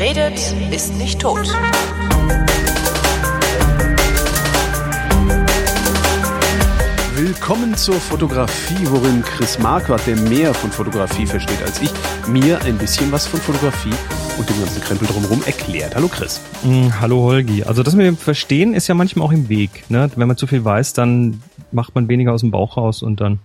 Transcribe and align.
Wer 0.00 0.16
redet, 0.16 0.54
ist 0.72 0.96
nicht 0.96 1.20
tot. 1.20 1.46
Willkommen 7.14 7.76
zur 7.76 7.96
Fotografie, 7.96 8.86
worin 8.86 9.20
Chris 9.20 9.58
Marquardt, 9.58 10.06
der 10.06 10.16
mehr 10.16 10.54
von 10.54 10.72
Fotografie 10.72 11.26
versteht 11.26 11.62
als 11.62 11.82
ich, 11.82 11.90
mir 12.26 12.62
ein 12.62 12.78
bisschen 12.78 13.12
was 13.12 13.26
von 13.26 13.40
Fotografie 13.40 13.92
und 14.38 14.48
dem 14.48 14.58
ganzen 14.60 14.80
Krempel 14.80 15.06
drumherum 15.06 15.42
erklärt. 15.44 15.94
Hallo 15.94 16.08
Chris. 16.08 16.40
Mm, 16.64 16.88
hallo 16.98 17.20
Holgi. 17.20 17.64
Also 17.64 17.82
das 17.82 17.94
mit 17.94 18.06
dem 18.06 18.16
Verstehen 18.16 18.72
ist 18.72 18.88
ja 18.88 18.94
manchmal 18.94 19.26
auch 19.26 19.32
im 19.32 19.50
Weg. 19.50 19.84
Ne? 19.90 20.10
Wenn 20.16 20.28
man 20.28 20.38
zu 20.38 20.46
viel 20.46 20.64
weiß, 20.64 20.94
dann 20.94 21.42
macht 21.72 21.94
man 21.94 22.08
weniger 22.08 22.32
aus 22.32 22.40
dem 22.40 22.50
Bauch 22.50 22.78
raus 22.78 23.02
und 23.02 23.20
dann 23.20 23.40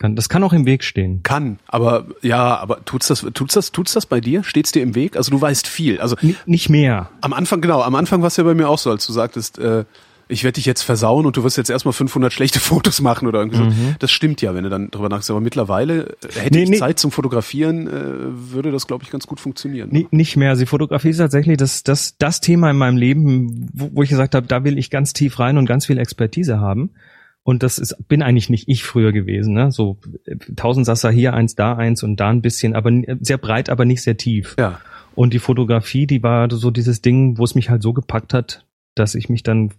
kann, 0.00 0.16
das 0.16 0.28
kann 0.28 0.42
auch 0.42 0.52
im 0.52 0.66
Weg 0.66 0.82
stehen. 0.82 1.22
Kann, 1.22 1.58
aber 1.68 2.06
ja, 2.22 2.56
aber 2.56 2.84
tut's 2.84 3.08
das, 3.08 3.26
tut's 3.34 3.54
das, 3.54 3.70
tut's 3.70 3.92
das 3.92 4.06
bei 4.06 4.20
dir? 4.20 4.42
Steht's 4.42 4.72
dir 4.72 4.82
im 4.82 4.94
Weg? 4.94 5.16
Also 5.16 5.30
du 5.30 5.40
weißt 5.40 5.68
viel. 5.68 6.00
Also 6.00 6.16
N 6.20 6.36
nicht 6.46 6.70
mehr. 6.70 7.10
Am 7.20 7.34
Anfang, 7.34 7.60
genau, 7.60 7.82
am 7.82 7.94
Anfang 7.94 8.22
war 8.22 8.28
es 8.28 8.36
ja 8.36 8.44
bei 8.44 8.54
mir 8.54 8.68
auch 8.68 8.78
so, 8.78 8.90
als 8.90 9.06
du 9.06 9.12
sagtest, 9.12 9.58
äh, 9.58 9.84
ich 10.26 10.42
werde 10.42 10.54
dich 10.54 10.64
jetzt 10.64 10.82
versauen 10.82 11.26
und 11.26 11.36
du 11.36 11.44
wirst 11.44 11.58
jetzt 11.58 11.68
erstmal 11.68 11.92
500 11.92 12.32
schlechte 12.32 12.60
Fotos 12.60 13.02
machen 13.02 13.28
oder 13.28 13.40
irgendwie 13.40 13.60
mhm. 13.60 13.70
so. 13.70 13.94
Das 13.98 14.10
stimmt 14.10 14.40
ja, 14.40 14.54
wenn 14.54 14.64
du 14.64 14.70
dann 14.70 14.90
drüber 14.90 15.10
nachdenkst. 15.10 15.30
Aber 15.30 15.40
mittlerweile 15.40 16.16
äh, 16.22 16.40
hätte 16.40 16.56
nee, 16.56 16.62
ich 16.64 16.70
nee. 16.70 16.78
Zeit 16.78 16.98
zum 16.98 17.10
Fotografieren, 17.10 17.86
äh, 17.86 18.52
würde 18.52 18.72
das, 18.72 18.86
glaube 18.86 19.04
ich, 19.04 19.10
ganz 19.10 19.26
gut 19.26 19.38
funktionieren. 19.38 19.90
Nee, 19.92 20.06
nicht 20.10 20.36
mehr. 20.36 20.50
Also 20.50 20.60
die 20.60 20.66
Fotografie 20.66 21.10
ist 21.10 21.18
tatsächlich 21.18 21.58
das, 21.58 21.82
das, 21.82 22.16
das 22.16 22.40
Thema 22.40 22.70
in 22.70 22.78
meinem 22.78 22.96
Leben, 22.96 23.68
wo, 23.74 23.90
wo 23.92 24.02
ich 24.02 24.08
gesagt 24.08 24.34
habe, 24.34 24.46
da 24.46 24.64
will 24.64 24.78
ich 24.78 24.88
ganz 24.88 25.12
tief 25.12 25.38
rein 25.38 25.58
und 25.58 25.66
ganz 25.66 25.84
viel 25.84 25.98
Expertise 25.98 26.58
haben. 26.58 26.90
Und 27.42 27.62
das 27.62 27.78
ist, 27.78 27.96
bin 28.06 28.22
eigentlich 28.22 28.50
nicht 28.50 28.68
ich 28.68 28.84
früher 28.84 29.12
gewesen, 29.12 29.54
ne? 29.54 29.72
So 29.72 29.98
äh, 30.24 30.36
tausend 30.56 30.86
Sasser 30.86 31.10
hier 31.10 31.34
eins, 31.34 31.54
da 31.54 31.74
eins 31.74 32.02
und 32.02 32.16
da 32.16 32.28
ein 32.28 32.42
bisschen, 32.42 32.74
aber 32.74 32.92
sehr 33.20 33.38
breit, 33.38 33.70
aber 33.70 33.84
nicht 33.84 34.02
sehr 34.02 34.16
tief. 34.16 34.56
Ja. 34.58 34.80
Und 35.14 35.32
die 35.32 35.38
Fotografie, 35.38 36.06
die 36.06 36.22
war 36.22 36.50
so 36.50 36.70
dieses 36.70 37.02
Ding, 37.02 37.38
wo 37.38 37.44
es 37.44 37.54
mich 37.54 37.70
halt 37.70 37.82
so 37.82 37.92
gepackt 37.92 38.34
hat, 38.34 38.66
dass 38.94 39.14
ich 39.14 39.28
mich 39.28 39.42
dann 39.42 39.72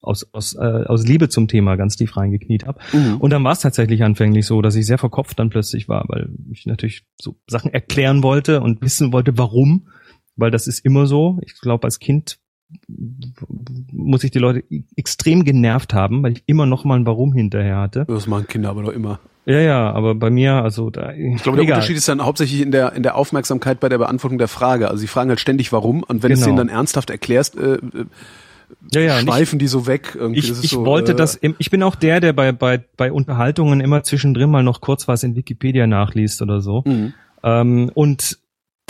aus, 0.00 0.26
aus, 0.32 0.54
äh, 0.54 0.58
aus 0.86 1.06
Liebe 1.06 1.28
zum 1.28 1.48
Thema 1.48 1.76
ganz 1.76 1.96
tief 1.96 2.16
reingekniet 2.16 2.66
habe. 2.66 2.80
Mhm. 2.92 3.16
Und 3.18 3.30
dann 3.30 3.44
war 3.44 3.52
es 3.52 3.60
tatsächlich 3.60 4.02
anfänglich 4.02 4.46
so, 4.46 4.62
dass 4.62 4.76
ich 4.76 4.86
sehr 4.86 4.98
verkopft 4.98 5.38
dann 5.38 5.50
plötzlich 5.50 5.88
war, 5.88 6.04
weil 6.08 6.30
ich 6.50 6.66
natürlich 6.66 7.04
so 7.20 7.36
Sachen 7.46 7.72
erklären 7.72 8.22
wollte 8.22 8.60
und 8.60 8.80
wissen 8.82 9.12
wollte, 9.12 9.36
warum. 9.36 9.88
Weil 10.36 10.50
das 10.50 10.66
ist 10.66 10.84
immer 10.84 11.06
so. 11.06 11.38
Ich 11.42 11.60
glaube, 11.60 11.84
als 11.84 11.98
Kind 11.98 12.38
muss 13.92 14.24
ich 14.24 14.30
die 14.30 14.38
Leute 14.38 14.64
extrem 14.96 15.44
genervt 15.44 15.94
haben, 15.94 16.22
weil 16.22 16.32
ich 16.32 16.42
immer 16.46 16.66
noch 16.66 16.84
mal 16.84 16.98
ein 16.98 17.06
Warum 17.06 17.32
hinterher 17.32 17.78
hatte. 17.78 18.04
Das 18.06 18.26
machen 18.26 18.46
Kinder 18.46 18.70
aber 18.70 18.82
doch 18.82 18.92
immer. 18.92 19.20
Ja, 19.46 19.58
ja, 19.58 19.92
aber 19.92 20.14
bei 20.14 20.30
mir, 20.30 20.54
also 20.54 20.90
da. 20.90 21.12
Ich 21.12 21.42
glaube, 21.42 21.56
der 21.56 21.64
egal. 21.64 21.76
Unterschied 21.76 21.96
ist 21.96 22.08
dann 22.08 22.24
hauptsächlich 22.24 22.60
in 22.60 22.70
der 22.70 22.92
in 22.92 23.02
der 23.02 23.16
Aufmerksamkeit 23.16 23.80
bei 23.80 23.88
der 23.88 23.98
Beantwortung 23.98 24.38
der 24.38 24.48
Frage. 24.48 24.88
Also 24.88 25.00
sie 25.00 25.06
fragen 25.06 25.30
halt 25.30 25.40
ständig 25.40 25.72
Warum 25.72 26.02
und 26.02 26.22
wenn 26.22 26.28
genau. 26.28 26.34
du 26.34 26.40
es 26.40 26.44
denen 26.44 26.56
dann 26.56 26.68
ernsthaft 26.68 27.10
erklärst, 27.10 27.56
äh, 27.56 27.74
äh 27.74 27.78
ja, 28.92 29.00
ja, 29.00 29.18
schweifen 29.18 29.56
nicht, 29.56 29.62
die 29.62 29.66
so 29.66 29.86
weg. 29.86 30.16
Irgendwie. 30.18 30.40
Ich, 30.40 30.50
ich 30.50 30.70
so, 30.70 30.84
wollte 30.84 31.12
äh, 31.12 31.16
das, 31.16 31.38
ich 31.40 31.70
bin 31.70 31.82
auch 31.82 31.96
der, 31.96 32.20
der 32.20 32.32
bei, 32.32 32.52
bei, 32.52 32.84
bei 32.96 33.10
Unterhaltungen 33.10 33.80
immer 33.80 34.02
zwischendrin 34.02 34.50
mal 34.50 34.62
noch 34.62 34.80
kurz 34.80 35.08
was 35.08 35.22
in 35.22 35.34
Wikipedia 35.34 35.86
nachliest 35.86 36.40
oder 36.42 36.60
so. 36.60 36.82
Mhm. 36.86 37.14
Ähm, 37.42 37.90
und 37.94 38.38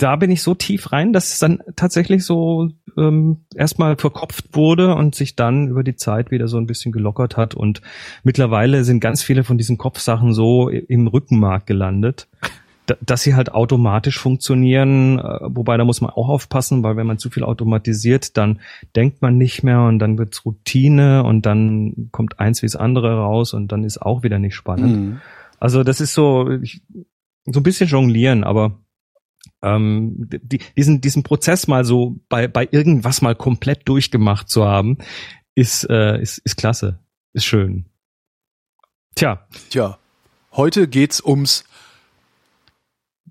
da 0.01 0.15
bin 0.15 0.31
ich 0.31 0.41
so 0.41 0.55
tief 0.55 0.91
rein, 0.91 1.13
dass 1.13 1.33
es 1.33 1.39
dann 1.39 1.61
tatsächlich 1.75 2.25
so 2.25 2.69
ähm, 2.97 3.45
erstmal 3.55 3.97
verkopft 3.97 4.45
wurde 4.53 4.95
und 4.95 5.13
sich 5.13 5.35
dann 5.35 5.67
über 5.67 5.83
die 5.83 5.95
Zeit 5.95 6.31
wieder 6.31 6.47
so 6.47 6.57
ein 6.57 6.65
bisschen 6.65 6.91
gelockert 6.91 7.37
hat. 7.37 7.53
Und 7.53 7.81
mittlerweile 8.23 8.83
sind 8.83 8.99
ganz 8.99 9.21
viele 9.21 9.43
von 9.43 9.57
diesen 9.57 9.77
Kopfsachen 9.77 10.33
so 10.33 10.69
im 10.69 11.07
Rückenmark 11.07 11.65
gelandet 11.65 12.27
dass 12.99 13.21
sie 13.21 13.35
halt 13.35 13.53
automatisch 13.53 14.19
funktionieren, 14.19 15.19
äh, 15.19 15.39
wobei 15.43 15.77
da 15.77 15.85
muss 15.85 16.01
man 16.01 16.09
auch 16.09 16.27
aufpassen, 16.27 16.83
weil 16.83 16.97
wenn 16.97 17.07
man 17.07 17.19
zu 17.19 17.29
viel 17.29 17.43
automatisiert, 17.43 18.35
dann 18.37 18.59
denkt 18.95 19.21
man 19.21 19.37
nicht 19.37 19.63
mehr 19.63 19.81
und 19.83 19.99
dann 19.99 20.17
wird's 20.17 20.45
Routine 20.45 21.23
und 21.23 21.45
dann 21.45 22.09
kommt 22.11 22.39
eins 22.39 22.61
wie 22.61 22.65
das 22.65 22.75
andere 22.75 23.17
raus 23.17 23.53
und 23.53 23.71
dann 23.71 23.83
ist 23.83 24.01
auch 24.01 24.23
wieder 24.23 24.39
nicht 24.39 24.55
spannend. 24.55 24.97
Mhm. 24.97 25.21
Also 25.59 25.83
das 25.83 26.01
ist 26.01 26.13
so 26.13 26.49
ich, 26.49 26.81
so 27.45 27.59
ein 27.59 27.63
bisschen 27.63 27.87
jonglieren, 27.87 28.43
aber 28.43 28.80
ähm, 29.61 30.27
die, 30.29 30.59
diesen 30.77 31.01
diesen 31.01 31.23
Prozess 31.23 31.67
mal 31.67 31.85
so 31.85 32.19
bei 32.29 32.47
bei 32.47 32.67
irgendwas 32.71 33.21
mal 33.21 33.35
komplett 33.35 33.87
durchgemacht 33.87 34.49
zu 34.49 34.65
haben, 34.65 34.97
ist 35.55 35.89
äh, 35.89 36.21
ist 36.21 36.39
ist 36.39 36.57
klasse, 36.57 36.99
ist 37.33 37.45
schön. 37.45 37.85
Tja. 39.15 39.45
Tja. 39.69 39.97
Heute 40.53 40.87
geht's 40.87 41.23
ums 41.23 41.63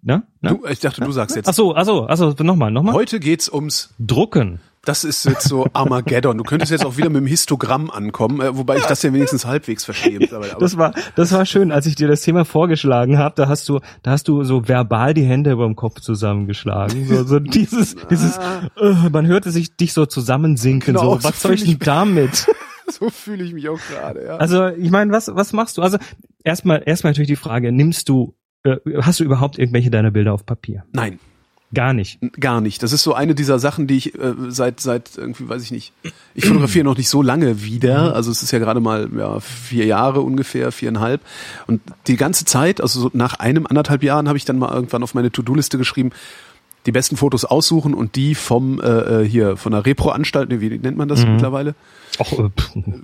Ne? 0.02 0.22
ne? 0.40 0.50
Du, 0.50 0.66
ich 0.66 0.80
dachte, 0.80 1.02
du 1.02 1.12
sagst 1.12 1.36
jetzt. 1.36 1.48
Ach 1.48 1.54
so, 1.54 1.74
ach 1.74 1.84
so, 1.84 2.04
also 2.06 2.34
nochmal, 2.40 2.70
nochmal. 2.70 2.94
Heute 2.94 3.20
geht's 3.20 3.52
ums 3.52 3.94
Drucken. 3.98 4.60
Das 4.82 5.04
ist 5.04 5.26
jetzt 5.26 5.46
so 5.46 5.66
Armageddon. 5.74 6.38
Du 6.38 6.44
könntest 6.44 6.72
jetzt 6.72 6.86
auch 6.86 6.96
wieder 6.96 7.10
mit 7.10 7.20
dem 7.20 7.26
Histogramm 7.26 7.90
ankommen, 7.90 8.40
äh, 8.40 8.56
wobei 8.56 8.78
ich 8.78 8.86
das 8.86 9.02
ja 9.02 9.12
wenigstens 9.12 9.44
halbwegs 9.44 9.84
verstehe. 9.84 10.20
Das 10.58 10.78
war, 10.78 10.94
das 11.16 11.32
war 11.32 11.44
schön, 11.44 11.70
als 11.70 11.84
ich 11.84 11.96
dir 11.96 12.08
das 12.08 12.22
Thema 12.22 12.46
vorgeschlagen 12.46 13.18
habe. 13.18 13.34
Da 13.36 13.46
hast 13.46 13.68
du, 13.68 13.80
da 14.02 14.12
hast 14.12 14.26
du 14.28 14.42
so 14.42 14.68
verbal 14.68 15.12
die 15.12 15.24
Hände 15.24 15.52
über 15.52 15.66
dem 15.66 15.76
Kopf 15.76 16.00
zusammengeschlagen. 16.00 17.06
So, 17.06 17.24
so 17.24 17.38
dieses, 17.40 17.94
dieses, 18.10 18.38
uh, 18.80 19.10
man 19.10 19.26
hörte 19.26 19.50
sich 19.50 19.76
dich 19.76 19.92
so 19.92 20.06
zusammensinken. 20.06 20.94
Genau, 20.94 21.18
so, 21.18 21.24
was 21.24 21.42
soll 21.42 21.52
ich 21.52 21.64
denn 21.64 21.78
damit? 21.78 22.46
so 22.88 23.10
fühle 23.10 23.44
ich 23.44 23.52
mich 23.52 23.68
auch 23.68 23.80
gerade. 23.90 24.24
Ja. 24.24 24.36
Also 24.36 24.68
ich 24.68 24.90
meine, 24.90 25.12
was, 25.12 25.30
was 25.34 25.52
machst 25.52 25.76
du? 25.76 25.82
Also 25.82 25.98
erstmal, 26.42 26.82
erstmal 26.86 27.12
natürlich 27.12 27.28
die 27.28 27.36
Frage: 27.36 27.70
Nimmst 27.70 28.08
du 28.08 28.34
hast 28.64 29.20
du 29.20 29.24
überhaupt 29.24 29.58
irgendwelche 29.58 29.90
deiner 29.90 30.10
Bilder 30.10 30.34
auf 30.34 30.44
Papier? 30.44 30.84
Nein. 30.92 31.18
Gar 31.72 31.92
nicht. 31.92 32.18
Gar 32.40 32.60
nicht. 32.60 32.82
Das 32.82 32.92
ist 32.92 33.04
so 33.04 33.14
eine 33.14 33.36
dieser 33.36 33.60
Sachen, 33.60 33.86
die 33.86 33.96
ich 33.96 34.18
äh, 34.18 34.34
seit 34.48 34.80
seit 34.80 35.16
irgendwie 35.16 35.48
weiß 35.48 35.62
ich 35.62 35.70
nicht. 35.70 35.92
Ich 36.34 36.44
fotografiere 36.46 36.84
noch 36.84 36.96
nicht 36.96 37.08
so 37.08 37.22
lange 37.22 37.62
wieder. 37.62 38.08
Mhm. 38.08 38.14
Also 38.14 38.32
es 38.32 38.42
ist 38.42 38.50
ja 38.50 38.58
gerade 38.58 38.80
mal 38.80 39.08
ja, 39.16 39.38
vier 39.38 39.86
Jahre 39.86 40.20
ungefähr, 40.22 40.72
viereinhalb. 40.72 41.20
Und 41.68 41.80
die 42.08 42.16
ganze 42.16 42.44
Zeit, 42.44 42.80
also 42.80 43.00
so 43.00 43.10
nach 43.12 43.34
einem 43.34 43.66
anderthalb 43.66 44.02
Jahren, 44.02 44.26
habe 44.26 44.36
ich 44.36 44.44
dann 44.44 44.58
mal 44.58 44.72
irgendwann 44.72 45.04
auf 45.04 45.14
meine 45.14 45.30
To-Do-Liste 45.30 45.78
geschrieben, 45.78 46.10
die 46.86 46.92
besten 46.92 47.16
Fotos 47.16 47.44
aussuchen 47.44 47.94
und 47.94 48.16
die 48.16 48.34
vom 48.34 48.80
äh, 48.80 49.22
äh 49.22 49.28
hier 49.28 49.56
von 49.56 49.70
der 49.70 49.86
Repro-Anstalt, 49.86 50.48
wie 50.60 50.76
nennt 50.76 50.96
man 50.96 51.08
das 51.08 51.24
mhm. 51.24 51.34
mittlerweile? 51.34 51.76
Auch 52.18 52.32
äh, 52.32 52.50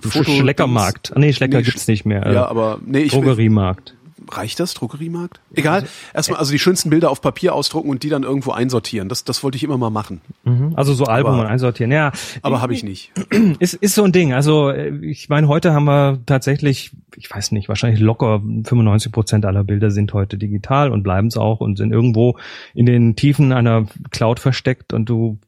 Foto 0.01 0.31
Schleckermarkt. 0.31 1.13
Ah, 1.15 1.19
nee, 1.19 1.31
Schlecker 1.31 1.59
nee, 1.59 1.63
gibt's 1.63 1.87
nicht 1.87 2.05
mehr. 2.05 2.25
Äh, 2.25 2.33
ja, 2.33 2.47
aber 2.47 2.79
nee, 2.85 2.99
ich 2.99 3.13
Drogeriemarkt 3.13 3.96
reicht 4.29 4.59
das, 4.59 4.73
Druckeriemarkt? 4.73 5.39
Egal. 5.53 5.87
Erstmal 6.13 6.39
also 6.39 6.51
die 6.51 6.59
schönsten 6.59 6.89
Bilder 6.89 7.09
auf 7.09 7.21
Papier 7.21 7.53
ausdrucken 7.53 7.89
und 7.89 8.03
die 8.03 8.09
dann 8.09 8.23
irgendwo 8.23 8.51
einsortieren. 8.51 9.09
Das, 9.09 9.23
das 9.23 9.43
wollte 9.43 9.57
ich 9.57 9.63
immer 9.63 9.77
mal 9.77 9.89
machen. 9.89 10.21
Mhm. 10.43 10.73
Also 10.75 10.93
so 10.93 11.05
Albume 11.05 11.39
aber, 11.39 11.49
einsortieren, 11.49 11.91
ja. 11.91 12.11
Aber 12.41 12.61
habe 12.61 12.73
ich 12.73 12.83
nicht. 12.83 13.11
Ist, 13.59 13.73
ist 13.75 13.95
so 13.95 14.03
ein 14.03 14.11
Ding. 14.11 14.33
Also 14.33 14.71
ich 14.71 15.29
meine, 15.29 15.47
heute 15.47 15.73
haben 15.73 15.85
wir 15.85 16.19
tatsächlich, 16.25 16.91
ich 17.15 17.29
weiß 17.29 17.51
nicht, 17.51 17.69
wahrscheinlich 17.69 17.99
locker 17.99 18.39
95 18.39 19.11
Prozent 19.11 19.45
aller 19.45 19.63
Bilder 19.63 19.91
sind 19.91 20.13
heute 20.13 20.37
digital 20.37 20.91
und 20.91 21.03
bleiben 21.03 21.27
es 21.27 21.37
auch 21.37 21.59
und 21.59 21.77
sind 21.77 21.91
irgendwo 21.91 22.37
in 22.73 22.85
den 22.85 23.15
Tiefen 23.15 23.51
einer 23.51 23.87
Cloud 24.11 24.39
versteckt 24.39 24.93
und 24.93 25.09
du 25.09 25.39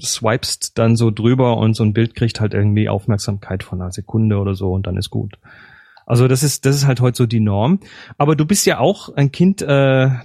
swipest 0.00 0.78
dann 0.78 0.96
so 0.96 1.10
drüber 1.10 1.56
und 1.58 1.74
so 1.74 1.84
ein 1.84 1.92
Bild 1.92 2.14
kriegt 2.14 2.40
halt 2.40 2.54
irgendwie 2.54 2.88
Aufmerksamkeit 2.88 3.62
von 3.62 3.80
einer 3.80 3.92
Sekunde 3.92 4.38
oder 4.38 4.54
so 4.54 4.72
und 4.72 4.86
dann 4.86 4.96
ist 4.96 5.10
gut. 5.10 5.38
Also 6.06 6.28
das 6.28 6.42
ist 6.42 6.66
das 6.66 6.76
ist 6.76 6.86
halt 6.86 7.00
heute 7.00 7.16
so 7.16 7.26
die 7.26 7.40
Norm. 7.40 7.80
Aber 8.18 8.36
du 8.36 8.44
bist 8.44 8.66
ja 8.66 8.78
auch 8.78 9.14
ein 9.14 9.32
Kind 9.32 9.62
äh, 9.62 9.66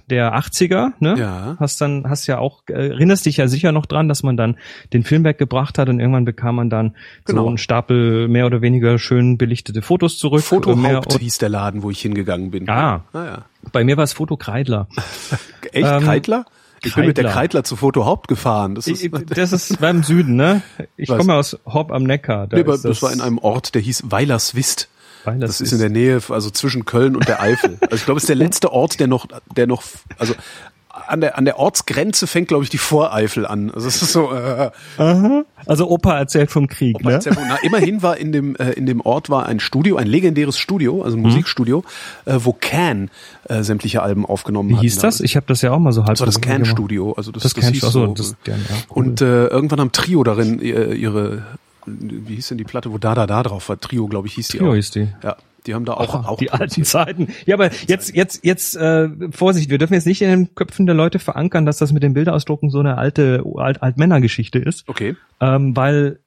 der 0.09 0.35
80er, 0.35 0.93
ne? 0.99 1.15
Ja. 1.17 1.57
Hast 1.59 1.81
dann 1.81 2.09
hast 2.09 2.27
ja 2.27 2.39
auch 2.39 2.63
äh, 2.69 2.89
erinnerst 2.89 3.25
dich 3.25 3.37
ja 3.37 3.47
sicher 3.47 3.71
noch 3.71 3.85
dran, 3.85 4.09
dass 4.09 4.23
man 4.23 4.37
dann 4.37 4.57
den 4.93 5.03
Film 5.03 5.23
weggebracht 5.23 5.77
hat 5.77 5.89
und 5.89 5.99
irgendwann 5.99 6.25
bekam 6.25 6.55
man 6.55 6.69
dann 6.69 6.95
genau. 7.25 7.43
so 7.43 7.47
einen 7.47 7.57
Stapel 7.57 8.27
mehr 8.27 8.45
oder 8.45 8.61
weniger 8.61 8.99
schön 8.99 9.37
belichtete 9.37 9.81
Fotos 9.81 10.17
zurück. 10.17 10.41
Fotohaupt 10.41 11.19
hieß 11.19 11.37
der 11.37 11.49
Laden, 11.49 11.83
wo 11.83 11.91
ich 11.91 12.01
hingegangen 12.01 12.51
bin. 12.51 12.69
Ah. 12.69 13.03
ah 13.13 13.25
ja. 13.25 13.45
Bei 13.71 13.83
mir 13.83 13.97
war 13.97 14.03
es 14.03 14.13
Foto 14.13 14.37
Kreidler. 14.37 14.87
Echt 15.71 15.87
ähm, 15.87 16.03
Kreidler? 16.03 16.45
Ich 16.83 16.93
Kreidler. 16.93 17.01
bin 17.01 17.07
mit 17.07 17.17
der 17.17 17.25
Kreidler 17.25 17.63
zu 17.63 17.75
Foto 17.75 18.05
Haupt 18.05 18.27
gefahren. 18.27 18.75
Das 18.75 18.87
ist, 18.87 19.07
das 19.29 19.53
ist 19.53 19.79
beim 19.79 20.03
Süden, 20.03 20.35
ne? 20.35 20.61
Ich 20.95 21.09
komme 21.09 21.33
aus 21.33 21.57
Hopp 21.65 21.91
am 21.91 22.03
Neckar. 22.03 22.47
Da 22.47 22.57
nee, 22.57 22.63
das, 22.63 22.81
das 22.81 23.01
war 23.01 23.11
in 23.11 23.21
einem 23.21 23.37
Ort, 23.39 23.75
der 23.75 23.81
hieß 23.81 24.03
Weilerswist. 24.07 24.89
Weil 25.27 25.39
das, 25.39 25.57
das 25.57 25.61
ist 25.61 25.73
in 25.73 25.79
der 25.79 25.89
Nähe, 25.89 26.21
also 26.29 26.49
zwischen 26.49 26.85
Köln 26.85 27.15
und 27.15 27.27
der 27.27 27.41
Eifel. 27.41 27.77
Also 27.81 27.95
ich 27.95 28.05
glaube, 28.05 28.17
es 28.17 28.23
ist 28.23 28.29
der 28.29 28.37
letzte 28.37 28.71
Ort, 28.71 28.99
der 28.99 29.07
noch, 29.07 29.27
der 29.55 29.67
noch, 29.67 29.83
also 30.17 30.33
an 31.07 31.21
der, 31.21 31.37
an 31.37 31.45
der 31.45 31.59
Ortsgrenze 31.59 32.27
fängt, 32.27 32.47
glaube 32.47 32.63
ich, 32.63 32.69
die 32.69 32.77
Voreifel 32.77 33.45
an. 33.45 33.71
Also 33.71 33.87
es 33.87 34.01
ist 34.01 34.13
so. 34.13 34.33
Äh, 34.33 34.71
Aha. 34.97 35.43
Also 35.65 35.89
Opa 35.89 36.17
erzählt 36.17 36.49
vom 36.49 36.67
Krieg. 36.67 36.95
Opa 36.95 37.09
ne? 37.09 37.15
erzählt 37.15 37.35
vom, 37.35 37.43
na, 37.47 37.57
immerhin 37.61 38.01
war 38.01 38.17
in 38.17 38.31
dem 38.31 38.55
äh, 38.55 38.71
in 38.71 38.85
dem 38.85 39.01
Ort 39.01 39.29
war 39.29 39.45
ein 39.45 39.59
Studio, 39.59 39.97
ein 39.97 40.07
legendäres 40.07 40.57
Studio, 40.57 41.03
also 41.03 41.17
ein 41.17 41.19
mhm. 41.19 41.27
Musikstudio, 41.27 41.83
äh, 42.25 42.37
wo 42.39 42.53
Can 42.53 43.09
äh, 43.49 43.63
sämtliche 43.63 44.01
Alben 44.01 44.25
aufgenommen 44.25 44.75
hat. 44.75 44.81
Wie 44.81 44.85
hieß 44.85 44.99
das? 44.99 45.19
Ich 45.19 45.35
habe 45.35 45.45
das 45.47 45.61
ja 45.61 45.71
auch 45.71 45.79
mal 45.79 45.91
so 45.91 46.01
halb. 46.01 46.11
Das 46.11 46.21
war 46.21 46.27
das 46.27 46.41
Can 46.41 46.65
Studio. 46.65 47.13
Also 47.13 47.31
das, 47.31 47.43
das, 47.43 47.53
das 47.53 47.63
Can 47.63 47.73
hieß 47.73 47.81
so. 47.81 48.07
Das, 48.07 48.35
ja, 48.45 48.53
cool. 48.89 49.03
Und 49.03 49.21
äh, 49.21 49.47
irgendwann 49.47 49.79
haben 49.79 49.91
Trio 49.91 50.23
darin 50.23 50.61
äh, 50.61 50.93
ihre 50.93 51.43
wie 51.87 52.35
hieß 52.35 52.49
denn 52.49 52.57
die 52.57 52.63
Platte, 52.63 52.91
wo 52.91 52.97
da 52.97 53.15
da 53.15 53.25
da 53.25 53.43
drauf 53.43 53.69
war? 53.69 53.79
Trio, 53.79 54.07
glaube 54.07 54.27
ich, 54.27 54.35
hieß 54.35 54.49
Trio 54.49 54.63
die 54.63 54.69
auch. 54.69 54.75
hieß 54.75 54.91
die. 54.91 55.07
Ja, 55.23 55.37
Die 55.65 55.73
haben 55.73 55.85
da 55.85 55.93
auch, 55.93 56.13
Ach, 56.15 56.27
auch 56.27 56.37
die 56.37 56.51
alten 56.51 56.83
Zeiten. 56.83 57.29
Ja, 57.45 57.55
aber 57.55 57.71
jetzt, 57.87 58.15
jetzt, 58.15 58.43
jetzt, 58.45 58.75
äh, 58.75 59.09
Vorsicht, 59.31 59.69
wir 59.69 59.77
dürfen 59.77 59.93
jetzt 59.93 60.05
nicht 60.05 60.21
in 60.21 60.29
den 60.29 60.55
Köpfen 60.55 60.85
der 60.85 60.95
Leute 60.95 61.19
verankern, 61.19 61.65
dass 61.65 61.77
das 61.77 61.91
mit 61.93 62.03
dem 62.03 62.13
Bilderausdrucken 62.13 62.69
so 62.69 62.79
eine 62.79 62.97
alte 62.97 63.43
alt, 63.55 63.81
Altmännergeschichte 63.81 64.59
ist. 64.59 64.87
Okay. 64.87 65.15
Ähm, 65.41 65.75
weil 65.75 66.19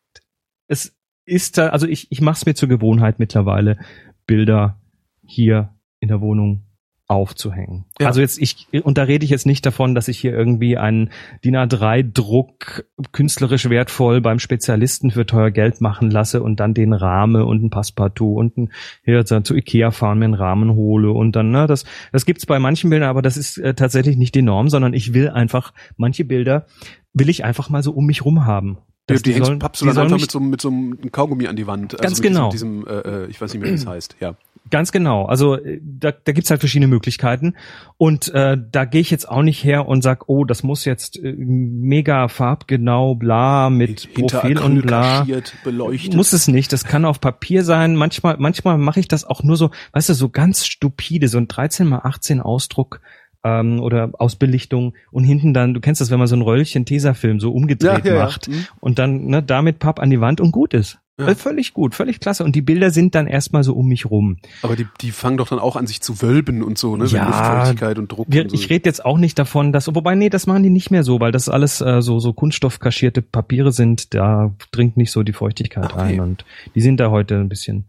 es 0.67 0.97
ist 1.27 1.59
da, 1.59 1.69
also 1.69 1.87
ich, 1.87 2.11
ich 2.11 2.21
mache 2.21 2.37
es 2.37 2.47
mir 2.47 2.55
zur 2.55 2.69
Gewohnheit 2.69 3.19
mittlerweile, 3.19 3.79
Bilder 4.27 4.81
hier 5.25 5.75
in 6.01 6.09
der 6.09 6.21
Wohnung 6.21 6.65
aufzuhängen. 7.11 7.87
Ja. 8.01 8.07
Also 8.07 8.21
jetzt 8.21 8.41
ich 8.41 8.69
und 8.85 8.97
da 8.97 9.03
rede 9.03 9.25
ich 9.25 9.31
jetzt 9.31 9.45
nicht 9.45 9.67
davon, 9.67 9.95
dass 9.95 10.07
ich 10.09 10.19
hier 10.19 10.33
irgendwie 10.33 10.77
einen 10.79 11.11
DIN 11.45 11.57
A3 11.57 12.03
Druck 12.13 12.85
künstlerisch 13.13 13.69
wertvoll 13.69 14.21
beim 14.21 14.39
Spezialisten 14.39 15.11
für 15.11 15.27
teuer 15.27 15.51
Geld 15.51 15.81
machen 15.81 16.11
lasse 16.11 16.43
und 16.43 16.61
dann 16.61 16.73
den 16.73 16.93
Rahmen 16.93 17.43
und 17.43 17.65
ein 17.65 17.71
Passepartout 17.71 18.35
und 18.37 18.57
ein, 18.57 18.73
hier 19.05 19.25
zu 19.25 19.55
Ikea 19.55 19.91
fahren 19.91 20.21
mir 20.21 20.27
einen 20.27 20.35
Rahmen 20.35 20.71
hole 20.75 21.11
und 21.11 21.35
dann 21.35 21.51
ne 21.51 21.67
das 21.67 21.85
das 22.13 22.25
gibt's 22.25 22.47
bei 22.47 22.59
manchen 22.61 22.91
Bildern, 22.91 23.09
aber 23.09 23.23
das 23.23 23.37
ist 23.37 23.59
äh, 23.59 23.75
tatsächlich 23.75 24.17
nicht 24.17 24.35
die 24.37 24.43
Norm, 24.43 24.69
sondern 24.69 24.95
ich 24.95 25.13
will 25.13 25.29
einfach 25.29 25.75
manche 25.97 26.25
Bilder 26.25 26.67
will 27.13 27.29
ich 27.29 27.45
einfach 27.45 27.71
mal 27.71 27.83
so 27.83 27.91
um 27.93 28.07
mich 28.07 28.25
rum 28.25 28.45
haben. 28.47 28.79
Die, 29.09 29.15
Dass 29.15 29.23
die, 29.23 29.33
hängst, 29.35 29.47
sollen- 29.47 29.59
pappst 29.59 29.83
du 29.83 29.87
die 29.87 29.95
dann 29.95 30.05
einfach 30.05 30.21
mit 30.21 30.31
so, 30.31 30.39
einem- 30.39 30.51
mit 30.51 30.61
so 30.61 30.69
einem 30.69 31.11
Kaugummi 31.11 31.49
an 31.49 31.57
die 31.57 31.67
Wand. 31.67 31.99
Ganz 31.99 32.19
mit 32.21 32.29
genau. 32.29 32.51
Diesem, 32.51 32.85
diesem 32.85 32.87
äh, 32.87 33.25
äh, 33.25 33.27
ich 33.27 33.41
weiß 33.41 33.53
nicht 33.53 33.61
mehr, 33.63 33.71
wie 33.73 33.75
es 33.75 33.87
heißt. 33.89 34.15
Ja. 34.21 34.37
Ganz 34.71 34.93
genau. 34.93 35.25
Also 35.27 35.57
äh, 35.57 35.81
da, 35.83 36.13
da 36.13 36.33
gibt's 36.33 36.51
halt 36.51 36.61
verschiedene 36.61 36.87
Möglichkeiten. 36.89 37.55
Und 37.97 38.33
äh, 38.35 38.57
da 38.71 38.85
gehe 38.85 39.01
ich 39.01 39.11
jetzt 39.11 39.29
auch 39.29 39.43
nicht 39.43 39.63
her 39.65 39.87
und 39.89 40.03
sag, 40.03 40.29
oh, 40.29 40.45
das 40.45 40.63
muss 40.63 40.85
jetzt 40.85 41.17
äh, 41.23 41.35
mega 41.37 42.29
farbgenau, 42.29 43.15
bla, 43.17 43.69
mit 43.71 44.01
Hinter 44.15 44.39
Profil 44.41 44.59
Acryl 44.59 44.73
und 44.79 44.83
bla. 44.83 45.27
beleuchtet. 45.65 46.15
Muss 46.15 46.33
es 46.33 46.49
nicht. 46.49 46.73
Das 46.73 46.85
kann 46.85 47.05
auf 47.05 47.21
Papier 47.21 47.65
sein. 47.65 47.97
Manchmal, 47.97 48.37
manchmal 48.39 48.79
mache 48.79 49.01
ich 49.01 49.09
das 49.09 49.25
auch 49.25 49.43
nur 49.43 49.57
so, 49.57 49.71
weißt 49.93 50.09
du, 50.09 50.15
so 50.15 50.29
ganz 50.29 50.65
stupide, 50.67 51.29
so 51.29 51.39
ein 51.39 51.49
13 51.49 51.89
mal 51.89 52.01
18 52.05 52.41
Ausdruck 52.41 53.01
ähm, 53.43 53.81
oder 53.81 54.11
aus 54.19 54.37
Belichtung 54.37 54.95
und 55.11 55.25
hinten 55.25 55.53
dann, 55.55 55.75
du 55.75 55.81
kennst 55.81 56.01
das, 56.01 56.11
wenn 56.11 56.19
man 56.19 56.29
so 56.29 56.37
ein 56.37 56.43
Röllchen 56.43 56.85
Tesafilm 56.85 57.41
so 57.41 57.51
umgedreht 57.53 58.05
Ja, 58.05 58.13
ja, 58.13 58.19
ja. 58.19 58.25
macht 58.25 58.49
Mhm. 58.49 58.67
und 58.81 58.99
dann 58.99 59.27
ne, 59.27 59.43
damit 59.43 59.79
Papp 59.81 59.99
an 59.99 60.11
die 60.11 60.21
Wand 60.21 60.41
und 60.41 60.53
gut 60.53 60.75
ist. 60.75 61.00
Ja. 61.21 61.29
Äh, 61.29 61.35
Völlig 61.35 61.73
gut, 61.75 61.95
völlig 61.95 62.21
klasse. 62.21 62.45
Und 62.45 62.57
die 62.57 62.63
Bilder 62.63 62.91
sind 62.91 63.15
dann 63.15 63.27
erstmal 63.27 63.63
so 63.63 63.75
um 63.75 63.87
mich 63.89 64.11
rum. 64.11 64.39
Aber 64.63 64.77
die, 64.77 64.87
die 65.01 65.11
fangen 65.13 65.37
doch 65.37 65.49
dann 65.49 65.59
auch 65.59 65.77
an, 65.77 65.87
sich 65.87 66.01
zu 66.01 66.23
wölben 66.23 66.63
und 66.63 66.79
so, 66.79 66.97
ne? 66.97 67.05
Ja, 67.07 67.13
Wenn 67.21 67.27
Luftfeuchtigkeit 67.29 67.99
und 67.99 68.13
Druck 68.13 68.27
Wir, 68.31 68.43
und 68.43 68.51
so. 68.51 68.55
ich 68.57 68.71
rede 68.71 68.89
jetzt 68.89 69.05
auch 69.05 69.19
nicht 69.19 69.39
davon, 69.39 69.73
dass, 69.73 69.95
wobei, 69.95 70.15
nee, 70.15 70.29
das 70.31 70.47
machen 70.47 70.63
die 70.63 70.71
nicht 70.71 70.91
mehr 70.91 71.03
so, 71.05 71.21
weil 71.21 71.33
das 71.33 71.49
alles 71.49 71.81
äh, 71.81 72.03
so, 72.03 72.19
so 72.21 72.33
kunststoffkaschierte 72.33 73.23
Papiere 73.23 73.73
sind, 73.73 74.15
da 74.15 74.53
dringt 74.73 74.97
nicht 74.97 75.11
so 75.13 75.23
die 75.23 75.33
Feuchtigkeit 75.33 75.93
okay. 75.93 76.15
ein 76.15 76.21
und 76.21 76.45
die 76.75 76.81
sind 76.81 76.99
da 77.01 77.11
heute 77.11 77.37
ein 77.37 77.49
bisschen, 77.49 77.85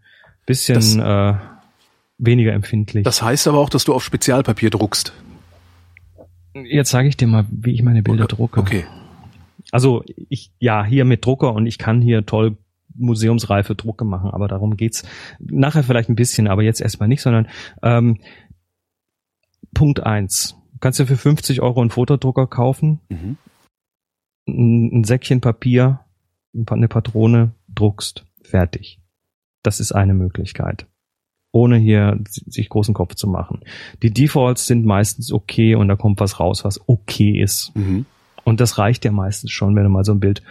bisschen 0.46 0.76
Das- 0.76 0.96
äh, 0.98 1.40
weniger 2.18 2.54
empfindlich. 2.54 3.04
Das 3.04 3.22
heißt 3.22 3.48
aber 3.48 3.58
auch, 3.58 3.70
dass 3.70 3.84
du 3.84 3.94
auf 3.94 4.04
Spezialpapier 4.04 4.70
druckst. 4.70 5.12
Jetzt 6.54 6.92
sage 6.92 7.08
ich 7.08 7.18
dir 7.18 7.28
mal, 7.28 7.46
wie 7.50 7.72
ich 7.72 7.82
meine 7.82 8.04
Bilder 8.04 8.26
drucke. 8.26 8.60
Okay. 8.60 8.86
Also 9.72 10.04
ich, 10.30 10.52
ja, 10.60 10.84
hier 10.84 11.06
mit 11.06 11.26
Drucker 11.26 11.54
und 11.54 11.66
ich 11.66 11.78
kann 11.78 12.02
hier 12.02 12.26
toll 12.26 12.58
museumsreife 12.96 13.76
Drucke 13.76 14.06
machen, 14.06 14.32
aber 14.32 14.48
darum 14.48 14.76
geht's 14.78 15.04
nachher 15.40 15.84
vielleicht 15.84 16.10
ein 16.10 16.16
bisschen, 16.16 16.48
aber 16.48 16.64
jetzt 16.64 16.82
erstmal 16.82 17.08
nicht, 17.10 17.22
sondern 17.22 17.48
ähm, 17.84 18.20
Punkt 19.74 20.02
eins: 20.04 20.56
Kannst 20.80 21.00
du 21.00 21.06
für 21.06 21.18
50 21.18 21.62
Euro 21.62 21.82
einen 21.82 21.90
Fotodrucker 21.90 22.48
kaufen, 22.48 23.00
Mhm. 23.10 23.38
ein, 24.48 25.00
ein 25.00 25.04
Säckchen 25.04 25.42
Papier, 25.42 26.02
ein 26.54 26.66
Pa- 26.66 26.76
eine 26.76 26.88
Patrone, 26.88 27.54
druckst, 27.70 28.26
fertig. 28.44 29.00
Das 29.64 29.80
ist 29.80 29.92
eine 29.92 30.14
Möglichkeit. 30.14 30.88
Ohne 31.54 31.78
hier 31.78 32.20
si- 32.28 32.44
sich 32.48 32.70
großen 32.70 32.94
Kopf 32.94 33.16
zu 33.16 33.28
machen. 33.28 33.62
Die 34.02 34.12
Defaults 34.12 34.66
sind 34.66 34.86
meistens 34.86 35.32
okay 35.32 35.76
und 35.76 35.88
da 35.88 35.96
kommt 35.96 36.20
was 36.20 36.40
raus, 36.40 36.64
was 36.66 36.80
okay 36.88 37.42
ist. 37.42 37.72
Mhm. 37.76 38.06
Und 38.44 38.60
das 38.60 38.78
reicht 38.80 39.06
ja 39.06 39.12
meistens 39.12 39.52
schon, 39.52 39.76
wenn 39.76 39.84
du 39.84 39.90
mal 39.90 40.04
so 40.04 40.14
ein 40.14 40.20
Bild 40.20 40.42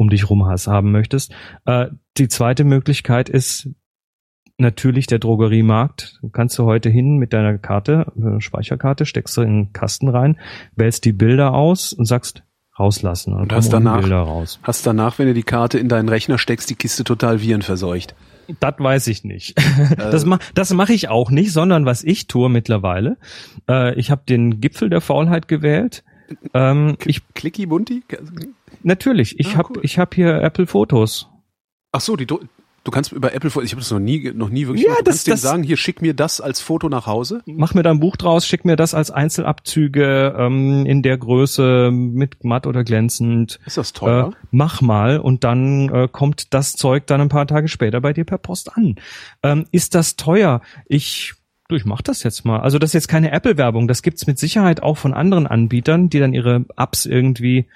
um 0.00 0.08
dich 0.08 0.30
rum 0.30 0.46
hast, 0.46 0.66
haben 0.66 0.92
möchtest. 0.92 1.30
Äh, 1.66 1.88
die 2.16 2.28
zweite 2.28 2.64
Möglichkeit 2.64 3.28
ist 3.28 3.68
natürlich 4.56 5.06
der 5.06 5.18
Drogeriemarkt. 5.18 6.18
Du 6.22 6.30
kannst 6.30 6.58
du 6.58 6.64
heute 6.64 6.88
hin 6.88 7.18
mit 7.18 7.34
deiner 7.34 7.58
Karte, 7.58 8.10
äh, 8.16 8.40
Speicherkarte, 8.40 9.04
steckst 9.04 9.36
du 9.36 9.42
in 9.42 9.48
einen 9.48 9.72
Kasten 9.74 10.08
rein, 10.08 10.38
wählst 10.74 11.04
die 11.04 11.12
Bilder 11.12 11.52
aus 11.52 11.92
und 11.92 12.06
sagst 12.06 12.44
rauslassen. 12.78 13.34
Und, 13.34 13.42
Und 13.42 13.52
hast 13.52 13.74
danach- 13.74 14.00
Bilder 14.00 14.20
raus. 14.22 14.58
Hast 14.62 14.86
danach, 14.86 15.18
wenn 15.18 15.26
du 15.26 15.34
die 15.34 15.42
Karte 15.42 15.78
in 15.78 15.90
deinen 15.90 16.08
Rechner 16.08 16.38
steckst, 16.38 16.70
die 16.70 16.76
Kiste 16.76 17.04
total 17.04 17.42
virenverseucht. 17.42 18.14
Das 18.58 18.74
weiß 18.78 19.06
ich 19.08 19.22
nicht. 19.22 19.54
Das, 19.98 20.24
ma 20.24 20.38
das 20.54 20.72
mache 20.72 20.94
ich 20.94 21.08
auch 21.10 21.30
nicht, 21.30 21.52
sondern 21.52 21.84
was 21.84 22.02
ich 22.02 22.26
tue 22.26 22.48
mittlerweile, 22.48 23.18
äh, 23.68 23.94
ich 23.96 24.10
habe 24.10 24.22
den 24.26 24.62
Gipfel 24.62 24.88
der 24.88 25.02
Faulheit 25.02 25.46
gewählt. 25.46 26.04
Ähm, 26.54 26.96
ich 27.04 27.20
Clicky 27.34 27.66
Bunti? 27.66 28.02
Natürlich, 28.82 29.38
ich 29.38 29.54
Ah, 29.54 29.58
habe 29.58 29.68
cool. 29.76 29.80
ich 29.82 29.98
habe 29.98 30.14
hier 30.14 30.40
Apple 30.42 30.66
Fotos. 30.66 31.28
Ach 31.92 32.00
so, 32.00 32.16
die 32.16 32.26
Dro- 32.26 32.40
du 32.84 32.90
kannst 32.90 33.12
über 33.12 33.34
Apple 33.34 33.50
Fotos, 33.50 33.66
ich 33.66 33.72
habe 33.72 33.80
das 33.82 33.90
noch 33.90 33.98
nie 33.98 34.32
noch 34.34 34.48
nie 34.48 34.66
wirklich 34.66 34.82
Ja, 34.84 34.88
gemacht. 34.94 35.00
Du 35.00 35.04
das- 35.06 35.14
kannst 35.16 35.26
denen 35.26 35.32
das- 35.34 35.42
sagen, 35.42 35.62
hier 35.64 35.76
schick 35.76 36.00
mir 36.02 36.14
das 36.14 36.40
als 36.40 36.60
Foto 36.60 36.88
nach 36.88 37.06
Hause. 37.06 37.42
mach 37.46 37.74
mir 37.74 37.82
da 37.82 37.90
ein 37.90 38.00
Buch 38.00 38.16
draus, 38.16 38.46
schick 38.46 38.64
mir 38.64 38.76
das 38.76 38.94
als 38.94 39.10
Einzelabzüge 39.10 40.34
ähm, 40.38 40.86
in 40.86 41.02
der 41.02 41.18
Größe 41.18 41.90
mit 41.92 42.44
matt 42.44 42.66
oder 42.66 42.84
glänzend. 42.84 43.58
Ist 43.66 43.76
das 43.76 43.90
Äh, 43.90 43.94
teuer? 43.94 44.32
mach 44.50 44.80
mal 44.80 45.18
und 45.18 45.44
dann 45.44 45.88
äh, 45.90 46.08
kommt 46.10 46.54
das 46.54 46.72
Zeug 46.74 47.06
dann 47.06 47.20
ein 47.20 47.28
paar 47.28 47.46
Tage 47.46 47.68
später 47.68 48.00
bei 48.00 48.12
dir 48.12 48.24
per 48.24 48.38
Post 48.38 48.76
an. 48.76 48.96
Ähm, 49.42 49.66
ist 49.72 49.94
das 49.94 50.16
teuer? 50.16 50.60
Ich 50.86 51.34
du, 51.68 51.76
ich 51.76 51.84
mach 51.84 52.02
das 52.02 52.22
jetzt 52.24 52.44
mal. 52.44 52.58
Also 52.60 52.78
das 52.80 52.90
ist 52.90 52.94
jetzt 52.94 53.08
keine 53.08 53.30
Apple-Werbung. 53.30 53.86
Das 53.86 54.02
gibt's 54.02 54.26
mit 54.26 54.38
Sicherheit 54.40 54.82
auch 54.82 54.96
von 54.98 55.14
anderen 55.14 55.46
Anbietern, 55.46 56.08
die 56.08 56.18
dann 56.18 56.32
ihre 56.34 56.64
Apps 56.76 57.06
irgendwie 57.06 57.66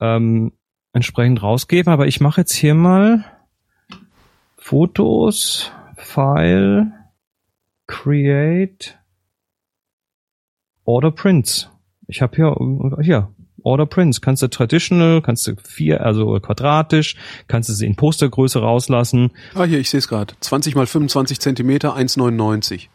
ähm, 0.00 0.52
entsprechend 0.92 1.42
rausgeben. 1.42 1.92
Aber 1.92 2.06
ich 2.06 2.20
mache 2.20 2.42
jetzt 2.42 2.54
hier 2.54 2.74
mal 2.74 3.24
Fotos, 4.56 5.70
File, 5.96 6.92
Create, 7.86 8.98
Order 10.84 11.10
Prints. 11.10 11.70
Ich 12.06 12.22
habe 12.22 12.36
hier, 12.36 12.56
äh, 12.98 13.02
hier, 13.02 13.34
Order 13.62 13.86
Prints. 13.86 14.20
Kannst 14.20 14.42
du 14.42 14.48
traditional, 14.48 15.22
kannst 15.22 15.46
du 15.46 15.56
vier, 15.56 16.04
also 16.04 16.38
quadratisch, 16.38 17.16
kannst 17.48 17.68
du 17.68 17.72
sie 17.72 17.86
in 17.86 17.96
Postergröße 17.96 18.60
rauslassen. 18.60 19.32
Ah, 19.54 19.64
hier, 19.64 19.80
ich 19.80 19.90
sehe 19.90 19.98
es 19.98 20.08
gerade. 20.08 20.34
20 20.40 20.74
mal 20.74 20.86
25 20.86 21.40
Zentimeter, 21.40 21.96
1,99. 21.96 22.88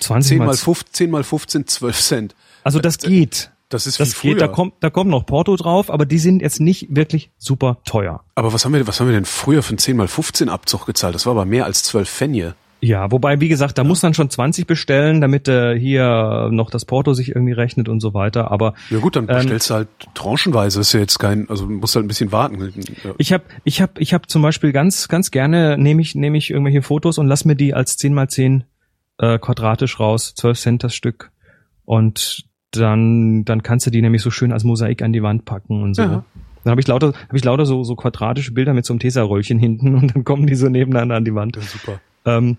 20 0.00 0.28
10 0.28 0.38
mal, 0.38 0.46
mal 0.46 0.56
15, 0.56 0.92
10 0.92 1.10
mal 1.10 1.22
15, 1.22 1.66
12 1.66 2.00
Cent. 2.00 2.34
also 2.64 2.80
das 2.80 2.98
geht. 2.98 3.50
Das 3.68 3.86
ist 3.86 3.98
Das 3.98 4.10
wie 4.10 4.14
früher. 4.14 4.32
geht, 4.34 4.40
da 4.42 4.48
kommt, 4.48 4.74
da 4.80 4.90
kommt 4.90 5.10
noch 5.10 5.26
Porto 5.26 5.56
drauf, 5.56 5.90
aber 5.90 6.06
die 6.06 6.18
sind 6.18 6.40
jetzt 6.40 6.60
nicht 6.60 6.86
wirklich 6.94 7.30
super 7.36 7.78
teuer. 7.84 8.22
aber 8.34 8.52
was 8.52 8.64
haben 8.64 8.72
wir, 8.74 8.86
was 8.86 9.00
haben 9.00 9.08
wir 9.08 9.14
denn 9.14 9.24
früher 9.24 9.62
für 9.62 9.70
einen 9.70 9.78
10 9.78 9.96
mal 9.96 10.06
15 10.08 10.48
Abzug 10.48 10.86
gezahlt? 10.86 11.14
Das 11.14 11.26
war 11.26 11.32
aber 11.32 11.44
mehr 11.44 11.64
als 11.64 11.82
12 11.82 12.08
Pfennige. 12.08 12.54
Ja, 12.82 13.10
wobei, 13.10 13.40
wie 13.40 13.48
gesagt, 13.48 13.78
da 13.78 13.84
muss 13.84 14.02
dann 14.02 14.12
schon 14.12 14.28
20 14.28 14.66
bestellen, 14.66 15.22
damit 15.22 15.48
äh, 15.48 15.76
hier 15.78 16.50
noch 16.52 16.70
das 16.70 16.84
Porto 16.84 17.14
sich 17.14 17.30
irgendwie 17.30 17.54
rechnet 17.54 17.88
und 17.88 18.00
so 18.00 18.12
weiter. 18.12 18.50
Aber 18.52 18.74
Ja 18.90 18.98
gut, 18.98 19.16
dann 19.16 19.28
Ähm, 19.28 19.36
bestellst 19.36 19.70
du 19.70 19.74
halt 19.74 19.88
tranchenweise. 20.14 20.78
Ist 20.80 20.92
ja 20.92 21.00
jetzt 21.00 21.18
kein, 21.18 21.48
also 21.48 21.66
musst 21.66 21.96
halt 21.96 22.04
ein 22.04 22.08
bisschen 22.08 22.32
warten. 22.32 22.72
Ja. 23.02 23.12
Ich 23.16 23.32
habe 23.32 23.44
ich 23.64 23.80
hab, 23.80 23.98
ich 23.98 24.12
hab 24.12 24.28
zum 24.28 24.42
Beispiel 24.42 24.72
ganz, 24.72 25.08
ganz 25.08 25.30
gerne 25.30 25.78
nehme 25.78 26.02
ich, 26.02 26.14
nehme 26.14 26.36
ich 26.36 26.50
irgendwelche 26.50 26.82
Fotos 26.82 27.16
und 27.18 27.26
lass 27.26 27.46
mir 27.46 27.56
die 27.56 27.72
als 27.72 27.96
10 27.96 28.12
mal 28.12 28.28
10 28.28 28.64
äh, 29.18 29.38
quadratisch 29.38 29.98
raus, 29.98 30.34
12 30.36 30.60
Cent 30.60 30.84
das 30.84 30.94
Stück. 30.94 31.32
Und 31.86 32.44
dann, 32.72 33.44
dann 33.44 33.62
kannst 33.62 33.86
du 33.86 33.90
die 33.90 34.02
nämlich 34.02 34.22
so 34.22 34.30
schön 34.30 34.52
als 34.52 34.64
Mosaik 34.64 35.02
an 35.02 35.12
die 35.12 35.22
Wand 35.22 35.44
packen 35.44 35.82
und 35.82 35.94
so. 35.94 36.02
Ja. 36.02 36.24
Dann 36.64 36.70
habe 36.70 36.80
ich 36.80 36.86
lauter, 36.88 37.08
habe 37.28 37.36
ich 37.36 37.44
lauter 37.44 37.64
so, 37.64 37.84
so 37.84 37.94
quadratische 37.94 38.52
Bilder 38.52 38.74
mit 38.74 38.84
so 38.84 38.92
einem 38.92 39.00
Tesa-Röllchen 39.00 39.58
hinten 39.58 39.94
und 40.00 40.14
dann 40.14 40.24
kommen 40.24 40.46
die 40.46 40.54
so 40.54 40.68
nebeneinander 40.68 41.16
an 41.16 41.24
die 41.24 41.34
Wand. 41.34 41.56
Ja, 41.56 41.62
super. 41.62 42.00
Ähm, 42.24 42.56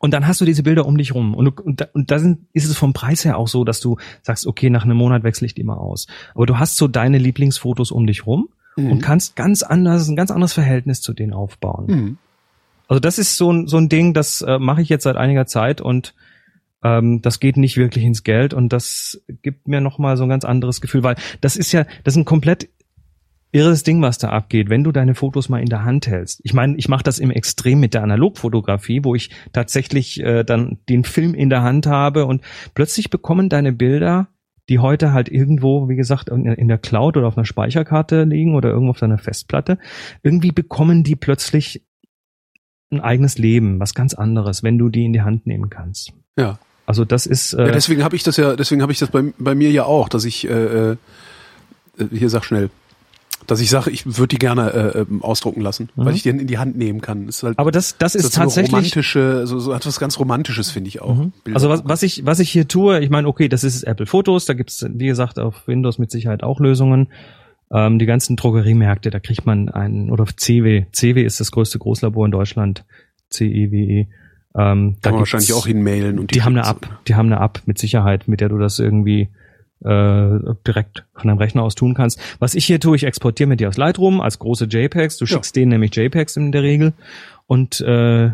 und 0.00 0.12
dann 0.14 0.26
hast 0.26 0.40
du 0.40 0.44
diese 0.44 0.62
Bilder 0.62 0.86
um 0.86 0.96
dich 0.96 1.14
rum. 1.14 1.34
Und, 1.34 1.44
du, 1.44 1.62
und, 1.62 1.80
da, 1.80 1.86
und 1.92 2.10
da 2.10 2.18
sind, 2.18 2.46
ist 2.52 2.64
es 2.68 2.76
vom 2.76 2.92
Preis 2.92 3.24
her 3.24 3.36
auch 3.36 3.48
so, 3.48 3.64
dass 3.64 3.80
du 3.80 3.98
sagst, 4.22 4.46
okay, 4.46 4.70
nach 4.70 4.84
einem 4.84 4.96
Monat 4.96 5.22
wechsle 5.22 5.46
ich 5.46 5.54
die 5.54 5.64
mal 5.64 5.76
aus. 5.76 6.06
Aber 6.34 6.46
du 6.46 6.58
hast 6.58 6.76
so 6.76 6.88
deine 6.88 7.18
Lieblingsfotos 7.18 7.90
um 7.90 8.06
dich 8.06 8.26
rum 8.26 8.48
Mhm. 8.76 8.92
und 8.92 9.02
kannst 9.02 9.36
ganz 9.36 9.62
anders, 9.62 10.08
ein 10.08 10.16
ganz 10.16 10.30
anderes 10.30 10.52
Verhältnis 10.52 11.02
zu 11.02 11.12
denen 11.12 11.32
aufbauen. 11.32 11.86
Mhm. 11.88 12.18
Also 12.88 13.00
das 13.00 13.18
ist 13.18 13.36
so 13.36 13.52
ein, 13.52 13.66
so 13.68 13.76
ein 13.76 13.88
Ding, 13.88 14.14
das 14.14 14.42
äh, 14.42 14.58
mache 14.58 14.82
ich 14.82 14.88
jetzt 14.88 15.04
seit 15.04 15.16
einiger 15.16 15.46
Zeit 15.46 15.80
und 15.80 16.14
ähm, 16.82 17.22
das 17.22 17.40
geht 17.40 17.56
nicht 17.56 17.76
wirklich 17.76 18.04
ins 18.04 18.22
Geld 18.22 18.54
und 18.54 18.72
das 18.72 19.22
gibt 19.42 19.68
mir 19.68 19.80
nochmal 19.80 20.16
so 20.16 20.24
ein 20.24 20.28
ganz 20.28 20.44
anderes 20.44 20.80
Gefühl, 20.80 21.02
weil 21.02 21.16
das 21.40 21.56
ist 21.56 21.72
ja, 21.72 21.84
das 22.04 22.14
ist 22.14 22.18
ein 22.18 22.24
komplett 22.24 22.68
irres 23.52 23.82
Ding, 23.82 24.00
was 24.00 24.18
da 24.18 24.30
abgeht, 24.30 24.70
wenn 24.70 24.82
du 24.82 24.92
deine 24.92 25.14
Fotos 25.14 25.48
mal 25.48 25.60
in 25.60 25.68
der 25.68 25.84
Hand 25.84 26.06
hältst. 26.06 26.40
Ich 26.42 26.54
meine, 26.54 26.76
ich 26.76 26.88
mache 26.88 27.04
das 27.04 27.18
im 27.18 27.30
Extrem 27.30 27.80
mit 27.80 27.92
der 27.92 28.02
Analogfotografie, 28.02 29.04
wo 29.04 29.14
ich 29.14 29.30
tatsächlich 29.52 30.20
äh, 30.20 30.42
dann 30.42 30.78
den 30.88 31.04
Film 31.04 31.34
in 31.34 31.50
der 31.50 31.62
Hand 31.62 31.86
habe 31.86 32.24
und 32.24 32.42
plötzlich 32.74 33.10
bekommen 33.10 33.50
deine 33.50 33.72
Bilder, 33.72 34.28
die 34.68 34.78
heute 34.78 35.12
halt 35.12 35.28
irgendwo, 35.28 35.88
wie 35.88 35.96
gesagt, 35.96 36.30
in 36.30 36.46
in 36.46 36.68
der 36.68 36.78
Cloud 36.78 37.16
oder 37.16 37.26
auf 37.26 37.36
einer 37.36 37.44
Speicherkarte 37.44 38.24
liegen 38.24 38.54
oder 38.54 38.70
irgendwo 38.70 38.92
auf 38.92 39.00
deiner 39.00 39.18
Festplatte, 39.18 39.78
irgendwie 40.22 40.52
bekommen 40.52 41.02
die 41.02 41.16
plötzlich 41.16 41.84
ein 42.90 43.00
eigenes 43.00 43.38
Leben, 43.38 43.80
was 43.80 43.94
ganz 43.94 44.14
anderes, 44.14 44.62
wenn 44.62 44.78
du 44.78 44.88
die 44.88 45.04
in 45.04 45.12
die 45.12 45.22
Hand 45.22 45.46
nehmen 45.46 45.68
kannst. 45.68 46.12
Ja. 46.38 46.58
Also 46.86 47.04
das 47.04 47.26
ist. 47.26 47.52
Äh, 47.52 47.66
ja 47.66 47.72
deswegen 47.72 48.04
habe 48.04 48.16
ich 48.16 48.22
das 48.22 48.36
ja, 48.36 48.56
deswegen 48.56 48.82
habe 48.82 48.92
ich 48.92 48.98
das 48.98 49.10
bei, 49.10 49.32
bei 49.38 49.54
mir 49.54 49.70
ja 49.70 49.84
auch, 49.84 50.08
dass 50.08 50.24
ich 50.24 50.48
äh, 50.48 50.92
äh, 50.92 50.96
hier 52.10 52.28
sag 52.28 52.44
schnell, 52.44 52.70
dass 53.46 53.60
ich 53.60 53.70
sage, 53.70 53.90
ich 53.90 54.06
würde 54.06 54.28
die 54.28 54.38
gerne 54.38 54.72
äh, 54.72 55.00
ähm, 55.00 55.22
ausdrucken 55.22 55.60
lassen, 55.60 55.90
mhm. 55.94 56.04
weil 56.04 56.14
ich 56.14 56.22
die 56.22 56.30
in 56.30 56.46
die 56.46 56.58
Hand 56.58 56.76
nehmen 56.76 57.00
kann. 57.00 57.28
ist 57.28 57.42
halt, 57.42 57.58
Aber 57.58 57.70
das, 57.70 57.96
das 57.98 58.14
ist, 58.14 58.24
das 58.24 58.32
tatsächlich 58.32 58.70
so 58.70 58.76
romantische, 58.76 59.46
so, 59.46 59.58
so 59.58 59.72
etwas 59.72 59.98
ganz 59.98 60.18
Romantisches 60.18 60.70
finde 60.70 60.88
ich 60.88 61.02
auch. 61.02 61.16
Mhm. 61.16 61.32
Also 61.54 61.68
was, 61.68 61.82
was 61.84 62.02
ich 62.02 62.24
was 62.26 62.40
ich 62.40 62.50
hier 62.50 62.68
tue, 62.68 63.00
ich 63.00 63.10
meine, 63.10 63.28
okay, 63.28 63.48
das 63.48 63.64
ist 63.64 63.82
Apple 63.84 64.06
Fotos, 64.06 64.44
da 64.44 64.54
gibt's 64.54 64.84
wie 64.88 65.06
gesagt 65.06 65.38
auf 65.38 65.66
Windows 65.66 65.98
mit 65.98 66.10
Sicherheit 66.10 66.42
auch 66.42 66.60
Lösungen. 66.60 67.08
Ähm, 67.70 67.98
die 67.98 68.06
ganzen 68.06 68.36
Drogeriemärkte, 68.36 69.10
da 69.10 69.18
kriegt 69.18 69.46
man 69.46 69.68
einen 69.70 70.10
oder 70.10 70.26
CW, 70.26 70.86
CW 70.92 71.24
ist 71.24 71.40
das 71.40 71.50
größte 71.52 71.78
Großlabor 71.78 72.26
in 72.26 72.32
Deutschland, 72.32 72.84
CEWE. 73.30 74.08
Ähm, 74.56 74.96
da 75.00 75.08
Kann 75.08 75.12
man 75.12 75.20
wahrscheinlich 75.20 75.52
auch 75.54 75.66
hinmailen 75.66 76.18
und 76.18 76.30
die, 76.30 76.34
die 76.34 76.42
haben 76.42 76.56
eine 76.56 76.68
App, 76.68 76.88
die 77.08 77.14
haben 77.14 77.32
eine 77.32 77.42
App 77.42 77.62
mit 77.66 77.78
Sicherheit, 77.78 78.28
mit 78.28 78.40
der 78.40 78.50
du 78.50 78.58
das 78.58 78.78
irgendwie 78.78 79.30
äh, 79.84 80.38
direkt 80.66 81.04
von 81.14 81.28
deinem 81.28 81.38
Rechner 81.38 81.62
aus 81.62 81.74
tun 81.74 81.94
kannst. 81.94 82.20
Was 82.38 82.54
ich 82.54 82.66
hier 82.66 82.78
tue, 82.78 82.96
ich 82.96 83.04
exportiere 83.04 83.48
mir 83.48 83.56
die 83.56 83.66
aus 83.66 83.76
Lightroom 83.76 84.20
als 84.20 84.38
große 84.38 84.66
JPEGs. 84.66 85.16
Du 85.16 85.26
schickst 85.26 85.56
ja. 85.56 85.60
denen 85.60 85.70
nämlich 85.70 85.94
JPEGs 85.94 86.36
in 86.36 86.52
der 86.52 86.62
Regel 86.62 86.92
und 87.46 87.80
äh, 87.80 88.30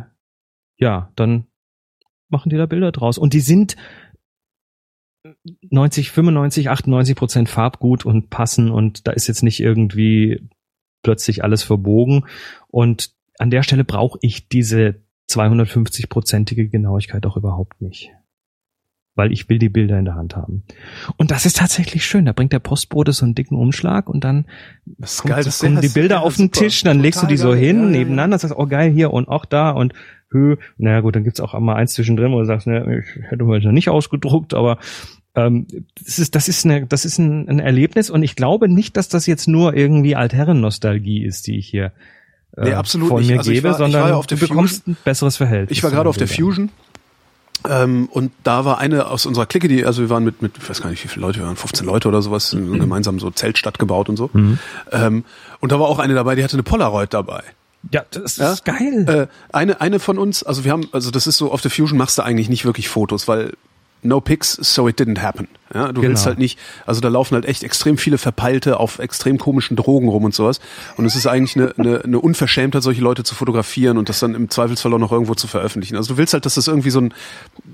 ja, 0.76 1.10
dann 1.16 1.46
machen 2.28 2.50
die 2.50 2.56
da 2.56 2.66
Bilder 2.66 2.92
draus. 2.92 3.16
Und 3.16 3.32
die 3.32 3.40
sind 3.40 3.76
90, 5.70 6.10
95, 6.10 6.70
98 6.70 7.16
Prozent 7.16 7.48
farbgut 7.48 8.04
und 8.04 8.30
passen 8.30 8.70
und 8.70 9.06
da 9.06 9.12
ist 9.12 9.26
jetzt 9.26 9.42
nicht 9.42 9.60
irgendwie 9.60 10.48
plötzlich 11.02 11.44
alles 11.44 11.62
verbogen. 11.62 12.26
Und 12.68 13.12
an 13.38 13.50
der 13.50 13.62
Stelle 13.62 13.84
brauche 13.84 14.18
ich 14.22 14.48
diese 14.48 15.02
250-prozentige 15.30 16.68
Genauigkeit 16.68 17.26
auch 17.26 17.36
überhaupt 17.36 17.80
nicht 17.80 18.10
weil 19.18 19.32
ich 19.32 19.48
will 19.48 19.58
die 19.58 19.68
Bilder 19.68 19.98
in 19.98 20.04
der 20.04 20.14
Hand 20.14 20.36
haben. 20.36 20.62
Und 21.16 21.32
das 21.32 21.44
ist 21.44 21.56
tatsächlich 21.56 22.06
schön. 22.06 22.24
Da 22.24 22.32
bringt 22.32 22.52
der 22.52 22.60
Postbote 22.60 23.12
so 23.12 23.24
einen 23.24 23.34
dicken 23.34 23.56
Umschlag 23.56 24.08
und 24.08 24.22
dann 24.22 24.46
das 24.86 25.18
kommt, 25.18 25.34
geil, 25.34 25.44
das 25.44 25.58
kommen 25.58 25.80
die 25.80 25.88
Bilder 25.88 26.22
auf 26.22 26.36
den 26.36 26.52
Tisch, 26.52 26.84
dann 26.84 27.00
legst 27.00 27.20
du 27.20 27.26
die 27.26 27.36
so 27.36 27.52
hin, 27.52 27.82
ja, 27.82 27.98
nebeneinander, 27.98 28.36
ja. 28.36 28.38
sagst, 28.38 28.56
oh 28.56 28.66
geil, 28.66 28.92
hier 28.92 29.12
und 29.12 29.26
auch 29.26 29.44
da 29.44 29.70
und 29.70 29.92
hö. 30.30 30.56
Naja 30.76 31.00
gut, 31.00 31.16
dann 31.16 31.24
gibt's 31.24 31.40
auch 31.40 31.52
einmal 31.52 31.76
eins 31.76 31.94
zwischendrin, 31.94 32.30
wo 32.30 32.38
du 32.38 32.44
sagst, 32.44 32.68
ne, 32.68 33.02
ich 33.02 33.22
hätte 33.28 33.44
heute 33.44 33.66
noch 33.66 33.72
nicht 33.72 33.88
ausgedruckt, 33.88 34.54
aber 34.54 34.78
ähm, 35.34 35.66
das 35.96 36.20
ist, 36.20 36.36
das 36.36 36.48
ist, 36.48 36.64
eine, 36.64 36.86
das 36.86 37.04
ist 37.04 37.18
ein, 37.18 37.48
ein 37.48 37.58
Erlebnis 37.58 38.10
und 38.10 38.22
ich 38.22 38.36
glaube 38.36 38.68
nicht, 38.68 38.96
dass 38.96 39.08
das 39.08 39.26
jetzt 39.26 39.48
nur 39.48 39.74
irgendwie 39.74 40.14
Altherren-Nostalgie 40.14 41.24
ist, 41.24 41.48
die 41.48 41.58
ich 41.58 41.66
hier 41.66 41.92
nee, 42.64 42.72
absolut 42.72 43.08
von 43.08 43.20
nicht. 43.20 43.30
mir 43.30 43.38
also 43.38 43.50
gebe, 43.50 43.68
war, 43.68 43.78
sondern 43.78 44.08
ja 44.08 44.20
du 44.20 44.36
bekommst 44.36 44.86
ein 44.86 44.96
besseres 45.04 45.36
Verhältnis. 45.36 45.76
Ich 45.76 45.82
war 45.82 45.90
gerade 45.90 46.08
auf 46.08 46.16
der 46.16 46.28
Fusion 46.28 46.70
ähm, 47.68 48.08
und 48.12 48.32
da 48.44 48.64
war 48.64 48.78
eine 48.78 49.06
aus 49.06 49.26
unserer 49.26 49.46
Clique, 49.46 49.68
die, 49.68 49.84
also 49.84 50.02
wir 50.02 50.10
waren 50.10 50.24
mit, 50.24 50.42
mit, 50.42 50.56
ich 50.58 50.68
weiß 50.68 50.80
gar 50.80 50.90
nicht, 50.90 51.02
wie 51.02 51.08
viele 51.08 51.26
Leute, 51.26 51.40
wir 51.40 51.46
waren 51.46 51.56
15 51.56 51.86
Leute 51.86 52.08
oder 52.08 52.22
sowas, 52.22 52.52
mhm. 52.52 52.78
gemeinsam 52.78 53.18
so 53.18 53.30
Zeltstadt 53.30 53.78
gebaut 53.78 54.08
und 54.08 54.16
so. 54.16 54.30
Mhm. 54.32 54.58
Ähm, 54.92 55.24
und 55.60 55.72
da 55.72 55.80
war 55.80 55.88
auch 55.88 55.98
eine 55.98 56.14
dabei, 56.14 56.36
die 56.36 56.44
hatte 56.44 56.54
eine 56.54 56.62
Polaroid 56.62 57.12
dabei. 57.12 57.42
Ja, 57.90 58.04
das 58.10 58.38
ist 58.38 58.66
ja? 58.66 58.72
geil. 58.72 59.06
Äh, 59.08 59.54
eine, 59.54 59.80
eine 59.80 59.98
von 59.98 60.18
uns, 60.18 60.42
also 60.42 60.64
wir 60.64 60.72
haben, 60.72 60.88
also 60.92 61.10
das 61.10 61.26
ist 61.26 61.36
so, 61.36 61.50
auf 61.50 61.60
der 61.60 61.70
Fusion 61.70 61.98
machst 61.98 62.18
du 62.18 62.22
eigentlich 62.22 62.48
nicht 62.48 62.64
wirklich 62.64 62.88
Fotos, 62.88 63.26
weil 63.26 63.52
no 64.02 64.20
pics, 64.20 64.52
so 64.52 64.88
it 64.88 65.00
didn't 65.00 65.20
happen. 65.20 65.48
Ja, 65.74 65.88
du 65.88 66.00
genau. 66.00 66.10
willst 66.10 66.26
halt 66.26 66.38
nicht, 66.38 66.58
also 66.86 67.00
da 67.00 67.08
laufen 67.08 67.34
halt 67.34 67.44
echt 67.44 67.62
extrem 67.62 67.98
viele 67.98 68.18
Verpeilte 68.18 68.80
auf 68.80 68.98
extrem 68.98 69.38
komischen 69.38 69.76
Drogen 69.76 70.08
rum 70.08 70.24
und 70.24 70.34
sowas. 70.34 70.60
Und 70.96 71.04
es 71.04 71.14
ist 71.14 71.26
eigentlich 71.26 71.56
eine, 71.56 71.74
eine, 71.76 72.04
eine 72.04 72.20
Unverschämtheit, 72.20 72.82
solche 72.82 73.02
Leute 73.02 73.22
zu 73.24 73.34
fotografieren 73.34 73.98
und 73.98 74.08
das 74.08 74.20
dann 74.20 74.34
im 74.34 74.48
Zweifelsfall 74.48 74.94
auch 74.94 74.98
noch 74.98 75.12
irgendwo 75.12 75.34
zu 75.34 75.46
veröffentlichen. 75.46 75.96
Also 75.96 76.14
du 76.14 76.18
willst 76.18 76.32
halt, 76.32 76.46
dass 76.46 76.54
das 76.54 76.68
irgendwie 76.68 76.90
so 76.90 77.00
ein, 77.00 77.14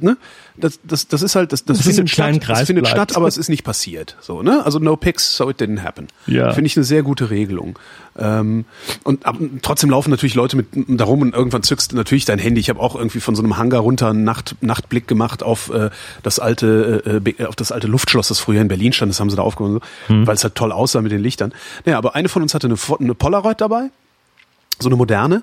ne, 0.01 0.17
das, 0.57 0.81
das, 0.85 1.09
das 1.09 1.23
ist 1.23 1.35
halt, 1.35 1.53
das, 1.53 1.65
das, 1.65 1.79
das 1.79 1.87
findet, 1.87 2.11
statt, 2.11 2.41
Kreis 2.41 2.59
das 2.61 2.67
findet 2.67 2.89
statt, 2.89 3.17
aber 3.17 3.27
es 3.27 3.37
ist 3.37 3.49
nicht 3.49 3.65
passiert. 3.65 4.17
So, 4.21 4.43
ne? 4.43 4.65
Also 4.65 4.79
no 4.79 4.97
pics, 4.97 5.37
so 5.37 5.51
it 5.51 5.61
didn't 5.61 5.83
happen. 5.83 6.09
Ja. 6.27 6.53
Finde 6.53 6.67
ich 6.67 6.77
eine 6.77 6.85
sehr 6.85 7.03
gute 7.03 7.31
Regelung. 7.31 7.79
Ähm, 8.17 8.65
und 9.03 9.27
ab, 9.27 9.37
trotzdem 9.63 9.91
laufen 9.91 10.11
natürlich 10.11 10.35
Leute 10.35 10.57
mit 10.57 10.67
darum 10.73 11.23
und 11.23 11.35
irgendwann 11.35 11.63
zückst 11.63 11.93
natürlich 11.95 12.25
dein 12.25 12.39
Handy. 12.39 12.61
Ich 12.61 12.69
habe 12.69 12.81
auch 12.81 12.95
irgendwie 12.95 13.21
von 13.21 13.35
so 13.35 13.43
einem 13.43 13.57
Hangar 13.57 13.81
runter 13.81 14.11
einen 14.11 14.25
Nacht, 14.25 14.55
Nachtblick 14.61 15.09
gemacht 15.09 15.43
auf 15.43 15.71
äh, 15.71 15.91
das 16.23 16.39
alte, 16.39 17.23
äh, 17.25 17.45
auf 17.45 17.57
das 17.57 17.73
alte 17.73 17.84
Luftschloss, 17.89 18.29
das 18.29 18.41
früher 18.41 18.61
in 18.61 18.69
Berlin 18.69 18.93
stand. 18.93 19.11
Das 19.11 19.21
haben 19.21 19.31
sie 19.31 19.37
da 19.37 19.43
aufgenommen, 19.43 19.81
mhm. 20.09 20.27
weil 20.27 20.35
es 20.35 20.45
halt 20.45 20.55
toll 20.55 20.73
aussah 20.73 21.01
mit 21.01 21.13
den 21.13 21.21
Lichtern. 21.21 21.53
Naja, 21.85 21.99
aber 21.99 22.15
eine 22.15 22.29
von 22.29 22.43
uns 22.43 22.55
hatte 22.55 22.67
eine, 22.67 22.77
eine 23.01 23.15
Polaroid 23.15 23.61
dabei, 23.61 23.91
so 24.79 24.89
eine 24.89 24.97
moderne. 24.97 25.43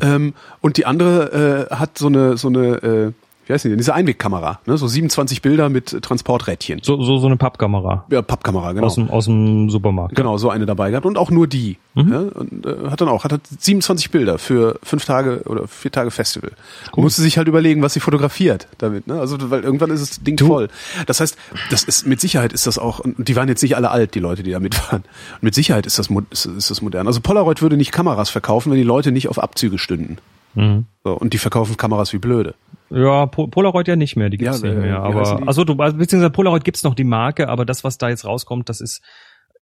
Ähm, 0.00 0.34
und 0.60 0.76
die 0.76 0.86
andere 0.86 1.68
äh, 1.70 1.74
hat 1.74 1.96
so 1.98 2.06
eine 2.08 2.36
so 2.36 2.48
eine 2.48 2.66
äh, 2.82 3.12
wie 3.46 3.52
heißt 3.52 3.64
die, 3.64 3.76
diese 3.76 3.94
Einwegkamera, 3.94 4.60
ne? 4.66 4.76
so 4.76 4.86
27 4.86 5.40
Bilder 5.40 5.68
mit 5.68 6.02
Transporträdchen. 6.02 6.80
So, 6.82 7.00
so, 7.02 7.18
so 7.18 7.26
eine 7.26 7.36
Pappkamera. 7.36 8.04
Ja, 8.10 8.20
Pappkamera, 8.22 8.72
genau. 8.72 8.86
Aus 8.86 8.96
dem, 8.96 9.08
aus 9.08 9.24
dem 9.26 9.70
Supermarkt. 9.70 10.16
Genau, 10.16 10.36
so 10.36 10.50
eine 10.50 10.66
dabei 10.66 10.90
gehabt 10.90 11.06
und 11.06 11.16
auch 11.16 11.30
nur 11.30 11.46
die. 11.46 11.78
Mhm. 11.94 12.12
Ja? 12.12 12.18
Und 12.18 12.66
äh, 12.66 12.90
hat 12.90 13.00
dann 13.00 13.08
auch, 13.08 13.24
hat, 13.24 13.32
hat 13.32 13.42
27 13.46 14.10
Bilder 14.10 14.38
für 14.38 14.78
fünf 14.82 15.04
Tage 15.04 15.42
oder 15.46 15.68
vier 15.68 15.92
Tage 15.92 16.10
Festival. 16.10 16.50
Cool. 16.94 17.04
Musste 17.04 17.22
sich 17.22 17.38
halt 17.38 17.46
überlegen, 17.46 17.82
was 17.82 17.94
sie 17.94 18.00
fotografiert 18.00 18.66
damit, 18.78 19.06
ne? 19.06 19.20
Also, 19.20 19.50
weil 19.50 19.62
irgendwann 19.62 19.90
ist 19.90 20.00
das 20.00 20.22
Ding 20.22 20.36
du. 20.36 20.46
voll. 20.46 20.68
Das 21.06 21.20
heißt, 21.20 21.36
das 21.70 21.84
ist, 21.84 22.06
mit 22.06 22.20
Sicherheit 22.20 22.52
ist 22.52 22.66
das 22.66 22.78
auch, 22.78 22.98
und 22.98 23.28
die 23.28 23.36
waren 23.36 23.48
jetzt 23.48 23.62
nicht 23.62 23.76
alle 23.76 23.90
alt, 23.90 24.14
die 24.14 24.20
Leute, 24.20 24.42
die 24.42 24.50
da 24.50 24.60
mitfahren. 24.60 25.04
Und 25.34 25.42
mit 25.42 25.54
Sicherheit 25.54 25.86
ist 25.86 25.98
das, 25.98 26.08
ist, 26.30 26.46
ist 26.46 26.70
das 26.70 26.82
modern. 26.82 27.06
Also 27.06 27.20
Polaroid 27.20 27.62
würde 27.62 27.76
nicht 27.76 27.92
Kameras 27.92 28.28
verkaufen, 28.28 28.70
wenn 28.72 28.78
die 28.78 28.84
Leute 28.84 29.12
nicht 29.12 29.28
auf 29.28 29.38
Abzüge 29.38 29.78
stünden. 29.78 30.18
Mhm. 30.56 30.86
So, 31.04 31.12
und 31.12 31.32
die 31.32 31.38
verkaufen 31.38 31.76
Kameras 31.76 32.12
wie 32.12 32.18
blöde. 32.18 32.54
Ja, 32.90 33.26
Polaroid 33.26 33.88
ja 33.88 33.96
nicht 33.96 34.16
mehr, 34.16 34.30
die 34.30 34.38
gibt's 34.38 34.62
ja, 34.62 34.68
nicht 34.68 34.78
mehr. 34.78 35.00
Aber 35.00 35.46
also 35.46 35.64
du, 35.64 35.74
also, 35.74 35.96
beziehungsweise 35.96 36.30
Polaroid 36.30 36.64
gibt's 36.64 36.84
noch 36.84 36.94
die 36.94 37.04
Marke, 37.04 37.48
aber 37.48 37.64
das, 37.64 37.84
was 37.84 37.98
da 37.98 38.08
jetzt 38.08 38.24
rauskommt, 38.24 38.68
das 38.68 38.80
ist 38.80 39.02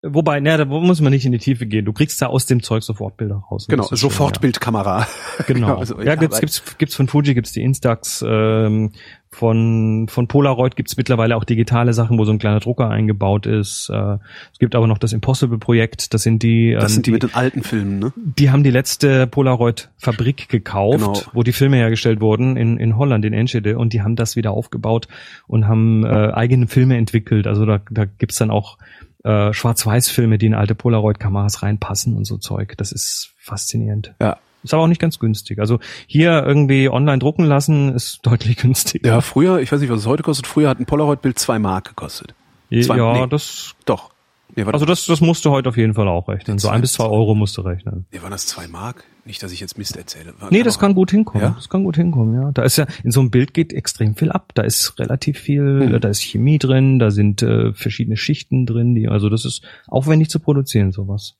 Wobei, 0.06 0.40
ne, 0.40 0.58
da 0.58 0.66
muss 0.66 1.00
man 1.00 1.12
nicht 1.12 1.24
in 1.24 1.32
die 1.32 1.38
Tiefe 1.38 1.66
gehen. 1.66 1.86
Du 1.86 1.94
kriegst 1.94 2.20
da 2.20 2.26
aus 2.26 2.44
dem 2.44 2.62
Zeug 2.62 2.82
Sofortbilder 2.82 3.36
raus. 3.50 3.66
Genau, 3.68 3.84
Sofortbildkamera. 3.90 5.06
Genau. 5.46 5.66
genau 5.66 5.78
also, 5.78 6.00
ja, 6.00 6.14
gibt's, 6.14 6.40
gibt's, 6.40 6.78
gibt's 6.78 6.94
von 6.94 7.08
Fuji, 7.08 7.34
gibt's 7.34 7.52
die 7.52 7.62
Instax, 7.62 8.24
ähm, 8.26 8.92
von, 9.30 10.06
von 10.08 10.28
Polaroid 10.28 10.76
gibt's 10.76 10.96
mittlerweile 10.96 11.36
auch 11.36 11.44
digitale 11.44 11.92
Sachen, 11.92 12.18
wo 12.18 12.24
so 12.24 12.32
ein 12.32 12.38
kleiner 12.38 12.60
Drucker 12.60 12.88
eingebaut 12.88 13.46
ist. 13.46 13.90
Äh, 13.92 14.18
es 14.52 14.58
gibt 14.58 14.74
aber 14.74 14.86
noch 14.86 14.98
das 14.98 15.12
Impossible-Projekt, 15.12 16.14
das 16.14 16.22
sind 16.22 16.42
die. 16.42 16.70
Ähm, 16.70 16.80
das 16.80 16.94
sind 16.94 17.06
die, 17.06 17.10
die, 17.10 17.14
mit 17.14 17.22
den 17.24 17.34
alten 17.34 17.62
Filmen, 17.62 17.98
ne? 17.98 18.12
Die 18.16 18.50
haben 18.50 18.62
die 18.62 18.70
letzte 18.70 19.26
Polaroid-Fabrik 19.26 20.48
gekauft, 20.48 20.98
genau. 20.98 21.20
wo 21.32 21.42
die 21.42 21.52
Filme 21.52 21.76
hergestellt 21.76 22.20
wurden 22.20 22.56
in, 22.56 22.78
in 22.78 22.96
Holland, 22.96 23.24
in 23.24 23.32
Enschede, 23.32 23.76
und 23.76 23.92
die 23.92 24.02
haben 24.02 24.14
das 24.14 24.36
wieder 24.36 24.52
aufgebaut 24.52 25.08
und 25.48 25.66
haben 25.66 26.04
äh, 26.04 26.30
eigene 26.32 26.68
Filme 26.68 26.96
entwickelt. 26.96 27.46
Also 27.46 27.66
da, 27.66 27.80
da 27.90 28.04
gibt's 28.04 28.36
dann 28.36 28.50
auch 28.50 28.78
äh, 29.24 29.52
Schwarz-Weiß-Filme, 29.52 30.38
die 30.38 30.46
in 30.46 30.54
alte 30.54 30.74
Polaroid-Kameras 30.74 31.62
reinpassen 31.62 32.16
und 32.16 32.24
so 32.24 32.36
Zeug. 32.38 32.74
Das 32.76 32.92
ist 32.92 33.32
faszinierend. 33.38 34.14
Ja. 34.20 34.38
Ist 34.62 34.72
aber 34.72 34.84
auch 34.84 34.88
nicht 34.88 35.00
ganz 35.00 35.18
günstig. 35.18 35.58
Also 35.58 35.78
hier 36.06 36.42
irgendwie 36.44 36.88
online 36.88 37.18
drucken 37.18 37.44
lassen 37.44 37.94
ist 37.94 38.20
deutlich 38.26 38.56
günstiger. 38.56 39.08
Ja, 39.08 39.20
früher, 39.20 39.60
ich 39.60 39.70
weiß 39.70 39.80
nicht, 39.80 39.90
was 39.90 40.00
es 40.00 40.06
heute 40.06 40.22
kostet, 40.22 40.46
früher 40.46 40.68
hat 40.68 40.80
ein 40.80 40.86
Polaroid-Bild 40.86 41.38
zwei 41.38 41.58
Mark 41.58 41.88
gekostet. 41.88 42.34
Zwei, 42.70 42.96
ja, 42.96 43.12
nee, 43.12 43.26
das. 43.28 43.74
Doch. 43.84 44.10
Nee, 44.56 44.64
also 44.64 44.84
das, 44.84 45.06
das 45.06 45.20
musst 45.20 45.44
du 45.44 45.50
heute 45.50 45.68
auf 45.68 45.76
jeden 45.76 45.94
Fall 45.94 46.06
auch 46.06 46.28
rechnen. 46.28 46.58
So 46.58 46.68
ein 46.68 46.80
bis 46.80 46.92
zwei 46.92 47.06
Euro 47.06 47.34
musst 47.34 47.56
du 47.56 47.62
rechnen. 47.62 48.06
Nee, 48.12 48.22
waren 48.22 48.30
das 48.30 48.46
zwei 48.46 48.68
Mark? 48.68 49.04
Nicht, 49.24 49.42
dass 49.42 49.52
ich 49.52 49.60
jetzt 49.60 49.78
Mist 49.78 49.96
erzähle. 49.96 50.34
War, 50.38 50.50
nee, 50.50 50.62
das 50.62 50.78
kann 50.78 50.94
gut 50.94 51.10
hinkommen. 51.10 51.42
Ja? 51.42 51.52
Das 51.56 51.68
kann 51.68 51.82
gut 51.82 51.96
hinkommen, 51.96 52.34
ja. 52.40 52.52
Da 52.52 52.62
ist 52.62 52.76
ja, 52.76 52.86
in 53.02 53.10
so 53.10 53.20
einem 53.20 53.30
Bild 53.30 53.54
geht 53.54 53.72
extrem 53.72 54.14
viel 54.14 54.30
ab. 54.30 54.52
Da 54.54 54.62
ist 54.62 54.98
relativ 54.98 55.38
viel, 55.38 55.88
hm. 55.88 56.00
da 56.00 56.08
ist 56.08 56.22
Chemie 56.22 56.58
drin, 56.58 56.98
da 56.98 57.10
sind 57.10 57.42
äh, 57.42 57.72
verschiedene 57.72 58.16
Schichten 58.16 58.66
drin, 58.66 58.94
die, 58.94 59.08
also 59.08 59.28
das 59.28 59.44
ist 59.44 59.62
aufwendig 59.86 60.30
zu 60.30 60.40
produzieren, 60.40 60.92
sowas. 60.92 61.36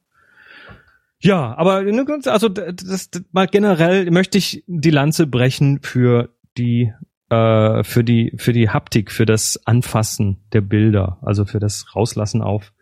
Ja, 1.21 1.57
aber 1.57 1.83
ne, 1.83 2.05
also 2.27 2.49
das, 2.51 3.11
das, 3.11 3.23
mal 3.33 3.47
generell 3.47 4.11
möchte 4.11 4.37
ich 4.37 4.63
die 4.67 4.91
Lanze 4.91 5.27
brechen 5.27 5.81
für 5.83 6.29
die 6.59 6.93
äh, 7.31 7.83
für 7.83 8.05
die 8.05 8.35
für 8.37 8.53
die 8.53 8.69
Haptik, 8.69 9.11
für 9.11 9.25
das 9.25 9.59
Anfassen 9.67 10.43
der 10.53 10.61
Bilder, 10.61 11.19
also 11.23 11.47
für 11.47 11.61
das 11.61 11.97
Rauslassen 11.97 12.43
auf 12.43 12.74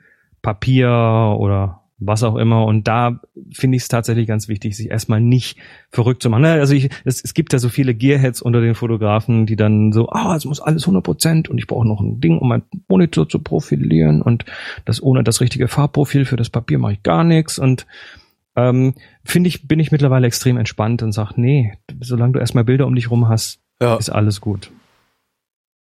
Papier 0.42 1.36
oder 1.38 1.82
was 2.06 2.22
auch 2.22 2.36
immer. 2.36 2.64
Und 2.64 2.88
da 2.88 3.20
finde 3.52 3.76
ich 3.76 3.82
es 3.82 3.88
tatsächlich 3.88 4.26
ganz 4.26 4.48
wichtig, 4.48 4.76
sich 4.76 4.90
erstmal 4.90 5.20
nicht 5.20 5.58
verrückt 5.90 6.22
zu 6.22 6.30
machen. 6.30 6.44
Also 6.44 6.74
ich, 6.74 6.90
es, 7.04 7.22
es 7.22 7.34
gibt 7.34 7.52
ja 7.52 7.58
so 7.58 7.68
viele 7.68 7.94
Gearheads 7.94 8.42
unter 8.42 8.60
den 8.60 8.74
Fotografen, 8.74 9.46
die 9.46 9.56
dann 9.56 9.92
so, 9.92 10.08
ah, 10.08 10.34
es 10.36 10.44
muss 10.44 10.60
alles 10.60 10.82
100 10.82 11.04
Prozent 11.04 11.48
und 11.48 11.58
ich 11.58 11.66
brauche 11.66 11.86
noch 11.86 12.00
ein 12.00 12.20
Ding, 12.20 12.38
um 12.38 12.48
mein 12.48 12.62
Monitor 12.88 13.28
zu 13.28 13.38
profilieren 13.38 14.22
und 14.22 14.44
das 14.84 15.02
ohne 15.02 15.22
das 15.24 15.40
richtige 15.40 15.68
Farbprofil 15.68 16.24
für 16.24 16.36
das 16.36 16.50
Papier 16.50 16.78
mache 16.78 16.94
ich 16.94 17.02
gar 17.02 17.24
nichts 17.24 17.58
und 17.58 17.86
ähm, 18.54 18.94
finde 19.24 19.48
ich, 19.48 19.66
bin 19.66 19.80
ich 19.80 19.92
mittlerweile 19.92 20.26
extrem 20.26 20.58
entspannt 20.58 21.02
und 21.02 21.12
sage, 21.12 21.34
nee, 21.36 21.72
solange 22.00 22.34
du 22.34 22.38
erstmal 22.38 22.64
Bilder 22.64 22.86
um 22.86 22.94
dich 22.94 23.10
rum 23.10 23.28
hast, 23.28 23.60
ja. 23.80 23.96
ist 23.96 24.10
alles 24.10 24.40
gut. 24.40 24.70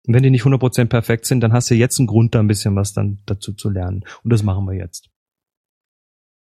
Wenn 0.06 0.22
die 0.22 0.30
nicht 0.30 0.44
100% 0.44 0.86
perfekt 0.86 1.26
sind, 1.26 1.40
dann 1.40 1.52
hast 1.52 1.70
du 1.70 1.74
jetzt 1.74 1.98
einen 1.98 2.06
Grund, 2.06 2.34
da 2.34 2.40
ein 2.40 2.46
bisschen 2.46 2.74
was 2.76 2.92
dann 2.92 3.18
dazu 3.26 3.52
zu 3.52 3.68
lernen. 3.68 4.04
Und 4.24 4.32
das 4.32 4.42
machen 4.42 4.64
wir 4.66 4.74
jetzt. 4.74 5.10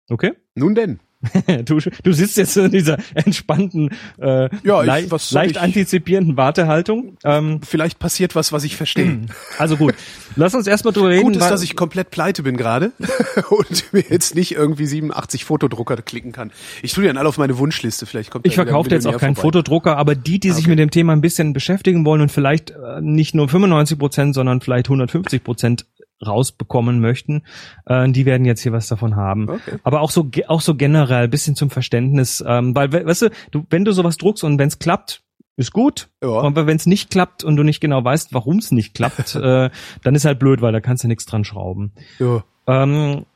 Okay? 0.08 0.32
Nun 0.54 0.74
denn. 0.74 1.00
du, 1.64 1.78
du 2.02 2.12
sitzt 2.12 2.36
jetzt 2.36 2.56
in 2.56 2.70
dieser 2.70 2.98
entspannten, 3.14 3.90
äh, 4.20 4.48
Ja, 4.64 4.80
ich- 4.80 4.86
lei- 4.86 5.06
was 5.08 5.30
leicht 5.30 5.52
ich- 5.52 5.60
antizipierenden 5.60 6.36
Wartehaltung. 6.36 7.16
Ähm, 7.24 7.60
Vielleicht 7.62 7.98
passiert 7.98 8.34
was, 8.34 8.52
was 8.52 8.64
ich 8.64 8.76
verstehe. 8.76 9.20
also 9.58 9.76
gut, 9.76 9.94
lass 10.36 10.54
uns 10.54 10.66
erstmal 10.66 10.92
drüber 10.92 11.10
reden. 11.10 11.22
Gut 11.24 11.36
ist, 11.36 11.48
dass 11.48 11.62
ich 11.62 11.76
komplett 11.76 12.10
pleite 12.10 12.42
bin 12.42 12.56
gerade 12.56 12.92
und 13.50 13.92
mir 13.92 14.04
jetzt 14.08 14.34
nicht 14.34 14.52
irgendwie 14.52 14.86
87 14.86 15.44
Fotodrucker 15.44 15.96
klicken 15.96 16.32
kann. 16.32 16.50
Ich 16.82 16.92
tue 16.92 17.02
die 17.02 17.08
dann 17.08 17.16
alle 17.16 17.28
auf 17.28 17.38
meine 17.38 17.56
Wunschliste. 17.58 18.06
Vielleicht 18.06 18.30
kommt 18.30 18.46
Ich 18.46 18.54
verkaufe 18.54 18.90
jetzt 18.90 19.06
auch 19.06 19.18
keinen 19.18 19.34
vorbei. 19.34 19.48
Fotodrucker, 19.48 19.96
aber 19.96 20.14
die, 20.14 20.40
die 20.40 20.50
sich 20.50 20.66
mit 20.66 20.78
dem 20.78 20.90
Thema 20.90 21.12
ein 21.12 21.20
bisschen 21.20 21.52
beschäftigen 21.52 22.04
wollen 22.04 22.20
und 22.22 22.32
vielleicht 22.32 22.70
äh, 22.70 23.00
nicht 23.00 23.34
nur 23.34 23.48
95 23.48 23.98
Prozent, 23.98 24.34
sondern 24.34 24.60
vielleicht 24.60 24.86
150 24.86 25.44
Prozent 25.44 25.86
rausbekommen 26.24 27.00
möchten, 27.00 27.42
äh, 27.86 28.08
die 28.10 28.24
werden 28.26 28.44
jetzt 28.44 28.62
hier 28.62 28.72
was 28.72 28.86
davon 28.88 29.16
haben. 29.16 29.48
Okay. 29.48 29.78
Aber 29.82 30.00
auch 30.00 30.10
so 30.10 30.28
auch 30.48 30.60
so 30.60 30.74
generell 30.74 31.28
bisschen 31.28 31.56
zum 31.56 31.70
Verständnis, 31.70 32.42
ähm, 32.46 32.74
weil 32.74 32.92
we- 32.92 33.04
weißt 33.06 33.22
du, 33.22 33.30
du 33.50 33.66
wenn 33.70 33.84
du 33.84 33.92
sowas 33.92 34.16
druckst 34.16 34.44
und 34.44 34.58
wenn 34.58 34.68
es 34.68 34.78
klappt, 34.78 35.22
ist 35.56 35.72
gut. 35.72 36.08
Ja. 36.22 36.30
Aber 36.40 36.66
wenn 36.66 36.76
es 36.76 36.86
nicht 36.86 37.10
klappt 37.10 37.44
und 37.44 37.56
du 37.56 37.62
nicht 37.62 37.80
genau 37.80 38.02
weißt, 38.02 38.32
warum 38.32 38.58
es 38.58 38.72
nicht 38.72 38.94
klappt, 38.94 39.34
äh, 39.34 39.70
dann 40.02 40.14
ist 40.14 40.24
halt 40.24 40.38
blöd, 40.38 40.62
weil 40.62 40.72
da 40.72 40.80
kannst 40.80 41.04
du 41.04 41.08
nichts 41.08 41.26
dran 41.26 41.44
schrauben. 41.44 41.92
Ja. 42.18 42.42
Ähm, 42.66 43.26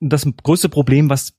das 0.00 0.26
größte 0.42 0.68
Problem, 0.68 1.08
was 1.10 1.34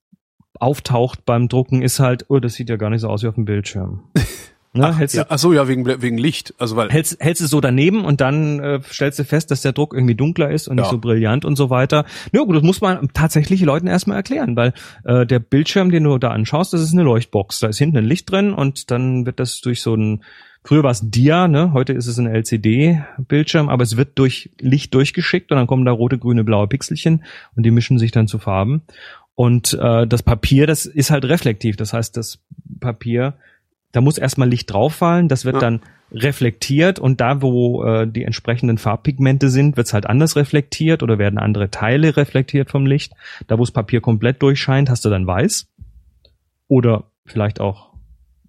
auftaucht 0.60 1.24
beim 1.25 1.48
Drucken, 1.48 1.82
ist 1.84 2.00
halt, 2.00 2.25
oh, 2.30 2.39
das 2.39 2.56
sieht 2.56 2.70
ja 2.70 2.77
gar 2.77 2.89
nicht 2.89 3.01
so 3.01 3.10
aus 3.10 3.22
wie 3.24 3.27
auf 3.27 3.36
dem 3.36 3.46
Bildschirm. 3.46 4.01
Ne, 4.79 4.96
hältst, 4.98 5.15
Ja, 5.15 5.25
ach 5.29 5.38
so, 5.39 5.53
ja, 5.53 5.67
wegen, 5.67 5.86
wegen 5.86 6.17
Licht. 6.17 6.53
Also 6.57 6.75
weil 6.75 6.89
hältst, 6.89 7.17
hältst 7.19 7.41
du 7.41 7.48
so 7.48 7.62
daneben 7.62 8.05
und 8.05 8.22
dann 8.22 8.60
äh, 8.60 8.79
stellst 8.89 9.19
du 9.19 9.24
fest, 9.24 9.51
dass 9.51 9.62
der 9.62 9.74
Druck 9.74 9.93
irgendwie 9.93 10.15
dunkler 10.15 10.51
ist 10.51 10.67
und 10.67 10.75
nicht 10.75 10.86
Ja. 10.86 10.91
so 10.91 10.98
brillant 10.98 11.46
und 11.46 11.55
so 11.55 11.69
weiter. 11.69 12.05
Ja 12.31 12.41
gut, 12.43 12.55
das 12.55 12.63
muss 12.63 12.81
man 12.81 13.10
tatsächlich 13.13 13.62
Leuten 13.62 13.88
erstmal 13.88 14.17
erklären, 14.17 14.55
weil 14.55 14.74
äh, 15.03 15.25
der 15.25 15.39
Bildschirm, 15.39 15.91
den 15.91 16.03
du 16.03 16.17
da 16.17 16.29
anschaust, 16.31 16.74
das 16.74 16.81
ist 16.81 16.93
eine 16.93 17.03
Leuchtbox. 17.03 17.60
Da 17.60 17.67
ist 17.67 17.77
hinten 17.77 17.98
ein 17.98 18.05
Licht 18.05 18.31
drin 18.31 18.53
und 18.53 18.91
dann 18.91 19.25
wird 19.25 19.39
das 19.39 19.62
durch 19.62 19.81
so 19.81 19.96
ein 19.96 20.24
Früher 20.63 20.84
war 20.84 20.91
es 20.91 21.00
Dia, 21.10 21.48
ne? 21.48 21.72
heute 21.72 21.93
ist 21.93 22.07
es 22.07 22.17
ein 22.17 22.27
LCD-Bildschirm, 22.27 23.69
aber 23.69 23.84
es 23.84 23.96
wird 23.96 24.19
durch 24.19 24.50
Licht 24.60 24.93
durchgeschickt 24.93 25.51
und 25.51 25.57
dann 25.57 25.67
kommen 25.67 25.86
da 25.86 25.91
rote, 25.91 26.17
grüne, 26.17 26.43
blaue 26.43 26.67
Pixelchen 26.67 27.24
und 27.55 27.65
die 27.65 27.72
mischen 27.72 28.00
sich 28.00 28.12
dann 28.12 28.27
zu 28.27 28.38
Farben. 28.39 28.81
Und 29.36 29.77
äh, 29.79 30.07
das 30.07 30.24
Papier, 30.24 30.67
das 30.67 30.86
ist 30.86 31.12
halt 31.12 31.25
reflektiv. 31.25 31.77
Das 31.77 31.93
heißt, 31.93 32.17
das 32.17 32.39
Papier, 32.79 33.36
da 33.91 34.01
muss 34.01 34.17
erstmal 34.17 34.50
Licht 34.50 34.72
drauffallen, 34.72 35.27
das 35.27 35.46
wird 35.46 35.56
Ja. 35.56 35.62
dann 35.62 35.82
reflektiert 36.12 37.00
und 37.00 37.20
da, 37.20 37.41
wo 37.41 37.84
äh, 37.84 38.08
die 38.08 38.24
entsprechenden 38.24 38.77
Farbpigmente 38.77 39.50
sind, 39.50 39.75
wird 39.75 39.88
es 39.88 39.94
halt 39.94 40.06
anders 40.08 40.36
reflektiert 40.38 41.03
oder 41.03 41.17
werden 41.17 41.38
andere 41.38 41.70
Teile 41.70 42.15
reflektiert 42.15 42.70
vom 42.72 42.86
Licht. 42.86 43.12
Da, 43.48 43.58
wo 43.58 43.62
das 43.63 43.72
Papier 43.72 44.00
komplett 44.01 44.41
durchscheint, 44.41 44.89
hast 44.89 45.03
du 45.03 45.10
dann 45.10 45.27
weiß 45.27 45.67
oder 46.67 47.12
vielleicht 47.25 47.60
auch 47.60 47.88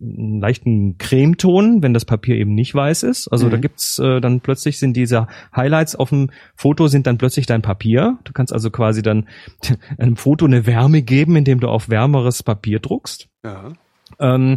einen 0.01 0.41
leichten 0.41 0.97
Cremeton, 0.99 1.83
wenn 1.83 1.93
das 1.93 2.05
Papier 2.05 2.37
eben 2.37 2.55
nicht 2.55 2.73
weiß 2.73 3.03
ist. 3.03 3.27
Also 3.29 3.47
Mhm. 3.47 3.51
da 3.51 3.57
gibt's 3.57 3.99
äh, 3.99 4.21
dann 4.21 4.41
plötzlich 4.41 4.79
sind 4.79 4.97
diese 4.97 5.27
Highlights 5.55 5.97
auf 5.97 6.11
dem 6.11 6.31
Foto 6.55 6.87
sind 6.87 7.09
dann 7.09 7.19
plötzlich 7.19 7.47
dein 7.47 7.63
Papier. 7.63 8.19
Du 8.23 8.33
kannst 8.33 8.53
also 8.53 8.71
quasi 8.71 9.03
dann 9.03 9.27
einem 9.99 10.15
Foto 10.17 10.45
eine 10.47 10.67
Wärme 10.67 11.03
geben, 11.03 11.35
indem 11.35 11.59
du 11.59 11.67
auf 11.69 11.89
wärmeres 11.89 12.45
Papier 12.45 12.79
druckst. 12.79 13.29
ja. 13.45 13.73
Ähm, 14.21 14.55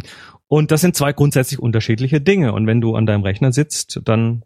und 0.52 0.70
das 0.70 0.82
sind 0.82 0.94
zwei 0.94 1.14
grundsätzlich 1.14 1.58
unterschiedliche 1.58 2.20
Dinge. 2.20 2.52
Und 2.52 2.66
wenn 2.66 2.82
du 2.82 2.94
an 2.94 3.06
deinem 3.06 3.22
Rechner 3.22 3.52
sitzt, 3.52 4.02
dann 4.04 4.42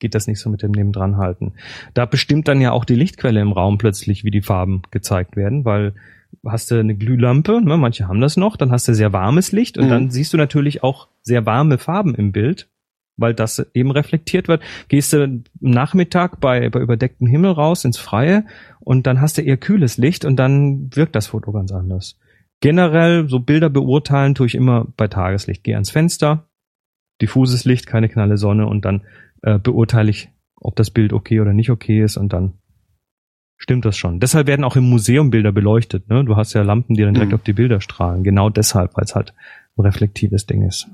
geht 0.00 0.16
das 0.16 0.26
nicht 0.26 0.40
so 0.40 0.50
mit 0.50 0.62
dem 0.62 0.72
Nebendran 0.72 1.16
halten. 1.16 1.52
Da 1.94 2.06
bestimmt 2.06 2.48
dann 2.48 2.60
ja 2.60 2.72
auch 2.72 2.84
die 2.84 2.96
Lichtquelle 2.96 3.40
im 3.40 3.52
Raum 3.52 3.78
plötzlich, 3.78 4.24
wie 4.24 4.32
die 4.32 4.42
Farben 4.42 4.82
gezeigt 4.90 5.36
werden, 5.36 5.64
weil 5.64 5.94
hast 6.44 6.72
du 6.72 6.80
eine 6.80 6.96
Glühlampe, 6.96 7.62
ne, 7.62 7.76
manche 7.76 8.08
haben 8.08 8.20
das 8.20 8.36
noch, 8.36 8.56
dann 8.56 8.72
hast 8.72 8.88
du 8.88 8.94
sehr 8.96 9.12
warmes 9.12 9.52
Licht 9.52 9.78
und 9.78 9.84
Mhm. 9.84 9.90
dann 9.90 10.10
siehst 10.10 10.32
du 10.32 10.36
natürlich 10.38 10.82
auch 10.82 11.06
sehr 11.22 11.46
warme 11.46 11.78
Farben 11.78 12.16
im 12.16 12.32
Bild, 12.32 12.68
weil 13.16 13.32
das 13.32 13.64
eben 13.74 13.92
reflektiert 13.92 14.48
wird. 14.48 14.60
Gehst 14.88 15.12
du 15.12 15.22
am 15.22 15.44
Nachmittag 15.60 16.40
bei, 16.40 16.68
bei 16.68 16.80
überdecktem 16.80 17.28
Himmel 17.28 17.52
raus 17.52 17.84
ins 17.84 17.98
Freie 17.98 18.44
und 18.80 19.06
dann 19.06 19.20
hast 19.20 19.38
du 19.38 19.42
eher 19.42 19.56
kühles 19.56 19.98
Licht 19.98 20.24
und 20.24 20.34
dann 20.34 20.90
wirkt 20.96 21.14
das 21.14 21.28
Foto 21.28 21.52
ganz 21.52 21.70
anders. 21.70 22.18
Generell, 22.64 23.28
so 23.28 23.40
Bilder 23.40 23.68
beurteilen 23.68 24.34
tue 24.34 24.46
ich 24.46 24.54
immer 24.54 24.86
bei 24.96 25.06
Tageslicht. 25.06 25.64
Geh 25.64 25.74
ans 25.74 25.90
Fenster, 25.90 26.48
diffuses 27.20 27.66
Licht, 27.66 27.86
keine 27.86 28.08
knalle 28.08 28.38
Sonne 28.38 28.66
und 28.66 28.86
dann 28.86 29.02
äh, 29.42 29.58
beurteile 29.58 30.08
ich, 30.08 30.30
ob 30.56 30.74
das 30.74 30.90
Bild 30.90 31.12
okay 31.12 31.40
oder 31.40 31.52
nicht 31.52 31.68
okay 31.68 32.02
ist 32.02 32.16
und 32.16 32.32
dann 32.32 32.54
stimmt 33.58 33.84
das 33.84 33.98
schon. 33.98 34.18
Deshalb 34.18 34.46
werden 34.46 34.64
auch 34.64 34.76
im 34.76 34.88
Museum 34.88 35.28
Bilder 35.28 35.52
beleuchtet. 35.52 36.08
Ne? 36.08 36.24
Du 36.24 36.36
hast 36.36 36.54
ja 36.54 36.62
Lampen, 36.62 36.94
die 36.94 37.02
dann 37.02 37.12
direkt 37.12 37.32
Mhm. 37.32 37.36
auf 37.38 37.42
die 37.42 37.52
Bilder 37.52 37.82
strahlen. 37.82 38.24
Genau 38.24 38.48
deshalb, 38.48 38.96
weil 38.96 39.04
es 39.04 39.14
halt 39.14 39.34
ein 39.76 39.82
reflektives 39.82 40.46
Ding 40.46 40.62
ist. 40.66 40.88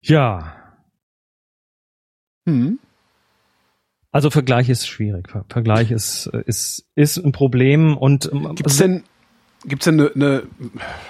Ja, 0.00 0.54
Hm. 2.48 2.78
also 4.12 4.30
Vergleich 4.30 4.70
ist 4.70 4.86
schwierig. 4.88 5.28
Ver 5.28 5.44
Vergleich 5.50 5.90
ist, 5.90 6.28
äh, 6.32 6.42
ist, 6.46 6.86
ist 6.94 7.18
ein 7.18 7.32
Problem 7.32 7.98
und 7.98 8.30
ähm, 8.32 8.54
Gibt's 8.54 8.78
denn, 8.78 9.02
gibt's 9.64 9.84
denn 9.84 10.00
eine, 10.00 10.10
eine 10.14 10.42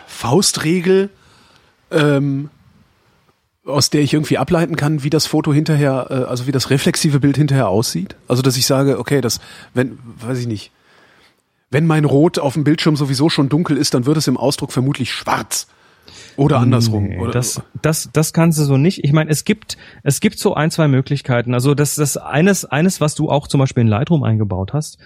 Faustregel, 0.07 1.11
ähm, 1.91 2.51
aus 3.65 3.91
der 3.91 4.01
ich 4.01 4.15
irgendwie 4.15 4.39
ableiten 4.39 4.77
kann, 4.77 5.03
wie 5.03 5.11
das 5.11 5.27
Foto 5.27 5.53
hinterher, 5.53 6.07
äh, 6.11 6.15
also 6.29 6.47
wie 6.47 6.53
das 6.53 6.71
reflexive 6.71 7.21
Bild 7.21 7.37
hinterher 7.37 7.69
aussieht? 7.69 8.17
Also, 8.27 8.43
dass 8.43 8.57
ich 8.57 8.67
sage, 8.67 8.99
okay, 8.99 9.21
das, 9.21 9.41
wenn, 9.75 9.99
weiß 10.21 10.39
ich 10.39 10.47
nicht, 10.47 10.73
wenn 11.71 11.87
mein 11.87 12.05
Rot 12.05 12.39
auf 12.39 12.55
dem 12.55 12.65
Bildschirm 12.65 12.97
sowieso 12.97 13.29
schon 13.29 13.49
dunkel 13.49 13.77
ist, 13.77 13.93
dann 13.95 14.07
wird 14.07 14.17
es 14.17 14.27
im 14.27 14.37
Ausdruck 14.37 14.73
vermutlich 14.73 15.13
schwarz. 15.13 15.67
Oder 16.37 16.61
andersrum. 16.61 17.09
Nee, 17.09 17.19
oder, 17.19 17.33
das, 17.33 17.61
das, 17.83 18.11
das 18.13 18.33
kannst 18.33 18.59
du 18.59 18.65
so 18.65 18.77
nicht. 18.77 19.05
Ich 19.05 19.13
meine, 19.13 19.29
es 19.29 19.45
gibt, 19.45 19.77
es 20.05 20.21
gibt 20.21 20.39
so 20.39 20.55
ein, 20.55 20.71
zwei 20.71 20.87
Möglichkeiten. 20.87 21.53
Also 21.53 21.75
das, 21.75 21.97
das 21.97 22.17
eines, 22.17 22.65
eines, 22.65 23.01
was 23.01 23.17
du 23.17 23.29
auch 23.29 23.49
zum 23.49 23.59
Beispiel 23.59 23.81
in 23.83 23.89
Lightroom 23.89 24.23
eingebaut 24.23 24.73
hast, 24.73 24.99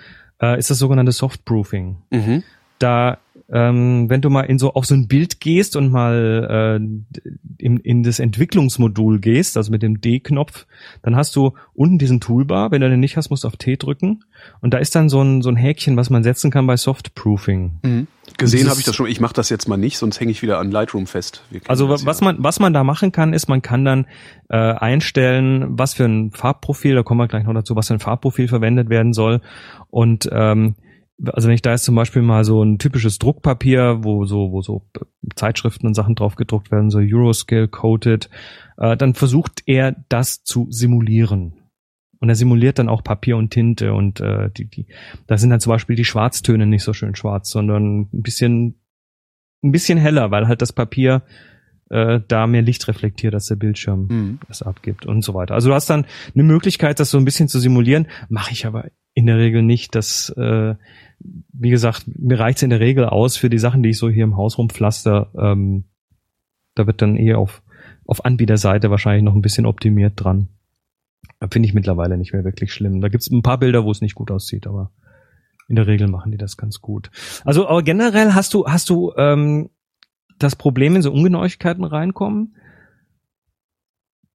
äh, 0.42 0.58
ist 0.58 0.70
das 0.70 0.78
sogenannte 0.78 1.12
Softproofing. 1.12 1.96
mhm. 2.10 2.42
Da, 2.78 3.18
ähm, 3.52 4.08
wenn 4.08 4.22
du 4.22 4.30
mal 4.30 4.42
in 4.42 4.58
so 4.58 4.72
auf 4.72 4.86
so 4.86 4.94
ein 4.94 5.08
Bild 5.08 5.38
gehst 5.38 5.76
und 5.76 5.90
mal 5.92 6.78
äh, 6.80 7.62
in, 7.62 7.76
in 7.76 8.02
das 8.02 8.18
Entwicklungsmodul 8.18 9.20
gehst, 9.20 9.58
also 9.58 9.70
mit 9.70 9.82
dem 9.82 10.00
D-Knopf, 10.00 10.66
dann 11.02 11.16
hast 11.16 11.36
du 11.36 11.52
unten 11.74 11.98
diesen 11.98 12.20
Toolbar. 12.20 12.70
Wenn 12.70 12.80
du 12.80 12.88
den 12.88 13.00
nicht 13.00 13.18
hast, 13.18 13.28
musst 13.28 13.44
du 13.44 13.48
auf 13.48 13.56
T 13.56 13.76
drücken. 13.76 14.24
Und 14.62 14.72
da 14.72 14.78
ist 14.78 14.94
dann 14.94 15.10
so 15.10 15.20
ein, 15.20 15.42
so 15.42 15.50
ein 15.50 15.56
Häkchen, 15.56 15.98
was 15.98 16.08
man 16.08 16.22
setzen 16.22 16.50
kann 16.50 16.66
bei 16.66 16.78
Softproofing. 16.78 17.78
Mhm. 17.82 18.06
Gesehen 18.38 18.70
habe 18.70 18.80
ich 18.80 18.86
das 18.86 18.96
schon. 18.96 19.06
Ich 19.06 19.20
mache 19.20 19.34
das 19.34 19.50
jetzt 19.50 19.68
mal 19.68 19.76
nicht, 19.76 19.98
sonst 19.98 20.18
hänge 20.18 20.30
ich 20.30 20.40
wieder 20.40 20.58
an 20.58 20.70
Lightroom 20.70 21.06
fest. 21.06 21.42
Also 21.66 21.90
was 21.90 22.20
ja. 22.20 22.24
man 22.24 22.36
was 22.38 22.58
man 22.58 22.72
da 22.72 22.84
machen 22.84 23.12
kann, 23.12 23.34
ist, 23.34 23.48
man 23.48 23.60
kann 23.60 23.84
dann 23.84 24.06
äh, 24.48 24.56
einstellen, 24.56 25.66
was 25.78 25.92
für 25.92 26.04
ein 26.04 26.30
Farbprofil, 26.30 26.94
da 26.94 27.02
kommen 27.02 27.20
wir 27.20 27.28
gleich 27.28 27.44
noch 27.44 27.52
dazu, 27.52 27.76
was 27.76 27.88
für 27.88 27.94
ein 27.94 28.00
Farbprofil 28.00 28.48
verwendet 28.48 28.88
werden 28.88 29.12
soll. 29.12 29.42
Und 29.90 30.30
ähm, 30.32 30.76
also 31.24 31.48
wenn 31.48 31.54
ich 31.54 31.62
da 31.62 31.70
jetzt 31.72 31.84
zum 31.84 31.94
Beispiel 31.94 32.22
mal 32.22 32.44
so 32.44 32.62
ein 32.62 32.78
typisches 32.78 33.18
Druckpapier, 33.18 34.00
wo 34.02 34.24
so 34.24 34.50
wo 34.50 34.62
so 34.62 34.86
Zeitschriften 35.36 35.86
und 35.86 35.94
Sachen 35.94 36.14
drauf 36.14 36.36
gedruckt 36.36 36.70
werden, 36.70 36.90
so 36.90 36.98
Euroscale 36.98 37.68
coated, 37.68 38.28
äh, 38.78 38.96
dann 38.96 39.14
versucht 39.14 39.62
er 39.66 39.96
das 40.08 40.42
zu 40.42 40.66
simulieren. 40.70 41.54
Und 42.18 42.28
er 42.28 42.36
simuliert 42.36 42.78
dann 42.78 42.88
auch 42.88 43.02
Papier 43.02 43.36
und 43.36 43.50
Tinte 43.50 43.92
und 43.94 44.20
äh, 44.20 44.48
die, 44.50 44.66
die, 44.66 44.86
da 45.26 45.36
sind 45.36 45.50
dann 45.50 45.58
zum 45.58 45.70
Beispiel 45.70 45.96
die 45.96 46.04
Schwarztöne 46.04 46.66
nicht 46.66 46.84
so 46.84 46.92
schön 46.92 47.16
schwarz, 47.16 47.50
sondern 47.50 48.02
ein 48.12 48.22
bisschen, 48.22 48.80
ein 49.64 49.72
bisschen 49.72 49.98
heller, 49.98 50.30
weil 50.30 50.46
halt 50.46 50.62
das 50.62 50.72
Papier 50.72 51.22
äh, 51.90 52.20
da 52.28 52.46
mehr 52.46 52.62
Licht 52.62 52.86
reflektiert, 52.86 53.34
als 53.34 53.46
der 53.46 53.56
Bildschirm 53.56 54.06
Mhm. 54.08 54.38
es 54.48 54.62
abgibt 54.62 55.04
und 55.04 55.22
so 55.22 55.34
weiter. 55.34 55.54
Also 55.54 55.68
du 55.68 55.74
hast 55.74 55.90
dann 55.90 56.06
eine 56.32 56.44
Möglichkeit, 56.44 57.00
das 57.00 57.10
so 57.10 57.18
ein 57.18 57.24
bisschen 57.24 57.48
zu 57.48 57.58
simulieren, 57.58 58.06
mache 58.28 58.52
ich 58.52 58.66
aber 58.66 58.86
in 59.14 59.26
der 59.26 59.38
Regel 59.38 59.62
nicht. 59.62 59.94
Das, 59.94 60.30
äh, 60.36 60.74
wie 61.18 61.70
gesagt, 61.70 62.04
mir 62.06 62.38
reicht's 62.38 62.62
in 62.62 62.70
der 62.70 62.80
Regel 62.80 63.06
aus 63.06 63.36
für 63.36 63.50
die 63.50 63.58
Sachen, 63.58 63.82
die 63.82 63.90
ich 63.90 63.98
so 63.98 64.08
hier 64.08 64.24
im 64.24 64.36
Haus 64.36 64.58
rumpflaster. 64.58 65.30
Ähm, 65.36 65.84
da 66.74 66.86
wird 66.86 67.02
dann 67.02 67.16
eher 67.16 67.38
auf, 67.38 67.62
auf 68.06 68.24
Anbieterseite 68.24 68.90
wahrscheinlich 68.90 69.24
noch 69.24 69.34
ein 69.34 69.42
bisschen 69.42 69.66
optimiert 69.66 70.14
dran. 70.16 70.48
Finde 71.50 71.68
ich 71.68 71.74
mittlerweile 71.74 72.16
nicht 72.16 72.32
mehr 72.32 72.44
wirklich 72.44 72.72
schlimm. 72.72 73.00
Da 73.00 73.08
gibt's 73.08 73.30
ein 73.30 73.42
paar 73.42 73.58
Bilder, 73.58 73.84
wo 73.84 73.90
es 73.90 74.00
nicht 74.00 74.14
gut 74.14 74.30
aussieht, 74.30 74.66
aber 74.66 74.92
in 75.68 75.76
der 75.76 75.86
Regel 75.86 76.08
machen 76.08 76.32
die 76.32 76.38
das 76.38 76.56
ganz 76.56 76.80
gut. 76.80 77.10
Also 77.44 77.68
aber 77.68 77.82
generell 77.82 78.34
hast 78.34 78.54
du, 78.54 78.66
hast 78.66 78.90
du 78.90 79.12
ähm, 79.16 79.70
das 80.38 80.56
Problem, 80.56 80.94
wenn 80.94 81.02
so 81.02 81.12
Ungenauigkeiten 81.12 81.84
reinkommen, 81.84 82.56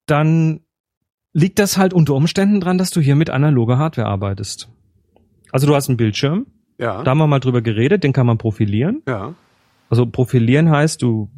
dann 0.05 0.61
liegt 1.33 1.59
das 1.59 1.77
halt 1.77 1.93
unter 1.93 2.13
Umständen 2.15 2.59
dran, 2.59 2.77
dass 2.77 2.89
du 2.91 2.99
hier 3.01 3.15
mit 3.15 3.29
analoger 3.29 3.77
Hardware 3.77 4.07
arbeitest. 4.07 4.69
Also 5.51 5.67
du 5.67 5.75
hast 5.75 5.87
einen 5.89 5.97
Bildschirm, 5.97 6.47
Ja. 6.79 7.03
da 7.03 7.11
haben 7.11 7.17
wir 7.19 7.27
mal 7.27 7.39
drüber 7.39 7.61
geredet, 7.61 8.03
den 8.03 8.13
kann 8.13 8.25
man 8.27 8.37
profilieren. 8.37 9.01
ja. 9.07 9.33
Also 9.89 10.05
profilieren 10.05 10.69
heißt, 10.69 11.01
du 11.01 11.29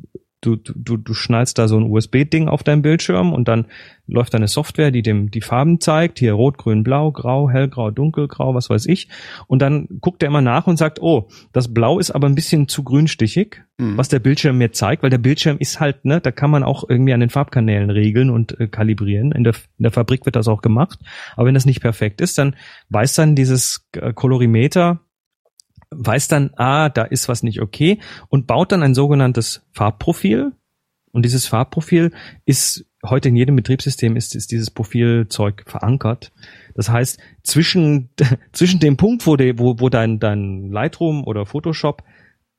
du, 0.42 0.56
du, 0.56 0.98
du 0.98 1.14
schnallst 1.14 1.58
da 1.58 1.68
so 1.68 1.78
ein 1.78 1.84
USB-Ding 1.84 2.48
auf 2.48 2.64
deinem 2.64 2.82
Bildschirm 2.82 3.34
und 3.34 3.48
dann 3.48 3.66
läuft 4.08 4.34
eine 4.34 4.48
Software, 4.48 4.92
die 4.92 5.02
dem 5.02 5.30
die 5.32 5.42
Farben 5.42 5.80
zeigt, 5.80 6.20
hier 6.20 6.34
rot, 6.34 6.58
grün, 6.58 6.84
blau, 6.84 7.12
grau, 7.12 7.50
hellgrau, 7.50 7.92
dunkelgrau, 7.92 8.56
was 8.56 8.70
weiß 8.70 8.86
ich. 8.88 9.10
Und 9.48 9.62
dann 9.62 9.88
guckt 10.02 10.24
er 10.24 10.28
immer 10.28 10.42
nach 10.42 10.68
und 10.68 10.78
sagt, 10.78 11.02
oh, 11.02 11.30
das 11.52 11.74
Blau 11.74 12.00
ist 12.00 12.12
aber 12.12 12.28
ein 12.28 12.36
bisschen 12.36 12.68
zu 12.68 12.84
grünstichig, 12.84 13.62
mhm. 13.78 13.98
was 13.98 14.10
der 14.10 14.20
Bildschirm 14.20 14.58
mir 14.58 14.72
zeigt, 14.72 15.04
weil 15.04 15.10
der 15.10 15.18
Bildschirm 15.18 15.58
ist 15.60 15.80
halt, 15.80 16.06
ne, 16.06 16.22
da 16.22 16.32
kann 16.32 16.50
man 16.50 16.64
auch 16.64 16.88
irgendwie 16.88 17.14
an 17.14 17.20
den 17.20 17.30
Farbkanälen 17.30 17.90
regeln 17.90 18.30
und 18.30 18.60
äh, 18.60 18.68
kalibrieren. 18.68 19.32
In 19.32 19.44
der, 19.44 19.54
in 19.78 19.84
der 19.84 19.92
Fabrik 19.92 20.26
wird 20.26 20.36
das 20.36 20.48
auch 20.48 20.62
gemacht. 20.62 21.00
Aber 21.36 21.48
wenn 21.48 21.54
das 21.54 21.66
nicht 21.66 21.82
perfekt 21.82 22.22
ist, 22.22 22.38
dann 22.38 22.56
weiß 22.90 23.14
dann 23.16 23.36
dieses 23.36 23.88
äh, 23.94 24.14
Kolorimeter, 24.14 25.02
weiß 25.92 26.28
dann, 26.28 26.52
ah, 26.56 26.90
da 26.90 27.04
ist 27.04 27.30
was 27.30 27.44
nicht 27.44 27.62
okay 27.62 28.00
und 28.28 28.48
baut 28.48 28.72
dann 28.72 28.84
ein 28.84 28.94
sogenanntes 28.94 29.66
Farbprofil. 29.72 30.54
Und 31.12 31.26
dieses 31.26 31.48
Farbprofil 31.48 32.12
ist 32.46 32.86
heute 33.04 33.30
in 33.30 33.36
jedem 33.36 33.56
Betriebssystem 33.56 34.16
ist, 34.16 34.36
ist 34.36 34.52
dieses 34.52 34.72
Profilzeug 34.72 35.64
verankert. 35.66 36.32
Das 36.76 36.90
heißt, 36.90 37.20
zwischen, 37.44 38.10
zwischen 38.52 38.80
dem 38.80 38.98
Punkt, 38.98 39.26
wo, 39.26 39.36
de, 39.36 39.58
wo, 39.58 39.80
wo 39.80 39.90
dein, 39.90 40.20
dein 40.20 40.72
Lightroom 40.72 41.24
oder 41.24 41.46
Photoshop 41.46 42.04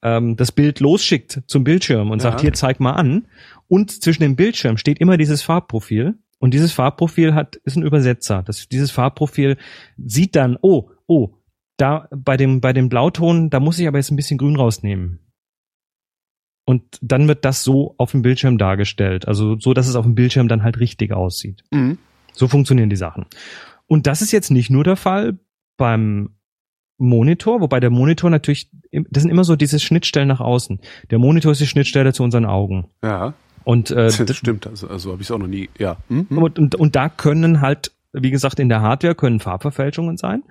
ähm, 0.02 0.36
das 0.36 0.52
Bild 0.52 0.80
losschickt 0.80 1.42
zum 1.46 1.64
Bildschirm 1.64 2.10
und 2.10 2.22
ja. 2.22 2.30
sagt, 2.30 2.40
hier 2.40 2.52
zeig 2.52 2.80
mal 2.80 2.92
an, 2.92 3.26
und 3.68 4.02
zwischen 4.02 4.22
dem 4.22 4.34
Bildschirm 4.34 4.78
steht 4.78 4.98
immer 4.98 5.16
dieses 5.16 5.42
Farbprofil. 5.42 6.18
Und 6.40 6.54
dieses 6.54 6.72
Farbprofil 6.72 7.34
hat, 7.34 7.56
ist 7.56 7.76
ein 7.76 7.84
Übersetzer. 7.84 8.42
Das, 8.42 8.66
dieses 8.68 8.90
Farbprofil 8.90 9.58
sieht 9.96 10.34
dann, 10.34 10.58
oh, 10.60 10.90
oh, 11.06 11.34
da 11.80 12.08
bei 12.14 12.36
dem, 12.36 12.60
bei 12.60 12.72
dem 12.72 12.88
Blauton, 12.88 13.50
da 13.50 13.60
muss 13.60 13.78
ich 13.78 13.88
aber 13.88 13.98
jetzt 13.98 14.10
ein 14.10 14.16
bisschen 14.16 14.38
grün 14.38 14.56
rausnehmen. 14.56 15.20
Und 16.64 16.82
dann 17.00 17.26
wird 17.26 17.44
das 17.44 17.64
so 17.64 17.94
auf 17.98 18.12
dem 18.12 18.22
Bildschirm 18.22 18.58
dargestellt. 18.58 19.26
Also 19.26 19.58
so, 19.58 19.74
dass 19.74 19.88
es 19.88 19.96
auf 19.96 20.04
dem 20.04 20.14
Bildschirm 20.14 20.46
dann 20.46 20.62
halt 20.62 20.78
richtig 20.78 21.12
aussieht. 21.12 21.64
Mhm. 21.70 21.98
So 22.32 22.46
funktionieren 22.48 22.90
die 22.90 22.96
Sachen. 22.96 23.26
Und 23.86 24.06
das 24.06 24.22
ist 24.22 24.30
jetzt 24.30 24.50
nicht 24.50 24.70
nur 24.70 24.84
der 24.84 24.96
Fall 24.96 25.38
beim 25.76 26.36
Monitor, 26.98 27.60
wobei 27.60 27.80
der 27.80 27.90
Monitor 27.90 28.30
natürlich, 28.30 28.70
das 28.92 29.22
sind 29.22 29.30
immer 29.30 29.42
so 29.42 29.56
diese 29.56 29.80
Schnittstellen 29.80 30.28
nach 30.28 30.40
außen. 30.40 30.80
Der 31.10 31.18
Monitor 31.18 31.52
ist 31.52 31.60
die 31.60 31.66
Schnittstelle 31.66 32.12
zu 32.12 32.22
unseren 32.22 32.44
Augen. 32.44 32.88
Ja. 33.02 33.34
Und 33.64 33.90
äh, 33.90 34.06
das 34.06 34.36
stimmt, 34.36 34.66
also, 34.66 34.88
also 34.88 35.12
habe 35.12 35.22
ich 35.22 35.28
es 35.28 35.32
auch 35.32 35.38
noch 35.38 35.46
nie, 35.46 35.70
ja. 35.78 35.96
Mhm. 36.08 36.26
Und, 36.38 36.58
und, 36.58 36.74
und 36.74 36.94
da 36.94 37.08
können 37.08 37.60
halt, 37.60 37.92
wie 38.12 38.30
gesagt, 38.30 38.60
in 38.60 38.68
der 38.68 38.80
Hardware 38.80 39.14
können 39.14 39.40
Farbverfälschungen 39.40 40.18
sein. 40.18 40.42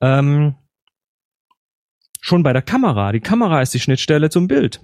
Ähm, 0.00 0.56
schon 2.24 2.42
bei 2.42 2.54
der 2.54 2.62
Kamera. 2.62 3.12
Die 3.12 3.20
Kamera 3.20 3.60
ist 3.60 3.74
die 3.74 3.80
Schnittstelle 3.80 4.30
zum 4.30 4.48
Bild. 4.48 4.80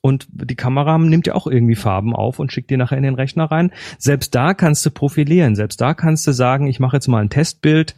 Und 0.00 0.26
die 0.30 0.56
Kamera 0.56 0.96
nimmt 0.96 1.26
ja 1.26 1.34
auch 1.34 1.46
irgendwie 1.46 1.74
Farben 1.74 2.16
auf 2.16 2.38
und 2.38 2.52
schickt 2.52 2.70
die 2.70 2.78
nachher 2.78 2.96
in 2.96 3.02
den 3.02 3.16
Rechner 3.16 3.44
rein. 3.44 3.70
Selbst 3.98 4.34
da 4.34 4.54
kannst 4.54 4.84
du 4.86 4.90
profilieren. 4.90 5.56
Selbst 5.56 5.80
da 5.82 5.92
kannst 5.92 6.26
du 6.26 6.32
sagen, 6.32 6.66
ich 6.66 6.80
mache 6.80 6.96
jetzt 6.96 7.06
mal 7.06 7.20
ein 7.20 7.28
Testbild. 7.28 7.94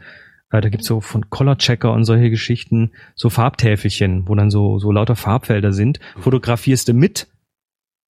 Äh, 0.50 0.60
da 0.60 0.68
gibt's 0.68 0.88
so 0.88 1.00
von 1.00 1.30
Color 1.30 1.58
Checker 1.58 1.92
und 1.92 2.04
solche 2.04 2.28
Geschichten, 2.28 2.90
so 3.14 3.30
Farbtäfelchen, 3.30 4.26
wo 4.26 4.34
dann 4.34 4.50
so, 4.50 4.80
so 4.80 4.90
lauter 4.90 5.14
Farbfelder 5.16 5.72
sind. 5.72 6.00
Fotografierst 6.18 6.88
du 6.88 6.92
mit, 6.92 7.28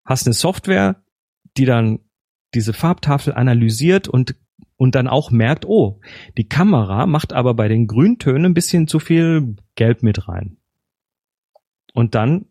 hast 0.07 0.27
eine 0.27 0.33
Software, 0.33 1.03
die 1.59 1.67
dann 1.67 1.99
diese 2.55 2.73
Farbtafel 2.73 3.35
analysiert 3.35 4.09
und 4.09 4.35
und 4.77 4.95
dann 4.95 5.09
auch 5.09 5.31
merkt, 5.31 5.65
oh, 5.67 6.01
die 6.37 6.49
Kamera 6.49 7.07
macht 7.07 7.33
aber 7.33 7.55
bei 7.55 7.69
den 7.69 7.87
Grüntönen 7.87 8.47
ein 8.47 8.55
bisschen 8.55 8.89
zu 8.89 8.99
viel 8.99 9.57
Gelb 9.75 10.03
mit 10.03 10.29
rein. 10.29 10.59
Und 11.95 12.15
dann 12.15 12.47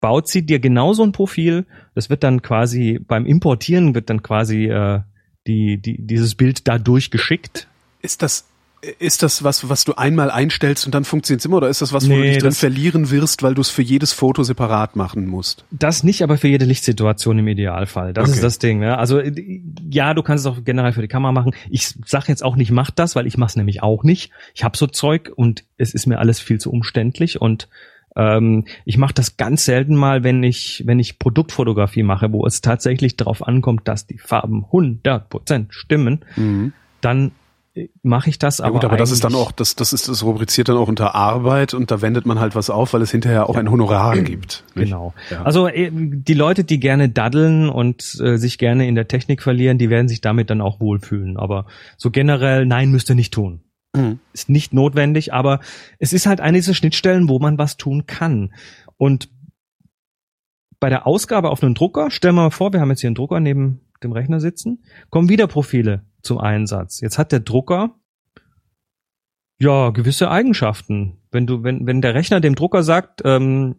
baut 0.00 0.28
sie 0.28 0.46
dir 0.46 0.60
genauso 0.60 1.02
ein 1.02 1.12
Profil. 1.12 1.66
Das 1.94 2.10
wird 2.10 2.22
dann 2.22 2.42
quasi 2.42 3.00
beim 3.00 3.26
Importieren 3.26 3.94
wird 3.94 4.10
dann 4.10 4.22
quasi 4.22 4.66
äh, 4.66 5.00
die, 5.46 5.80
die, 5.80 6.06
dieses 6.06 6.34
Bild 6.34 6.68
da 6.68 6.78
durchgeschickt. 6.78 7.68
Ist 8.00 8.22
das 8.22 8.48
ist 8.98 9.22
das 9.22 9.44
was, 9.44 9.68
was 9.68 9.84
du 9.84 9.94
einmal 9.94 10.30
einstellst 10.30 10.86
und 10.86 10.94
dann 10.94 11.04
funktioniert 11.04 11.40
es 11.40 11.46
immer 11.46 11.58
oder 11.58 11.68
ist 11.68 11.82
das 11.82 11.92
was, 11.92 12.08
wo 12.08 12.12
nee, 12.12 12.18
du 12.18 12.28
dich 12.28 12.38
drin 12.38 12.52
verlieren 12.52 13.10
wirst, 13.10 13.42
weil 13.42 13.54
du 13.54 13.60
es 13.60 13.70
für 13.70 13.82
jedes 13.82 14.12
Foto 14.12 14.42
separat 14.42 14.96
machen 14.96 15.26
musst? 15.26 15.64
Das 15.70 16.02
nicht, 16.02 16.22
aber 16.22 16.38
für 16.38 16.48
jede 16.48 16.64
Lichtsituation 16.64 17.38
im 17.38 17.48
Idealfall. 17.48 18.12
Das 18.12 18.28
okay. 18.28 18.34
ist 18.36 18.42
das 18.42 18.58
Ding. 18.58 18.80
Ne? 18.80 18.98
Also 18.98 19.20
ja, 19.90 20.14
du 20.14 20.22
kannst 20.22 20.46
es 20.46 20.52
auch 20.52 20.64
generell 20.64 20.92
für 20.92 21.02
die 21.02 21.08
Kamera 21.08 21.32
machen. 21.32 21.54
Ich 21.70 21.94
sage 22.06 22.26
jetzt 22.28 22.44
auch 22.44 22.56
nicht, 22.56 22.70
mach 22.70 22.90
das, 22.90 23.16
weil 23.16 23.26
ich 23.26 23.36
mache 23.36 23.50
es 23.50 23.56
nämlich 23.56 23.82
auch 23.82 24.04
nicht. 24.04 24.30
Ich 24.54 24.64
habe 24.64 24.76
so 24.76 24.86
Zeug 24.86 25.32
und 25.34 25.64
es 25.76 25.94
ist 25.94 26.06
mir 26.06 26.18
alles 26.18 26.40
viel 26.40 26.58
zu 26.58 26.70
umständlich 26.70 27.40
und 27.40 27.68
ähm, 28.16 28.64
ich 28.84 28.98
mache 28.98 29.14
das 29.14 29.36
ganz 29.36 29.64
selten 29.64 29.96
mal, 29.96 30.22
wenn 30.22 30.42
ich, 30.42 30.82
wenn 30.86 30.98
ich 30.98 31.18
Produktfotografie 31.18 32.02
mache, 32.02 32.32
wo 32.32 32.46
es 32.46 32.60
tatsächlich 32.60 33.16
darauf 33.16 33.46
ankommt, 33.46 33.88
dass 33.88 34.06
die 34.06 34.18
Farben 34.18 34.64
100% 34.64 35.66
stimmen. 35.70 36.24
Mhm. 36.36 36.72
Dann 37.00 37.32
mache 38.02 38.30
ich 38.30 38.38
das. 38.38 38.58
Ja, 38.58 38.66
aber 38.66 38.74
gut, 38.74 38.84
aber 38.84 38.96
das 38.96 39.10
ist 39.10 39.24
dann 39.24 39.34
auch, 39.34 39.50
das, 39.50 39.74
das 39.74 39.92
ist, 39.92 40.08
das 40.08 40.22
rubriziert 40.22 40.68
dann 40.68 40.76
auch 40.76 40.88
unter 40.88 41.14
Arbeit 41.14 41.74
und 41.74 41.90
da 41.90 42.02
wendet 42.02 42.24
man 42.24 42.38
halt 42.38 42.54
was 42.54 42.70
auf, 42.70 42.92
weil 42.92 43.02
es 43.02 43.10
hinterher 43.10 43.48
auch 43.48 43.54
ja. 43.54 43.60
ein 43.60 43.70
Honorar 43.70 44.16
gibt. 44.18 44.64
Nicht? 44.74 44.86
Genau. 44.86 45.12
Ja. 45.30 45.42
Also 45.42 45.66
äh, 45.66 45.90
die 45.92 46.34
Leute, 46.34 46.62
die 46.62 46.78
gerne 46.78 47.08
daddeln 47.08 47.68
und 47.68 48.18
äh, 48.20 48.36
sich 48.36 48.58
gerne 48.58 48.86
in 48.86 48.94
der 48.94 49.08
Technik 49.08 49.42
verlieren, 49.42 49.78
die 49.78 49.90
werden 49.90 50.08
sich 50.08 50.20
damit 50.20 50.50
dann 50.50 50.60
auch 50.60 50.80
wohlfühlen. 50.80 51.36
Aber 51.36 51.66
so 51.96 52.10
generell, 52.10 52.64
nein, 52.64 52.90
müsst 52.90 53.10
ihr 53.10 53.16
nicht 53.16 53.34
tun. 53.34 53.62
Mhm. 53.94 54.20
Ist 54.32 54.48
nicht 54.48 54.72
notwendig, 54.72 55.32
aber 55.32 55.60
es 55.98 56.12
ist 56.12 56.26
halt 56.26 56.40
eine 56.40 56.58
dieser 56.58 56.74
Schnittstellen, 56.74 57.28
wo 57.28 57.40
man 57.40 57.58
was 57.58 57.76
tun 57.76 58.06
kann. 58.06 58.54
Und 58.96 59.30
bei 60.78 60.90
der 60.90 61.06
Ausgabe 61.06 61.50
auf 61.50 61.62
einen 61.62 61.74
Drucker, 61.74 62.10
stellen 62.10 62.34
wir 62.36 62.42
mal 62.42 62.50
vor, 62.50 62.72
wir 62.72 62.80
haben 62.80 62.90
jetzt 62.90 63.00
hier 63.00 63.08
einen 63.08 63.14
Drucker 63.14 63.40
neben 63.40 63.80
dem 64.04 64.12
Rechner 64.12 64.40
sitzen, 64.40 64.84
kommen 65.10 65.28
wieder 65.28 65.46
Profile 65.46 66.04
zum 66.22 66.38
Einsatz. 66.38 67.00
Jetzt 67.00 67.18
hat 67.18 67.32
der 67.32 67.40
Drucker 67.40 67.96
ja 69.58 69.90
gewisse 69.90 70.30
Eigenschaften. 70.30 71.18
Wenn 71.30 71.46
du, 71.46 71.62
wenn, 71.62 71.86
wenn 71.86 72.00
der 72.00 72.14
Rechner 72.14 72.40
dem 72.40 72.54
Drucker 72.54 72.82
sagt, 72.82 73.22
ähm, 73.24 73.76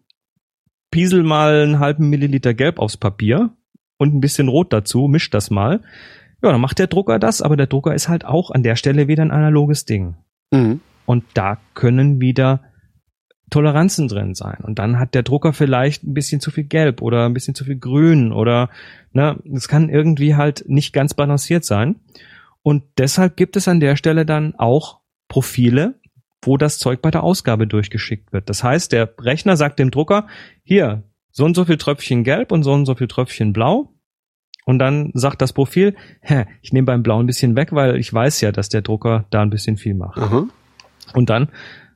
piesel 0.90 1.22
mal 1.22 1.62
einen 1.62 1.78
halben 1.78 2.08
Milliliter 2.08 2.54
Gelb 2.54 2.78
aufs 2.78 2.96
Papier 2.96 3.50
und 3.98 4.14
ein 4.14 4.20
bisschen 4.20 4.48
Rot 4.48 4.72
dazu, 4.72 5.08
misch 5.08 5.30
das 5.30 5.50
mal. 5.50 5.82
Ja, 6.42 6.52
dann 6.52 6.60
macht 6.60 6.78
der 6.78 6.86
Drucker 6.86 7.18
das, 7.18 7.42
aber 7.42 7.56
der 7.56 7.66
Drucker 7.66 7.94
ist 7.94 8.08
halt 8.08 8.24
auch 8.24 8.50
an 8.50 8.62
der 8.62 8.76
Stelle 8.76 9.08
wieder 9.08 9.22
ein 9.22 9.30
analoges 9.30 9.84
Ding. 9.84 10.16
Mhm. 10.50 10.80
Und 11.06 11.24
da 11.34 11.58
können 11.74 12.20
wieder 12.20 12.62
Toleranzen 13.50 14.08
drin 14.08 14.34
sein. 14.34 14.58
Und 14.62 14.78
dann 14.78 14.98
hat 14.98 15.14
der 15.14 15.22
Drucker 15.22 15.52
vielleicht 15.52 16.02
ein 16.04 16.14
bisschen 16.14 16.40
zu 16.40 16.50
viel 16.50 16.64
Gelb 16.64 17.00
oder 17.00 17.26
ein 17.26 17.34
bisschen 17.34 17.54
zu 17.54 17.64
viel 17.64 17.78
Grün 17.78 18.32
oder, 18.32 18.70
ne, 19.12 19.38
es 19.54 19.68
kann 19.68 19.88
irgendwie 19.88 20.34
halt 20.34 20.64
nicht 20.66 20.92
ganz 20.92 21.14
balanciert 21.14 21.64
sein. 21.64 21.96
Und 22.62 22.82
deshalb 22.98 23.36
gibt 23.36 23.56
es 23.56 23.68
an 23.68 23.78
der 23.78 23.96
Stelle 23.96 24.26
dann 24.26 24.56
auch 24.56 25.00
Profile, 25.28 26.00
wo 26.42 26.56
das 26.56 26.78
Zeug 26.78 27.02
bei 27.02 27.10
der 27.10 27.22
Ausgabe 27.22 27.66
durchgeschickt 27.66 28.32
wird. 28.32 28.50
Das 28.50 28.64
heißt, 28.64 28.92
der 28.92 29.14
Rechner 29.20 29.56
sagt 29.56 29.78
dem 29.78 29.90
Drucker, 29.92 30.26
hier, 30.64 31.04
so 31.30 31.44
und 31.44 31.54
so 31.54 31.64
viel 31.64 31.76
Tröpfchen 31.76 32.24
gelb 32.24 32.50
und 32.50 32.64
so 32.64 32.72
und 32.72 32.86
so 32.86 32.94
viel 32.94 33.08
Tröpfchen 33.08 33.52
blau. 33.52 33.92
Und 34.64 34.80
dann 34.80 35.12
sagt 35.14 35.40
das 35.42 35.52
Profil, 35.52 35.94
hä, 36.20 36.46
ich 36.60 36.72
nehme 36.72 36.86
beim 36.86 37.04
Blau 37.04 37.20
ein 37.20 37.26
bisschen 37.26 37.54
weg, 37.54 37.72
weil 37.72 37.96
ich 37.96 38.12
weiß 38.12 38.40
ja, 38.40 38.50
dass 38.50 38.68
der 38.68 38.82
Drucker 38.82 39.26
da 39.30 39.42
ein 39.42 39.50
bisschen 39.50 39.76
viel 39.76 39.94
macht. 39.94 40.18
Aha. 40.18 40.48
Und 41.14 41.30
dann 41.30 41.50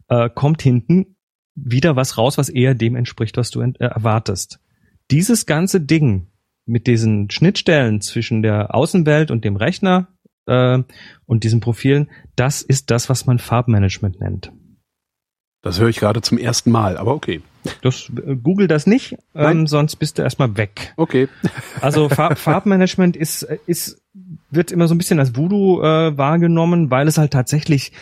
äh, 0.09 0.31
kommt 0.33 0.63
hinten 0.63 1.17
wieder 1.55 1.97
was 1.97 2.17
raus, 2.19 2.39
was 2.39 2.49
eher 2.49 2.75
dem 2.75 2.97
entspricht, 2.97 3.37
was 3.37 3.51
du 3.51 3.61
äh, 3.61 3.73
erwartest. 3.79 4.61
Dieses 5.11 5.47
ganze 5.47 5.81
Ding 5.81 6.29
mit 6.67 6.87
diesen 6.87 7.31
Schnittstellen 7.31 8.01
zwischen 8.01 8.43
der 8.43 8.75
Außenwelt 8.75 9.31
und 9.31 9.45
dem 9.45 9.57
Rechner, 9.57 10.09
äh, 10.51 10.83
und 11.27 11.45
diesen 11.45 11.61
Profilen, 11.61 12.11
das 12.37 12.63
ist 12.63 12.91
das, 12.91 13.09
was 13.09 13.27
man 13.27 13.39
Farbmanagement 13.39 14.21
nennt. 14.21 14.53
Das 15.63 15.79
höre 15.79 15.89
ich 15.89 15.99
gerade 15.99 16.23
zum 16.23 16.39
ersten 16.39 16.71
Mal, 16.71 16.97
aber 16.97 17.15
okay. 17.15 17.43
Das, 17.83 18.11
äh, 18.11 18.37
Google 18.37 18.67
das 18.67 18.87
nicht, 18.87 19.17
ähm, 19.35 19.67
sonst 19.67 19.97
bist 19.97 20.19
du 20.19 20.23
erstmal 20.23 20.57
weg. 20.57 20.95
Okay. 20.97 21.29
Also 21.81 22.09
Farb, 22.09 22.39
Farbmanagement 22.39 23.17
ist, 23.17 23.43
ist, 23.67 24.03
wird 24.51 24.71
immer 24.71 24.87
so 24.87 24.95
ein 24.95 24.99
bisschen 24.99 25.19
als 25.19 25.35
Voodoo 25.35 25.83
äh, 25.83 26.17
wahrgenommen, 26.17 26.91
weil 26.91 27.09
es 27.09 27.17
halt 27.17 27.33
tatsächlich 27.33 27.93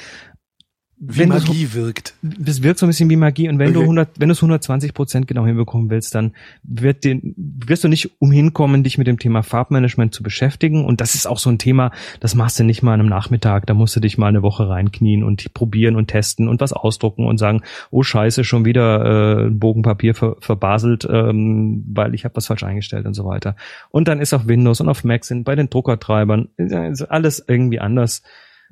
wie 1.01 1.21
wenn 1.21 1.29
Magie 1.29 1.67
du, 1.67 1.75
wirkt. 1.75 2.15
Das 2.23 2.63
wirkt 2.63 2.81
so 2.81 2.87
ein 2.87 2.89
bisschen 2.89 3.09
wie 3.09 3.17
Magie 3.17 3.49
und 3.49 3.59
wenn 3.59 3.69
okay. 3.69 3.75
du 3.75 3.81
100, 3.83 4.19
wenn 4.19 4.29
du 4.29 4.33
es 4.33 4.39
120 4.39 4.95
Prozent 4.95 5.27
genau 5.29 5.47
hinbekommen 5.47 5.91
willst, 5.91 6.15
dann 6.15 6.33
wird 6.65 7.05
den, 7.05 7.35
wirst 7.37 7.85
du 7.85 7.89
nicht 7.89 8.21
umhinkommen, 8.21 8.83
dich 8.83 8.99
mit 8.99 9.07
dem 9.07 9.19
Thema 9.19 9.43
Farbmanagement 9.43 10.13
zu 10.13 10.23
beschäftigen 10.23 10.85
und 10.85 11.01
das 11.01 11.15
ist 11.15 11.27
auch 11.27 11.39
so 11.39 11.51
ein 11.51 11.59
Thema, 11.59 11.93
das 12.19 12.35
machst 12.35 12.59
du 12.59 12.65
nicht 12.65 12.83
mal 12.83 12.95
an 12.95 13.01
einem 13.01 13.09
Nachmittag, 13.09 13.67
da 13.67 13.75
musst 13.75 13.95
du 13.95 14.01
dich 14.01 14.19
mal 14.19 14.27
eine 14.27 14.43
Woche 14.43 14.69
reinknien 14.69 15.23
und 15.23 15.55
probieren 15.55 15.95
und 15.95 16.09
testen 16.09 16.49
und 16.49 16.61
was 16.61 16.73
ausdrucken 16.73 17.27
und 17.27 17.39
sagen, 17.39 17.63
oh 17.91 18.03
Scheiße, 18.03 18.43
schon 18.43 18.65
wieder 18.65 19.47
äh, 19.47 19.51
Bogenpapier 19.51 20.15
ver, 20.15 20.37
verbaselt, 20.41 21.07
ähm, 21.09 21.85
weil 21.89 22.15
ich 22.15 22.25
habe 22.25 22.35
was 22.35 22.49
falsch 22.49 22.65
eingestellt 22.65 23.07
und 23.07 23.15
so 23.15 23.25
weiter. 23.25 23.55
Und 23.91 24.09
dann 24.09 24.21
ist 24.21 24.35
auf 24.35 24.49
Windows 24.49 24.81
und 24.81 24.89
auf 24.89 25.05
Mac 25.05 25.25
sind 25.25 25.45
bei 25.45 25.55
den 25.55 25.71
Druckertreibern 25.71 26.49
ist 26.57 27.03
alles 27.03 27.45
irgendwie 27.47 27.81
anders. 27.81 28.23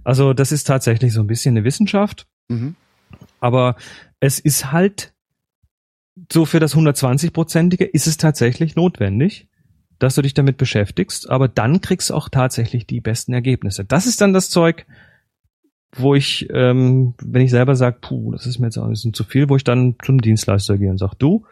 Also 0.06 0.34
das 0.34 0.52
ist 0.52 0.68
tatsächlich 0.68 1.12
so 1.12 1.20
ein 1.20 1.26
bisschen 1.26 1.56
eine 1.56 1.64
Wissenschaft. 1.64 2.28
Mhm. 2.46 2.76
Aber 3.40 3.74
es 4.20 4.38
ist 4.38 4.70
halt 4.70 5.12
so 6.32 6.44
für 6.44 6.60
das 6.60 6.76
120-prozentige 6.76 7.82
ist 7.82 8.06
es 8.06 8.16
tatsächlich 8.16 8.76
notwendig, 8.76 9.48
dass 9.98 10.14
du 10.14 10.22
dich 10.22 10.32
damit 10.32 10.58
beschäftigst, 10.58 11.28
aber 11.28 11.48
dann 11.48 11.80
kriegst 11.80 12.10
du 12.10 12.14
auch 12.14 12.28
tatsächlich 12.28 12.86
die 12.86 13.00
besten 13.00 13.32
Ergebnisse. 13.32 13.84
Das 13.84 14.06
ist 14.06 14.20
dann 14.20 14.32
das 14.32 14.48
Zeug, 14.48 14.86
wo 15.92 16.14
ich, 16.14 16.46
ähm, 16.50 17.14
wenn 17.20 17.42
ich 17.42 17.50
selber 17.50 17.74
sage, 17.74 17.98
puh, 18.00 18.30
das 18.30 18.46
ist 18.46 18.60
mir 18.60 18.68
jetzt 18.68 18.78
auch 18.78 18.84
ein 18.84 18.90
bisschen 18.90 19.12
zu 19.12 19.24
viel, 19.24 19.48
wo 19.48 19.56
ich 19.56 19.64
dann 19.64 19.96
zum 20.04 20.20
Dienstleister 20.20 20.78
gehe 20.78 20.90
und 20.90 20.98
sage, 20.98 21.16
du 21.18 21.44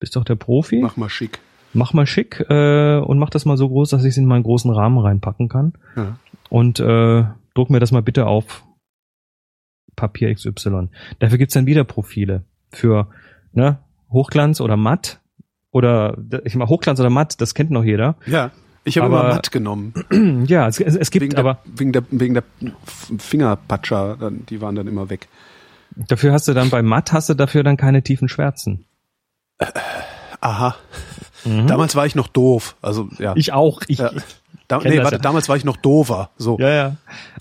bist 0.00 0.16
doch 0.16 0.24
der 0.24 0.36
Profi. 0.36 0.80
Mach 0.80 0.96
mal 0.96 1.10
schick. 1.10 1.40
Mach 1.74 1.92
mal 1.92 2.06
schick 2.06 2.40
äh, 2.48 2.98
und 3.00 3.18
mach 3.18 3.28
das 3.28 3.44
mal 3.44 3.58
so 3.58 3.68
groß, 3.68 3.90
dass 3.90 4.04
ich 4.04 4.10
es 4.10 4.16
in 4.16 4.24
meinen 4.24 4.44
großen 4.44 4.70
Rahmen 4.70 4.96
reinpacken 4.96 5.50
kann. 5.50 5.74
Ja. 5.94 6.18
Und 6.50 6.80
äh, 6.80 7.24
druck 7.54 7.70
mir 7.70 7.80
das 7.80 7.92
mal 7.92 8.02
bitte 8.02 8.26
auf 8.26 8.64
Papier 9.96 10.34
XY. 10.34 10.88
Dafür 11.18 11.38
gibt's 11.38 11.54
dann 11.54 11.66
wieder 11.66 11.84
Profile 11.84 12.44
für 12.70 13.08
ne, 13.52 13.78
Hochglanz 14.10 14.60
oder 14.60 14.76
matt 14.76 15.20
oder 15.70 16.16
ich 16.44 16.54
mal 16.54 16.68
Hochglanz 16.68 17.00
oder 17.00 17.10
matt, 17.10 17.40
das 17.40 17.54
kennt 17.54 17.70
noch 17.70 17.84
jeder. 17.84 18.16
Ja. 18.26 18.50
Ich 18.84 18.96
habe 18.96 19.06
Aber- 19.08 19.20
immer 19.24 19.34
matt 19.34 19.50
genommen. 19.52 19.92
Ja, 20.48 20.66
es, 20.68 20.80
es, 20.80 20.96
es 20.96 21.10
gibt 21.10 21.24
Wegen 21.24 21.36
aber 21.36 21.58
der, 21.66 21.78
wegen 21.78 21.92
der, 21.92 22.02
wegen 22.10 22.34
der 22.34 22.44
Fingerpatscher, 23.18 24.16
die 24.48 24.60
waren 24.60 24.74
dann 24.76 24.86
immer 24.86 25.10
weg. 25.10 25.28
dafür 25.94 26.32
hast 26.32 26.48
du 26.48 26.54
dann 26.54 26.70
bei 26.70 26.82
matt 26.82 27.12
hast 27.12 27.28
du 27.28 27.34
dafür 27.34 27.62
dann 27.64 27.76
keine 27.76 28.02
tiefen 28.02 28.28
Schwärzen. 28.28 28.86
Aha. 30.40 30.76
Damals 31.44 31.96
war 31.96 32.06
ich 32.06 32.14
noch 32.14 32.28
doof. 32.28 32.76
Also 32.80 33.08
ja. 33.18 33.34
Ich 33.36 33.52
auch. 33.52 33.82
Ich, 33.88 33.98
ja. 33.98 34.10
Da, 34.68 34.78
nee, 34.84 34.98
warte, 34.98 35.16
ja. 35.16 35.18
damals 35.18 35.48
war 35.48 35.56
ich 35.56 35.64
noch 35.64 35.78
dover. 35.78 36.30
So. 36.36 36.58
Ja, 36.58 36.68
ja. 36.68 36.96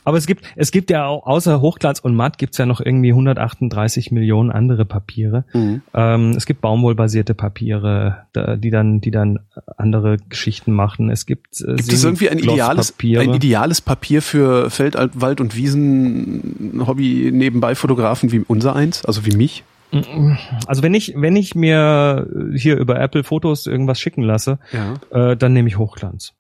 Aber 0.06 0.18
es 0.18 0.28
gibt, 0.28 0.46
es 0.56 0.72
gibt 0.72 0.90
ja 0.90 1.06
auch, 1.06 1.26
außer 1.28 1.60
Hochglanz 1.60 2.00
und 2.00 2.16
Matt 2.16 2.38
gibt's 2.38 2.58
ja 2.58 2.66
noch 2.66 2.80
irgendwie 2.80 3.10
138 3.10 4.12
Millionen 4.12 4.50
andere 4.50 4.86
Papiere. 4.86 5.44
Mhm. 5.54 5.82
Ähm, 5.94 6.32
es 6.32 6.46
gibt 6.46 6.62
baumwollbasierte 6.62 7.34
Papiere, 7.34 8.20
die 8.34 8.70
dann, 8.70 9.02
die 9.02 9.12
dann 9.12 9.40
andere 9.76 10.16
Geschichten 10.30 10.72
machen. 10.72 11.10
Es 11.10 11.26
gibt, 11.26 11.60
äh, 11.60 11.76
Gibt 11.76 11.92
es 11.92 12.04
irgendwie 12.06 12.30
ein 12.30 12.40
ideales, 12.40 12.94
ein 13.04 13.34
ideales 13.34 13.82
Papier 13.82 14.22
für 14.22 14.70
Feld, 14.70 14.96
Wald 15.14 15.42
und 15.42 15.58
Wiesen 15.58 16.82
Hobby 16.88 17.30
nebenbei 17.34 17.76
Fotografen 17.76 18.32
wie 18.32 18.40
unser 18.48 18.74
eins, 18.74 19.04
also 19.04 19.26
wie 19.26 19.36
mich? 19.36 19.66
Also 20.66 20.84
wenn 20.84 20.94
ich, 20.94 21.14
wenn 21.16 21.36
ich 21.36 21.56
mir 21.56 22.28
hier 22.56 22.78
über 22.78 23.00
Apple 23.00 23.24
Fotos 23.24 23.68
irgendwas 23.68 24.00
schicken 24.00 24.22
lasse, 24.22 24.60
Ja. 24.72 25.32
äh, 25.32 25.38
dann 25.38 25.54
nehme 25.54 25.68
ich 25.70 25.78
Hochglanz. 25.78 26.34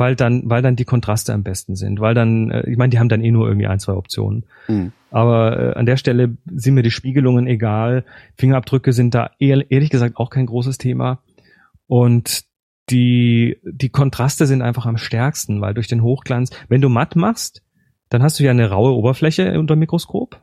Weil 0.00 0.16
dann, 0.16 0.44
weil 0.46 0.62
dann 0.62 0.76
die 0.76 0.86
Kontraste 0.86 1.34
am 1.34 1.42
besten 1.42 1.76
sind. 1.76 2.00
Weil 2.00 2.14
dann, 2.14 2.50
äh, 2.50 2.70
ich 2.70 2.78
meine, 2.78 2.88
die 2.88 2.98
haben 2.98 3.10
dann 3.10 3.22
eh 3.22 3.30
nur 3.30 3.46
irgendwie 3.46 3.66
ein, 3.66 3.80
zwei 3.80 3.92
Optionen. 3.92 4.46
Mhm. 4.66 4.92
Aber 5.10 5.58
äh, 5.58 5.78
an 5.78 5.84
der 5.84 5.98
Stelle 5.98 6.38
sind 6.50 6.72
mir 6.72 6.82
die 6.82 6.90
Spiegelungen 6.90 7.46
egal. 7.46 8.06
Fingerabdrücke 8.38 8.94
sind 8.94 9.14
da 9.14 9.30
ehr, 9.38 9.70
ehrlich 9.70 9.90
gesagt 9.90 10.16
auch 10.16 10.30
kein 10.30 10.46
großes 10.46 10.78
Thema. 10.78 11.22
Und 11.86 12.44
die, 12.88 13.58
die 13.62 13.90
Kontraste 13.90 14.46
sind 14.46 14.62
einfach 14.62 14.86
am 14.86 14.96
stärksten, 14.96 15.60
weil 15.60 15.74
durch 15.74 15.86
den 15.86 16.02
Hochglanz, 16.02 16.48
wenn 16.70 16.80
du 16.80 16.88
matt 16.88 17.14
machst, 17.14 17.62
dann 18.08 18.22
hast 18.22 18.40
du 18.40 18.44
ja 18.44 18.52
eine 18.52 18.70
raue 18.70 18.94
Oberfläche 18.94 19.60
unter 19.60 19.76
dem 19.76 19.80
Mikroskop. 19.80 20.40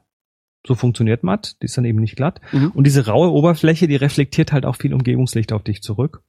So 0.67 0.75
funktioniert 0.75 1.23
matt, 1.23 1.55
die 1.63 1.65
ist 1.65 1.75
dann 1.77 1.85
eben 1.85 1.99
nicht 1.99 2.15
glatt. 2.15 2.41
Mhm. 2.51 2.73
Und 2.75 2.85
diese 2.85 3.07
raue 3.07 3.31
Oberfläche, 3.31 3.87
die 3.87 3.95
reflektiert 3.95 4.51
halt 4.51 4.67
auch 4.67 4.75
viel 4.75 4.93
Umgebungslicht 4.93 5.51
auf 5.51 5.63
dich 5.63 5.81
zurück. 5.81 6.21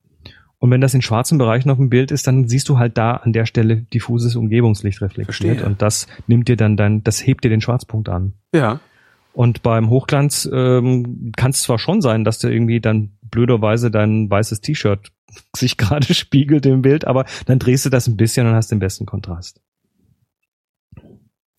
Und 0.61 0.71
wenn 0.73 0.81
das 0.81 0.95
in 0.95 1.03
schwarzen 1.03 1.39
Bereichen 1.39 1.71
auf 1.71 1.79
dem 1.79 1.89
Bild 1.89 2.11
ist, 2.11 2.27
dann 2.27 2.49
siehst 2.49 2.69
du 2.69 2.79
halt 2.79 2.99
da 2.99 3.13
an 3.13 3.33
der 3.33 3.47
Stelle 3.47 3.77
diffuses 3.77 4.35
Umgebungslicht 4.35 5.01
reflektiert. 5.01 5.59
Verstehe. 5.59 5.67
Und 5.67 5.83
das 5.83 6.09
nimmt 6.27 6.49
dir 6.49 6.57
dann 6.57 6.77
dann, 6.77 7.05
das 7.05 7.25
hebt 7.25 7.45
dir 7.45 7.49
den 7.49 7.61
Schwarzpunkt 7.61 8.09
an. 8.09 8.35
Ja. 8.53 8.81
Und 9.33 9.63
beim 9.63 9.89
Hochglanz 9.89 10.49
ähm, 10.53 11.31
kann 11.37 11.53
es 11.53 11.63
zwar 11.63 11.79
schon 11.79 12.01
sein, 12.01 12.25
dass 12.25 12.41
du 12.41 12.49
irgendwie 12.49 12.81
dann 12.81 13.13
blöderweise 13.23 13.91
dein 13.91 14.29
weißes 14.29 14.61
T-Shirt 14.61 15.13
sich 15.57 15.77
gerade 15.77 16.13
spiegelt 16.13 16.67
im 16.67 16.83
Bild, 16.83 17.05
aber 17.05 17.25
dann 17.47 17.61
drehst 17.61 17.87
du 17.87 17.91
das 17.91 18.09
ein 18.09 18.17
bisschen 18.17 18.47
und 18.49 18.55
hast 18.55 18.73
den 18.73 18.81
besten 18.81 19.07
Kontrast. 19.07 19.61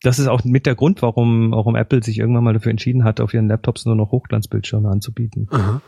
Das 0.02 0.20
ist 0.20 0.28
auch 0.28 0.44
mit 0.44 0.66
der 0.66 0.76
Grund, 0.76 1.02
warum, 1.02 1.52
warum 1.52 1.76
Apple 1.76 2.04
sich 2.04 2.20
irgendwann 2.20 2.44
mal 2.44 2.54
dafür 2.54 2.72
entschieden 2.72 3.04
hat, 3.04 3.20
auf 3.20 3.34
ihren 3.34 3.48
Laptops 3.48 3.86
nur 3.86 3.96
noch 3.96 4.12
Hochglanzbildschirme 4.12 4.90
anzubieten. 4.90 5.48
Aha. 5.52 5.82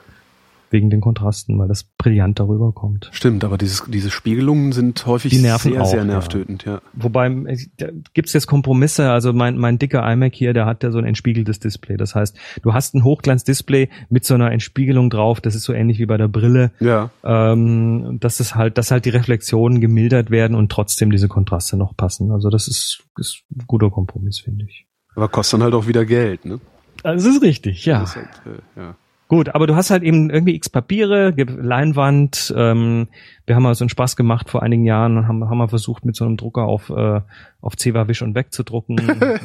Wegen 0.71 0.89
den 0.89 1.01
Kontrasten, 1.01 1.59
weil 1.59 1.67
das 1.67 1.83
brillant 1.83 2.39
darüber 2.39 2.71
kommt. 2.71 3.09
Stimmt, 3.11 3.43
aber 3.43 3.57
dieses, 3.57 3.83
diese 3.87 4.09
Spiegelungen 4.09 4.71
sind 4.71 5.05
häufig 5.05 5.37
sehr, 5.37 5.55
auch, 5.55 5.59
sehr 5.59 5.99
ja. 5.99 6.03
nervtötend, 6.05 6.63
ja. 6.63 6.81
Wobei, 6.93 7.27
äh, 7.27 7.57
da 7.75 7.87
gibt's 8.13 8.31
jetzt 8.31 8.47
Kompromisse. 8.47 9.11
Also 9.11 9.33
mein, 9.33 9.57
mein 9.57 9.79
dicker 9.79 10.09
iMac 10.09 10.33
hier, 10.33 10.53
der 10.53 10.65
hat 10.65 10.81
ja 10.83 10.91
so 10.91 10.97
ein 10.97 11.03
entspiegeltes 11.03 11.59
Display. 11.59 11.97
Das 11.97 12.15
heißt, 12.15 12.37
du 12.61 12.73
hast 12.73 12.95
ein 12.95 13.03
Hochglanzdisplay 13.03 13.89
mit 14.09 14.23
so 14.23 14.33
einer 14.33 14.49
Entspiegelung 14.51 15.09
drauf. 15.09 15.41
Das 15.41 15.55
ist 15.55 15.63
so 15.63 15.73
ähnlich 15.73 15.99
wie 15.99 16.05
bei 16.05 16.15
der 16.15 16.29
Brille. 16.29 16.71
Ja. 16.79 17.09
Ähm, 17.25 18.17
dass 18.21 18.39
es 18.39 18.55
halt, 18.55 18.77
dass 18.77 18.91
halt 18.91 19.03
die 19.03 19.09
Reflexionen 19.09 19.81
gemildert 19.81 20.31
werden 20.31 20.55
und 20.55 20.71
trotzdem 20.71 21.11
diese 21.11 21.27
Kontraste 21.27 21.75
noch 21.75 21.97
passen. 21.97 22.31
Also 22.31 22.49
das 22.49 22.69
ist, 22.69 23.03
ist 23.17 23.43
ein 23.51 23.65
guter 23.67 23.89
Kompromiss, 23.89 24.39
finde 24.39 24.65
ich. 24.65 24.87
Aber 25.15 25.27
kostet 25.27 25.59
dann 25.59 25.63
halt 25.65 25.73
auch 25.73 25.87
wieder 25.87 26.05
Geld, 26.05 26.45
ne? 26.45 26.61
Das 27.03 27.25
ist 27.25 27.41
richtig, 27.41 27.85
ja. 27.85 27.99
Das 27.99 28.11
ist 28.11 28.15
halt, 28.15 28.41
äh, 28.45 28.79
ja. 28.79 28.95
Gut, 29.31 29.55
aber 29.55 29.65
du 29.65 29.77
hast 29.77 29.91
halt 29.91 30.03
eben 30.03 30.29
irgendwie 30.29 30.55
x 30.55 30.69
Papiere, 30.69 31.29
Leinwand. 31.37 32.53
Ähm, 32.53 33.07
wir 33.45 33.55
haben 33.55 33.63
mal 33.63 33.73
so 33.75 33.85
einen 33.85 33.89
Spaß 33.89 34.17
gemacht 34.17 34.49
vor 34.49 34.61
einigen 34.61 34.83
Jahren 34.83 35.15
und 35.15 35.25
haben, 35.29 35.49
haben 35.49 35.57
mal 35.57 35.69
versucht, 35.69 36.03
mit 36.03 36.17
so 36.17 36.25
einem 36.25 36.35
Drucker 36.35 36.63
auf, 36.65 36.89
äh, 36.89 37.21
auf 37.61 37.77
Zewa 37.77 38.09
Wisch 38.09 38.23
und 38.23 38.35
Weg 38.35 38.51
zu 38.51 38.63
drucken. 38.63 38.97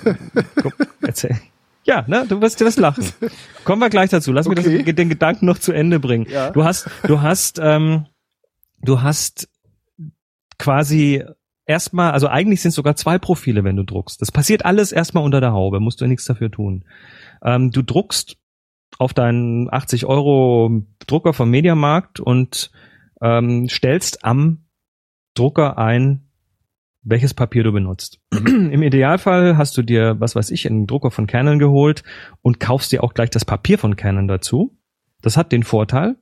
Guck, 0.60 0.74
erzähl. 1.02 1.38
Ja, 1.84 2.04
ne, 2.08 2.26
du 2.28 2.40
wirst, 2.40 2.60
du 2.60 2.64
wirst 2.64 2.80
lachen. 2.80 3.04
Kommen 3.62 3.80
wir 3.80 3.88
gleich 3.88 4.10
dazu. 4.10 4.32
Lass 4.32 4.48
Okay. 4.48 4.70
mir 4.70 4.82
das, 4.82 4.94
den 4.96 5.08
Gedanken 5.08 5.46
noch 5.46 5.58
zu 5.58 5.70
Ende 5.70 6.00
bringen. 6.00 6.26
Ja. 6.28 6.50
Du 6.50 6.64
hast, 6.64 6.90
du 7.06 7.20
hast, 7.22 7.60
ähm, 7.62 8.06
du 8.82 9.02
hast 9.02 9.48
quasi 10.58 11.22
erstmal, 11.64 12.10
also 12.10 12.26
eigentlich 12.26 12.60
sind 12.60 12.70
es 12.70 12.74
sogar 12.74 12.96
zwei 12.96 13.20
Profile, 13.20 13.62
wenn 13.62 13.76
du 13.76 13.84
druckst. 13.84 14.20
Das 14.20 14.32
passiert 14.32 14.64
alles 14.64 14.90
erstmal 14.90 15.22
unter 15.22 15.40
der 15.40 15.52
Haube, 15.52 15.78
musst 15.78 16.00
du 16.00 16.08
nichts 16.08 16.24
dafür 16.24 16.50
tun. 16.50 16.84
Ähm, 17.44 17.70
du 17.70 17.82
druckst 17.82 18.36
auf 18.98 19.14
deinen 19.14 19.72
80 19.72 20.06
Euro 20.06 20.82
Drucker 21.06 21.32
vom 21.32 21.50
Mediamarkt 21.50 22.20
und 22.20 22.70
ähm, 23.20 23.68
stellst 23.68 24.24
am 24.24 24.66
Drucker 25.34 25.78
ein, 25.78 26.28
welches 27.02 27.34
Papier 27.34 27.62
du 27.62 27.72
benutzt. 27.72 28.20
Im 28.32 28.82
Idealfall 28.82 29.56
hast 29.56 29.76
du 29.76 29.82
dir, 29.82 30.18
was 30.18 30.34
weiß 30.34 30.50
ich, 30.50 30.68
einen 30.68 30.86
Drucker 30.86 31.10
von 31.10 31.26
Canon 31.26 31.58
geholt 31.58 32.02
und 32.42 32.58
kaufst 32.58 32.90
dir 32.92 33.04
auch 33.04 33.14
gleich 33.14 33.30
das 33.30 33.44
Papier 33.44 33.78
von 33.78 33.96
Canon 33.96 34.28
dazu. 34.28 34.76
Das 35.22 35.36
hat 35.36 35.52
den 35.52 35.62
Vorteil. 35.62 36.16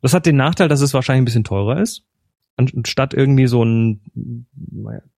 Das 0.00 0.14
hat 0.14 0.26
den 0.26 0.36
Nachteil, 0.36 0.68
dass 0.68 0.80
es 0.80 0.94
wahrscheinlich 0.94 1.22
ein 1.22 1.26
bisschen 1.26 1.44
teurer 1.44 1.80
ist. 1.80 2.04
Anstatt 2.56 3.14
irgendwie 3.14 3.46
so 3.46 3.64
ein 3.64 4.46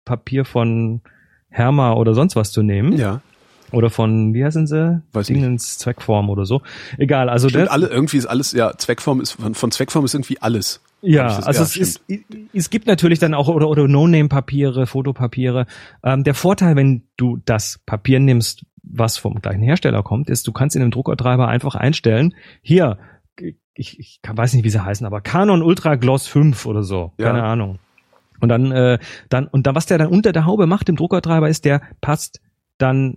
Papier 0.05 0.45
von 0.45 1.03
Herma 1.49 1.95
oder 1.95 2.15
sonst 2.15 2.37
was 2.37 2.53
zu 2.53 2.63
nehmen. 2.63 2.97
Ja. 2.97 3.21
Oder 3.75 3.91
von, 3.91 4.33
wie 4.35 4.45
heißen 4.45 4.67
sie? 4.67 5.03
Weiß 5.13 5.29
nicht. 5.29 5.39
Dingens 5.43 5.79
Zweckform 5.79 6.31
oder 6.31 6.45
so. 6.47 6.63
Egal, 6.99 7.29
also 7.29 7.49
Stimmt, 7.49 7.67
der, 7.67 7.73
alle, 7.73 7.87
irgendwie 7.89 8.17
ist 8.17 8.27
alles, 8.27 8.53
ja, 8.53 8.77
Zweckform 8.77 9.21
ist, 9.21 9.33
von, 9.33 9.55
von 9.55 9.71
Zweckform 9.71 10.05
ist 10.05 10.15
irgendwie 10.15 10.41
alles. 10.41 10.81
ja, 11.03 11.27
also 11.27 11.61
ja, 11.61 11.65
es, 11.65 11.77
ist, 11.77 12.01
es 12.53 12.71
gibt 12.71 12.87
natürlich 12.87 13.19
dann 13.19 13.35
auch 13.35 13.49
oder, 13.49 13.69
oder 13.69 13.87
No-Name-Papiere, 13.89 14.87
Fotopapiere. 14.87 15.67
Ähm, 16.03 16.25
der 16.25 16.35
Vorteil, 16.35 16.77
wenn 16.77 17.03
du 17.17 17.39
das 17.45 17.81
Papier 17.87 18.21
nimmst, 18.21 18.65
was 18.83 19.19
vom 19.19 19.35
gleichen 19.41 19.63
Hersteller 19.63 20.03
kommt, 20.03 20.29
ist, 20.31 20.47
du 20.47 20.53
kannst 20.53 20.77
in 20.77 20.83
dem 20.83 20.91
Druckertreiber 20.91 21.49
einfach 21.49 21.75
einstellen, 21.75 22.35
hier, 22.63 22.99
ich, 23.75 23.99
ich 23.99 24.21
kann- 24.23 24.37
weiß 24.37 24.55
nicht, 24.55 24.65
wie 24.65 24.71
sie 24.71 24.85
heißen, 24.85 25.07
aber 25.07 25.21
Canon 25.21 25.63
Ultra 25.63 25.97
Gloss 25.97 26.27
5 26.27 26.65
oder 26.67 26.83
so, 26.83 27.13
Ja. 27.19 27.27
keine 27.33 27.43
Ahnung. 27.43 27.79
Und 28.41 28.49
dann, 28.51 28.73
äh, 28.73 28.99
dann, 29.31 29.47
und 29.47 29.67
dann, 29.67 29.75
was 29.75 29.87
der 29.87 29.97
dann 29.99 30.09
unter 30.09 30.33
der 30.33 30.45
Haube 30.45 30.67
macht 30.67 30.89
im 30.89 30.97
Druckertreiber, 30.97 31.49
ist, 31.49 31.65
der 31.65 31.81
passt 32.01 32.41
dann 32.79 33.17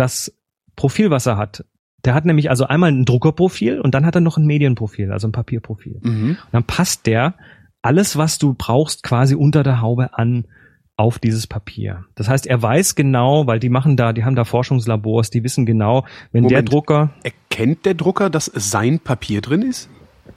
das 0.00 0.34
Profil, 0.76 1.10
was 1.10 1.26
er 1.26 1.36
hat. 1.36 1.64
Der 2.04 2.14
hat 2.14 2.24
nämlich 2.24 2.48
also 2.48 2.64
einmal 2.64 2.90
ein 2.90 3.04
Druckerprofil 3.04 3.80
und 3.80 3.94
dann 3.94 4.06
hat 4.06 4.14
er 4.14 4.22
noch 4.22 4.38
ein 4.38 4.46
Medienprofil, 4.46 5.12
also 5.12 5.28
ein 5.28 5.32
Papierprofil. 5.32 6.00
Mhm. 6.02 6.30
Und 6.30 6.52
dann 6.52 6.64
passt 6.64 7.06
der 7.06 7.34
alles, 7.82 8.16
was 8.16 8.38
du 8.38 8.54
brauchst, 8.54 9.02
quasi 9.02 9.34
unter 9.34 9.62
der 9.62 9.80
Haube 9.80 10.18
an 10.18 10.46
auf 10.96 11.18
dieses 11.18 11.46
Papier. 11.46 12.04
Das 12.14 12.28
heißt, 12.28 12.46
er 12.46 12.60
weiß 12.60 12.94
genau, 12.94 13.46
weil 13.46 13.58
die 13.58 13.70
machen 13.70 13.96
da, 13.96 14.12
die 14.12 14.24
haben 14.24 14.36
da 14.36 14.44
Forschungslabors, 14.44 15.30
die 15.30 15.44
wissen 15.44 15.64
genau, 15.64 16.04
wenn 16.32 16.42
der 16.42 16.58
Moment. 16.58 16.72
Drucker, 16.72 17.10
Erkennt 17.22 17.86
der 17.86 17.94
Drucker, 17.94 18.28
dass 18.30 18.46
sein 18.54 19.00
Papier 19.00 19.40
drin 19.40 19.62
ist? 19.62 19.88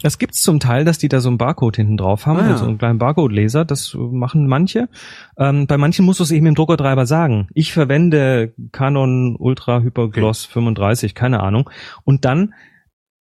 Das 0.04 0.20
gibt's 0.20 0.42
zum 0.44 0.60
Teil, 0.60 0.86
dass 0.86 0.98
die 1.00 1.08
da 1.08 1.20
so 1.22 1.30
einen 1.30 1.38
Barcode 1.38 1.78
hinten 1.78 1.98
drauf 1.98 2.26
haben, 2.26 2.40
Ah, 2.40 2.46
ja. 2.46 2.52
also 2.52 2.66
einen 2.66 2.78
kleinen 2.78 3.00
Barcode-Leser, 3.00 3.66
das 3.66 3.96
machen 3.98 4.48
manche. 4.48 4.90
Ähm, 5.38 5.66
bei 5.66 5.78
manchen 5.78 6.06
musst 6.06 6.20
du 6.20 6.24
es 6.24 6.32
eben 6.32 6.46
im 6.46 6.56
Druckertreiber 6.56 7.06
sagen. 7.06 7.48
Ich 7.54 7.74
verwende 7.74 8.54
Canon 8.72 9.36
Ultra 9.38 9.82
Hypergloss 9.82 10.46
35, 10.46 11.16
keine 11.16 11.40
Ahnung. 11.42 11.70
Und 12.04 12.26
dann 12.26 12.54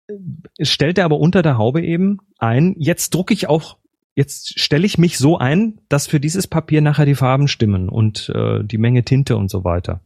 äh, 0.08 0.66
stellt 0.66 0.98
er 0.98 1.06
aber 1.06 1.20
unter 1.20 1.42
der 1.42 1.58
Haube 1.58 1.82
eben 1.82 2.18
ein, 2.40 2.76
jetzt 2.78 3.14
drucke 3.14 3.34
ich 3.34 3.48
auch, 3.48 3.78
jetzt 4.16 4.60
stelle 4.60 4.86
ich 4.86 4.98
mich 4.98 5.18
so 5.18 5.38
ein, 5.38 5.80
dass 5.88 6.08
für 6.08 6.20
dieses 6.20 6.48
Papier 6.48 6.82
nachher 6.82 7.06
die 7.06 7.16
Farben 7.16 7.48
stimmen 7.48 7.88
und 7.90 8.30
äh, 8.36 8.64
die 8.64 8.78
Menge 8.78 9.04
Tinte 9.04 9.38
und 9.38 9.50
so 9.50 9.64
weiter. 9.64 10.02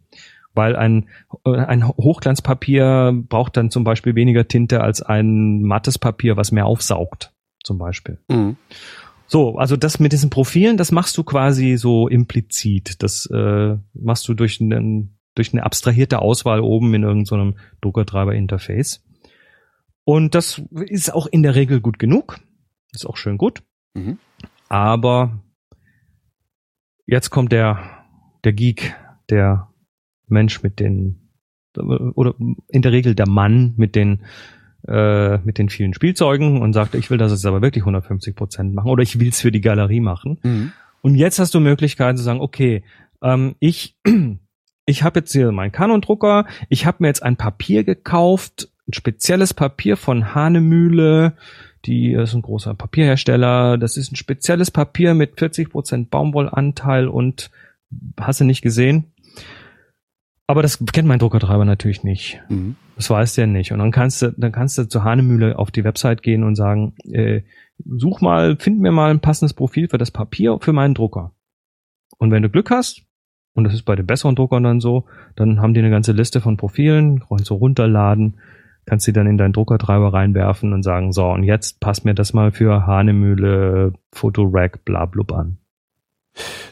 Weil 0.56 0.76
ein, 0.76 1.10
äh, 1.46 1.56
ein 1.56 1.88
Hochglanzpapier 1.88 3.14
braucht 3.30 3.58
dann 3.58 3.70
zum 3.70 3.84
Beispiel 3.84 4.16
weniger 4.16 4.48
Tinte 4.48 4.82
als 4.82 5.02
ein 5.02 5.62
mattes 5.62 6.00
Papier, 6.00 6.38
was 6.38 6.52
mehr 6.52 6.66
aufsaugt, 6.66 7.34
zum 7.64 7.78
Beispiel. 7.78 8.20
Mhm. 8.30 8.58
So, 9.28 9.58
also 9.58 9.76
das 9.76 10.00
mit 10.00 10.12
diesen 10.12 10.30
Profilen, 10.30 10.78
das 10.78 10.92
machst 10.92 11.18
du 11.18 11.24
quasi 11.24 11.78
so 11.78 12.08
implizit. 12.08 13.02
Das 13.04 13.26
äh, 13.28 13.78
machst 13.94 14.28
du 14.28 14.34
durch, 14.34 14.62
einen, 14.62 15.18
durch 15.34 15.52
eine 15.52 15.64
abstrahierte 15.64 16.20
Auswahl 16.20 16.60
oben 16.60 16.94
in 16.94 17.04
irgendeinem 17.04 17.54
so 17.54 17.60
Druckertreiber-Interface. 17.82 19.04
Und 20.04 20.36
das 20.36 20.62
ist 20.72 21.14
auch 21.14 21.26
in 21.26 21.42
der 21.42 21.56
Regel 21.56 21.82
gut 21.82 21.98
genug. 21.98 22.40
Ist 22.94 23.06
auch 23.06 23.18
schön 23.18 23.38
gut. 23.38 23.64
Mhm. 23.96 24.20
Aber 24.70 25.44
jetzt 27.08 27.32
kommt 27.32 27.52
der, 27.52 28.06
der 28.44 28.54
Geek, 28.54 28.96
der 29.30 29.70
Mensch 30.28 30.64
mit 30.64 30.80
den, 30.80 31.30
oder 31.78 32.36
in 32.70 32.82
der 32.82 32.92
Regel 32.92 33.16
der 33.16 33.28
Mann 33.28 33.74
mit 33.78 33.96
den 33.96 34.22
äh, 34.88 35.40
mit 35.40 35.58
den 35.58 35.70
vielen 35.70 35.94
Spielzeugen 35.94 36.62
und 36.62 36.74
sagt, 36.74 36.94
ich 36.94 37.10
will 37.10 37.18
das 37.18 37.32
jetzt 37.32 37.46
aber 37.46 37.62
wirklich 37.62 37.82
150 37.82 38.36
Prozent 38.36 38.74
machen 38.76 38.92
oder 38.92 39.02
ich 39.02 39.20
will 39.20 39.30
es 39.30 39.42
für 39.42 39.52
die 39.52 39.62
Galerie 39.62 40.00
machen. 40.00 40.38
Mhm. 40.44 40.72
Und 41.02 41.16
jetzt 41.16 41.40
hast 41.40 41.54
du 41.54 41.60
Möglichkeiten 41.60 42.18
zu 42.18 42.24
sagen, 42.24 42.40
okay, 42.40 42.84
ähm, 43.22 43.56
ich 43.60 43.98
ich 44.86 45.04
habe 45.04 45.20
jetzt 45.20 45.32
hier 45.32 45.52
meinen 45.52 45.72
Canon-Drucker, 45.72 46.46
ich 46.70 46.86
habe 46.86 46.98
mir 47.00 47.08
jetzt 47.08 47.24
ein 47.24 47.38
Papier 47.38 47.84
gekauft, 47.84 48.70
ein 48.88 48.94
spezielles 48.94 49.54
Papier 49.54 49.98
von 49.98 50.36
Hanemühle, 50.36 51.34
die 51.86 52.14
ist 52.14 52.34
ein 52.34 52.42
großer 52.42 52.76
Papierhersteller, 52.76 53.78
das 53.78 53.98
ist 53.98 54.12
ein 54.12 54.16
spezielles 54.16 54.72
Papier 54.72 55.14
mit 55.14 55.40
40 55.40 55.70
Prozent 55.70 56.12
Baumwollanteil 56.12 57.08
und 57.08 57.50
hast 58.20 58.42
du 58.42 58.46
nicht 58.46 58.62
gesehen? 58.62 59.12
Aber 60.48 60.62
das 60.62 60.84
kennt 60.92 61.08
mein 61.08 61.20
Druckertreiber 61.20 61.66
natürlich 61.66 62.04
nicht. 62.04 62.42
Mhm. 62.50 62.76
Das 62.96 63.10
weiß 63.10 63.34
der 63.34 63.48
nicht. 63.48 63.72
Und 63.72 63.80
dann 63.80 63.92
kannst 63.92 64.22
du, 64.22 64.32
dann 64.38 64.52
kannst 64.52 64.78
du 64.78 64.88
zur 64.88 65.04
Hanemühle 65.04 65.58
auf 65.58 65.72
die 65.72 65.84
Website 65.84 66.22
gehen 66.22 66.44
und 66.44 66.56
sagen, 66.56 66.94
äh, 67.12 67.42
such 67.84 68.22
mal, 68.22 68.56
find 68.58 68.80
mir 68.80 68.92
mal 68.92 69.12
ein 69.12 69.20
passendes 69.20 69.54
Profil 69.54 69.90
für 69.90 69.98
das 69.98 70.12
Papier 70.12 70.58
für 70.62 70.74
meinen 70.74 70.94
Drucker. 70.94 71.34
Und 72.18 72.32
wenn 72.32 72.44
du 72.44 72.50
Glück 72.50 72.70
hast, 72.70 73.02
und 73.54 73.64
das 73.64 73.74
ist 73.74 73.84
bei 73.84 73.96
den 73.96 74.06
besseren 74.06 74.36
Druckern 74.36 74.64
dann 74.64 74.80
so, 74.80 75.06
dann 75.36 75.62
haben 75.62 75.74
die 75.74 75.80
eine 75.80 75.90
ganze 75.90 76.12
Liste 76.12 76.42
von 76.42 76.58
Profilen, 76.58 77.24
kannst 77.28 77.50
du 77.50 77.56
runterladen, 77.56 78.40
kannst 78.86 79.06
sie 79.06 79.14
dann 79.14 79.28
in 79.28 79.38
deinen 79.38 79.54
Druckertreiber 79.54 80.14
reinwerfen 80.14 80.74
und 80.74 80.84
sagen, 80.84 81.12
so, 81.12 81.26
und 81.28 81.44
jetzt 81.44 81.80
passt 81.80 82.06
mir 82.06 82.14
das 82.14 82.34
mal 82.34 82.52
für 82.52 82.86
Hanemühle, 82.86 83.94
Fotorack, 84.12 84.86
bla 84.86 85.06
blub 85.06 85.32
an. 85.32 85.58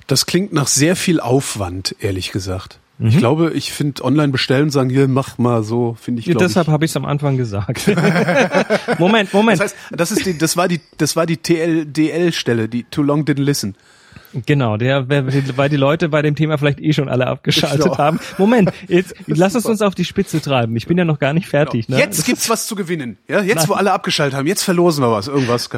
Das 0.07 0.25
klingt 0.25 0.51
nach 0.53 0.67
sehr 0.67 0.95
viel 0.95 1.19
Aufwand, 1.19 1.95
ehrlich 1.99 2.31
gesagt. 2.31 2.79
Mhm. 2.97 3.08
Ich 3.08 3.17
glaube, 3.17 3.51
ich 3.53 3.73
finde 3.73 4.03
online 4.03 4.32
bestellen 4.32 4.63
und 4.63 4.69
sagen, 4.69 4.89
hier, 4.89 5.08
mach 5.08 5.38
mal 5.38 5.63
so, 5.63 5.97
finde 5.99 6.19
ich. 6.19 6.27
Ja, 6.27 6.36
deshalb 6.36 6.67
habe 6.67 6.86
ich 6.86 6.91
es 6.91 6.97
am 6.97 7.06
Anfang 7.06 7.38
gesagt. 7.38 7.88
Moment, 8.99 9.34
Moment. 9.34 9.60
Das 9.60 9.73
heißt, 9.73 9.75
das 9.91 10.12
ist 10.12 10.25
die, 10.25 10.38
das 10.38 10.58
war 10.58 10.67
die, 10.67 10.79
das 10.97 11.15
war 11.15 11.25
die 11.25 11.38
TLDL-Stelle, 11.38 12.69
die 12.69 12.84
Too 12.84 13.01
Long 13.01 13.23
Didn't 13.23 13.43
Listen. 13.43 13.75
Genau, 14.45 14.78
der, 14.78 15.08
weil 15.10 15.69
die 15.69 15.78
Leute 15.78 16.10
bei 16.10 16.21
dem 16.21 16.36
Thema 16.36 16.58
vielleicht 16.58 16.80
eh 16.80 16.93
schon 16.93 17.10
alle 17.10 17.28
abgeschaltet 17.28 17.84
genau. 17.84 17.97
haben. 17.97 18.19
Moment, 18.38 18.71
jetzt 18.88 19.15
lass 19.28 19.56
es 19.56 19.65
uns 19.65 19.82
auf 19.82 19.95
die 19.95 20.06
Spitze 20.06 20.41
treiben. 20.41 20.76
Ich 20.76 20.88
bin 20.88 20.97
ja 20.97 21.06
noch 21.06 21.19
gar 21.19 21.34
nicht 21.34 21.47
fertig. 21.47 21.88
Genau. 21.88 21.97
Ne? 21.97 22.04
Jetzt 22.04 22.19
das 22.19 22.26
gibt's 22.26 22.49
was 22.49 22.67
zu 22.67 22.76
gewinnen. 22.76 23.17
Ja, 23.28 23.41
jetzt 23.41 23.56
Nein. 23.58 23.69
wo 23.69 23.73
alle 23.73 23.91
abgeschaltet 23.91 24.38
haben, 24.38 24.47
jetzt 24.47 24.63
verlosen 24.63 25.04
wir 25.04 25.12
was, 25.12 25.28
irgendwas. 25.28 25.69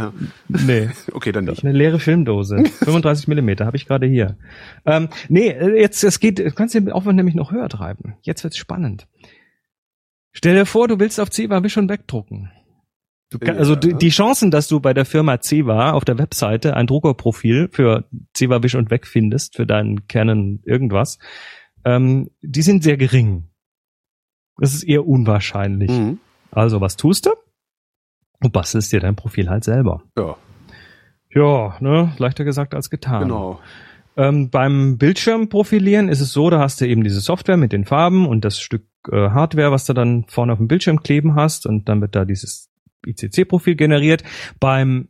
Nee. 0.47 0.89
Okay, 1.11 1.31
dann 1.31 1.45
nicht. 1.45 1.63
Eine 1.63 1.77
leere 1.77 1.99
Filmdose. 1.99 2.63
35 2.79 3.27
Millimeter 3.27 3.65
habe 3.65 3.77
ich 3.77 3.87
gerade 3.87 4.05
hier. 4.05 4.37
Ähm, 4.85 5.09
nee, 5.29 5.55
jetzt 5.77 6.03
es 6.03 6.19
geht, 6.19 6.39
du 6.39 6.51
kannst 6.51 6.73
den 6.73 6.91
Aufwand 6.91 7.15
nämlich 7.15 7.35
noch 7.35 7.51
höher 7.51 7.69
treiben. 7.69 8.15
Jetzt 8.21 8.43
wird's 8.43 8.57
spannend. 8.57 9.07
Stell 10.31 10.55
dir 10.55 10.65
vor, 10.65 10.87
du 10.87 10.99
willst 10.99 11.19
auf 11.19 11.29
Ziva 11.29 11.67
schon 11.69 11.87
wegdrucken. 11.87 12.51
Kann, 13.39 13.57
also 13.57 13.75
die, 13.75 13.93
die 13.93 14.09
Chancen, 14.09 14.51
dass 14.51 14.67
du 14.67 14.79
bei 14.79 14.93
der 14.93 15.05
Firma 15.05 15.41
Ceva 15.41 15.91
auf 15.91 16.05
der 16.05 16.17
Webseite 16.17 16.75
ein 16.75 16.87
Druckerprofil 16.87 17.69
für 17.71 18.05
Ceva 18.35 18.61
Wish 18.61 18.75
und 18.75 18.91
Weg 18.91 19.07
findest, 19.07 19.55
für 19.55 19.65
deinen 19.65 20.07
Canon 20.07 20.61
irgendwas, 20.63 21.17
ähm, 21.83 22.29
die 22.41 22.61
sind 22.61 22.83
sehr 22.83 22.97
gering. 22.97 23.49
Das 24.57 24.73
ist 24.73 24.83
eher 24.83 25.05
unwahrscheinlich. 25.05 25.91
Mhm. 25.91 26.19
Also 26.51 26.81
was 26.81 26.95
tust 26.95 27.25
du? 27.25 27.31
Du 28.41 28.49
bastelst 28.49 28.91
dir 28.91 28.99
dein 28.99 29.15
Profil 29.15 29.49
halt 29.49 29.63
selber. 29.63 30.03
Ja. 30.17 30.37
Ja, 31.33 31.75
ne, 31.81 32.13
leichter 32.17 32.45
gesagt 32.45 32.73
als 32.73 32.89
getan. 32.89 33.23
Genau. 33.23 33.59
Ähm, 34.17 34.49
beim 34.49 34.97
Bildschirmprofilieren 34.97 36.07
ist 36.07 36.21
es 36.21 36.31
so, 36.31 36.49
da 36.49 36.59
hast 36.59 36.79
du 36.79 36.87
eben 36.87 37.03
diese 37.03 37.19
Software 37.19 37.57
mit 37.57 37.73
den 37.73 37.83
Farben 37.83 38.25
und 38.25 38.45
das 38.45 38.59
Stück 38.59 38.85
äh, 39.11 39.29
Hardware, 39.29 39.71
was 39.71 39.85
du 39.85 39.93
dann 39.93 40.25
vorne 40.29 40.53
auf 40.53 40.59
dem 40.59 40.69
Bildschirm 40.69 41.03
kleben 41.03 41.35
hast 41.35 41.65
und 41.65 41.89
dann 41.89 41.99
wird 41.99 42.15
da 42.15 42.23
dieses 42.23 42.69
ICC-Profil 43.07 43.75
generiert. 43.75 44.23
Beim 44.59 45.09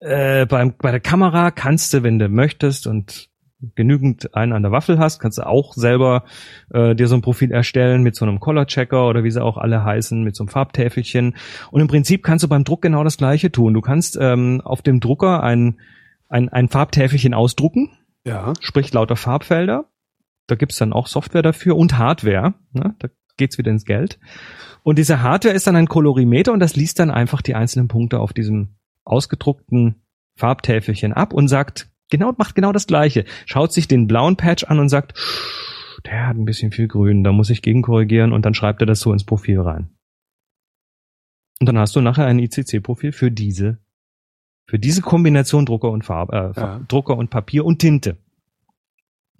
äh, 0.00 0.46
beim, 0.46 0.74
bei 0.78 0.90
der 0.90 1.00
Kamera 1.00 1.50
kannst 1.50 1.92
du, 1.92 2.02
wenn 2.02 2.18
du 2.18 2.28
möchtest 2.28 2.86
und 2.86 3.30
genügend 3.74 4.34
einen 4.34 4.52
an 4.52 4.62
der 4.62 4.72
Waffel 4.72 4.98
hast, 4.98 5.18
kannst 5.18 5.38
du 5.38 5.46
auch 5.46 5.74
selber 5.74 6.24
äh, 6.70 6.94
dir 6.94 7.08
so 7.08 7.14
ein 7.14 7.20
Profil 7.20 7.52
erstellen 7.52 8.02
mit 8.02 8.16
so 8.16 8.24
einem 8.24 8.40
Color-Checker 8.40 9.06
oder 9.06 9.22
wie 9.22 9.30
sie 9.30 9.42
auch 9.42 9.58
alle 9.58 9.84
heißen, 9.84 10.22
mit 10.22 10.34
so 10.34 10.44
einem 10.44 10.48
Farbtäfelchen. 10.48 11.36
Und 11.70 11.80
im 11.80 11.88
Prinzip 11.88 12.22
kannst 12.22 12.42
du 12.42 12.48
beim 12.48 12.64
Druck 12.64 12.82
genau 12.82 13.04
das 13.04 13.18
gleiche 13.18 13.52
tun. 13.52 13.74
Du 13.74 13.82
kannst 13.82 14.16
ähm, 14.20 14.62
auf 14.64 14.82
dem 14.82 15.00
Drucker 15.00 15.42
ein, 15.42 15.78
ein, 16.28 16.48
ein 16.48 16.68
Farbtäfelchen 16.68 17.34
ausdrucken, 17.34 17.90
ja. 18.24 18.54
sprich 18.60 18.92
lauter 18.94 19.16
Farbfelder. 19.16 19.90
Da 20.46 20.54
gibt's 20.54 20.78
dann 20.78 20.92
auch 20.92 21.06
Software 21.06 21.42
dafür 21.42 21.76
und 21.76 21.98
Hardware. 21.98 22.54
Ne? 22.72 22.94
Da 22.98 23.08
geht's 23.40 23.58
wieder 23.58 23.72
ins 23.72 23.84
Geld. 23.84 24.20
Und 24.82 24.98
diese 24.98 25.22
Hardware 25.22 25.54
ist 25.54 25.66
dann 25.66 25.76
ein 25.76 25.88
Kolorimeter 25.88 26.52
und 26.52 26.60
das 26.60 26.76
liest 26.76 27.00
dann 27.00 27.10
einfach 27.10 27.42
die 27.42 27.54
einzelnen 27.54 27.88
Punkte 27.88 28.20
auf 28.20 28.32
diesem 28.32 28.76
ausgedruckten 29.04 29.96
Farbtäfelchen 30.36 31.12
ab 31.12 31.32
und 31.32 31.48
sagt, 31.48 31.90
genau, 32.10 32.32
macht 32.38 32.54
genau 32.54 32.72
das 32.72 32.86
gleiche. 32.86 33.24
Schaut 33.46 33.72
sich 33.72 33.88
den 33.88 34.06
blauen 34.06 34.36
Patch 34.36 34.64
an 34.64 34.78
und 34.78 34.88
sagt, 34.88 35.18
der 36.06 36.28
hat 36.28 36.36
ein 36.36 36.44
bisschen 36.44 36.70
viel 36.70 36.88
grün, 36.88 37.24
da 37.24 37.32
muss 37.32 37.50
ich 37.50 37.62
gegenkorrigieren 37.62 38.32
und 38.32 38.44
dann 38.46 38.54
schreibt 38.54 38.80
er 38.82 38.86
das 38.86 39.00
so 39.00 39.12
ins 39.12 39.24
Profil 39.24 39.60
rein. 39.60 39.90
Und 41.60 41.66
dann 41.66 41.78
hast 41.78 41.94
du 41.94 42.00
nachher 42.00 42.26
ein 42.26 42.38
ICC-Profil 42.38 43.12
für 43.12 43.30
diese, 43.30 43.78
für 44.66 44.78
diese 44.78 45.02
Kombination 45.02 45.66
Drucker 45.66 45.90
und 45.90 46.04
Farbe, 46.04 46.54
äh, 46.56 46.60
ja. 46.60 46.80
Drucker 46.88 47.16
und 47.18 47.28
Papier 47.28 47.66
und 47.66 47.80
Tinte. 47.80 48.16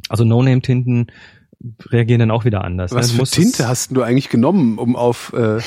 Also 0.08 0.24
No-Name-Tinten 0.24 1.06
reagieren 1.87 2.20
dann 2.20 2.31
auch 2.31 2.44
wieder 2.44 2.64
anders. 2.64 2.92
Was 2.92 3.12
ne? 3.12 3.25
für 3.25 3.31
Tinte 3.31 3.68
hast 3.68 3.94
du 3.94 4.03
eigentlich 4.03 4.29
genommen, 4.29 4.79
um 4.79 4.96
auf 4.96 5.33
äh, 5.35 5.59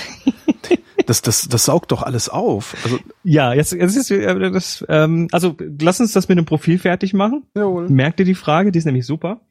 das, 1.05 1.21
das, 1.21 1.47
das 1.47 1.65
saugt 1.65 1.91
doch 1.91 2.01
alles 2.01 2.29
auf. 2.29 2.75
Also 2.83 2.99
ja, 3.23 3.53
jetzt, 3.53 3.73
jetzt 3.73 3.95
ist 3.95 4.11
äh, 4.11 4.51
das, 4.51 4.83
ähm, 4.89 5.27
also 5.31 5.55
lass 5.79 5.99
uns 5.99 6.13
das 6.13 6.27
mit 6.29 6.37
dem 6.37 6.45
Profil 6.45 6.79
fertig 6.79 7.13
machen. 7.13 7.43
Jawohl. 7.55 7.89
Merk 7.89 8.17
dir 8.17 8.25
die 8.25 8.35
Frage, 8.35 8.71
die 8.71 8.79
ist 8.79 8.85
nämlich 8.85 9.05
super. 9.05 9.41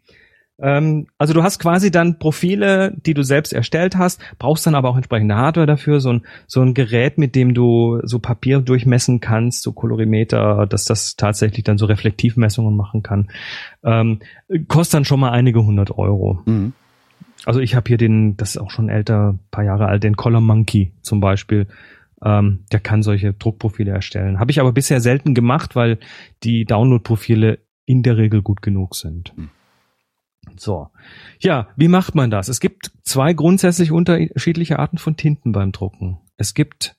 Ähm, 0.60 1.06
also 1.18 1.34
du 1.34 1.42
hast 1.42 1.58
quasi 1.58 1.90
dann 1.90 2.18
Profile, 2.18 2.96
die 3.04 3.14
du 3.14 3.22
selbst 3.22 3.52
erstellt 3.52 3.96
hast, 3.96 4.20
brauchst 4.38 4.66
dann 4.66 4.74
aber 4.74 4.90
auch 4.90 4.96
entsprechende 4.96 5.36
Hardware 5.36 5.66
dafür, 5.66 6.00
so 6.00 6.12
ein, 6.12 6.22
so 6.46 6.60
ein 6.60 6.74
Gerät, 6.74 7.18
mit 7.18 7.34
dem 7.34 7.54
du 7.54 8.00
so 8.04 8.18
Papier 8.18 8.60
durchmessen 8.60 9.20
kannst, 9.20 9.62
so 9.62 9.72
Kolorimeter, 9.72 10.66
dass 10.66 10.84
das 10.84 11.16
tatsächlich 11.16 11.64
dann 11.64 11.78
so 11.78 11.86
Reflektivmessungen 11.86 12.76
machen 12.76 13.02
kann. 13.02 13.30
Ähm, 13.84 14.20
kostet 14.68 14.94
dann 14.94 15.04
schon 15.04 15.20
mal 15.20 15.30
einige 15.30 15.64
hundert 15.64 15.96
Euro. 15.98 16.40
Mhm. 16.46 16.72
Also 17.44 17.58
ich 17.58 17.74
habe 17.74 17.88
hier 17.88 17.98
den, 17.98 18.36
das 18.36 18.50
ist 18.50 18.58
auch 18.58 18.70
schon 18.70 18.88
älter, 18.88 19.38
paar 19.50 19.64
Jahre 19.64 19.86
alt, 19.86 20.04
den 20.04 20.16
Color 20.16 20.40
Monkey 20.40 20.92
zum 21.02 21.20
Beispiel. 21.20 21.66
Ähm, 22.24 22.60
der 22.70 22.78
kann 22.78 23.02
solche 23.02 23.32
Druckprofile 23.32 23.90
erstellen. 23.90 24.38
Habe 24.38 24.52
ich 24.52 24.60
aber 24.60 24.70
bisher 24.70 25.00
selten 25.00 25.34
gemacht, 25.34 25.74
weil 25.74 25.98
die 26.44 26.64
Download-Profile 26.64 27.58
in 27.84 28.04
der 28.04 28.16
Regel 28.16 28.42
gut 28.42 28.62
genug 28.62 28.94
sind. 28.94 29.36
Mhm. 29.36 29.50
So. 30.56 30.88
Ja, 31.40 31.68
wie 31.76 31.88
macht 31.88 32.14
man 32.14 32.30
das? 32.30 32.48
Es 32.48 32.60
gibt 32.60 32.90
zwei 33.02 33.32
grundsätzlich 33.32 33.92
unterschiedliche 33.92 34.78
Arten 34.78 34.98
von 34.98 35.16
Tinten 35.16 35.52
beim 35.52 35.72
Drucken. 35.72 36.18
Es 36.36 36.54
gibt 36.54 36.96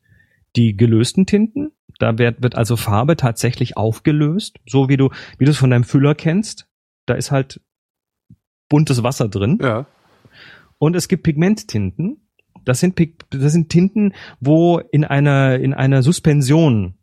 die 0.56 0.76
gelösten 0.76 1.26
Tinten. 1.26 1.72
Da 2.00 2.18
wird, 2.18 2.42
wird 2.42 2.56
also 2.56 2.76
Farbe 2.76 3.16
tatsächlich 3.16 3.78
aufgelöst, 3.78 4.60
so 4.66 4.90
wie 4.90 4.98
du, 4.98 5.10
wie 5.38 5.46
du 5.46 5.52
es 5.52 5.58
von 5.58 5.70
deinem 5.70 5.84
Füller 5.84 6.16
kennst. 6.16 6.68
Da 7.06 7.14
ist 7.14 7.32
halt 7.32 7.62
buntes 8.70 9.04
Wasser 9.04 9.30
drin. 9.30 9.60
Ja. 9.62 9.86
Und 10.80 10.96
es 10.96 11.08
gibt 11.08 11.24
Pigmenttinten. 11.24 12.28
Das 12.66 12.80
sind, 12.80 13.00
das 13.30 13.52
sind 13.52 13.70
Tinten, 13.70 14.14
wo 14.39 14.80
in 14.80 15.04
einer, 15.04 15.60
in 15.60 15.74
einer 15.74 16.02
Suspension 16.02 16.96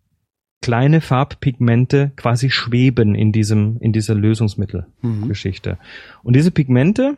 kleine 0.63 1.01
Farbpigmente 1.01 2.13
quasi 2.17 2.51
schweben 2.51 3.15
in 3.15 3.33
diesem, 3.33 3.79
in 3.81 3.93
dieser 3.93 4.15
Lösungsmittelgeschichte. 4.15 5.73
Mhm. 5.73 5.77
Und 6.23 6.37
diese 6.37 6.51
Pigmente 6.51 7.17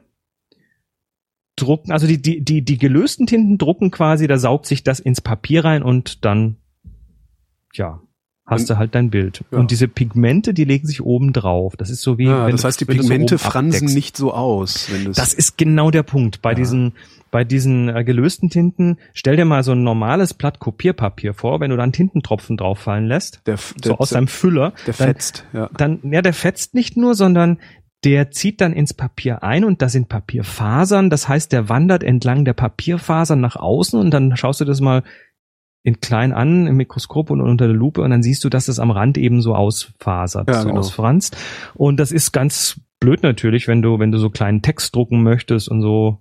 drucken, 1.56 1.92
also 1.92 2.06
die, 2.06 2.20
die, 2.20 2.40
die, 2.44 2.62
die 2.62 2.78
gelösten 2.78 3.26
Tinten 3.26 3.58
drucken 3.58 3.90
quasi, 3.90 4.26
da 4.26 4.38
saugt 4.38 4.66
sich 4.66 4.84
das 4.84 5.00
ins 5.00 5.20
Papier 5.20 5.64
rein 5.64 5.82
und 5.82 6.24
dann, 6.24 6.56
ja, 7.74 8.00
hast 8.46 8.68
du 8.70 8.76
halt 8.76 8.94
dein 8.94 9.10
Bild. 9.10 9.44
Ja. 9.50 9.58
Und 9.58 9.70
diese 9.70 9.88
Pigmente, 9.88 10.54
die 10.54 10.64
legen 10.64 10.86
sich 10.86 11.02
oben 11.02 11.32
drauf. 11.32 11.74
Das 11.76 11.90
ist 11.90 12.02
so 12.02 12.18
wie. 12.18 12.26
Ja, 12.26 12.50
das 12.50 12.64
heißt, 12.64 12.80
die 12.80 12.84
so 12.84 12.92
Pigmente 12.92 13.34
oben 13.34 13.38
fransen 13.42 13.74
abdeckst. 13.76 13.94
nicht 13.94 14.16
so 14.16 14.32
aus, 14.32 14.88
Das 15.14 15.32
ist 15.34 15.56
genau 15.58 15.90
der 15.90 16.02
Punkt. 16.02 16.42
Bei 16.42 16.50
Ja. 16.50 16.56
diesen, 16.56 16.92
bei 17.32 17.42
diesen 17.42 17.88
äh, 17.88 18.04
gelösten 18.04 18.50
Tinten, 18.50 18.98
stell 19.14 19.36
dir 19.36 19.46
mal 19.46 19.64
so 19.64 19.72
ein 19.72 19.82
normales 19.82 20.34
Blatt 20.34 20.60
Kopierpapier 20.60 21.34
vor, 21.34 21.58
wenn 21.58 21.70
du 21.70 21.76
dann 21.76 21.90
Tintentropfen 21.90 22.56
drauffallen 22.56 23.06
lässt, 23.06 23.40
der, 23.46 23.56
so 23.56 23.74
der, 23.82 24.00
aus 24.00 24.10
deinem 24.10 24.28
Füller, 24.28 24.74
der 24.86 24.94
dann, 24.94 25.06
fetzt, 25.08 25.44
ja. 25.52 25.68
dann, 25.76 25.98
ja, 26.04 26.22
der 26.22 26.34
fetzt 26.34 26.74
nicht 26.74 26.96
nur, 26.96 27.14
sondern 27.14 27.58
der 28.04 28.30
zieht 28.30 28.60
dann 28.60 28.72
ins 28.72 28.94
Papier 28.94 29.42
ein 29.42 29.64
und 29.64 29.80
da 29.80 29.88
sind 29.88 30.08
Papierfasern. 30.08 31.08
Das 31.08 31.28
heißt, 31.28 31.52
der 31.52 31.68
wandert 31.68 32.02
entlang 32.02 32.44
der 32.44 32.52
Papierfasern 32.52 33.40
nach 33.40 33.56
außen 33.56 33.98
und 33.98 34.10
dann 34.10 34.36
schaust 34.36 34.60
du 34.60 34.64
das 34.64 34.80
mal 34.80 35.02
in 35.84 36.00
klein 36.00 36.32
an 36.32 36.66
im 36.66 36.76
Mikroskop 36.76 37.30
und 37.30 37.40
unter 37.40 37.66
der 37.66 37.74
Lupe 37.74 38.02
und 38.02 38.10
dann 38.10 38.22
siehst 38.22 38.44
du, 38.44 38.48
dass 38.48 38.66
das 38.66 38.78
am 38.78 38.90
Rand 38.90 39.18
eben 39.18 39.40
so 39.40 39.54
ausfasert, 39.54 40.48
Ja, 40.48 40.60
so 40.60 40.68
genau. 40.68 40.80
ausfranst. 40.80 41.36
Und 41.74 41.98
das 41.98 42.12
ist 42.12 42.32
ganz 42.32 42.80
blöd 43.00 43.22
natürlich, 43.22 43.68
wenn 43.68 43.82
du, 43.82 43.98
wenn 43.98 44.12
du 44.12 44.18
so 44.18 44.30
kleinen 44.30 44.62
Text 44.62 44.94
drucken 44.94 45.22
möchtest 45.22 45.68
und 45.68 45.80
so. 45.80 46.18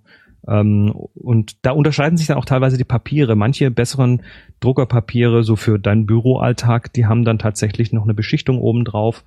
Ähm, 0.48 0.90
und 1.14 1.64
da 1.64 1.70
unterscheiden 1.72 2.16
sich 2.16 2.26
dann 2.26 2.36
auch 2.38 2.44
teilweise 2.44 2.76
die 2.76 2.84
Papiere. 2.84 3.36
Manche 3.36 3.70
besseren 3.70 4.22
Druckerpapiere, 4.60 5.44
so 5.44 5.56
für 5.56 5.78
deinen 5.78 6.06
Büroalltag, 6.06 6.92
die 6.92 7.06
haben 7.06 7.24
dann 7.24 7.38
tatsächlich 7.38 7.92
noch 7.92 8.04
eine 8.04 8.14
Beschichtung 8.14 8.58
obendrauf, 8.60 9.24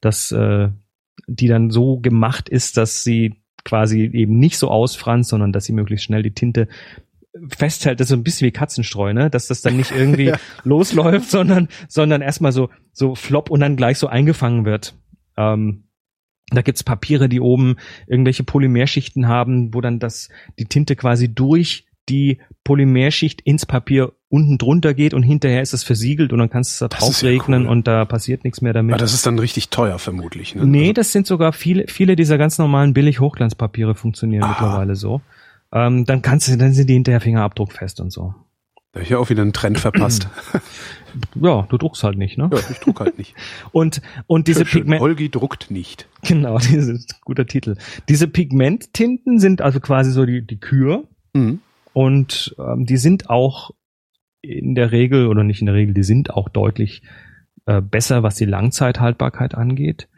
dass 0.00 0.32
äh, 0.32 0.68
die 1.26 1.48
dann 1.48 1.70
so 1.70 1.98
gemacht 1.98 2.48
ist, 2.48 2.76
dass 2.76 3.02
sie 3.04 3.34
quasi 3.64 4.02
eben 4.12 4.38
nicht 4.38 4.58
so 4.58 4.68
ausfranst, 4.70 5.30
sondern 5.30 5.52
dass 5.52 5.64
sie 5.64 5.72
möglichst 5.72 6.04
schnell 6.04 6.22
die 6.22 6.34
Tinte 6.34 6.68
festhält, 7.56 8.00
das 8.00 8.06
ist 8.06 8.10
so 8.10 8.16
ein 8.16 8.22
bisschen 8.22 8.46
wie 8.46 8.52
Katzenstreu, 8.52 9.12
ne? 9.12 9.28
Dass 9.28 9.48
das 9.48 9.60
dann 9.62 9.76
nicht 9.76 9.90
irgendwie 9.96 10.26
Ja. 10.26 10.36
losläuft, 10.64 11.30
sondern, 11.30 11.68
sondern 11.88 12.22
erstmal 12.22 12.52
so, 12.52 12.70
so 12.92 13.14
flop 13.14 13.50
und 13.50 13.60
dann 13.60 13.76
gleich 13.76 13.98
so 13.98 14.06
eingefangen 14.06 14.64
wird. 14.64 14.94
Ähm, 15.36 15.84
da 16.50 16.62
gibt's 16.62 16.84
Papiere, 16.84 17.28
die 17.28 17.40
oben 17.40 17.76
irgendwelche 18.06 18.44
Polymerschichten 18.44 19.26
haben, 19.28 19.74
wo 19.74 19.80
dann 19.80 19.98
das, 19.98 20.28
die 20.58 20.66
Tinte 20.66 20.94
quasi 20.96 21.32
durch 21.32 21.86
die 22.08 22.38
Polymerschicht 22.62 23.40
ins 23.40 23.66
Papier 23.66 24.12
unten 24.28 24.58
drunter 24.58 24.94
geht 24.94 25.14
und 25.14 25.22
hinterher 25.22 25.62
ist 25.62 25.72
es 25.72 25.82
versiegelt 25.82 26.32
und 26.32 26.38
dann 26.38 26.50
kannst 26.50 26.70
du 26.70 26.74
es 26.74 26.78
da 26.78 26.88
Das 26.88 27.00
drauf 27.00 27.22
ja 27.22 27.28
regnen 27.30 27.62
cool. 27.62 27.68
und 27.68 27.86
da 27.88 28.04
passiert 28.04 28.44
nichts 28.44 28.60
mehr 28.60 28.72
damit. 28.72 28.94
Aber 28.94 29.00
das 29.00 29.14
ist 29.14 29.26
dann 29.26 29.38
richtig 29.38 29.70
teuer 29.70 29.98
vermutlich. 29.98 30.54
Ne? 30.54 30.66
Nee, 30.66 30.80
Also, 30.82 30.92
das 30.94 31.12
sind 31.12 31.26
sogar 31.26 31.52
viele, 31.52 31.86
viele 31.88 32.16
dieser 32.16 32.38
ganz 32.38 32.58
normalen 32.58 32.92
Billig-Hochglanzpapiere 32.92 33.94
funktionieren 33.94 34.44
Aha. 34.44 34.50
mittlerweile 34.50 34.94
so. 34.94 35.20
Ähm, 35.72 36.04
dann 36.04 36.22
kannst 36.22 36.48
du, 36.48 36.56
dann 36.56 36.72
sind 36.72 36.88
die 36.88 36.94
hinterher 36.94 37.20
fingerabdruckfest 37.20 38.00
und 38.00 38.10
so. 38.12 38.34
Da 38.96 39.00
hab 39.00 39.02
ich 39.02 39.10
ja 39.10 39.18
auch 39.18 39.28
wieder 39.28 39.42
einen 39.42 39.52
Trend 39.52 39.78
verpasst. 39.78 40.28
Ja, 41.34 41.66
du 41.70 41.78
druckst 41.78 42.04
halt 42.04 42.18
nicht, 42.18 42.36
ne? 42.36 42.50
ja, 42.52 42.58
ich 42.70 42.78
druck 42.78 43.00
halt 43.00 43.16
nicht. 43.16 43.34
Und, 43.72 44.02
und 44.26 44.48
diese. 44.48 44.66
Pigment, 44.66 45.00
Holgi 45.00 45.30
druckt 45.30 45.70
nicht. 45.70 46.06
genau, 46.22 46.58
dieses 46.70 47.06
guter 47.24 47.46
Titel. 47.46 47.76
Diese 48.10 48.28
Pigmenttinten 48.28 49.38
sind 49.38 49.62
also 49.62 49.80
quasi 49.80 50.10
so 50.10 50.26
die, 50.26 50.46
die 50.46 50.58
Kür 50.60 51.04
Mhm. 51.32 51.60
und 51.94 52.54
ähm, 52.58 52.84
die 52.84 52.98
sind 52.98 53.30
auch 53.30 53.70
in 54.42 54.74
der 54.74 54.92
Regel 54.92 55.26
oder 55.28 55.42
nicht 55.42 55.60
in 55.60 55.66
der 55.66 55.74
Regel, 55.74 55.94
die 55.94 56.02
sind 56.02 56.30
auch 56.34 56.50
deutlich 56.50 57.00
äh, 57.64 57.80
besser, 57.80 58.22
was 58.22 58.36
die 58.36 58.44
Langzeithaltbarkeit 58.44 59.54
angeht. 59.54 60.08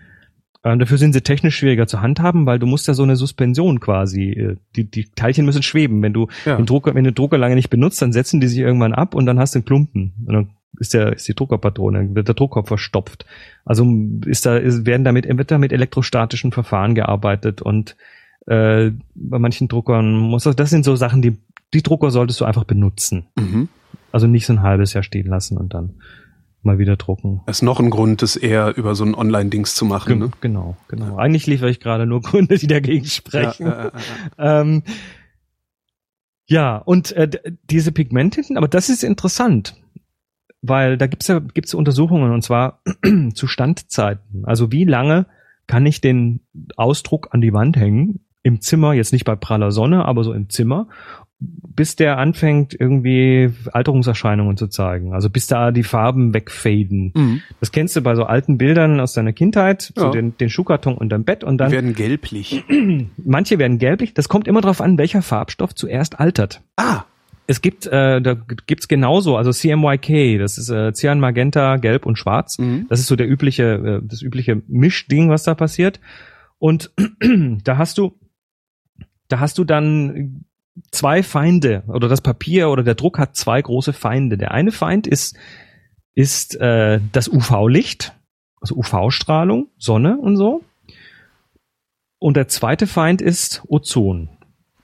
Ähm, 0.64 0.78
dafür 0.80 0.98
sind 0.98 1.12
sie 1.12 1.20
technisch 1.20 1.56
schwieriger 1.56 1.86
zu 1.86 2.00
handhaben, 2.02 2.44
weil 2.46 2.58
du 2.58 2.66
musst 2.66 2.88
ja 2.88 2.94
so 2.94 3.04
eine 3.04 3.14
Suspension 3.16 3.78
quasi, 3.80 4.30
äh, 4.30 4.56
die, 4.74 4.90
die 4.90 5.04
Teilchen 5.14 5.44
müssen 5.46 5.62
schweben. 5.62 6.02
Wenn 6.02 6.12
du 6.12 6.26
Ja. 6.44 6.56
den 6.56 6.66
Drucker, 6.66 6.94
wenn 6.94 7.04
du 7.04 7.10
den 7.12 7.14
Drucker 7.14 7.38
lange 7.38 7.54
nicht 7.54 7.70
benutzt, 7.70 8.02
dann 8.02 8.12
setzen 8.12 8.40
die 8.40 8.48
sich 8.48 8.58
irgendwann 8.58 8.92
ab 8.92 9.14
und 9.14 9.26
dann 9.26 9.38
hast 9.38 9.54
du 9.54 9.58
einen 9.60 9.64
Klumpen. 9.66 10.14
Und 10.26 10.32
dann 10.34 10.50
ist 10.78 10.94
der, 10.94 11.12
ist 11.12 11.28
die 11.28 11.34
Druckerpatrone, 11.34 12.14
wird 12.14 12.28
der 12.28 12.34
Druckkopf 12.34 12.68
verstopft. 12.68 13.24
Also 13.64 13.86
ist 14.26 14.46
da, 14.46 14.56
ist, 14.56 14.84
werden 14.84 15.04
damit, 15.04 15.26
wird 15.28 15.50
da 15.50 15.58
mit 15.58 15.72
elektrostatischen 15.72 16.50
Verfahren 16.52 16.94
gearbeitet 16.94 17.62
und 17.62 17.96
äh, 18.46 18.90
bei 19.14 19.38
manchen 19.38 19.68
Druckern 19.68 20.12
muss 20.12 20.44
das, 20.44 20.56
das 20.56 20.70
sind 20.70 20.84
so 20.84 20.96
Sachen, 20.96 21.22
die, 21.22 21.36
die 21.74 21.82
Drucker 21.82 22.10
solltest 22.10 22.40
du 22.40 22.44
einfach 22.44 22.64
benutzen. 22.64 23.26
Mhm. 23.38 23.68
Also 24.10 24.26
nicht 24.26 24.46
so 24.46 24.54
ein 24.54 24.62
halbes 24.62 24.92
Jahr 24.94 25.02
stehen 25.02 25.26
lassen 25.26 25.56
und 25.58 25.74
dann 25.74 25.94
mal 26.62 26.78
wieder 26.78 26.96
drucken. 26.96 27.42
Das 27.46 27.58
ist 27.58 27.62
noch 27.62 27.80
ein 27.80 27.90
Grund, 27.90 28.22
das 28.22 28.36
eher 28.36 28.76
über 28.76 28.94
so 28.94 29.04
ein 29.04 29.14
Online-Dings 29.14 29.74
zu 29.74 29.84
machen. 29.84 30.08
Ge 30.08 30.18
Ne? 30.18 30.30
Genau, 30.40 30.76
genau. 30.88 31.16
Eigentlich 31.16 31.46
liefere 31.46 31.70
ich 31.70 31.80
gerade 31.80 32.06
nur 32.06 32.20
Gründe, 32.22 32.58
die 32.58 32.66
dagegen 32.66 33.04
sprechen. 33.06 33.66
Ja, 33.66 33.86
äh, 33.86 33.90
Ähm, 34.38 34.82
ja, 36.46 36.78
und 36.78 37.12
äh, 37.12 37.28
diese 37.70 37.92
Pigmenttinten, 37.92 38.56
aber 38.56 38.68
das 38.68 38.88
ist 38.88 39.04
interessant, 39.04 39.76
weil 40.62 40.96
da 40.96 41.06
gibt's 41.06 41.28
ja 41.28 41.40
gibt's 41.40 41.74
Untersuchungen 41.74 42.32
und 42.32 42.42
zwar 42.42 42.82
zu 43.34 43.46
Standzeiten. 43.46 44.44
Also 44.44 44.72
wie 44.72 44.84
lange 44.84 45.26
kann 45.66 45.84
ich 45.84 46.00
den 46.00 46.40
Ausdruck 46.76 47.28
an 47.32 47.42
die 47.42 47.52
Wand 47.52 47.76
hängen 47.76 48.20
im 48.42 48.60
Zimmer, 48.62 48.94
jetzt 48.94 49.12
nicht 49.12 49.26
bei 49.26 49.36
praller 49.36 49.72
Sonne, 49.72 50.06
aber 50.06 50.24
so 50.24 50.32
im 50.32 50.48
Zimmer, 50.48 50.88
bis 51.40 51.94
der 51.94 52.18
anfängt 52.18 52.74
irgendwie 52.78 53.50
Alterungserscheinungen 53.72 54.56
zu 54.56 54.66
zeigen. 54.66 55.14
Also 55.14 55.30
bis 55.30 55.46
da 55.46 55.70
die 55.70 55.84
Farben 55.84 56.34
wegfaden. 56.34 57.12
mhm. 57.14 57.42
Das 57.60 57.70
kennst 57.70 57.94
du 57.94 58.00
bei 58.00 58.16
so 58.16 58.24
alten 58.24 58.58
Bildern 58.58 58.98
aus 58.98 59.12
deiner 59.12 59.32
Kindheit, 59.32 59.92
so 59.94 60.06
Ja. 60.06 60.10
den, 60.10 60.36
den 60.36 60.50
Schuhkarton 60.50 60.96
unterm 60.96 61.22
Bett 61.24 61.44
und 61.44 61.54
Die 61.54 61.58
dann 61.58 61.70
werden 61.70 61.94
gelblich. 61.94 62.64
Manche 63.24 63.58
werden 63.60 63.78
gelblich. 63.78 64.14
Das 64.14 64.28
kommt 64.28 64.48
immer 64.48 64.60
darauf 64.60 64.80
an, 64.80 64.98
welcher 64.98 65.22
Farbstoff 65.22 65.74
zuerst 65.76 66.18
altert. 66.18 66.60
Ah, 66.76 67.04
Es 67.46 67.62
gibt, 67.62 67.86
äh, 67.86 68.20
da 68.20 68.34
gibt's 68.66 68.88
genauso, 68.88 69.36
also 69.36 69.52
CMYK, 69.52 70.38
das 70.40 70.58
ist 70.58 70.70
äh, 70.70 70.92
Cyan, 70.92 71.20
Magenta, 71.20 71.76
Gelb 71.76 72.04
und 72.04 72.18
Schwarz. 72.18 72.58
mhm. 72.58 72.86
Das 72.88 72.98
ist 72.98 73.06
so 73.06 73.14
der 73.14 73.28
übliche, 73.28 74.00
äh, 74.02 74.06
das 74.06 74.22
übliche 74.22 74.60
Mischding, 74.66 75.30
was 75.30 75.44
da 75.44 75.54
passiert. 75.54 76.00
Und 76.58 76.90
da 77.64 77.78
hast 77.78 77.96
du, 77.98 78.18
da 79.28 79.38
hast 79.38 79.56
du 79.58 79.64
dann 79.64 80.44
zwei 80.90 81.22
Feinde 81.22 81.82
oder 81.88 82.08
das 82.08 82.20
Papier 82.20 82.70
oder 82.70 82.82
der 82.82 82.94
Druck 82.94 83.18
hat 83.18 83.36
zwei 83.36 83.60
große 83.60 83.92
Feinde. 83.92 84.38
Der 84.38 84.52
eine 84.52 84.72
Feind 84.72 85.06
ist 85.06 85.36
ist 86.14 86.60
äh, 86.60 86.98
das 87.12 87.28
UV-Licht, 87.28 88.12
also 88.60 88.74
UV-Strahlung, 88.74 89.68
Sonne 89.78 90.18
und 90.18 90.36
so. 90.36 90.64
Und 92.18 92.36
der 92.36 92.48
zweite 92.48 92.88
Feind 92.88 93.22
ist 93.22 93.62
Ozon. 93.68 94.28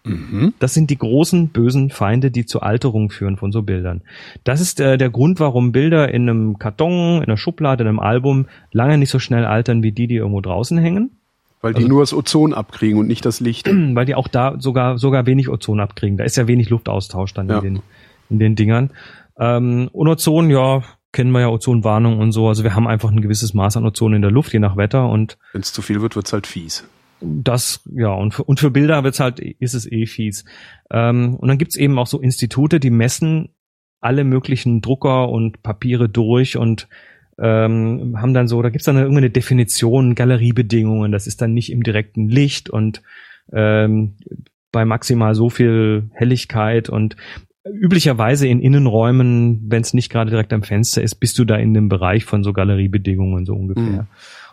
Mhm. 0.05 0.55
Das 0.61 0.75
sind 0.75 0.91
die 0.91 0.99
großen 0.99 1.49
bösen 1.49 1.91
Feinde, 1.91 2.31
die 2.31 2.47
zur 2.47 2.63
Alterung 2.63 3.11
führen 3.11 3.37
von 3.37 3.51
so 3.51 3.63
Bildern. 3.63 4.03
Das 4.45 4.61
ist 4.61 4.79
äh, 4.79 4.97
der 4.97 5.11
Grund, 5.11 5.41
warum 5.41 5.73
Bilder 5.73 6.13
in 6.13 6.29
einem 6.29 6.59
Karton, 6.59 7.17
in 7.17 7.25
einer 7.25 7.37
Schublade, 7.37 7.83
in 7.83 7.89
einem 7.89 8.01
Album 8.01 8.47
lange 8.71 8.99
nicht 8.99 9.11
so 9.11 9.19
schnell 9.19 9.45
altern 9.45 9.83
wie 9.83 9.93
die, 9.93 10.07
die 10.07 10.17
irgendwo 10.17 10.41
draußen 10.41 10.79
hängen, 10.79 11.19
Weil 11.65 11.73
die 11.73 11.79
Also- 11.79 11.89
nur 11.89 12.03
das 12.03 12.13
Ozon 12.13 12.53
abkriegen 12.55 12.99
und 12.99 13.07
nicht 13.09 13.25
das 13.25 13.41
Licht. 13.41 13.67
weil 13.95 14.05
die 14.07 14.15
auch 14.15 14.29
da 14.29 14.57
sogar 14.61 14.99
sogar 14.99 15.27
wenig 15.27 15.49
Ozon 15.49 15.81
abkriegen. 15.81 16.17
Da 16.19 16.25
ist 16.25 16.37
ja 16.37 16.47
wenig 16.47 16.69
Luftaustausch 16.71 17.33
dann 17.35 17.49
Ja. 17.49 17.59
in 17.59 17.65
den 17.75 17.83
in 18.31 18.39
den 18.39 18.55
Dingern. 18.57 18.91
Ähm, 19.39 19.89
und 19.93 20.09
Ozon, 20.09 20.49
ja, 20.51 20.83
kennen 21.13 21.31
wir 21.33 21.41
ja 21.41 21.49
Ozonwarnung 21.49 22.19
und 22.19 22.33
so. 22.33 22.49
Also 22.49 22.65
wir 22.65 22.75
haben 22.75 22.87
einfach 22.89 23.11
ein 23.11 23.21
gewisses 23.21 23.53
Maß 23.55 23.77
an 23.77 23.85
Ozon 23.87 24.15
in 24.15 24.23
der 24.23 24.31
Luft, 24.31 24.53
je 24.53 24.59
nach 24.61 24.77
Wetter 24.77 25.09
und 25.09 25.37
Wenn 25.53 25.61
es 25.63 25.73
zu 25.73 25.83
viel 25.83 26.01
wird, 26.01 26.17
wird's 26.17 26.33
halt 26.33 26.47
fies. 26.47 26.89
Das, 27.21 27.81
ja, 27.95 28.13
und 28.13 28.35
für, 28.35 28.45
und 28.45 28.61
für 28.61 28.71
Bilder 28.71 29.05
wird's 29.05 29.21
halt, 29.21 29.39
ist 29.41 29.75
es 29.75 29.91
eh 29.91 30.07
fies. 30.07 30.45
Ähm, 30.91 31.37
und 31.37 31.49
dann 31.49 31.59
gibt's 31.59 31.77
eben 31.77 31.99
auch 31.99 32.07
so 32.07 32.21
Institute, 32.21 32.81
die 32.81 32.91
messen 32.91 33.51
alle 34.01 34.25
möglichen 34.25 34.81
Drucker 34.81 35.29
und 35.29 35.63
Papiere 35.63 36.09
durch 36.09 36.57
und 36.57 36.89
ähm, 37.39 38.17
haben 38.21 38.35
dann 38.35 38.49
so, 38.49 38.63
da 38.63 38.71
gibt's 38.71 38.87
dann 38.87 38.97
irgendwie 38.97 39.19
eine 39.19 39.31
Definition, 39.31 40.15
Galeriebedingungen, 40.15 41.13
das 41.13 41.27
ist 41.27 41.43
dann 41.43 41.53
nicht 41.53 41.71
im 41.71 41.83
direkten 41.83 42.29
Licht 42.29 42.71
und 42.71 43.03
ähm, 43.53 44.15
bei 44.73 44.85
maximal 44.85 45.35
so 45.35 45.51
viel 45.51 46.11
Helligkeit 46.13 46.89
und 46.89 47.17
üblicherweise 47.65 48.47
in 48.47 48.61
Innenräumen, 48.61 49.65
wenn 49.69 49.83
es 49.83 49.95
nicht 49.95 50.11
gerade 50.11 50.31
direkt 50.31 50.53
am 50.53 50.63
Fenster 50.63 51.03
ist, 51.03 51.17
bist 51.17 51.39
du 51.39 51.45
da 51.45 51.57
in 51.57 51.73
dem 51.75 51.89
Bereich 51.89 52.25
von 52.25 52.45
so 52.45 52.53
Galeriebedingungen 52.53 53.47
so 53.47 53.55
ungefähr. 53.55 54.03
Mhm. 54.03 54.07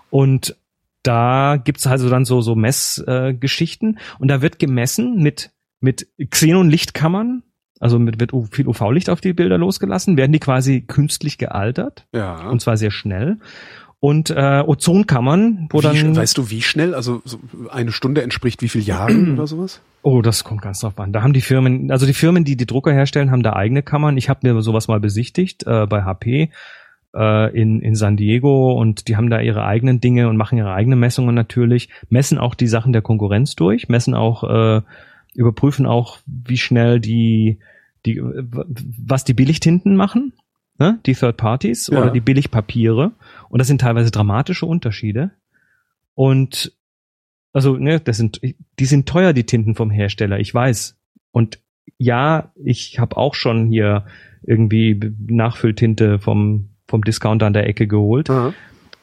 Und 0.09 0.55
da 1.03 1.57
gibt's 1.57 1.87
also 1.87 2.09
dann 2.09 2.25
so 2.25 2.41
so 2.41 2.55
Messgeschichten 2.55 3.95
äh, 3.95 3.99
und 4.19 4.27
da 4.27 4.41
wird 4.41 4.59
gemessen 4.59 5.21
mit 5.21 5.51
mit 5.81 6.07
Xenon-Lichtkammern, 6.29 7.41
also 7.81 7.99
mit 7.99 8.19
wird 8.19 8.31
viel 8.51 8.67
UV-Licht 8.67 9.09
auf 9.09 9.19
die 9.19 9.33
Bilder 9.33 9.57
losgelassen, 9.57 10.15
werden 10.15 10.31
die 10.31 10.39
quasi 10.39 10.81
künstlich 10.81 11.37
gealtert 11.37 12.05
Ja. 12.13 12.47
und 12.47 12.61
zwar 12.61 12.77
sehr 12.77 12.91
schnell 12.91 13.37
und 14.01 14.31
äh, 14.31 14.63
Ozonkammern, 14.65 15.67
wo 15.69 15.77
wie, 15.77 15.83
dann 15.83 16.15
weißt 16.15 16.35
du, 16.35 16.49
wie 16.49 16.63
schnell? 16.63 16.95
Also 16.95 17.21
so 17.23 17.37
eine 17.69 17.91
Stunde 17.91 18.23
entspricht 18.23 18.63
wie 18.63 18.67
viel 18.67 18.81
Jahren 18.81 19.33
oder 19.33 19.45
sowas? 19.45 19.79
Oh, 20.01 20.23
das 20.23 20.43
kommt 20.43 20.63
ganz 20.63 20.79
drauf 20.79 20.99
an. 20.99 21.13
Da 21.13 21.21
haben 21.21 21.33
die 21.33 21.41
Firmen, 21.41 21.91
also 21.91 22.07
die 22.07 22.15
Firmen, 22.15 22.43
die 22.43 22.55
die 22.55 22.65
Drucker 22.65 22.91
herstellen, 22.91 23.29
haben 23.29 23.43
da 23.43 23.53
eigene 23.53 23.83
Kammern. 23.83 24.17
Ich 24.17 24.27
habe 24.27 24.51
mir 24.51 24.59
sowas 24.63 24.87
mal 24.87 24.99
besichtigt 24.99 25.67
äh, 25.67 25.85
bei 25.85 26.01
HP 26.01 26.49
äh, 27.15 27.55
in, 27.55 27.79
in 27.81 27.93
San 27.93 28.17
Diego 28.17 28.73
und 28.73 29.07
die 29.07 29.17
haben 29.17 29.29
da 29.29 29.39
ihre 29.39 29.65
eigenen 29.65 30.01
Dinge 30.01 30.29
und 30.29 30.35
machen 30.37 30.57
ihre 30.57 30.73
eigenen 30.73 30.99
Messungen 30.99 31.35
natürlich, 31.35 31.89
messen 32.09 32.39
auch 32.39 32.55
die 32.55 32.67
Sachen 32.67 32.93
der 32.93 33.03
Konkurrenz 33.03 33.55
durch, 33.55 33.87
messen 33.87 34.15
auch, 34.15 34.43
äh, 34.43 34.81
überprüfen 35.35 35.85
auch, 35.85 36.17
wie 36.25 36.57
schnell 36.57 36.99
die, 36.99 37.59
die, 38.05 38.21
w- 38.21 38.63
was 39.05 39.23
die 39.23 39.33
Billigtinten 39.33 39.95
machen. 39.95 40.33
ne? 40.79 40.99
die 41.05 41.13
Third 41.13 41.37
Parties 41.37 41.87
Ja. 41.87 41.99
oder 41.99 42.11
die 42.11 42.21
Billigpapiere. 42.21 43.11
Und 43.49 43.59
das 43.59 43.67
sind 43.67 43.81
teilweise 43.81 44.11
dramatische 44.11 44.65
Unterschiede. 44.65 45.31
Und 46.13 46.73
also, 47.53 47.75
ne, 47.77 47.99
das 47.99 48.17
sind, 48.17 48.39
die 48.79 48.85
sind 48.85 49.07
teuer, 49.09 49.33
die 49.33 49.43
Tinten 49.45 49.75
vom 49.75 49.89
Hersteller, 49.91 50.39
ich 50.39 50.53
weiß. 50.53 50.97
Und 51.31 51.59
ja, 51.97 52.51
ich 52.63 52.97
habe 52.99 53.17
auch 53.17 53.35
schon 53.35 53.67
hier 53.67 54.05
irgendwie 54.43 54.99
Nachfülltinte 55.27 56.17
vom, 56.19 56.69
vom 56.87 57.03
Discounter 57.03 57.45
an 57.47 57.53
der 57.53 57.67
Ecke 57.67 57.87
geholt. 57.87 58.29
Aha. 58.29 58.53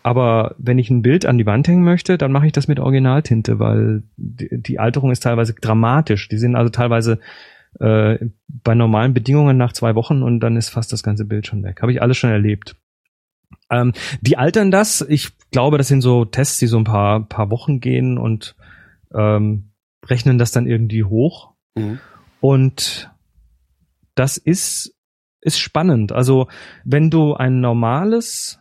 Aber 0.02 0.54
wenn 0.58 0.78
ich 0.78 0.88
ein 0.90 1.02
Bild 1.02 1.26
an 1.26 1.36
die 1.38 1.44
Wand 1.46 1.68
hängen 1.68 1.84
möchte, 1.84 2.16
dann 2.16 2.32
mache 2.32 2.46
ich 2.46 2.52
das 2.52 2.68
mit 2.68 2.80
Originaltinte, 2.80 3.58
weil 3.58 4.04
die, 4.16 4.48
die 4.50 4.78
Alterung 4.78 5.10
ist 5.10 5.22
teilweise 5.24 5.54
dramatisch. 5.54 6.28
Die 6.28 6.38
sind 6.38 6.56
also 6.56 6.70
teilweise 6.70 7.20
äh, 7.80 8.18
bei 8.48 8.74
normalen 8.74 9.14
Bedingungen 9.14 9.56
nach 9.56 9.72
zwei 9.72 9.94
Wochen 9.94 10.22
und 10.22 10.40
dann 10.40 10.56
ist 10.56 10.70
fast 10.70 10.92
das 10.92 11.02
ganze 11.02 11.24
Bild 11.24 11.46
schon 11.46 11.62
weg. 11.62 11.82
Habe 11.82 11.92
ich 11.92 12.02
alles 12.02 12.16
schon 12.16 12.30
erlebt. 12.30 12.76
Ähm, 13.70 13.92
die 14.20 14.36
altern 14.36 14.70
das. 14.70 15.04
Ich 15.08 15.30
glaube, 15.50 15.78
das 15.78 15.88
sind 15.88 16.00
so 16.00 16.24
Tests, 16.24 16.58
die 16.58 16.66
so 16.66 16.78
ein 16.78 16.84
paar, 16.84 17.24
paar 17.28 17.50
Wochen 17.50 17.80
gehen 17.80 18.18
und 18.18 18.56
ähm, 19.14 19.70
rechnen 20.06 20.38
das 20.38 20.52
dann 20.52 20.66
irgendwie 20.66 21.04
hoch. 21.04 21.54
Mhm. 21.76 21.98
Und 22.40 23.10
das 24.14 24.36
ist, 24.36 24.94
ist 25.40 25.58
spannend. 25.58 26.12
Also, 26.12 26.48
wenn 26.84 27.10
du 27.10 27.34
ein 27.34 27.60
normales, 27.60 28.58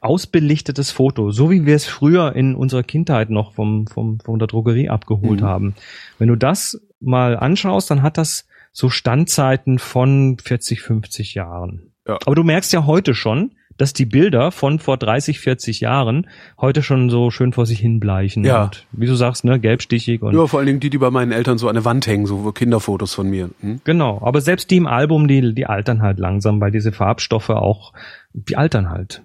ausbelichtetes 0.00 0.90
Foto, 0.90 1.30
so 1.30 1.50
wie 1.50 1.66
wir 1.66 1.76
es 1.76 1.86
früher 1.86 2.34
in 2.34 2.54
unserer 2.54 2.82
Kindheit 2.82 3.30
noch 3.30 3.52
vom, 3.52 3.86
vom, 3.86 4.18
von 4.20 4.38
der 4.38 4.48
Drogerie 4.48 4.88
abgeholt 4.88 5.40
Mhm. 5.40 5.44
haben, 5.46 5.74
wenn 6.18 6.28
du 6.28 6.36
das 6.36 6.80
mal 7.00 7.36
anschaust, 7.36 7.90
dann 7.90 8.02
hat 8.02 8.18
das 8.18 8.46
so 8.72 8.88
Standzeiten 8.88 9.78
von 9.78 10.38
40, 10.42 10.80
50 10.80 11.34
Jahren. 11.34 11.92
Ja. 12.06 12.18
Aber 12.24 12.34
du 12.34 12.42
merkst 12.42 12.72
ja 12.72 12.86
heute 12.86 13.14
schon, 13.14 13.52
dass 13.78 13.92
die 13.92 14.04
Bilder 14.06 14.50
von 14.52 14.78
vor 14.78 14.96
30, 14.98 15.40
40 15.40 15.80
Jahren 15.80 16.28
heute 16.60 16.82
schon 16.82 17.08
so 17.10 17.30
schön 17.30 17.52
vor 17.52 17.64
sich 17.66 17.80
hin 17.80 18.00
bleichen. 18.00 18.44
Ja. 18.44 18.64
Und 18.64 18.86
wie 18.92 19.06
du 19.06 19.14
sagst, 19.14 19.44
ne, 19.44 19.58
gelbstichig 19.58 20.22
und 20.22 20.34
Ja, 20.34 20.46
vor 20.46 20.58
allen 20.58 20.66
Dingen 20.66 20.80
die, 20.80 20.90
die 20.90 20.98
bei 20.98 21.10
meinen 21.10 21.32
Eltern 21.32 21.58
so 21.58 21.68
an 21.68 21.74
der 21.74 21.84
Wand 21.84 22.06
hängen, 22.06 22.26
so 22.26 22.52
Kinderfotos 22.52 23.14
von 23.14 23.28
mir. 23.30 23.50
Hm? 23.60 23.80
Genau, 23.84 24.20
aber 24.22 24.40
selbst 24.40 24.70
die 24.70 24.76
im 24.76 24.86
Album, 24.86 25.26
die, 25.26 25.54
die 25.54 25.66
altern 25.66 26.02
halt 26.02 26.18
langsam, 26.18 26.60
weil 26.60 26.70
diese 26.70 26.92
Farbstoffe 26.92 27.50
auch, 27.50 27.92
die 28.34 28.56
altern 28.56 28.90
halt. 28.90 29.22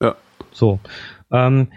Ja. 0.00 0.16
So. 0.52 0.80
Ähm, 1.30 1.68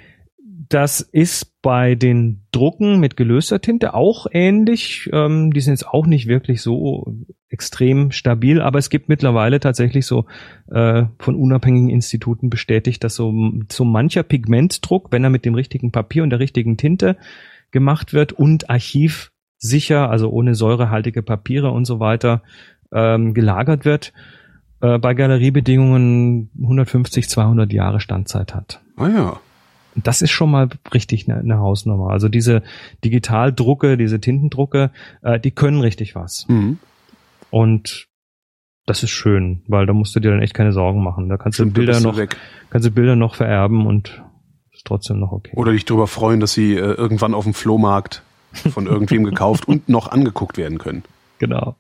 das 0.70 1.02
ist 1.02 1.62
bei 1.62 1.96
den 1.96 2.42
Drucken 2.52 3.00
mit 3.00 3.18
gelöster 3.18 3.60
Tinte 3.60 3.94
auch 3.94 4.28
ähnlich. 4.32 5.10
Ähm, 5.12 5.52
die 5.52 5.62
sind 5.62 5.74
jetzt 5.74 5.88
auch 5.88 6.06
nicht 6.06 6.28
wirklich 6.28 6.62
so 6.62 7.16
extrem 7.50 8.12
stabil, 8.12 8.62
aber 8.62 8.78
es 8.78 8.90
gibt 8.90 9.10
mittlerweile 9.10 9.60
tatsächlich 9.60 10.06
so 10.06 10.26
äh, 10.70 11.06
von 11.18 11.36
unabhängigen 11.36 11.90
Instituten 11.90 12.50
bestätigt, 12.50 13.04
dass 13.04 13.16
so, 13.16 13.34
so 13.72 13.84
mancher 13.84 14.24
Pigmentdruck, 14.24 15.12
wenn 15.12 15.24
er 15.24 15.32
mit 15.32 15.44
dem 15.46 15.56
richtigen 15.56 15.92
Papier 15.92 16.24
und 16.24 16.30
der 16.30 16.40
richtigen 16.40 16.78
Tinte 16.78 17.18
gemacht 17.72 18.14
wird 18.14 18.32
und 18.34 18.70
archivsicher, 18.70 20.10
also 20.10 20.30
ohne 20.30 20.54
säurehaltige 20.54 21.24
Papiere 21.24 21.72
und 21.72 21.86
so 21.86 22.00
weiter, 22.00 22.44
ähm, 22.94 23.34
gelagert 23.34 23.86
wird, 23.86 24.14
äh, 24.82 24.98
bei 24.98 25.14
Galeriebedingungen 25.14 26.50
150, 26.62 27.30
200 27.30 27.72
Jahre 27.72 28.00
Standzeit 28.00 28.56
hat. 28.56 28.82
Ah 28.98 29.08
ja. 29.08 29.40
Das 29.96 30.22
ist 30.22 30.32
schon 30.32 30.52
mal 30.52 30.70
richtig 30.94 31.30
eine, 31.30 31.40
eine 31.40 31.58
Hausnummer. 31.58 32.12
Also 32.12 32.30
diese 32.30 32.64
Digitaldrucke, 33.04 33.98
diese 33.98 34.22
Tintendrucke, 34.22 34.92
äh, 35.22 35.40
die 35.40 35.52
können 35.52 35.82
richtig 35.82 36.16
was. 36.16 36.46
Mhm. 36.48 36.78
Und 37.50 38.08
das 38.86 39.04
ist 39.04 39.12
schön, 39.12 39.64
weil 39.68 39.86
da 39.86 39.94
musst 39.94 40.16
du 40.16 40.20
dir 40.20 40.32
dann 40.32 40.42
echt 40.42 40.54
keine 40.54 40.72
Sorgen 40.72 41.04
machen. 41.04 41.30
Da 41.30 41.38
kannst 41.38 41.58
Stimmt, 41.58 41.76
du 41.78 41.82
Bilder 41.82 42.00
noch, 42.00 42.18
weg. 42.18 42.38
kannst 42.70 42.88
du 42.88 42.92
Bilder 42.92 43.16
noch 43.16 43.36
vererben 43.36 43.86
und 43.86 44.24
ist 44.74 44.86
trotzdem 44.86 45.20
noch 45.20 45.32
okay. 45.32 45.52
Oder 45.56 45.74
dich 45.74 45.86
darüber 45.86 46.08
freuen, 46.08 46.40
dass 46.40 46.54
sie 46.54 46.74
äh, 46.74 46.94
irgendwann 46.94 47.34
auf 47.34 47.44
dem 47.44 47.54
Flohmarkt 47.54 48.24
von 48.54 48.86
irgendwem 48.88 49.26
gekauft 49.26 49.68
und 49.68 49.90
noch 49.90 50.08
angeguckt 50.08 50.58
werden 50.58 50.78
können. 50.78 51.04
Genau. 51.38 51.76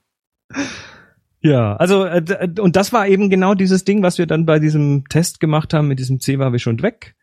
Ja, 1.42 1.76
also 1.78 2.06
äh, 2.06 2.22
d- 2.22 2.60
und 2.60 2.76
das 2.76 2.92
war 2.92 3.08
eben 3.08 3.30
genau 3.30 3.54
dieses 3.54 3.86
Ding, 3.86 4.04
was 4.04 4.18
wir 4.18 4.26
dann 4.26 4.46
bei 4.46 4.60
diesem 4.60 5.06
Test 5.08 5.40
gemacht 5.40 5.74
haben 5.74 5.88
mit 5.88 6.00
diesem 6.00 6.20
C 6.20 6.38
war 6.40 6.52
wir 6.52 6.60
schon 6.60 6.82
weg. 6.82 7.16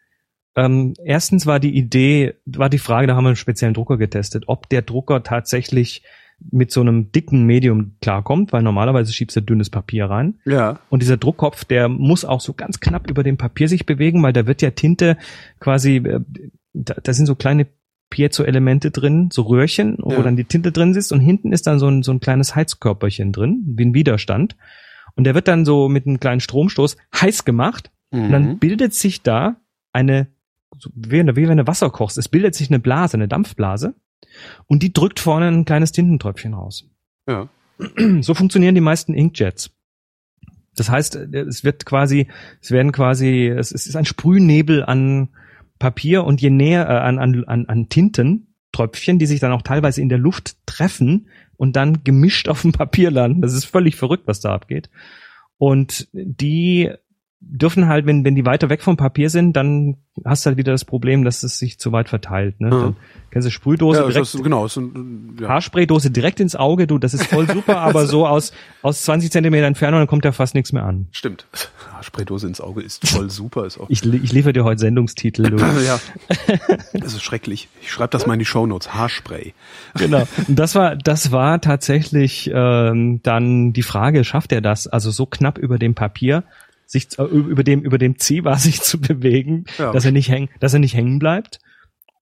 Ähm, 0.55 0.95
erstens 1.05 1.45
war 1.47 1.61
die 1.61 1.77
Idee, 1.77 2.35
war 2.47 2.71
die 2.71 2.79
Frage, 2.79 3.07
da 3.07 3.15
haben 3.15 3.25
wir 3.25 3.29
einen 3.29 3.37
speziellen 3.37 3.75
Drucker 3.75 3.99
getestet, 3.99 4.45
ob 4.47 4.69
der 4.71 4.83
Drucker 4.83 5.23
tatsächlich 5.23 6.03
mit 6.51 6.71
so 6.71 6.81
einem 6.81 7.13
dicken 7.13 7.45
Medium 7.45 7.97
klarkommt, 8.01 8.53
weil 8.53 8.63
normalerweise 8.63 9.13
schiebst 9.13 9.37
du 9.37 9.41
dünnes 9.41 9.71
Papier 9.71 10.07
rein. 10.07 10.39
Ja. 10.45 10.81
Und 10.91 11.03
dieser 11.03 11.17
Druckkopf, 11.17 11.65
der 11.65 11.89
muss 11.89 12.25
auch 12.25 12.41
so 12.41 12.53
ganz 12.53 12.81
knapp 12.81 13.11
über 13.11 13.23
dem 13.23 13.37
Papier 13.37 13.69
sich 13.69 13.87
bewegen, 13.87 14.23
weil 14.23 14.33
da 14.33 14.47
wird 14.47 14.63
ja 14.63 14.71
Tinte 14.71 15.17
quasi, 15.61 15.97
äh, 15.97 16.21
da, 16.73 16.95
da 17.03 17.13
sind 17.13 17.27
so 17.27 17.35
kleine 17.35 17.67
Piezo-Elemente 18.11 18.91
drin, 18.91 19.31
so 19.33 19.43
Röhrchen, 19.43 19.97
wo 20.01 20.13
Ja. 20.13 20.23
dann 20.23 20.37
die 20.37 20.45
Tinte 20.45 20.73
drin 20.73 20.95
sitzt 20.95 21.13
und 21.13 21.21
hinten 21.21 21.53
ist 21.53 21.67
dann 21.67 21.79
so 21.79 21.89
ein, 21.89 22.03
so 22.03 22.13
ein 22.13 22.21
kleines 22.21 22.55
Heizkörperchen 22.55 23.33
drin, 23.33 23.65
wie 23.77 23.85
ein 23.85 23.95
Widerstand. 23.95 24.57
Und 25.17 25.25
der 25.25 25.35
wird 25.35 25.49
dann 25.49 25.65
so 25.65 25.89
mit 25.89 26.07
einem 26.07 26.21
kleinen 26.21 26.41
Stromstoß 26.41 26.97
heiß 27.15 27.45
gemacht 27.45 27.91
und 28.11 28.31
dann 28.31 28.45
Mhm. 28.53 28.59
bildet 28.59 28.95
sich 28.95 29.23
da 29.23 29.57
eine, 29.93 30.29
wie, 30.95 31.23
wie 31.37 31.49
wenn 31.49 31.57
du 31.57 31.67
Wasser 31.67 31.91
kochst, 31.91 32.19
es 32.19 32.29
bildet 32.29 32.55
sich 32.55 32.69
eine 32.71 32.79
Blase, 32.79 33.17
eine 33.17 33.29
Dampfblase 33.29 33.95
und 34.67 34.83
die 34.83 34.93
drückt 34.93 35.19
vorne 35.21 35.49
ein 35.49 35.65
kleines 35.65 35.93
Tintentröpfchen 35.93 36.55
raus. 36.55 36.85
Ja. 37.29 37.49
So 38.21 38.35
funktionieren 38.35 38.75
die 38.75 38.81
meisten 38.81 39.13
Inkjets. 39.15 39.71
Das 40.77 40.91
heißt, 40.91 41.15
es 41.17 41.65
wird 41.65 41.87
quasi, 41.87 42.29
es 42.61 42.71
werden 42.71 42.93
quasi, 42.93 43.49
es 43.49 43.73
ist 43.73 43.97
ein 43.97 44.05
Sprühnebel 44.05 44.85
an 44.85 45.31
Papier 45.79 46.25
und 46.25 46.41
je 46.41 46.51
näher 46.51 46.89
äh, 46.89 46.93
an, 46.93 47.19
an, 47.19 47.67
an, 47.67 47.89
Tintentröpfchen, 47.89 49.19
die 49.19 49.27
sich 49.27 49.41
dann 49.41 49.53
auch 49.53 49.63
teilweise 49.63 50.01
in 50.01 50.09
der 50.09 50.19
Luft 50.19 50.57
treffen 50.67 51.29
und 51.57 51.77
dann 51.77 52.05
gemischt 52.05 52.49
auf 52.49 52.63
dem 52.63 52.73
Papier 52.73 53.11
landen. 53.11 53.43
Das 53.43 53.55
ist 53.55 53.65
völlig 53.65 53.97
verrückt, 53.97 54.27
was 54.27 54.41
da 54.41 54.53
abgeht. 54.53 54.91
Und 55.59 56.09
die 56.13 56.93
dürfen 57.41 57.87
halt, 57.87 58.07
wenn, 58.07 58.25
wenn 58.25 58.35
die 58.35 58.47
weiter 58.47 58.71
weg 58.71 58.83
vom 58.83 58.97
Papier 58.97 59.29
sind, 59.29 59.55
dann 59.55 59.97
hast 60.25 60.45
du 60.45 60.49
halt 60.49 60.57
wieder 60.57 60.73
das 60.73 60.85
Problem, 60.85 61.23
dass 61.25 61.43
es 61.43 61.59
sich 61.59 61.79
zu 61.79 61.93
weit 61.93 62.09
verteilt. 62.09 62.61
Ne? 62.61 62.71
Ja. 62.71 62.81
Dann 62.81 62.97
kennst 63.31 63.47
du 63.47 63.53
Sprühdose 63.53 64.01
ja, 64.01 64.07
direkt 64.07 64.35
das, 64.35 64.43
genau. 64.43 64.63
Das, 64.65 64.75
sind, 64.75 65.37
ja. 65.41 65.49
Haarspraydose 65.49 66.11
direkt 66.11 66.41
ins 66.41 66.57
Auge, 66.57 66.87
du, 66.87 66.99
das 66.99 67.13
ist 67.13 67.27
voll 67.27 67.47
super, 67.47 67.79
aber 67.81 68.07
so 68.07 68.27
aus, 68.27 68.53
aus 68.81 69.03
20 69.03 69.31
Zentimeter 69.31 69.67
Entfernung, 69.67 70.01
dann 70.01 70.07
kommt 70.07 70.25
da 70.25 70.33
fast 70.33 70.55
nichts 70.55 70.73
mehr 70.73 70.85
an. 70.85 71.09
Stimmt. 71.13 71.47
Spraydose 72.01 72.47
ins 72.47 72.61
Auge 72.61 72.83
ist 72.83 73.07
voll 73.09 73.31
super. 73.31 73.67
Ist 73.67 73.79
auch. 73.79 73.91
Ich, 73.91 74.05
ich 74.05 74.33
liefere 74.33 74.53
dir 74.53 74.65
heute 74.65 74.81
Sendungstitel, 74.81 75.51
du. 75.51 75.57
ja. 75.87 75.99
Das 76.93 77.15
ist 77.15 77.23
schrecklich. 77.23 77.69
Ich 77.83 77.91
schreibe 77.91 78.11
das 78.11 78.27
mal 78.27 78.35
in 78.35 78.39
die 78.39 78.45
Shownotes. 78.45 78.95
Haarspray. 78.95 79.55
genau. 79.95 80.27
Und 80.47 80.59
das 80.59 80.75
war, 80.75 80.97
das 80.97 81.33
war 81.33 81.61
tatsächlich 81.61 82.51
ähm, 82.53 83.21
dann 83.23 83.73
die 83.73 83.83
Frage, 83.83 84.25
schafft 84.25 84.53
er 84.53 84.61
das, 84.61 84.87
also 84.87 85.11
so 85.11 85.27
knapp 85.27 85.59
über 85.59 85.79
dem 85.79 85.95
Papier, 85.95 86.45
sich 86.87 87.19
äh, 87.19 87.23
über 87.25 87.65
dem 87.65 87.83
über 87.83 87.99
dem 87.99 88.19
Ziehbar 88.19 88.57
sich 88.59 88.81
zu 88.81 89.01
bewegen, 89.01 89.65
Ja. 89.79 89.93
dass 89.93 90.05
er 90.05 90.13
nicht 90.13 90.31
hängen, 90.31 90.49
dass 90.61 90.73
er 90.75 90.81
nicht 90.81 90.95
hängen 90.95 91.19
bleibt 91.19 91.59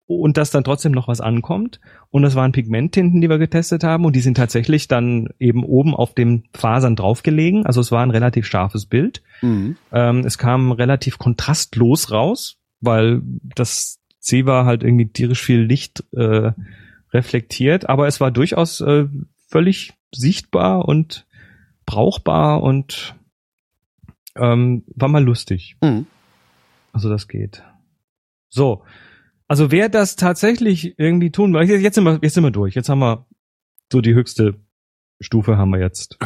und 0.07 0.37
dass 0.37 0.51
dann 0.51 0.65
trotzdem 0.65 0.93
noch 0.93 1.09
was 1.09 1.21
ankommt. 1.23 1.81
Und 2.11 2.23
das 2.23 2.35
waren 2.35 2.53
Pigmenttinten, 2.53 3.21
die 3.23 3.31
wir 3.31 3.39
getestet 3.39 3.85
haben 3.85 4.05
und 4.05 4.15
die 4.15 4.21
sind 4.21 4.37
tatsächlich 4.37 4.87
dann 4.87 5.29
eben 5.39 5.65
oben 5.65 5.95
auf 5.95 6.15
den 6.15 6.45
Fasern 6.53 6.95
draufgelegen. 6.95 7.65
Also 7.65 7.81
es 7.81 7.91
war 7.91 8.03
ein 8.03 8.11
relativ 8.11 8.47
scharfes 8.47 8.85
Bild. 8.87 9.23
Mhm. 9.41 9.77
Ähm, 9.93 10.21
es 10.21 10.37
kam 10.39 10.73
relativ 10.73 11.19
kontrastlos 11.19 12.11
raus, 12.11 12.59
weil 12.81 13.23
das 13.57 13.99
C 14.21 14.45
war 14.47 14.67
halt 14.67 14.83
irgendwie 14.83 15.09
tierisch 15.09 15.43
viel 15.43 15.61
Licht 15.62 16.05
äh, 16.12 16.53
reflektiert, 17.12 17.89
aber 17.89 18.07
es 18.07 18.21
war 18.21 18.31
durchaus 18.31 18.81
äh, 18.81 19.07
völlig 19.49 19.93
sichtbar 20.15 20.87
und 20.87 21.27
brauchbar 21.87 22.62
und 22.62 23.15
ähm, 24.37 24.85
war 24.95 25.09
mal 25.09 25.22
lustig. 25.22 25.76
Mhm. 25.82 26.07
Also 26.93 27.09
das 27.09 27.28
geht. 27.28 27.62
So. 28.49 28.85
Also 29.47 29.70
wer 29.70 29.89
das 29.89 30.16
tatsächlich 30.16 30.99
irgendwie 30.99 31.30
tun 31.30 31.53
will, 31.53 31.68
jetzt 31.68 31.97
sind 31.97 32.05
wir, 32.05 32.18
jetzt 32.22 32.35
sind 32.35 32.45
wir 32.45 32.51
durch. 32.51 32.74
Jetzt 32.74 32.89
haben 32.89 33.01
wir 33.01 33.26
so 33.93 34.01
die 34.01 34.14
höchste 34.14 34.55
Stufe 35.20 35.57
haben 35.57 35.70
wir 35.70 35.80
jetzt. 35.80 36.18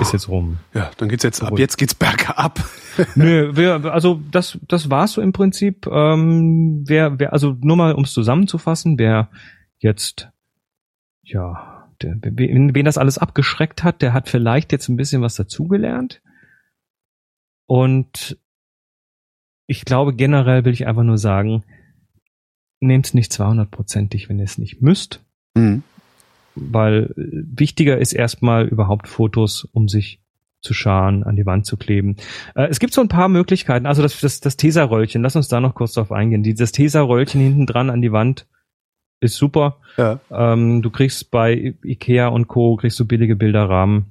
Ist 0.00 0.12
jetzt 0.12 0.28
rum. 0.28 0.58
Ja, 0.72 0.90
dann 0.98 1.08
geht's 1.08 1.24
jetzt 1.24 1.42
ab. 1.42 1.58
Jetzt 1.58 1.76
geht's 1.76 1.94
bergab. 1.94 2.60
Nö, 3.16 3.50
wer, 3.54 3.84
also 3.86 4.20
das, 4.30 4.58
das 4.68 4.88
war's 4.88 5.12
so 5.12 5.20
im 5.20 5.32
Prinzip. 5.32 5.86
Ähm, 5.86 6.84
wer, 6.86 7.18
wer, 7.18 7.32
also 7.32 7.56
nur 7.60 7.76
mal, 7.76 7.94
ums 7.94 8.12
zusammenzufassen, 8.12 8.98
wer 8.98 9.30
jetzt, 9.78 10.30
ja, 11.22 11.88
der, 12.00 12.16
wen, 12.22 12.74
wen 12.74 12.84
das 12.84 12.98
alles 12.98 13.18
abgeschreckt 13.18 13.82
hat, 13.82 14.00
der 14.00 14.12
hat 14.12 14.28
vielleicht 14.28 14.72
jetzt 14.72 14.88
ein 14.88 14.96
bisschen 14.96 15.22
was 15.22 15.34
dazugelernt. 15.34 16.22
Und 17.70 18.36
ich 19.68 19.84
glaube, 19.84 20.12
generell 20.12 20.64
will 20.64 20.72
ich 20.72 20.88
einfach 20.88 21.04
nur 21.04 21.18
sagen, 21.18 21.62
nehmt's 22.80 23.14
nicht 23.14 23.30
200%ig, 23.30 24.28
wenn 24.28 24.40
ihr 24.40 24.44
es 24.44 24.58
nicht 24.58 24.82
müsst 24.82 25.24
Mhm. 25.54 25.84
weil 26.56 27.12
wichtiger 27.16 27.98
ist 27.98 28.12
erstmal 28.12 28.66
überhaupt 28.66 29.06
Fotos, 29.06 29.68
um 29.72 29.88
sich 29.88 30.20
zu 30.62 30.74
scharen, 30.74 31.22
an 31.22 31.36
die 31.36 31.46
Wand 31.46 31.64
zu 31.64 31.76
kleben. 31.76 32.16
Äh, 32.56 32.66
es 32.70 32.80
gibt 32.80 32.92
so 32.92 33.00
ein 33.00 33.08
paar 33.08 33.28
Möglichkeiten. 33.28 33.86
Also 33.86 34.02
das, 34.02 34.18
das, 34.20 34.40
das 34.40 34.56
Tesa-Röllchen, 34.56 35.22
lass 35.22 35.36
uns 35.36 35.46
da 35.46 35.60
noch 35.60 35.76
kurz 35.76 35.92
drauf 35.92 36.10
eingehen. 36.10 36.42
Dieses 36.42 36.72
Tesa-Röllchen 36.72 37.40
hinten 37.40 37.66
dran 37.66 37.88
an 37.88 38.02
die 38.02 38.10
Wand 38.10 38.48
ist 39.20 39.36
super. 39.36 39.78
Ja. 39.96 40.18
Ähm, 40.32 40.82
du 40.82 40.90
kriegst 40.90 41.30
bei 41.30 41.74
Ikea 41.84 42.26
und 42.28 42.48
Co. 42.48 42.74
kriegst 42.76 42.98
du 42.98 43.06
billige 43.06 43.36
Bilderrahmen. 43.36 44.06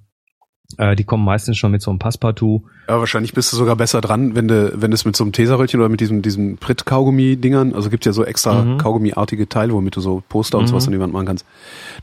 Äh, 0.78 0.96
die 0.96 1.04
kommen 1.04 1.26
meistens 1.26 1.58
schon 1.58 1.72
mit 1.72 1.82
so 1.82 1.90
einem 1.90 2.00
Passepartout. 2.00 2.64
Ja, 2.88 3.00
wahrscheinlich 3.00 3.34
bist 3.34 3.52
du 3.52 3.58
sogar 3.58 3.76
besser 3.76 4.02
dran, 4.02 4.36
wenn 4.36 4.48
du, 4.48 4.72
wenn 4.80 4.92
es 4.94 5.04
mit 5.04 5.16
so 5.16 5.24
einem 5.24 5.34
Tesaröllchen 5.34 5.80
oder 5.80 5.90
mit 5.90 6.00
diesem, 6.00 6.22
diesem 6.22 6.58
Pritt-Kaugummi-Dingern, 6.58 7.74
also 7.74 7.90
gibt 7.90 8.06
ja 8.06 8.14
so 8.14 8.24
extra 8.24 8.64
Mhm. 8.64 8.78
Kaugummi-artige 8.78 9.50
Teile, 9.50 9.74
womit 9.74 9.96
du 9.96 10.02
so 10.02 10.22
Poster 10.30 10.58
und 10.58 10.66
Mhm. 10.66 10.68
sowas 10.70 10.86
an 10.88 10.94
die 10.94 11.00
Wand 11.00 11.12
machen 11.14 11.26
kannst. 11.26 11.46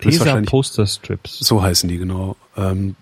Du 0.00 0.08
wahrscheinlich, 0.18 0.50
Poster 0.50 0.86
Strips. 0.86 1.38
so 1.38 1.62
heißen 1.62 1.88
die, 1.88 1.98
genau. 1.98 2.36
Ähm, 2.56 2.96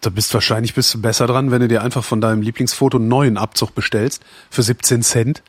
da 0.00 0.10
bist 0.10 0.32
wahrscheinlich 0.32 0.74
bist 0.74 0.94
du 0.94 1.02
besser 1.02 1.26
dran, 1.26 1.50
wenn 1.50 1.60
du 1.60 1.68
dir 1.68 1.82
einfach 1.82 2.04
von 2.04 2.20
deinem 2.20 2.40
Lieblingsfoto 2.42 2.96
einen 2.98 3.08
neuen 3.08 3.36
Abzug 3.36 3.74
bestellst 3.74 4.22
für 4.48 4.62
17 4.62 5.02
Cent. 5.02 5.42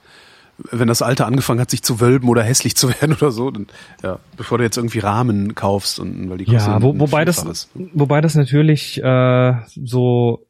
Wenn 0.69 0.87
das 0.87 1.01
alte 1.01 1.25
angefangen 1.25 1.59
hat, 1.59 1.71
sich 1.71 1.83
zu 1.83 1.99
wölben 1.99 2.29
oder 2.29 2.43
hässlich 2.43 2.75
zu 2.75 2.89
werden 3.01 3.15
oder 3.15 3.31
so, 3.31 3.51
dann, 3.51 3.67
ja, 4.03 4.19
bevor 4.37 4.57
du 4.57 4.63
jetzt 4.63 4.77
irgendwie 4.77 4.99
Rahmen 4.99 5.55
kaufst 5.55 5.99
und 5.99 6.29
weil 6.29 6.37
die 6.37 6.45
kosten 6.45 6.71
Ja, 6.71 6.81
wo, 6.81 6.97
wobei 6.99 7.25
das, 7.25 7.69
wobei 7.93 8.21
das 8.21 8.35
natürlich 8.35 9.01
äh, 9.03 9.53
so, 9.83 10.45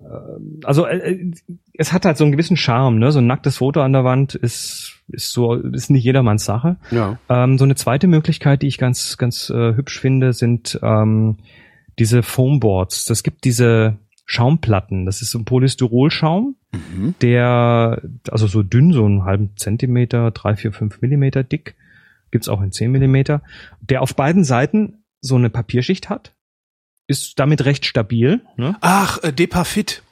äh, 0.00 0.04
also 0.64 0.86
äh, 0.86 1.32
es 1.74 1.92
hat 1.92 2.04
halt 2.04 2.16
so 2.16 2.24
einen 2.24 2.32
gewissen 2.32 2.56
Charme, 2.56 2.98
ne? 2.98 3.12
So 3.12 3.18
ein 3.18 3.26
nacktes 3.26 3.58
Foto 3.58 3.80
an 3.82 3.92
der 3.92 4.04
Wand 4.04 4.34
ist 4.34 4.92
ist 5.08 5.32
so 5.32 5.54
ist 5.54 5.90
nicht 5.90 6.04
jedermanns 6.04 6.44
Sache. 6.44 6.76
Ja. 6.90 7.18
Ähm, 7.28 7.58
so 7.58 7.64
eine 7.64 7.74
zweite 7.74 8.06
Möglichkeit, 8.06 8.62
die 8.62 8.68
ich 8.68 8.78
ganz 8.78 9.18
ganz 9.18 9.50
äh, 9.50 9.74
hübsch 9.74 10.00
finde, 10.00 10.32
sind 10.32 10.78
ähm, 10.82 11.38
diese 11.98 12.22
Foamboards. 12.22 13.04
Das 13.04 13.22
gibt 13.22 13.44
diese 13.44 13.98
Schaumplatten. 14.26 15.06
Das 15.06 15.20
ist 15.22 15.30
so 15.30 15.38
ein 15.38 15.44
Polystyrolschaum, 15.44 16.56
Mhm. 16.72 17.14
der 17.20 18.02
also 18.30 18.46
so 18.46 18.62
dünn, 18.62 18.92
so 18.92 19.04
einen 19.04 19.24
halben 19.24 19.56
Zentimeter, 19.56 20.30
drei, 20.30 20.56
vier, 20.56 20.72
fünf 20.72 21.00
Millimeter 21.02 21.42
dick, 21.44 21.74
gibt's 22.30 22.48
auch 22.48 22.62
in 22.62 22.72
zehn 22.72 22.90
Millimeter, 22.90 23.42
der 23.80 24.02
auf 24.02 24.16
beiden 24.16 24.44
Seiten 24.44 25.04
so 25.20 25.36
eine 25.36 25.50
Papierschicht 25.50 26.08
hat, 26.08 26.34
ist 27.06 27.38
damit 27.38 27.64
recht 27.64 27.84
stabil. 27.84 28.40
Ne? 28.56 28.76
Ach, 28.80 29.22
äh, 29.22 29.32
Depafit. 29.32 30.02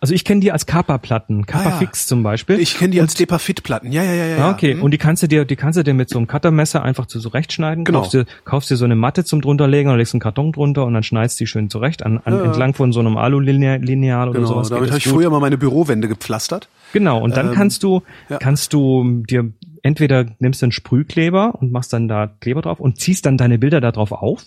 Also 0.00 0.12
ich 0.14 0.24
kenne 0.24 0.40
die 0.40 0.52
als 0.52 0.66
Kappa-Platten, 0.66 1.46
Kappa-Fix 1.46 2.06
zum 2.06 2.22
Beispiel. 2.22 2.60
Ich 2.60 2.76
kenne 2.76 2.90
die 2.90 3.00
als 3.00 3.14
Depafit-Platten. 3.14 3.92
Ja, 3.92 4.02
ja, 4.02 4.12
ja, 4.12 4.26
ja. 4.26 4.36
Ah, 4.46 4.50
okay, 4.50 4.74
Hm. 4.74 4.82
und 4.82 4.90
die 4.90 4.98
kannst 4.98 5.22
du 5.22 5.26
dir, 5.26 5.44
die 5.44 5.56
kannst 5.56 5.78
du 5.78 5.82
dir 5.82 5.94
mit 5.94 6.10
so 6.10 6.18
einem 6.18 6.26
Cuttermesser 6.26 6.82
einfach 6.82 7.06
zu 7.06 7.18
zurechtschneiden. 7.18 7.84
Genau. 7.84 8.00
Kaufst 8.00 8.14
dir, 8.14 8.26
kaufst 8.44 8.70
dir 8.70 8.76
so 8.76 8.84
eine 8.84 8.94
Matte 8.96 9.24
zum 9.24 9.40
drunterlegen 9.40 9.90
und 9.90 9.96
legst 9.98 10.12
einen 10.14 10.20
Karton 10.20 10.52
drunter 10.52 10.84
und 10.84 10.94
dann 10.94 11.02
schneidest 11.02 11.40
die 11.40 11.46
schön 11.46 11.70
zurecht 11.70 12.04
an, 12.04 12.18
an 12.24 12.34
Ja. 12.34 12.44
entlang 12.44 12.74
von 12.74 12.92
so 12.92 13.00
einem 13.00 13.16
Alu-Lineal 13.16 14.28
oder 14.28 14.38
Genau, 14.40 14.46
sowas. 14.48 14.68
damit 14.68 14.90
habe 14.90 14.98
ich 14.98 15.04
gut. 15.04 15.12
früher 15.14 15.30
mal 15.30 15.40
meine 15.40 15.56
Bürowände 15.58 16.08
gepflastert. 16.08 16.68
Genau, 16.92 17.22
und 17.22 17.36
dann 17.36 17.48
Ähm, 17.48 17.54
kannst 17.54 17.82
du, 17.82 18.02
ja. 18.28 18.38
kannst 18.38 18.72
du 18.72 19.22
dir 19.28 19.52
entweder 19.82 20.26
nimmst 20.40 20.62
du 20.62 20.66
einen 20.66 20.72
Sprühkleber 20.72 21.54
und 21.54 21.72
machst 21.72 21.92
dann 21.92 22.08
da 22.08 22.26
Kleber 22.26 22.60
drauf 22.62 22.80
und 22.80 22.98
ziehst 23.00 23.24
dann 23.24 23.36
deine 23.38 23.58
Bilder 23.58 23.80
da 23.80 23.92
drauf 23.92 24.12
auf. 24.12 24.44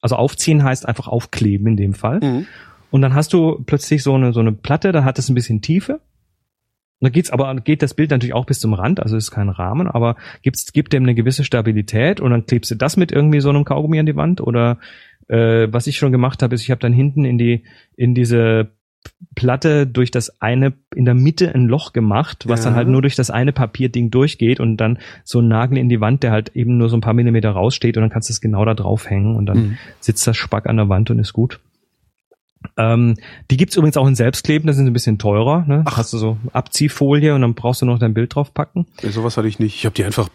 Also 0.00 0.16
aufziehen 0.16 0.62
heißt 0.62 0.86
einfach 0.86 1.08
aufkleben 1.08 1.66
in 1.66 1.76
dem 1.76 1.94
Fall. 1.94 2.20
Mhm. 2.22 2.46
Und 2.96 3.02
dann 3.02 3.12
hast 3.14 3.34
du 3.34 3.62
plötzlich 3.66 4.02
so 4.02 4.14
eine, 4.14 4.32
so 4.32 4.40
eine 4.40 4.52
Platte, 4.52 4.90
da 4.90 5.04
hat 5.04 5.18
es 5.18 5.28
ein 5.28 5.34
bisschen 5.34 5.60
Tiefe. 5.60 5.94
Und 5.94 6.00
da 7.02 7.08
geht's 7.10 7.30
aber, 7.30 7.54
geht 7.56 7.82
das 7.82 7.92
Bild 7.92 8.10
natürlich 8.10 8.32
auch 8.32 8.46
bis 8.46 8.58
zum 8.58 8.72
Rand, 8.72 9.00
also 9.00 9.18
ist 9.18 9.30
kein 9.30 9.50
Rahmen, 9.50 9.86
aber 9.86 10.16
gibt's, 10.40 10.72
gibt 10.72 10.94
dem 10.94 11.02
eine 11.02 11.14
gewisse 11.14 11.44
Stabilität 11.44 12.20
und 12.22 12.30
dann 12.30 12.46
klebst 12.46 12.70
du 12.70 12.74
das 12.74 12.96
mit 12.96 13.12
irgendwie 13.12 13.40
so 13.40 13.50
einem 13.50 13.66
Kaugummi 13.66 14.00
an 14.00 14.06
die 14.06 14.16
Wand 14.16 14.40
oder 14.40 14.78
äh, 15.28 15.68
was 15.70 15.86
ich 15.88 15.98
schon 15.98 16.10
gemacht 16.10 16.42
habe, 16.42 16.54
ist, 16.54 16.62
ich 16.62 16.70
habe 16.70 16.80
dann 16.80 16.94
hinten 16.94 17.26
in 17.26 17.36
die, 17.36 17.64
in 17.96 18.14
diese 18.14 18.70
Platte 19.34 19.86
durch 19.86 20.10
das 20.10 20.40
eine, 20.40 20.72
in 20.94 21.04
der 21.04 21.14
Mitte 21.14 21.54
ein 21.54 21.66
Loch 21.66 21.92
gemacht, 21.92 22.44
was 22.48 22.60
Ja. 22.60 22.70
dann 22.70 22.76
halt 22.76 22.88
nur 22.88 23.02
durch 23.02 23.14
das 23.14 23.30
eine 23.30 23.52
Papierding 23.52 24.10
durchgeht 24.10 24.58
und 24.58 24.78
dann 24.78 24.98
so 25.22 25.40
ein 25.40 25.48
Nagel 25.48 25.76
in 25.78 25.90
die 25.90 26.00
Wand, 26.00 26.22
der 26.22 26.32
halt 26.32 26.56
eben 26.56 26.78
nur 26.78 26.88
so 26.88 26.96
ein 26.96 27.02
paar 27.02 27.12
Millimeter 27.14 27.50
raussteht 27.50 27.98
und 27.98 28.02
dann 28.04 28.10
kannst 28.10 28.30
du 28.30 28.32
es 28.32 28.40
genau 28.40 28.64
da 28.64 28.72
drauf 28.74 29.10
hängen 29.10 29.36
und 29.36 29.44
dann 29.46 29.58
Mhm. 29.58 29.78
sitzt 30.00 30.26
das 30.26 30.36
Spack 30.38 30.66
an 30.66 30.76
der 30.78 30.88
Wand 30.88 31.10
und 31.10 31.18
ist 31.18 31.34
gut. 31.34 31.60
Ähm, 32.76 33.16
die 33.50 33.56
gibt's 33.56 33.76
übrigens 33.76 33.96
auch 33.96 34.06
in 34.06 34.14
Selbstkleben, 34.14 34.66
das 34.66 34.76
sind 34.76 34.86
ein 34.86 34.92
bisschen 34.92 35.18
teurer. 35.18 35.64
Ne? 35.66 35.82
Ach. 35.86 35.96
Hast 35.96 36.12
du 36.12 36.18
so 36.18 36.36
Abziehfolie 36.52 37.34
und 37.34 37.42
dann 37.42 37.54
brauchst 37.54 37.82
du 37.82 37.86
noch 37.86 37.98
dein 37.98 38.14
Bild 38.14 38.34
draufpacken. 38.34 38.86
Ja, 39.02 39.10
sowas 39.10 39.36
hatte 39.36 39.48
ich 39.48 39.58
nicht. 39.58 39.74
Ich 39.76 39.84
habe 39.84 39.94
die 39.94 40.04
einfach, 40.04 40.28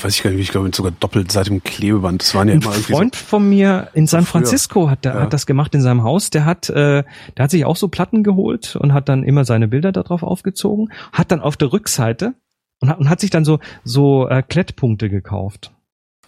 weiß 0.00 0.14
ich 0.16 0.22
gar 0.22 0.30
nicht, 0.30 0.40
ich 0.40 0.48
glaube 0.50 0.70
sogar 0.74 0.92
doppelt 0.98 1.30
seit 1.32 1.46
dem 1.48 1.62
Klebeband. 1.62 2.22
Das 2.22 2.34
waren 2.34 2.48
ja 2.48 2.54
Ein 2.54 2.60
immer 2.62 2.72
irgendwie 2.72 2.92
Freund 2.92 3.16
von 3.16 3.48
mir 3.48 3.88
in 3.94 4.06
San. 4.06 4.24
Francisco 4.24 4.88
hat, 4.90 5.04
der, 5.04 5.14
Ja. 5.14 5.20
hat 5.22 5.32
das 5.32 5.46
gemacht 5.46 5.74
in 5.74 5.82
seinem 5.82 6.02
Haus. 6.02 6.30
Der 6.30 6.44
hat, 6.44 6.68
äh, 6.70 7.04
der 7.36 7.42
hat 7.44 7.50
sich 7.50 7.64
auch 7.64 7.76
so 7.76 7.88
Platten 7.88 8.22
geholt 8.22 8.76
und 8.76 8.92
hat 8.94 9.08
dann 9.08 9.22
immer 9.24 9.44
seine 9.44 9.68
Bilder 9.68 9.92
darauf 9.92 10.22
aufgezogen, 10.22 10.90
hat 11.12 11.30
dann 11.30 11.40
auf 11.40 11.56
der 11.56 11.72
Rückseite 11.72 12.34
und 12.80 12.88
hat, 12.88 12.98
und 12.98 13.08
hat 13.10 13.20
sich 13.20 13.30
dann 13.30 13.44
so 13.44 13.58
so 13.84 14.28
äh, 14.28 14.42
Klettpunkte 14.42 15.08
gekauft. 15.10 15.72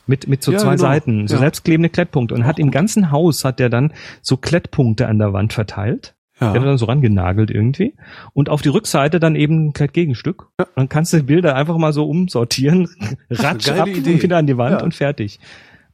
Mit, 0.06 0.28
mit 0.28 0.42
so 0.42 0.52
Ja, 0.52 0.58
zwei 0.58 0.76
genau. 0.76 0.82
Seiten, 0.82 1.28
so 1.28 1.34
Ja. 1.34 1.40
selbstklebende 1.40 1.88
Klettpunkte. 1.88 2.34
Und 2.34 2.42
Auch 2.42 2.46
hat 2.46 2.58
im 2.58 2.70
ganzen 2.70 3.10
Haus 3.10 3.44
hat 3.44 3.58
der 3.58 3.68
dann 3.68 3.92
so 4.22 4.36
Klettpunkte 4.36 5.08
an 5.08 5.18
der 5.18 5.32
Wand 5.32 5.52
verteilt. 5.52 6.14
so, 6.38 6.44
Der 6.44 6.48
hat 6.50 6.56
ja. 6.56 6.64
dann 6.64 6.78
so 6.78 6.84
rangenagelt 6.86 7.50
irgendwie. 7.50 7.94
Und 8.34 8.48
auf 8.50 8.62
die 8.62 8.68
Rückseite 8.68 9.18
dann 9.20 9.34
eben 9.36 9.66
ein 9.68 9.72
Klettgegenstück. 9.72 10.48
Ja. 10.60 10.66
Dann 10.76 10.88
kannst 10.88 11.12
du 11.12 11.22
Bilder 11.22 11.56
einfach 11.56 11.76
mal 11.78 11.92
so 11.92 12.08
umsortieren, 12.08 12.88
ratsch 13.30 13.68
ab 13.70 13.88
Idee. 13.88 14.14
und 14.14 14.22
wieder 14.22 14.36
an 14.36 14.46
die 14.46 14.56
Wand 14.58 14.78
Ja. 14.80 14.84
und 14.84 14.94
fertig. 14.94 15.40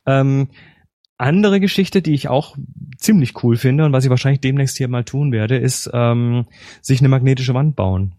Ähm, 0.04 0.48
andere 1.16 1.60
Geschichte, 1.60 2.02
die 2.02 2.14
ich 2.14 2.28
auch 2.28 2.56
ziemlich 2.96 3.42
cool 3.44 3.56
finde 3.56 3.84
und 3.84 3.92
was 3.92 4.02
ich 4.04 4.10
wahrscheinlich 4.10 4.40
demnächst 4.40 4.76
hier 4.76 4.88
mal 4.88 5.04
tun 5.04 5.30
werde, 5.30 5.56
ist 5.56 5.88
ähm, 5.94 6.46
sich 6.80 7.00
eine 7.00 7.08
magnetische 7.08 7.54
Wand 7.54 7.76
bauen. 7.76 8.14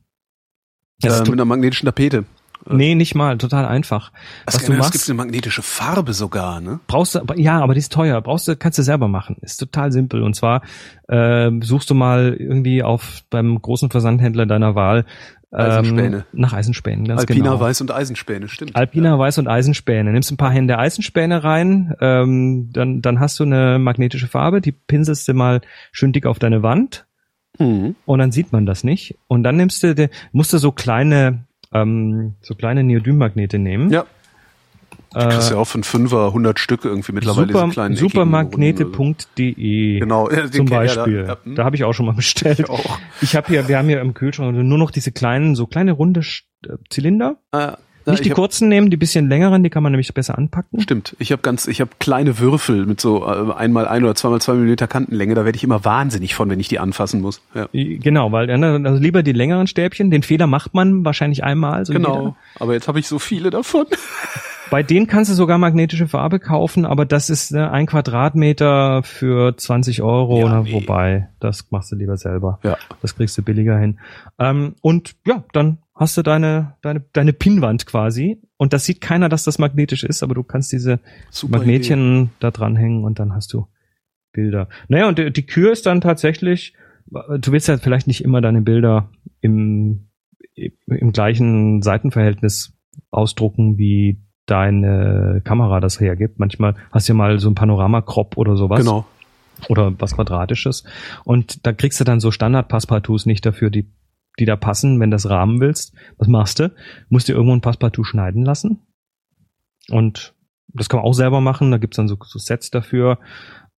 Das 1.01 1.19
Äh, 1.19 1.23
mit 1.23 1.33
einer 1.33 1.43
magnetischen 1.45 1.85
Tapete. 1.87 2.23
To- 2.65 2.73
nee, 2.75 2.95
nicht 2.95 3.15
mal, 3.15 3.37
total 3.37 3.65
einfach. 3.65 4.11
Es 4.45 4.55
Was 4.55 4.57
gibt- 4.59 4.69
du 4.69 4.73
es 4.73 4.79
machst, 4.79 4.91
gibt 4.93 5.09
eine 5.09 5.17
magnetische 5.17 5.61
Farbe 5.61 6.13
sogar, 6.13 6.61
ne? 6.61 6.79
brauchst 6.87 7.15
du, 7.15 7.21
ja, 7.35 7.59
aber 7.61 7.73
die 7.73 7.79
ist 7.79 7.91
teuer. 7.93 8.19
Brauchst 8.21 8.47
du, 8.47 8.55
kannst 8.55 8.77
du 8.79 8.83
selber 8.83 9.07
machen. 9.07 9.37
Ist 9.41 9.57
total 9.57 9.91
simpel. 9.91 10.23
Und 10.23 10.35
zwar 10.35 10.61
ähm, 11.09 11.61
suchst 11.61 11.89
du 11.89 11.93
mal 11.95 12.35
irgendwie 12.37 12.83
auf 12.83 13.21
beim 13.29 13.61
großen 13.61 13.89
Versandhändler 13.89 14.45
deiner 14.45 14.75
Wahl 14.75 15.05
ähm, 15.55 15.59
Eisenspäne. 15.59 16.25
nach 16.31 16.53
Eisendspänen. 16.53 17.05
Ganz 17.07 17.19
Alpina 17.21 17.49
genau. 17.51 17.59
Weiß 17.59 17.79
und 17.81 17.91
Eisenspäne, 17.91 18.47
stimmt. 18.47 18.75
Alpina 18.75 19.19
Weiß 19.19 19.37
und 19.37 19.47
Eisenspäne. 19.47 20.11
Nimmst 20.11 20.31
ein 20.31 20.37
paar 20.37 20.49
Hände 20.51 20.79
Eisenspäne 20.79 21.43
rein, 21.43 21.93
ähm, 22.01 22.69
dann, 22.73 23.03
dann 23.03 23.19
hast 23.19 23.39
du 23.39 23.43
eine 23.43 23.77
magnetische 23.77 24.27
Farbe, 24.27 24.61
die 24.61 24.71
pinselst 24.71 25.27
du 25.27 25.33
mal 25.35 25.61
schön 25.91 26.11
dick 26.11 26.25
auf 26.25 26.39
deine 26.39 26.63
Wand 26.63 27.05
Mhm. 27.59 27.95
und 28.05 28.17
dann 28.17 28.31
sieht 28.31 28.51
man 28.51 28.65
das 28.65 28.83
nicht. 28.83 29.15
Und 29.27 29.43
dann 29.43 29.57
nimmst 29.57 29.83
du, 29.83 30.09
musst 30.31 30.53
du 30.53 30.57
so 30.57 30.71
kleine, 30.71 31.45
ähm, 31.73 32.33
so 32.41 32.55
kleine 32.55 32.83
Neodym-Magnete 32.83 33.59
nehmen. 33.59 33.91
Ja, 33.91 34.05
äh, 35.15 35.27
kriegst 35.29 35.51
ja 35.51 35.57
auch 35.57 35.67
von 35.67 35.83
Fünfer 35.83 36.27
100 36.27 36.59
Stücke 36.59 36.87
irgendwie 36.87 37.11
mittlerweile 37.11 37.47
super, 37.47 37.63
diese 37.65 37.73
kleinen 37.73 37.95
supermagnete.de 37.95 39.99
Genau, 39.99 40.29
ja, 40.29 40.49
zum 40.49 40.67
kenn- 40.67 40.71
ja, 40.71 40.77
Beispiel. 40.79 41.23
da- 41.23 41.27
ja, 41.33 41.37
hm. 41.43 41.55
da 41.55 41.65
habe 41.65 41.75
ich 41.75 41.83
auch 41.83 41.93
schon 41.93 42.05
mal 42.05 42.13
bestellt. 42.13 42.59
Ich 42.59 42.69
auch. 42.69 42.99
Ich 43.21 43.35
habe 43.35 43.47
hier, 43.47 43.67
wir 43.67 43.77
haben 43.77 43.87
hier 43.87 44.01
im 44.01 44.13
Kühlschrank 44.13 44.55
nur 44.55 44.77
noch 44.77 44.91
diese 44.91 45.11
kleinen, 45.11 45.55
so 45.55 45.67
kleine 45.67 45.91
runde 45.91 46.21
äh, 46.21 46.69
Zylinder. 46.89 47.37
Ah, 47.51 47.77
Nicht 48.05 48.19
ich 48.19 48.23
die 48.23 48.29
hab, 48.31 48.35
kurzen 48.35 48.69
nehmen, 48.69 48.89
die 48.89 48.97
bisschen 48.97 49.29
längeren, 49.29 49.63
die 49.63 49.69
kann 49.69 49.83
man 49.83 49.91
nämlich 49.91 50.13
besser 50.13 50.37
anpacken. 50.37 50.81
Stimmt. 50.81 51.15
Ich 51.19 51.31
habe 51.31 51.41
ganz, 51.41 51.67
ich 51.67 51.81
habe 51.81 51.91
kleine 51.99 52.39
Würfel 52.39 52.85
mit 52.85 52.99
so 52.99 53.25
äh, 53.25 53.53
einmal 53.53 53.87
ein 53.87 54.03
oder 54.03 54.15
zweimal 54.15 54.41
zwei 54.41 54.53
Millimeter 54.53 54.87
Kantenlänge. 54.87 55.35
Da 55.35 55.45
werde 55.45 55.55
ich 55.55 55.63
immer 55.63 55.85
wahnsinnig 55.85 56.35
von, 56.35 56.49
wenn 56.49 56.59
ich 56.59 56.67
die 56.67 56.79
anfassen 56.79 57.21
muss. 57.21 57.41
Ja. 57.53 57.67
Genau, 57.71 58.31
weil 58.31 58.49
äh, 58.49 58.53
also 58.53 59.01
lieber 59.01 59.23
die 59.23 59.33
längeren 59.33 59.67
Stäbchen. 59.67 60.11
Den 60.11 60.23
Fehler 60.23 60.47
macht 60.47 60.73
man 60.73 61.05
wahrscheinlich 61.05 61.43
einmal. 61.43 61.85
So 61.85 61.93
Genau. 61.93 62.35
Aber 62.59 62.73
jetzt 62.73 62.87
habe 62.87 62.99
ich 62.99 63.07
so 63.07 63.19
viele 63.19 63.49
davon. 63.49 63.85
Bei 64.73 64.81
denen 64.81 65.05
kannst 65.05 65.29
du 65.29 65.35
sogar 65.35 65.59
magnetische 65.59 66.07
Farbe 66.07 66.39
kaufen, 66.39 66.87
aber 66.87 67.05
das 67.05 67.29
ist 67.29 67.51
ne, 67.51 67.69
ein 67.69 67.85
Quadratmeter 67.85 69.03
für 69.03 69.55
20 69.55 70.01
Euro. 70.01 70.39
Ja, 70.39 70.49
na, 70.49 70.61
nee. 70.63 70.73
Wobei, 70.73 71.29
das 71.39 71.69
machst 71.69 71.91
du 71.91 71.95
lieber 71.95 72.17
selber. 72.17 72.57
Ja. 72.63 72.75
Das 73.03 73.15
kriegst 73.15 73.37
du 73.37 73.43
billiger 73.43 73.77
hin. 73.77 73.99
Ähm, 74.39 74.73
und 74.81 75.15
ja, 75.27 75.43
dann 75.53 75.77
hast 75.93 76.17
du 76.17 76.23
deine, 76.23 76.73
deine, 76.81 77.05
deine 77.13 77.33
Pinnwand 77.33 77.85
quasi. 77.85 78.41
Und 78.57 78.73
das 78.73 78.85
sieht 78.85 78.99
keiner, 78.99 79.29
dass 79.29 79.43
das 79.43 79.59
magnetisch 79.59 80.03
ist, 80.03 80.23
aber 80.23 80.33
du 80.33 80.41
kannst 80.41 80.71
diese 80.71 80.99
Super 81.29 81.59
Magnetchen 81.59 82.31
da 82.39 82.49
dranhängen 82.49 83.03
und 83.03 83.19
dann 83.19 83.35
hast 83.35 83.53
du 83.53 83.67
Bilder. 84.31 84.69
Naja, 84.87 85.07
und 85.07 85.19
die, 85.19 85.31
die 85.31 85.45
Kür 85.45 85.71
ist 85.71 85.85
dann 85.85 86.01
tatsächlich, 86.01 86.73
du 87.05 87.51
willst 87.51 87.67
ja 87.67 87.77
vielleicht 87.77 88.07
nicht 88.07 88.23
immer 88.23 88.41
deine 88.41 88.63
Bilder 88.63 89.11
im, 89.39 90.07
im 90.55 91.11
gleichen 91.11 91.83
Seitenverhältnis 91.83 92.73
ausdrucken, 93.11 93.77
wie 93.77 94.17
deine 94.45 95.41
Kamera 95.43 95.79
das 95.79 95.99
hergibt. 95.99 96.39
Manchmal 96.39 96.75
hast 96.91 97.07
du 97.07 97.13
ja 97.13 97.17
mal 97.17 97.39
so 97.39 97.49
ein 97.49 97.55
Panorama-Crop 97.55 98.37
oder 98.37 98.55
sowas. 98.55 98.79
Genau. 98.79 99.05
Oder 99.69 99.93
was 99.99 100.15
Quadratisches. 100.15 100.83
Und 101.23 101.65
da 101.65 101.71
kriegst 101.71 101.99
du 101.99 102.03
dann 102.03 102.19
so 102.19 102.31
Standard-Passepartouts 102.31 103.25
nicht 103.25 103.45
dafür, 103.45 103.69
die, 103.69 103.89
die 104.39 104.45
da 104.45 104.55
passen, 104.55 104.99
wenn 104.99 105.11
du 105.11 105.15
das 105.15 105.29
Rahmen 105.29 105.61
willst. 105.61 105.93
Was 106.17 106.27
machst 106.27 106.59
du? 106.59 106.73
Musst 107.09 107.27
dir 107.27 107.33
irgendwo 107.33 107.55
ein 107.55 107.61
Passepartout 107.61 108.03
schneiden 108.03 108.43
lassen. 108.43 108.81
Und 109.89 110.33
das 110.67 110.89
kann 110.89 110.99
man 110.99 111.07
auch 111.07 111.13
selber 111.13 111.39
machen. 111.39 111.71
Da 111.71 111.77
gibt's 111.77 111.97
dann 111.97 112.07
so, 112.07 112.17
so 112.21 112.39
Sets 112.39 112.71
dafür. 112.71 113.19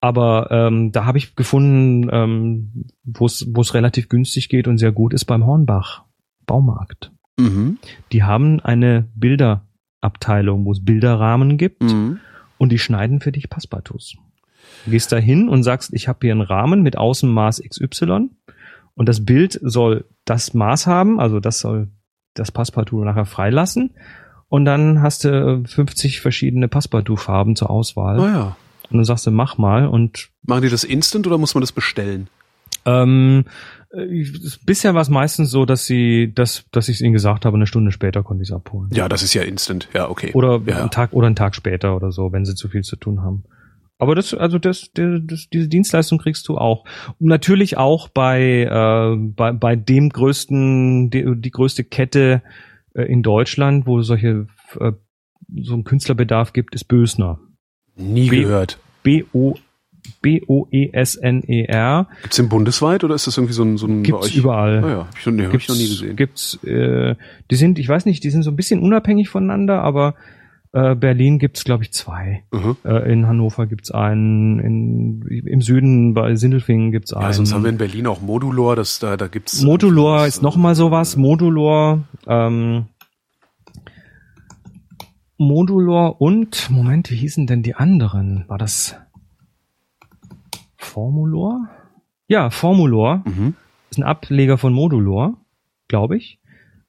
Aber 0.01 0.49
ähm, 0.51 0.91
da 0.91 1.05
habe 1.05 1.17
ich 1.17 1.35
gefunden, 1.35 2.09
ähm, 2.11 2.85
wo 3.03 3.25
es 3.25 3.73
relativ 3.73 4.09
günstig 4.09 4.49
geht 4.49 4.67
und 4.67 4.77
sehr 4.77 4.91
gut 4.91 5.13
ist 5.13 5.25
beim 5.25 5.45
Hornbach 5.45 6.03
Baumarkt. 6.45 7.11
Mhm. 7.37 7.79
Die 8.11 8.23
haben 8.23 8.59
eine 8.59 9.09
Bilderabteilung, 10.09 10.65
wo 10.65 10.71
es 10.71 10.83
Bilderrahmen 10.83 11.57
gibt 11.57 11.83
Mhm. 11.83 12.19
und 12.57 12.71
die 12.71 12.79
schneiden 12.79 13.19
für 13.19 13.31
dich 13.31 13.49
Passepartouts. 13.49 14.15
Du 14.85 14.91
gehst 14.91 15.11
da 15.11 15.17
hin 15.17 15.49
und 15.49 15.63
sagst, 15.63 15.93
ich 15.93 16.07
habe 16.07 16.19
hier 16.21 16.31
einen 16.31 16.41
Rahmen 16.41 16.81
mit 16.83 16.97
Außenmaß 16.97 17.61
XY 17.67 18.29
und 18.95 19.09
das 19.09 19.25
Bild 19.25 19.59
soll 19.61 20.05
das 20.25 20.53
Maß 20.53 20.87
haben, 20.87 21.19
also 21.19 21.39
das 21.39 21.59
soll 21.59 21.89
das 22.33 22.51
Passepartout 22.51 23.03
nachher 23.03 23.25
freilassen 23.25 23.91
und 24.49 24.65
dann 24.65 25.01
hast 25.01 25.23
du 25.23 25.63
50 25.65 26.21
verschiedene 26.21 26.67
Passepartout-Farben 26.67 27.55
zur 27.55 27.69
Auswahl 27.69 28.17
Naja. 28.17 28.55
und 28.89 28.97
dann 28.97 29.05
sagst 29.05 29.25
du, 29.27 29.31
mach 29.31 29.57
mal 29.57 29.87
und 29.87 30.29
Machen 30.43 30.61
die 30.63 30.69
das 30.69 30.83
instant 30.83 31.25
oder 31.27 31.37
muss 31.37 31.55
man 31.55 31.61
das 31.61 31.71
bestellen? 31.71 32.27
ähm, 32.87 33.45
äh, 33.47 33.51
bisher 34.65 34.93
war 34.93 35.01
es 35.01 35.09
meistens 35.09 35.51
so, 35.51 35.65
dass 35.65 35.85
sie, 35.85 36.31
dass, 36.33 36.65
dass 36.71 36.89
ich 36.89 36.97
es 36.97 37.01
ihnen 37.01 37.13
gesagt 37.13 37.45
habe, 37.45 37.55
eine 37.55 37.67
Stunde 37.67 37.91
später 37.91 38.23
konnte 38.23 38.43
ich 38.43 38.49
es 38.49 38.55
abholen. 38.55 38.89
Ja, 38.93 39.07
das 39.07 39.23
ist 39.23 39.33
ja 39.33 39.43
instant. 39.43 39.89
Ja, 39.93 40.09
okay. 40.09 40.31
Oder 40.33 40.61
ja. 40.65 40.79
einen 40.79 40.91
Tag 40.91 41.13
oder 41.13 41.27
einen 41.27 41.35
Tag 41.35 41.55
später 41.55 41.95
oder 41.95 42.11
so, 42.11 42.31
wenn 42.31 42.45
sie 42.45 42.55
zu 42.55 42.67
viel 42.67 42.83
zu 42.83 42.95
tun 42.95 43.21
haben. 43.21 43.43
Aber 43.97 44.13
das, 44.13 44.33
also 44.33 44.59
das, 44.59 44.91
das, 44.93 45.21
das 45.23 45.47
diese 45.51 45.69
Dienstleistung 45.69 46.17
kriegst 46.17 46.47
du 46.49 46.57
auch. 46.57 46.83
Und 47.19 47.27
natürlich 47.27 47.77
auch 47.77 48.09
bei, 48.09 48.63
äh, 48.63 49.15
bei, 49.17 49.53
bei 49.53 49.75
dem 49.77 50.09
größten, 50.09 51.09
die, 51.09 51.25
die 51.37 51.51
größte 51.51 51.85
Kette 51.85 52.41
äh, 52.93 53.03
in 53.03 53.23
Deutschland, 53.23 53.87
wo 53.87 53.99
es 53.99 54.07
solche 54.07 54.47
äh, 54.79 54.91
so 55.55 55.73
einen 55.73 55.85
Künstlerbedarf 55.85 56.51
gibt, 56.51 56.75
ist 56.75 56.85
Bösner. 56.85 57.39
Nie 57.95 58.29
B- 58.29 58.41
gehört. 58.41 58.79
B 59.03 59.23
O 60.07 60.11
B 60.21 60.41
O 60.47 60.67
E 60.71 60.89
S 60.91 61.15
N 61.15 61.43
E 61.47 61.63
R 61.65 62.07
Gibt's 62.23 62.37
den 62.37 62.49
bundesweit 62.49 63.03
oder 63.03 63.15
ist 63.15 63.27
das 63.27 63.37
irgendwie 63.37 63.53
so 63.53 63.63
ein, 63.63 63.77
so 63.77 63.87
ein 63.87 64.03
gibt's 64.03 64.33
überall. 64.33 64.83
Ah 64.83 64.89
ja, 64.89 64.97
hab 65.07 65.17
ich, 65.17 65.25
nee, 65.27 65.45
hab 65.45 65.53
ich 65.53 65.67
noch 65.67 65.75
nie 65.75 65.87
gesehen. 65.87 66.15
Gibt's, 66.15 66.59
äh, 66.63 67.15
die 67.51 67.55
sind, 67.55 67.79
ich 67.79 67.87
weiß 67.87 68.05
nicht, 68.05 68.23
die 68.23 68.29
sind 68.29 68.43
so 68.43 68.51
ein 68.51 68.55
bisschen 68.55 68.81
unabhängig 68.81 69.29
voneinander, 69.29 69.81
aber 69.81 70.15
äh, 70.75 70.95
Berlin 70.95 71.39
gibt's 71.39 71.63
glaube 71.63 71.83
ich 71.83 71.93
zwei. 71.93 72.43
Mhm. 72.51 72.77
Äh, 72.83 73.11
in 73.11 73.27
Hannover 73.27 73.65
gibt's 73.65 73.91
einen, 73.91 74.59
in, 74.59 75.21
im 75.47 75.61
Süden 75.61 76.13
bei 76.13 76.35
Sindelfingen 76.35 76.91
gibt's 76.91 77.13
einen. 77.13 77.25
Ja, 77.25 77.33
sonst 77.33 77.53
haben 77.53 77.63
wir 77.63 77.69
in 77.69 77.77
Berlin 77.77 78.07
auch 78.07 78.21
Modulor, 78.21 78.75
das 78.75 78.99
da, 78.99 79.15
da 79.17 79.27
gibt's. 79.27 79.61
Modulor 79.61 80.25
das, 80.25 80.35
ist 80.35 80.41
noch 80.43 80.57
mal 80.57 80.75
sowas. 80.75 81.15
Modulor, 81.15 82.03
ähm, 82.27 82.87
Modulor 85.37 86.21
und 86.21 86.69
Moment, 86.69 87.09
wie 87.11 87.15
hießen 87.15 87.47
denn 87.47 87.61
die 87.63 87.75
anderen? 87.75 88.45
War 88.47 88.57
das 88.57 88.95
Formulor? 90.85 91.67
Ja, 92.27 92.49
Formulor 92.49 93.23
Mhm. 93.25 93.55
ist 93.89 93.97
ein 93.97 94.03
Ableger 94.03 94.57
von 94.57 94.73
Modulor, 94.73 95.35
glaube 95.87 96.17
ich. 96.17 96.39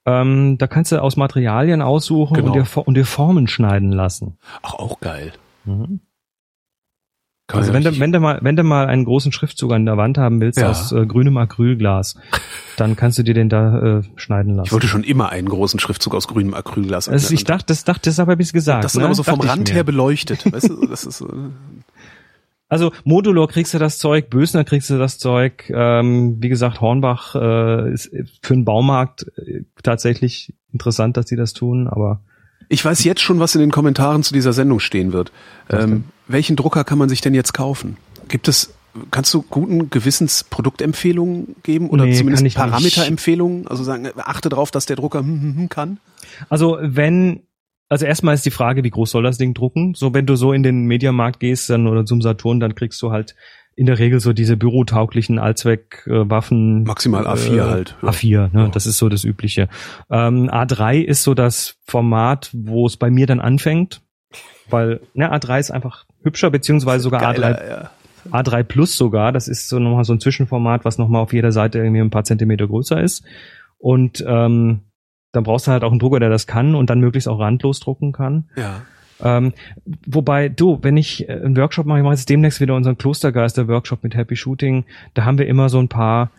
Ähm, 0.06 0.56
da 0.58 0.66
kannst 0.68 0.92
du 0.92 1.02
aus 1.02 1.16
Materialien 1.16 1.82
aussuchen 1.82 2.34
Genau. 2.34 2.52
und, 2.52 2.54
dir, 2.76 2.86
und 2.86 2.94
dir 2.94 3.04
Formen 3.04 3.48
schneiden 3.48 3.90
lassen. 3.90 4.38
Ach, 4.62 4.74
auch 4.74 5.00
geil. 5.00 5.32
Mhm. 5.64 6.00
Also 7.52 7.72
wenn 7.72 7.84
du, 7.84 7.96
wenn 8.00 8.10
du 8.10 8.18
mal, 8.18 8.40
wenn 8.42 8.56
du 8.56 8.64
mal 8.64 8.86
einen 8.88 9.04
großen 9.04 9.30
Schriftzug 9.30 9.72
an 9.72 9.86
der 9.86 9.96
Wand 9.96 10.18
haben 10.18 10.40
willst 10.40 10.58
Ja. 10.58 10.68
aus 10.70 10.90
äh, 10.90 11.06
grünem 11.06 11.36
Acrylglas, 11.36 12.16
dann 12.76 12.96
kannst 12.96 13.18
du 13.18 13.22
dir 13.22 13.34
den 13.34 13.48
da 13.48 13.98
äh, 13.98 14.02
schneiden 14.16 14.54
lassen. 14.54 14.66
Ich 14.66 14.72
wollte 14.72 14.88
schon 14.88 15.04
immer 15.04 15.28
einen 15.28 15.48
großen 15.48 15.78
Schriftzug 15.78 16.14
aus 16.16 16.26
grünem 16.26 16.54
Acrylglas. 16.54 17.08
also 17.08 17.32
ich 17.32 17.44
dachte, 17.44 17.66
das 17.68 17.84
dachte, 17.84 18.10
das 18.10 18.18
habe 18.18 18.36
ich 18.40 18.52
gesagt. 18.52 18.82
das 18.82 18.94
ist 18.94 18.98
ne? 18.98 19.04
aber 19.04 19.14
so 19.14 19.22
vom 19.22 19.40
Rand 19.40 19.72
her 19.72 19.84
beleuchtet. 19.84 20.52
Weißt 20.52 20.68
du, 20.70 20.86
das 20.86 21.04
ist, 21.04 21.20
äh, 21.20 21.26
Also 22.68 22.92
Modulor 23.04 23.48
kriegst 23.48 23.74
du 23.74 23.78
das 23.78 23.98
Zeug, 23.98 24.28
Bösner 24.28 24.64
kriegst 24.64 24.90
du 24.90 24.98
das 24.98 25.18
Zeug. 25.18 25.70
Ähm, 25.72 26.36
wie 26.40 26.48
gesagt, 26.48 26.80
Hornbach 26.80 27.34
äh, 27.36 27.92
ist 27.92 28.10
für 28.42 28.54
einen 28.54 28.64
Baumarkt 28.64 29.26
äh, 29.36 29.62
tatsächlich 29.82 30.52
interessant, 30.72 31.16
dass 31.16 31.28
sie 31.28 31.36
das 31.36 31.52
tun, 31.52 31.86
aber 31.86 32.20
ich 32.68 32.84
weiß 32.84 33.04
jetzt 33.04 33.20
schon, 33.20 33.38
was 33.38 33.54
in 33.54 33.60
den 33.60 33.70
Kommentaren 33.70 34.22
zu 34.22 34.32
dieser 34.32 34.52
Sendung 34.52 34.80
stehen 34.80 35.12
wird. 35.12 35.30
Ähm, 35.70 36.04
welchen 36.26 36.56
Drucker 36.56 36.84
kann 36.84 36.98
man 36.98 37.08
sich 37.08 37.20
denn 37.20 37.34
jetzt 37.34 37.54
kaufen? 37.54 37.96
Gibt 38.28 38.48
es, 38.48 38.74
kannst 39.10 39.32
du 39.34 39.42
guten 39.42 39.88
Gewissens 39.90 40.44
Produktempfehlungen 40.44 41.56
geben 41.62 41.90
oder 41.90 42.06
Nee, 42.06 42.14
zumindest. 42.14 42.56
Parameterempfehlungen? 42.56 43.68
Also 43.68 43.84
sagen, 43.84 44.08
achte 44.16 44.48
darauf, 44.48 44.70
dass 44.70 44.86
der 44.86 44.96
Drucker 44.96 45.20
hm, 45.20 45.42
hm, 45.42 45.56
hm 45.56 45.68
kann. 45.68 46.00
Also 46.48 46.78
wenn, 46.80 47.42
also 47.88 48.04
erstmal 48.04 48.34
ist 48.34 48.46
die 48.46 48.50
Frage, 48.50 48.84
wie 48.84 48.90
groß 48.90 49.10
soll 49.10 49.22
das 49.22 49.38
Ding 49.38 49.54
drucken? 49.54 49.94
So, 49.94 50.12
wenn 50.12 50.26
du 50.26 50.36
so 50.36 50.52
in 50.52 50.62
den 50.62 50.86
Mediamarkt 50.86 51.40
gehst 51.40 51.70
dann 51.70 51.86
oder 51.86 52.04
zum 52.04 52.20
Saturn, 52.20 52.60
dann 52.60 52.74
kriegst 52.74 53.00
du 53.02 53.12
halt 53.12 53.36
in 53.76 53.86
der 53.86 53.98
Regel 53.98 54.20
so 54.20 54.32
diese 54.32 54.56
bürotauglichen 54.56 55.38
Allzweckwaffen. 55.38 56.84
Maximal 56.84 57.26
A4 57.26 57.70
halt, 57.70 57.96
ja. 58.02 58.08
A4, 58.08 58.54
ne? 58.54 58.62
Ja. 58.64 58.68
Das 58.68 58.86
ist 58.86 58.96
so 58.96 59.08
das 59.08 59.22
Übliche. 59.22 59.68
Ähm, 60.10 60.50
A3 60.50 61.02
ist 61.02 61.22
so 61.22 61.34
das 61.34 61.76
Format, 61.84 62.50
wo 62.54 62.86
es 62.86 62.96
bei 62.96 63.10
mir 63.10 63.26
dann 63.26 63.40
anfängt. 63.40 64.00
Weil, 64.68 65.00
ne, 65.14 65.32
A3 65.32 65.60
ist 65.60 65.70
einfach 65.70 66.06
hübscher, 66.22 66.50
beziehungsweise 66.50 67.04
sogar 67.04 67.22
A3 67.22 67.34
Geiler, 67.34 67.68
ja. 67.68 67.90
A3 68.32 68.64
Plus 68.64 68.96
sogar. 68.96 69.30
Das 69.30 69.46
ist 69.46 69.68
so 69.68 69.78
nochmal 69.78 70.04
so 70.04 70.14
ein 70.14 70.20
Zwischenformat, 70.20 70.84
was 70.84 70.98
nochmal 70.98 71.22
auf 71.22 71.32
jeder 71.32 71.52
Seite 71.52 71.78
irgendwie 71.78 72.00
ein 72.00 72.10
paar 72.10 72.24
Zentimeter 72.24 72.66
größer 72.66 73.00
ist. 73.00 73.24
Und 73.78 74.24
ähm, 74.26 74.80
dann 75.36 75.44
brauchst 75.44 75.66
du 75.66 75.72
halt 75.72 75.84
auch 75.84 75.90
einen 75.90 76.00
Drucker, 76.00 76.20
der 76.20 76.30
das 76.30 76.46
kann 76.46 76.74
und 76.74 76.90
dann 76.90 77.00
möglichst 77.00 77.28
auch 77.28 77.38
randlos 77.38 77.80
drucken 77.80 78.12
kann. 78.12 78.44
ja. 78.56 78.82
Ähm, 79.22 79.54
wobei, 80.06 80.48
du, 80.48 80.78
wenn 80.82 80.96
ich 80.96 81.28
äh, 81.28 81.32
einen 81.32 81.56
Workshop 81.56 81.86
mache, 81.86 81.98
ich 81.98 82.04
mache 82.04 82.14
jetzt 82.14 82.28
demnächst 82.28 82.60
wieder 82.60 82.74
unseren 82.74 82.98
Klostergeister-Workshop 82.98 84.02
mit 84.02 84.14
Happy 84.14 84.36
Shooting, 84.36 84.84
da 85.14 85.24
haben 85.24 85.38
wir 85.38 85.46
immer 85.46 85.68
so 85.68 85.78
ein 85.78 85.88
paar 85.88 86.30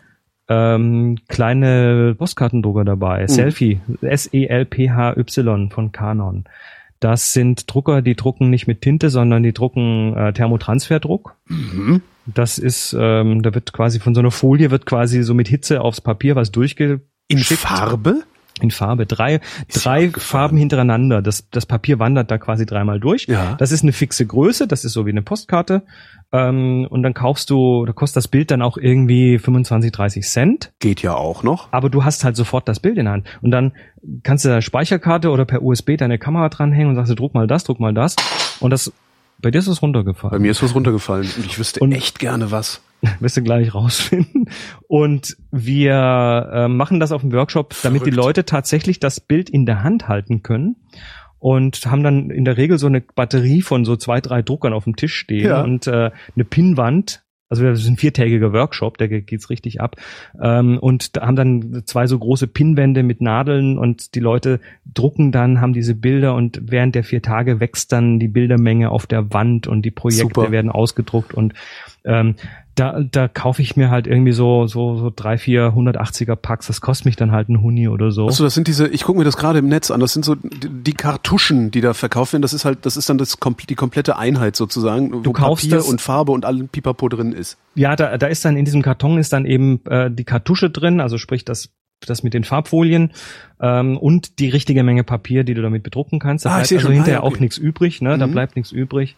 ähm, 0.48 1.18
kleine 1.28 2.16
Postkartendrucker 2.18 2.86
dabei. 2.86 3.24
Mhm. 3.24 3.28
Selfie, 3.28 3.82
S-E-L-P-H-Y 4.02 5.70
von 5.72 5.92
Canon. 5.92 6.46
Das 7.00 7.34
sind 7.34 7.72
Drucker, 7.72 8.02
die 8.02 8.16
drucken 8.16 8.50
nicht 8.50 8.68
mit 8.68 8.82
Tinte, 8.82 9.10
sondern 9.10 9.44
die 9.44 9.54
drucken 9.54 10.16
äh, 10.16 10.34
Thermotransferdruck. 10.34 11.36
Mhm. 11.48 12.02
Das 12.26 12.58
ist, 12.58 12.96
ähm, 13.00 13.42
da 13.44 13.54
wird 13.54 13.72
quasi 13.72 14.00
von 14.00 14.16
so 14.16 14.20
einer 14.20 14.32
Folie 14.32 14.72
wird 14.72 14.86
quasi 14.86 15.24
so 15.24 15.34
mit 15.34 15.48
Hitze 15.48 15.82
aufs 15.82 16.02
Papier 16.02 16.36
was 16.36 16.52
durchge 16.52 17.02
In. 17.28 17.40
Farbe? 17.40 18.24
In 18.62 18.72
Farbe. 18.72 19.06
Drei, 19.06 19.40
Ist 19.68 19.86
drei. 19.86 20.10
Farben 20.10 20.58
hintereinander. 20.58 21.22
Das, 21.22 21.50
das 21.52 21.66
Papier 21.66 22.00
wandert 22.00 22.32
da 22.32 22.38
quasi 22.38 22.66
dreimal 22.66 23.00
durch. 23.00 23.26
Ja. 23.28 23.56
Das 23.56 23.72
ist 23.72 23.84
eine 23.84 23.94
fixe 23.94 24.26
Größe, 24.26 24.68
das 24.68 24.86
ist 24.86 24.94
so 24.94 25.06
wie 25.06 25.12
eine 25.12 25.22
Postkarte. 25.22 25.84
Ähm, 26.34 26.86
und 26.90 27.04
dann 27.04 27.14
kaufst 27.14 27.50
du, 27.50 27.86
da 27.86 27.94
kostet 27.94 28.18
das 28.18 28.28
Bild 28.28 28.52
dann 28.52 28.62
auch 28.62 28.78
irgendwie 28.78 29.40
25, 29.40 29.92
30 29.92 30.28
Cent. 30.28 30.72
Geht 30.80 31.02
ja 31.02 31.14
auch 31.16 31.44
noch. 31.44 31.70
Aber 31.72 31.90
du 31.90 32.04
hast 32.04 32.24
halt 32.24 32.36
sofort 32.36 32.68
das 32.68 32.80
Bild 32.82 32.98
in 32.98 33.06
der 33.06 33.14
Hand. 33.14 33.28
Und 33.42 33.52
dann 33.52 33.72
kannst 34.24 34.44
du 34.44 34.50
da 34.50 34.62
Speicherkarte 34.62 35.30
oder 35.30 35.46
per 35.46 35.62
USB 35.64 35.96
deine 35.98 36.18
Kamera 36.18 36.50
dranhängen 36.50 36.90
und 36.90 36.96
sagst, 36.96 37.12
du, 37.12 37.16
druck 37.16 37.34
mal 37.34 37.48
das, 37.48 37.64
druck 37.64 37.80
mal 37.80 37.94
das. 37.94 38.16
Und 38.60 38.72
das, 38.72 38.92
bei 39.40 39.52
dir 39.52 39.60
ist 39.60 39.68
es 39.68 39.80
Bei 39.80 39.86
runtergefallen. 39.88 40.42
mir 40.42 40.52
ist 40.52 40.62
was 40.64 40.76
runtergefallen 40.76 41.30
und 41.38 41.46
ich 41.46 41.58
wüsste 41.60 41.80
Und- 41.80 41.92
echt 41.94 42.20
gerne 42.20 42.52
was. 42.52 42.82
wirst 43.20 43.38
du 43.38 43.42
gleich 43.44 43.74
rausfinden. 43.74 44.50
Und 44.88 45.38
wir 45.52 46.50
äh, 46.54 46.68
machen 46.68 47.00
das 47.00 47.12
auf 47.12 47.22
dem 47.22 47.32
Workshop, 47.32 47.76
damit 47.84 48.06
die. 48.06 48.12
Leute 48.12 48.46
tatsächlich 48.46 49.00
das 49.00 49.20
Bild 49.20 49.50
in 49.50 49.66
der 49.66 49.84
Hand 49.84 50.08
halten 50.08 50.42
können 50.44 50.76
und 51.40 51.86
haben 51.86 52.04
dann 52.04 52.30
in 52.32 52.46
der 52.46 52.58
Regel 52.58 52.78
so 52.80 52.88
eine 52.88 53.02
Batterie 53.02 53.62
von 53.62 53.86
so 53.86 53.96
zwei, 53.96 54.22
drei 54.22 54.42
Druckern 54.42 54.74
auf 54.74 54.86
dem 54.86 54.96
Tisch 54.96 55.16
stehen 55.16 55.46
Ja. 55.46 55.62
und 55.62 55.86
äh, 55.88 56.12
eine 56.36 56.46
Pinnwand. 56.46 57.24
Also 57.50 57.64
das 57.64 57.80
ist 57.80 57.88
ein 57.88 57.96
viertägiger 57.96 58.52
Workshop, 58.52 58.98
der 58.98 59.08
geht- 59.08 59.28
geht's 59.28 59.50
richtig 59.50 59.80
ab. 59.80 59.96
Ähm, 60.42 60.80
und 60.80 61.16
da 61.16 61.26
haben 61.28 61.38
dann 61.38 61.84
zwei 61.86 62.06
so 62.08 62.20
große 62.20 62.48
Pinnwände 62.48 63.04
mit 63.04 63.22
Nadeln 63.22 63.78
und 63.78 64.16
die 64.16 64.20
Leute 64.20 64.60
drucken 64.92 65.32
dann, 65.32 65.62
haben 65.62 65.72
diese 65.72 65.96
Bilder 65.96 66.36
und 66.36 66.60
während 66.64 66.94
der 66.96 67.06
vier 67.06 67.22
Tage 67.22 67.62
wächst 67.62 67.94
dann 67.94 68.20
die 68.20 68.28
Bildermenge 68.28 68.90
auf 68.90 69.06
der 69.08 69.32
Wand 69.32 69.66
und 69.68 69.84
die 69.84 69.92
Projekte 69.92 70.24
Super. 70.34 70.52
werden 70.52 70.70
ausgedruckt 70.72 71.34
und 71.34 71.54
ähm, 72.04 72.36
da, 72.78 73.02
da 73.12 73.28
kaufe 73.28 73.62
ich 73.62 73.76
mir 73.76 73.90
halt 73.90 74.08
irgendwie 74.08 74.32
so, 74.32 74.68
so, 74.68 74.96
so 74.98 75.12
drei, 75.14 75.38
vier 75.38 75.74
180er 75.74 76.36
Packs. 76.36 76.68
Das 76.68 76.80
kostet 76.80 77.06
mich 77.08 77.16
dann 77.16 77.32
halt 77.32 77.50
ein 77.50 77.62
Huni 77.62 77.88
oder 77.88 78.12
so. 78.12 78.28
Achso, 78.28 78.44
das 78.44 78.54
sind 78.54 78.68
diese, 78.68 78.88
ich 78.88 79.04
gucke 79.04 79.18
mir 79.18 79.26
das 79.26 79.36
gerade 79.36 79.60
im 79.60 79.68
Netz 79.68 79.90
an, 79.92 80.00
das 80.00 80.14
sind 80.14 80.24
so 80.24 80.36
die, 80.36 80.70
die 80.70 80.94
Kartuschen, 80.94 81.72
die 81.72 81.82
da 81.82 81.94
verkauft 81.94 82.34
werden, 82.34 82.44
das 82.44 82.54
ist 82.54 82.66
halt, 82.66 82.86
das 82.86 82.96
ist 82.96 83.10
dann 83.10 83.18
das, 83.18 83.38
die 83.70 83.76
komplette 83.76 84.18
Einheit 84.18 84.56
sozusagen, 84.56 85.12
wo 85.12 85.20
Du 85.22 85.34
kaufst 85.34 85.66
Papier 85.66 85.78
das- 85.80 85.88
und 85.90 86.02
Farbe 86.02 86.32
und 86.32 86.46
allen 86.46 86.70
Pipapo 86.70 87.10
drin 87.10 87.32
ist. 87.34 87.58
Ja, 87.76 87.96
da, 87.96 88.18
da 88.18 88.28
ist 88.28 88.46
dann 88.46 88.56
in 88.56 88.66
diesem 88.66 88.82
Karton 88.84 89.18
ist 89.18 89.34
dann 89.34 89.46
eben 89.46 89.82
äh, 89.90 90.12
die 90.12 90.24
Kartusche 90.24 90.70
drin, 90.70 91.02
also 91.02 91.18
sprich 91.18 91.44
das 91.46 91.70
das 92.06 92.22
mit 92.22 92.36
den 92.36 92.44
Farbfolien 92.44 93.12
ähm, 93.60 93.98
und 93.98 94.38
die 94.38 94.50
richtige 94.50 94.84
Menge 94.84 95.04
Papier, 95.04 95.44
die 95.44 95.56
du 95.56 95.64
damit 95.64 95.82
bedrucken 95.82 96.20
kannst. 96.20 96.46
Da 96.46 96.52
Ah, 96.52 96.56
bleibt 96.58 96.72
also. 96.72 96.88
Ah, 96.90 96.92
hinterher 96.92 97.14
ja, 97.22 97.24
okay. 97.24 97.36
auch 97.36 97.40
nichts 97.40 97.58
übrig, 97.58 98.02
ne? 98.04 98.20
Da 98.20 98.28
Mhm. 98.28 98.32
bleibt 98.34 98.56
nichts 98.56 98.72
übrig. 98.72 99.16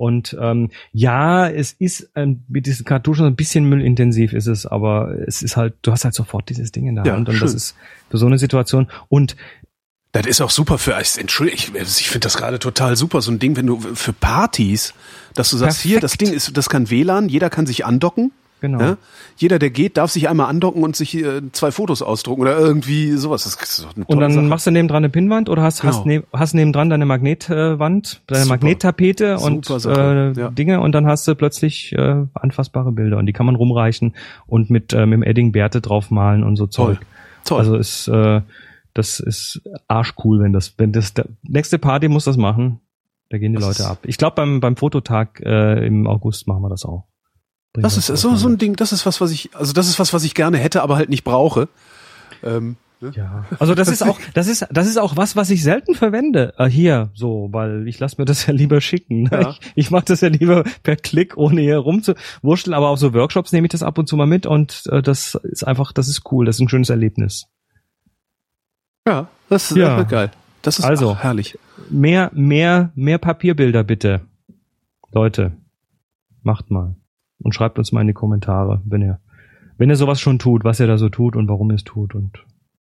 Und 0.00 0.34
ähm, 0.40 0.70
ja, 0.92 1.46
es 1.46 1.72
ist 1.72 2.08
ähm, 2.14 2.42
mit 2.48 2.64
diesen 2.64 2.86
Kartuschen 2.86 3.26
ein 3.26 3.36
bisschen 3.36 3.66
müllintensiv 3.66 4.32
ist 4.32 4.46
es, 4.46 4.64
aber 4.64 5.14
es 5.26 5.42
ist 5.42 5.58
halt, 5.58 5.74
du 5.82 5.92
hast 5.92 6.04
halt 6.04 6.14
sofort 6.14 6.48
dieses 6.48 6.72
Ding 6.72 6.86
in 6.86 6.94
der 6.94 7.04
Ja, 7.04 7.12
Hand 7.12 7.28
und 7.28 7.34
schön. 7.34 7.42
das 7.46 7.52
ist 7.54 7.76
für 8.08 8.16
so 8.16 8.24
eine 8.24 8.38
Situation. 8.38 8.86
Und 9.10 9.36
Das 10.12 10.24
ist 10.24 10.40
auch 10.40 10.48
super 10.48 10.78
für, 10.78 10.94
entschuldige, 10.94 11.54
ich, 11.54 11.74
ich 11.74 12.08
finde 12.08 12.20
das 12.24 12.38
gerade 12.38 12.58
total 12.58 12.96
super, 12.96 13.20
so 13.20 13.30
ein 13.30 13.38
Ding, 13.38 13.56
wenn 13.56 13.66
du 13.66 13.78
für 13.78 14.14
Partys, 14.14 14.94
dass 15.34 15.50
du 15.50 15.58
sagst, 15.58 15.82
Perfekt. 15.82 15.90
hier, 15.90 16.00
das 16.00 16.12
Ding 16.16 16.32
ist, 16.32 16.56
das 16.56 16.70
kann 16.70 16.88
WLAN, 16.88 17.28
jeder 17.28 17.50
kann 17.50 17.66
sich 17.66 17.84
andocken. 17.84 18.32
Genau. 18.60 18.80
Ja? 18.80 18.96
Jeder, 19.36 19.58
der 19.58 19.70
geht, 19.70 19.96
darf 19.96 20.10
sich 20.10 20.28
einmal 20.28 20.48
andocken 20.50 20.82
und 20.82 20.96
sich 20.96 21.14
äh, 21.16 21.40
zwei 21.52 21.70
Fotos 21.70 22.02
ausdrucken 22.02 22.42
oder 22.42 22.58
irgendwie 22.58 23.12
sowas. 23.12 23.44
Das 23.44 23.54
ist 23.54 23.84
doch 23.84 23.96
eine 23.96 24.04
Und 24.04 24.20
dann 24.20 24.32
Sache. 24.32 24.44
machst 24.44 24.66
du 24.66 24.70
nebendran 24.70 24.98
eine 24.98 25.08
Pinnwand 25.08 25.48
oder 25.48 25.62
hast, 25.62 25.82
hast, 25.82 26.04
Genau. 26.04 26.06
neb, 26.06 26.26
hast 26.32 26.54
nebendran 26.54 26.90
deine 26.90 27.06
Magnetwand, 27.06 28.22
deine 28.26 28.42
Super. 28.44 28.54
Magnettapete 28.54 29.38
und 29.38 29.64
Super 29.66 30.32
äh, 30.36 30.40
ja. 30.40 30.50
Dinge 30.50 30.80
und 30.80 30.92
dann 30.92 31.06
hast 31.06 31.26
du 31.26 31.34
plötzlich 31.34 31.92
äh, 31.92 32.24
anfassbare 32.34 32.92
Bilder 32.92 33.16
und 33.18 33.26
die 33.26 33.32
kann 33.32 33.46
man 33.46 33.54
rumreichen 33.56 34.14
und 34.46 34.70
mit, 34.70 34.92
äh, 34.92 35.06
mit 35.06 35.16
dem 35.18 35.22
Edding 35.22 35.52
Bärte 35.52 35.80
draufmalen 35.80 36.44
und 36.44 36.56
so 36.56 36.66
Toll. 36.66 36.96
Zeug. 36.96 37.06
Toll. 37.44 37.58
Also 37.60 37.76
ist 37.76 38.08
äh, 38.08 38.42
das 38.92 39.20
ist 39.20 39.62
arschcool, 39.88 40.40
wenn 40.40 40.52
das, 40.52 40.74
wenn 40.76 40.92
das 40.92 41.14
der 41.14 41.26
nächste 41.42 41.78
Party 41.78 42.08
muss 42.08 42.24
das 42.24 42.36
machen. 42.36 42.80
Da 43.30 43.38
gehen 43.38 43.52
die 43.52 43.58
Das 43.60 43.78
Leute 43.78 43.88
ab. 43.90 43.98
Ich 44.04 44.18
glaube 44.18 44.34
beim 44.34 44.60
beim 44.60 44.76
Fototag 44.76 45.40
äh, 45.40 45.86
im 45.86 46.06
August 46.08 46.48
machen 46.48 46.62
wir 46.62 46.68
das 46.68 46.84
auch. 46.84 47.06
Das 47.74 47.96
ist 47.96 48.06
so, 48.06 48.34
so 48.34 48.48
ein 48.48 48.58
Ding, 48.58 48.74
das 48.76 48.92
ist 48.92 49.06
was, 49.06 49.20
was 49.20 49.30
ich, 49.30 49.54
also 49.54 49.72
das 49.72 49.88
ist 49.88 49.98
was, 49.98 50.12
was 50.12 50.24
ich 50.24 50.34
gerne 50.34 50.58
hätte, 50.58 50.82
aber 50.82 50.96
halt 50.96 51.08
nicht 51.08 51.22
brauche. 51.22 51.68
Ähm, 52.42 52.76
ne? 53.00 53.12
Ja, 53.14 53.44
also 53.60 53.76
das 53.76 53.86
ist 53.88 54.02
auch, 54.02 54.18
das 54.34 54.48
ist, 54.48 54.66
das 54.72 54.88
ist 54.88 54.96
auch 54.98 55.16
was, 55.16 55.36
was 55.36 55.50
ich 55.50 55.62
selten 55.62 55.94
verwende. 55.94 56.52
Äh, 56.58 56.66
hier, 56.68 57.10
so, 57.14 57.48
weil 57.52 57.86
ich 57.86 58.00
lasse 58.00 58.16
mir 58.18 58.24
das 58.24 58.46
ja 58.46 58.52
lieber 58.52 58.80
schicken. 58.80 59.24
ne? 59.24 59.30
Ja. 59.32 59.50
Ich, 59.60 59.60
ich 59.76 59.90
mache 59.92 60.06
das 60.06 60.20
ja 60.20 60.28
lieber 60.28 60.64
per 60.82 60.96
Klick, 60.96 61.36
ohne 61.36 61.60
hier 61.60 61.78
rumzuwurschteln. 61.78 62.74
Aber 62.74 62.88
auf 62.88 62.98
so 62.98 63.14
Workshops 63.14 63.52
nehme 63.52 63.66
ich 63.66 63.70
das 63.72 63.84
ab 63.84 63.98
und 63.98 64.08
zu 64.08 64.16
mal 64.16 64.26
mit 64.26 64.46
und 64.46 64.82
äh, 64.90 65.00
das 65.00 65.36
ist 65.36 65.62
einfach, 65.64 65.92
das 65.92 66.08
ist 66.08 66.22
cool, 66.32 66.46
das 66.46 66.56
ist 66.56 66.60
ein 66.62 66.68
schönes 66.68 66.90
Erlebnis. 66.90 67.46
ja, 69.06 69.28
das 69.48 69.70
ist 69.70 69.76
Ja. 69.76 69.96
einfach 69.96 70.10
geil. 70.10 70.30
Das 70.62 70.78
ist 70.80 70.84
Also. 70.84 71.12
ach, 71.12 71.22
herrlich. 71.22 71.56
Mehr, 71.88 72.30
mehr, 72.34 72.90
mehr 72.94 73.18
Papierbilder 73.18 73.84
bitte, 73.84 74.22
Leute, 75.12 75.52
macht 76.42 76.70
mal 76.70 76.96
und 77.42 77.54
schreibt 77.54 77.78
uns 77.78 77.92
mal 77.92 78.02
in 78.02 78.06
die 78.06 78.12
Kommentare, 78.12 78.80
wenn 78.84 79.02
ihr, 79.02 79.20
wenn 79.78 79.90
ihr 79.90 79.96
sowas 79.96 80.20
schon 80.20 80.38
tut, 80.38 80.64
was 80.64 80.80
ihr 80.80 80.86
da 80.86 80.98
so 80.98 81.08
tut 81.08 81.36
und 81.36 81.48
warum 81.48 81.70
ihr 81.70 81.76
es 81.76 81.84
tut 81.84 82.14
und 82.14 82.44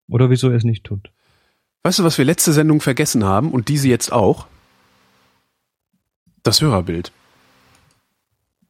oder 0.10 0.30
wieso 0.30 0.50
ihr 0.50 0.58
es 0.58 0.64
nicht 0.64 0.84
tut. 0.84 1.12
Weißt 1.84 2.00
du, 2.00 2.04
was 2.04 2.18
wir 2.18 2.26
letzte 2.26 2.54
Sendung 2.54 2.80
vergessen 2.80 3.24
haben 3.24 3.52
und 3.52 3.68
diese 3.68 3.90
jetzt 3.90 4.12
auch? 4.12 4.48
Das 6.44 6.62
Hörerbild. 6.62 7.12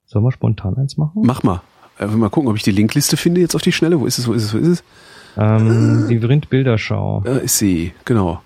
Sollen 0.05 0.25
wir 0.25 0.31
spontan 0.31 0.77
eins 0.77 0.97
machen? 0.97 1.21
Mach 1.25 1.43
mal. 1.43 1.61
Äh, 1.99 2.07
mal 2.07 2.29
gucken, 2.29 2.49
ob 2.49 2.55
ich 2.55 2.63
die 2.63 2.71
Linkliste 2.71 3.17
finde 3.17 3.41
jetzt 3.41 3.55
auf 3.55 3.61
die 3.61 3.71
Schnelle. 3.71 3.99
Wo 3.99 4.05
ist 4.05 4.17
es? 4.17 4.27
Wo 4.27 4.33
ist 4.33 4.43
es? 4.43 4.53
Wo 4.53 4.57
ist 4.57 4.67
es? 4.67 4.83
Ähm, 5.37 6.07
die 6.09 6.19
Vrind-Bilderschau. 6.19 7.21
Da 7.25 7.37
ist 7.37 7.57
sie. 7.57 7.93
Genau. 8.05 8.41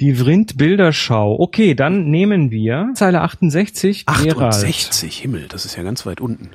Die 0.00 0.14
Vrind-Bilderschau. 0.14 1.38
Okay, 1.38 1.74
dann 1.74 2.10
nehmen 2.10 2.50
wir 2.50 2.88
Zeile 2.94 3.20
68. 3.20 4.06
Gerald. 4.06 4.54
68. 4.54 5.18
Himmel, 5.18 5.46
das 5.46 5.66
ist 5.66 5.76
ja 5.76 5.82
ganz 5.82 6.06
weit 6.06 6.22
unten. 6.22 6.48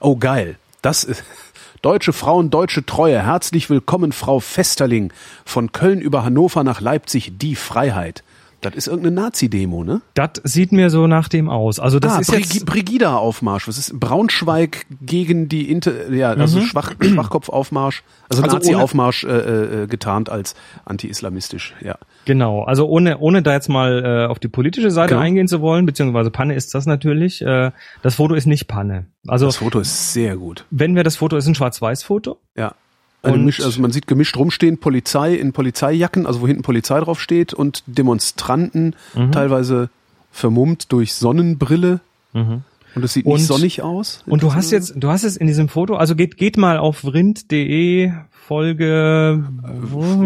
Oh, 0.00 0.16
geil. 0.16 0.56
Das 0.82 1.02
ist 1.02 1.24
Deutsche 1.82 2.12
Frauen, 2.12 2.50
deutsche 2.50 2.84
Treue. 2.84 3.24
Herzlich 3.24 3.70
willkommen, 3.70 4.12
Frau 4.12 4.40
Festerling. 4.40 5.10
Von 5.46 5.72
Köln 5.72 6.02
über 6.02 6.22
Hannover 6.22 6.64
nach 6.64 6.82
Leipzig, 6.82 7.32
die 7.38 7.56
Freiheit. 7.56 8.22
Das 8.62 8.74
ist 8.74 8.86
irgendeine 8.86 9.16
Nazi-Demo, 9.16 9.84
ne? 9.84 10.00
Das 10.14 10.30
sieht 10.44 10.70
mir 10.72 10.88
so 10.88 11.06
nach 11.08 11.28
dem 11.28 11.50
aus. 11.50 11.78
Also 11.80 11.98
das 11.98 12.12
ah, 12.14 12.20
ist 12.20 12.30
Brigi 12.30 12.54
jetzt 12.54 12.64
Brigida-Aufmarsch. 12.66 13.66
Was 13.68 13.76
ist 13.76 13.98
Braunschweig 13.98 14.86
gegen 15.02 15.48
die 15.48 15.70
Inter, 15.70 16.10
ja, 16.12 16.30
also 16.30 16.60
Schwach, 16.60 16.92
Schwachkopf-Aufmarsch, 17.00 18.02
also, 18.28 18.40
Mhm. 18.40 18.44
Also 18.44 18.56
Nazi-Aufmarsch 18.56 19.24
äh, 19.24 19.82
äh, 19.82 19.86
getarnt 19.88 20.30
als 20.30 20.54
anti-islamistisch, 20.84 21.74
ja. 21.82 21.96
genau. 22.24 22.62
Also 22.62 22.86
ohne 22.86 23.18
ohne 23.18 23.42
da 23.42 23.52
jetzt 23.52 23.68
mal 23.68 24.04
äh, 24.04 24.30
auf 24.30 24.38
die 24.38 24.48
politische 24.48 24.90
Seite 24.90 25.10
Genau. 25.10 25.20
eingehen 25.22 25.48
zu 25.48 25.60
wollen, 25.60 25.84
beziehungsweise 25.84 26.30
Panne 26.30 26.54
ist 26.54 26.74
das 26.74 26.86
natürlich. 26.86 27.42
Äh, 27.42 27.72
das 28.02 28.14
Foto 28.14 28.34
ist 28.34 28.46
nicht 28.46 28.68
Panne. 28.68 29.06
Also 29.26 29.46
Das 29.46 29.56
Foto 29.56 29.80
ist 29.80 30.12
sehr 30.12 30.36
gut. 30.36 30.64
wenn 30.70 30.94
wir 30.96 31.02
das 31.04 31.16
Foto 31.16 31.36
ist 31.36 31.46
ein 31.46 31.54
Schwarz-Weiß-Foto. 31.54 32.38
Ja. 32.56 32.74
Und- 33.22 33.60
also 33.64 33.80
man 33.80 33.92
sieht 33.92 34.06
gemischt 34.06 34.36
rumstehen, 34.36 34.78
Polizei 34.78 35.34
in 35.34 35.52
Polizeijacken, 35.52 36.26
also 36.26 36.40
wo 36.42 36.46
hinten 36.48 36.62
Polizei 36.62 36.98
drauf 37.00 37.20
steht 37.20 37.54
und 37.54 37.82
Demonstranten, 37.86 38.94
Mhm. 39.14 39.32
teilweise 39.32 39.90
vermummt 40.32 40.90
durch 40.92 41.14
Sonnenbrille. 41.14 42.00
Und 42.34 42.64
es 43.04 43.12
sieht 43.12 43.26
Und- 43.26 43.34
nicht 43.34 43.46
sonnig 43.46 43.82
aus. 43.82 44.22
Und 44.26 44.42
du 44.42 44.54
hast 44.54 44.70
jetzt, 44.70 44.94
du 44.96 45.08
hast 45.08 45.22
es 45.24 45.36
in 45.36 45.46
diesem 45.46 45.68
Foto, 45.68 45.94
also 45.96 46.14
geht, 46.16 46.36
geht 46.36 46.56
mal 46.56 46.78
auf 46.78 46.98
vrind.de 46.98 48.10
Folge. 48.30 49.44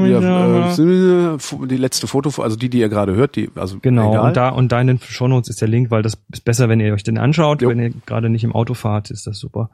ja, 0.08 0.66
äh, 0.66 1.66
die 1.66 1.76
letzte 1.76 2.06
Foto, 2.06 2.42
also 2.42 2.56
die, 2.56 2.68
die 2.70 2.78
ihr 2.80 2.88
gerade 2.88 3.14
hört, 3.14 3.36
die, 3.36 3.50
also 3.54 3.78
Genau, 3.80 4.10
egal. 4.12 4.26
und 4.28 4.36
da 4.36 4.48
und 4.48 4.72
da 4.72 4.80
in 4.80 4.86
den 4.86 5.00
Shownotes 5.00 5.50
ist 5.50 5.60
der 5.60 5.68
Link, 5.68 5.90
weil 5.90 6.02
das 6.02 6.16
ist 6.32 6.44
besser, 6.44 6.68
wenn 6.68 6.80
ihr 6.80 6.92
euch 6.94 7.02
den 7.04 7.18
anschaut. 7.18 7.62
Jo. 7.62 7.68
Wenn 7.68 7.78
ihr 7.78 7.90
gerade 8.06 8.28
nicht 8.30 8.44
im 8.44 8.52
Auto 8.54 8.74
fahrt, 8.74 9.10
ist 9.10 9.26
das 9.26 9.38
super. 9.38 9.70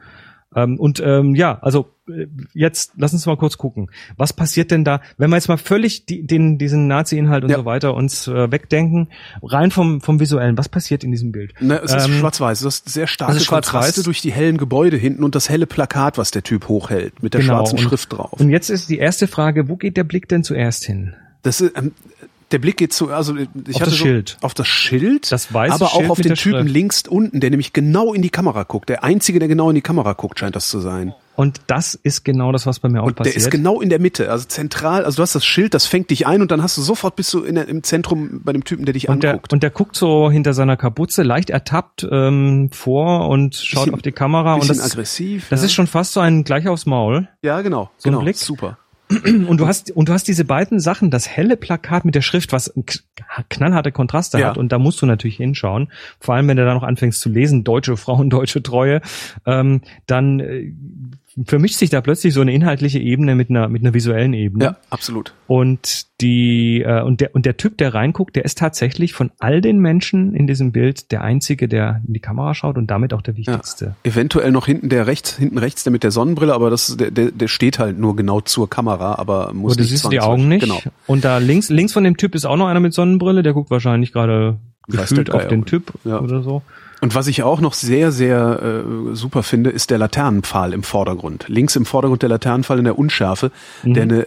Ähm, 0.54 0.78
und 0.78 1.00
ähm, 1.04 1.34
ja, 1.34 1.58
also 1.62 1.86
äh, 2.08 2.26
jetzt 2.52 2.92
lass 2.96 3.12
uns 3.12 3.24
mal 3.26 3.36
kurz 3.36 3.56
gucken. 3.58 3.90
Was 4.16 4.32
passiert 4.32 4.70
denn 4.70 4.84
da, 4.84 5.00
wenn 5.18 5.30
wir 5.30 5.36
jetzt 5.36 5.48
mal 5.48 5.56
völlig 5.56 6.04
die, 6.06 6.26
den, 6.26 6.58
diesen 6.58 6.86
Nazi-Inhalt 6.86 7.44
und 7.44 7.50
Ja. 7.50 7.56
so 7.58 7.64
weiter 7.64 7.94
uns 7.94 8.28
äh, 8.28 8.50
wegdenken, 8.52 9.08
rein 9.42 9.70
vom, 9.70 10.00
vom 10.00 10.20
Visuellen, 10.20 10.58
was 10.58 10.68
passiert 10.68 11.04
in 11.04 11.10
diesem 11.10 11.32
Bild? 11.32 11.54
Ne, 11.60 11.80
es 11.82 11.94
ist 11.94 12.04
Ähm, 12.06 12.14
schwarz-weiß. 12.14 12.60
Du 12.60 12.66
hast 12.66 12.88
sehr 12.88 13.06
starke 13.06 13.36
ist 13.36 13.44
schwarz-weiß. 13.44 13.72
Kontraste 13.72 14.02
durch 14.02 14.20
die 14.20 14.32
hellen 14.32 14.58
Gebäude 14.58 14.96
hinten 14.96 15.24
und 15.24 15.34
das 15.34 15.48
helle 15.48 15.66
Plakat, 15.66 16.18
was 16.18 16.30
der 16.30 16.42
Typ 16.42 16.68
hochhält, 16.68 17.22
mit 17.22 17.34
der 17.34 17.40
Genau, 17.40 17.54
schwarzen 17.58 17.78
und- 17.78 17.84
Schrift 17.84 18.12
drauf. 18.12 18.32
Und 18.38 18.50
jetzt 18.50 18.68
ist 18.68 18.88
die 18.90 18.98
erste 18.98 19.26
Frage, 19.28 19.68
wo 19.68 19.76
geht 19.76 19.96
der 19.96 20.04
Blick 20.04 20.28
denn 20.28 20.44
zuerst 20.44 20.84
hin? 20.84 21.14
Das 21.42 21.60
ist, 21.60 21.76
ähm, 21.76 21.92
der 22.52 22.58
Blick 22.58 22.76
geht 22.76 22.92
zu, 22.92 23.10
also 23.10 23.34
ich 23.36 23.48
Auf 23.48 23.80
hatte 23.80 23.84
das 23.90 23.98
so, 23.98 24.04
Schild. 24.04 24.36
auf 24.42 24.54
das 24.54 24.66
Schild, 24.68 25.32
Das 25.32 25.52
weiße 25.52 25.74
aber 25.74 25.86
auch 25.86 25.96
Schild 25.98 26.10
auf 26.10 26.18
mit 26.18 26.24
den 26.26 26.30
der 26.30 26.36
Typen 26.36 26.58
Schrift. 26.60 26.70
links 26.74 27.02
unten, 27.08 27.40
der 27.40 27.50
nämlich 27.50 27.72
genau 27.72 28.12
in 28.14 28.22
die 28.22 28.30
Kamera 28.30 28.62
guckt. 28.64 28.88
Der 28.88 29.04
einzige, 29.04 29.38
der 29.38 29.48
genau 29.48 29.68
in 29.70 29.74
die 29.74 29.82
Kamera 29.82 30.12
guckt, 30.12 30.38
scheint 30.38 30.54
das 30.56 30.68
zu 30.68 30.80
sein. 30.80 31.14
Und 31.34 31.62
das 31.66 31.94
ist 31.94 32.24
genau 32.26 32.52
das, 32.52 32.66
was 32.66 32.78
bei 32.78 32.90
mir 32.90 33.02
auch 33.02 33.06
Und 33.06 33.16
passiert. 33.16 33.36
der 33.36 33.42
ist 33.42 33.50
genau 33.50 33.80
in 33.80 33.88
der 33.88 33.98
Mitte, 33.98 34.30
also 34.30 34.44
zentral. 34.46 35.06
Also 35.06 35.16
du 35.16 35.22
hast 35.22 35.34
das 35.34 35.46
Schild, 35.46 35.72
das 35.72 35.86
fängt 35.86 36.10
dich 36.10 36.26
ein 36.26 36.42
und 36.42 36.50
dann 36.50 36.62
hast 36.62 36.76
du 36.76 36.82
sofort 36.82 37.16
bist 37.16 37.32
du 37.32 37.42
in 37.42 37.54
der, 37.54 37.68
im 37.68 37.82
Zentrum 37.82 38.42
bei 38.44 38.52
dem 38.52 38.64
Typen, 38.64 38.84
der 38.84 38.92
dich 38.92 39.08
und 39.08 39.22
der, 39.22 39.30
anguckt. 39.32 39.52
und 39.54 39.62
der 39.62 39.70
guckt 39.70 39.96
so 39.96 40.30
hinter 40.30 40.52
seiner 40.52 40.76
Kapuze 40.76 41.22
leicht 41.22 41.48
ertappt 41.48 42.06
ähm, 42.10 42.68
vor 42.70 43.30
und 43.30 43.54
schaut 43.54 43.84
Bisschen- 43.84 43.94
auf 43.94 44.02
die 44.02 44.12
Kamera 44.12 44.54
und 44.54 44.68
das, 44.68 44.78
aggressiv. 44.80 45.46
das 45.48 45.60
ja. 45.60 45.66
ist 45.66 45.72
schon 45.72 45.86
fast 45.86 46.12
so 46.12 46.20
ein 46.20 46.44
gleich 46.44 46.68
aufs 46.68 46.84
Maul. 46.84 47.28
ja 47.42 47.62
genau, 47.62 47.90
so 47.96 48.10
ein 48.10 48.12
genau, 48.12 48.24
Blick. 48.24 48.36
super. 48.36 48.76
Und 49.48 49.58
du 49.58 49.66
hast 49.66 49.90
und 49.90 50.08
du 50.08 50.12
hast 50.12 50.28
diese 50.28 50.44
beiden 50.44 50.80
Sachen, 50.80 51.10
das 51.10 51.28
helle 51.28 51.56
Plakat 51.56 52.04
mit 52.04 52.14
der 52.14 52.22
Schrift, 52.22 52.52
was 52.52 52.72
knallharte 53.48 53.92
Kontraste 53.92 54.38
Ja. 54.38 54.48
hat 54.48 54.58
und 54.58 54.72
da 54.72 54.78
musst 54.78 55.02
du 55.02 55.06
natürlich 55.06 55.36
hinschauen. 55.36 55.90
Vor 56.20 56.34
allem, 56.34 56.48
wenn 56.48 56.56
du 56.56 56.64
da 56.64 56.74
noch 56.74 56.82
anfängst 56.82 57.20
zu 57.20 57.28
lesen, 57.28 57.64
deutsche 57.64 57.96
Frauen, 57.96 58.30
deutsche 58.30 58.62
Treue, 58.62 59.00
ähm, 59.46 59.82
dann 60.06 60.40
äh, 60.40 60.72
vermischt 61.46 61.76
sich 61.76 61.90
da 61.90 62.00
plötzlich 62.00 62.34
so 62.34 62.40
eine 62.40 62.52
inhaltliche 62.52 62.98
Ebene 62.98 63.34
mit 63.34 63.50
einer 63.50 63.68
mit 63.68 63.82
einer 63.82 63.94
visuellen 63.94 64.34
Ebene. 64.34 64.64
Ja, 64.64 64.76
absolut. 64.90 65.32
Und 65.46 66.06
die 66.20 66.82
äh, 66.82 67.02
und 67.02 67.20
der 67.20 67.34
und 67.34 67.46
der 67.46 67.56
Typ, 67.56 67.78
der 67.78 67.94
reinguckt, 67.94 68.36
der 68.36 68.44
ist 68.44 68.58
tatsächlich 68.58 69.12
von 69.14 69.30
all 69.38 69.60
den 69.60 69.78
Menschen 69.78 70.34
in 70.34 70.46
diesem 70.46 70.72
Bild 70.72 71.10
der 71.10 71.22
einzige, 71.22 71.68
der 71.68 72.02
in 72.06 72.12
die 72.14 72.20
Kamera 72.20 72.54
schaut 72.54 72.76
und 72.76 72.90
damit 72.90 73.14
auch 73.14 73.22
der 73.22 73.36
wichtigste. 73.36 73.96
Eventuell 74.04 74.52
noch 74.52 74.66
hinten 74.66 74.88
der 74.88 75.06
rechts, 75.06 75.36
hinten 75.36 75.58
rechts 75.58 75.84
der 75.84 75.90
mit 75.90 76.02
der 76.02 76.10
Sonnenbrille, 76.10 76.54
aber 76.54 76.70
das 76.70 76.96
der, 76.96 77.10
der, 77.10 77.30
der 77.30 77.48
steht 77.48 77.78
halt 77.78 77.98
nur 77.98 78.14
genau 78.14 78.40
zur 78.40 78.68
Kamera, 78.68 79.14
aber 79.14 79.52
muss 79.54 79.72
Aber 79.72 79.76
du 79.76 79.82
nicht 79.82 79.90
siehst 79.90 80.12
die 80.12 80.20
Augen 80.20 80.48
nicht. 80.48 80.62
Genau. 80.62 80.80
Und 81.06 81.24
da 81.24 81.38
links 81.38 81.70
links 81.70 81.92
von 81.92 82.04
dem 82.04 82.16
Typ 82.16 82.34
ist 82.34 82.44
auch 82.44 82.56
noch 82.56 82.66
einer 82.66 82.80
mit 82.80 82.92
Sonnenbrille, 82.92 83.42
der 83.42 83.54
guckt 83.54 83.70
wahrscheinlich 83.70 84.12
gerade 84.12 84.58
gefühlt 84.88 85.30
auf 85.30 85.48
den. 85.48 85.64
Typ 85.64 85.92
Ja. 86.04 86.20
oder 86.20 86.42
so. 86.42 86.62
Und 87.02 87.14
was 87.14 87.26
ich 87.26 87.42
auch 87.42 87.60
noch 87.60 87.74
sehr, 87.74 88.12
sehr 88.12 88.62
äh, 88.62 89.14
super 89.14 89.42
finde, 89.42 89.70
ist 89.70 89.90
der 89.90 89.98
Laternenpfahl 89.98 90.72
im 90.72 90.82
Vordergrund. 90.84 91.44
Links 91.48 91.76
im 91.76 91.84
Vordergrund 91.84 92.22
der 92.22 92.28
Laternenpfahl 92.30 92.78
in 92.78 92.84
der 92.84 92.96
Unschärfe, 92.98 93.50
Mhm. 93.82 93.94
der 93.94 94.02
eine 94.04 94.22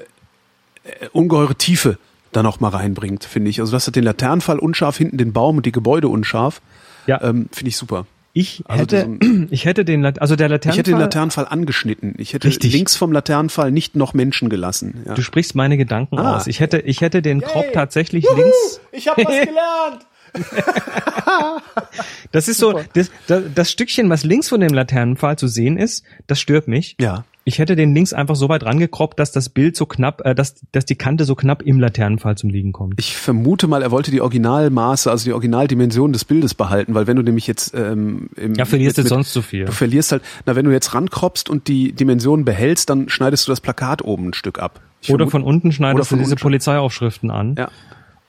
äh, 0.83 1.07
ungeheure 1.13 1.55
Tiefe 1.55 1.97
da 2.33 2.43
noch 2.43 2.59
mal 2.59 2.69
reinbringt, 2.69 3.23
finde 3.23 3.49
ich. 3.49 3.61
Also 3.61 3.71
das 3.71 3.87
hat 3.87 3.95
den 3.95 4.03
Laternenpfahl 4.03 4.59
unscharf, 4.59 4.97
hinten 4.97 5.17
den 5.17 5.31
Baum 5.33 5.57
und 5.57 5.65
die 5.65 5.71
Gebäude 5.71 6.09
unscharf. 6.09 6.61
Ja, 7.07 7.21
Ähm, 7.23 7.47
finde 7.53 7.69
ich 7.69 7.77
super. 7.77 8.05
ich 8.33 8.61
also 8.67 8.81
hätte 8.81 9.17
ich 9.49 9.63
hätte 9.63 9.85
den 9.85 10.05
also 10.05 10.35
der 10.35 10.47
Ich 10.47 10.51
Laternenpfahl 10.51 10.77
hätte 10.77 10.91
den 10.91 10.99
Laternenpfahl 10.99 11.47
angeschnitten. 11.47 12.13
Ich 12.17 12.33
hätte 12.33 12.49
Richtig. 12.49 12.73
links 12.73 12.97
vom 12.97 13.13
Laternenpfahl 13.13 13.71
nicht 13.71 13.95
noch 13.95 14.13
Menschen 14.13 14.49
gelassen. 14.49 15.03
Ja. 15.05 15.13
Du 15.13 15.21
sprichst 15.21 15.55
meine 15.55 15.77
Gedanken 15.77 16.19
Ah. 16.19 16.35
aus. 16.35 16.47
Ich 16.47 16.59
hätte 16.59 16.79
ich 16.79 16.99
hätte 16.99 17.21
den 17.21 17.39
Korb 17.39 17.71
tatsächlich 17.73 18.25
links 18.35 18.81
Ich 18.91 19.07
habe 19.07 19.23
was 19.23 19.31
gelernt. 19.47 20.05
Das 22.31 22.47
ist 22.47 22.57
so, 22.57 22.81
das, 22.93 23.09
das, 23.27 23.43
das 23.53 23.71
Stückchen, 23.71 24.09
was 24.09 24.23
links 24.23 24.49
von 24.49 24.59
dem 24.59 24.73
Laternenpfahl 24.73 25.37
zu 25.37 25.47
sehen 25.47 25.77
ist, 25.77 26.03
das 26.27 26.39
stört 26.39 26.67
mich. 26.67 26.95
Ja. 26.99 27.23
Ich 27.47 27.59
hätte 27.59 27.75
den 27.75 27.93
links 27.93 28.11
einfach 28.11 28.35
so 28.35 28.49
weit 28.49 28.63
rangekroppt, 28.65 29.19
dass 29.19 29.31
das 29.31 29.49
Bild 29.49 29.77
so 29.77 29.85
knapp, 29.85 30.25
äh, 30.25 30.33
dass, 30.33 30.55
dass 30.71 30.83
die 30.83 30.95
Kante 30.95 31.25
so 31.25 31.35
knapp 31.35 31.61
im 31.61 31.79
Laternenfall 31.79 32.35
zum 32.35 32.49
Liegen 32.49 32.71
kommt. 32.71 32.95
Ich 32.97 33.15
vermute 33.15 33.67
mal, 33.67 33.83
er 33.83 33.91
wollte 33.91 34.09
die 34.09 34.19
Originalmaße, 34.19 35.11
also 35.11 35.25
die 35.25 35.33
Originaldimension 35.33 36.11
des 36.11 36.25
Bildes 36.25 36.55
behalten, 36.55 36.95
weil 36.95 37.05
wenn 37.05 37.15
du 37.15 37.21
nämlich 37.21 37.45
jetzt 37.45 37.75
ähm, 37.75 38.29
im, 38.35 38.55
ja, 38.55 38.65
verlierst 38.65 38.97
du 38.97 39.03
sonst 39.03 39.31
so 39.31 39.43
viel. 39.43 39.65
Du 39.65 39.71
verlierst 39.71 40.11
halt, 40.11 40.23
na, 40.47 40.55
wenn 40.55 40.65
du 40.65 40.71
jetzt 40.71 40.95
rankropst 40.95 41.49
und 41.49 41.67
die 41.67 41.93
Dimension 41.93 42.45
behältst, 42.45 42.89
dann 42.89 43.09
schneidest 43.09 43.47
du 43.47 43.51
das 43.51 43.61
Plakat 43.61 44.03
oben 44.03 44.29
ein 44.29 44.33
Stück 44.33 44.57
ab. 44.57 44.81
Ich 45.01 45.13
oder 45.13 45.29
von 45.29 45.43
unten 45.43 45.71
schneidest 45.71 46.11
du 46.11 46.15
diese 46.15 46.35
Polizeiaufschriften 46.35 47.29
an. 47.29 47.55
Ja. 47.57 47.69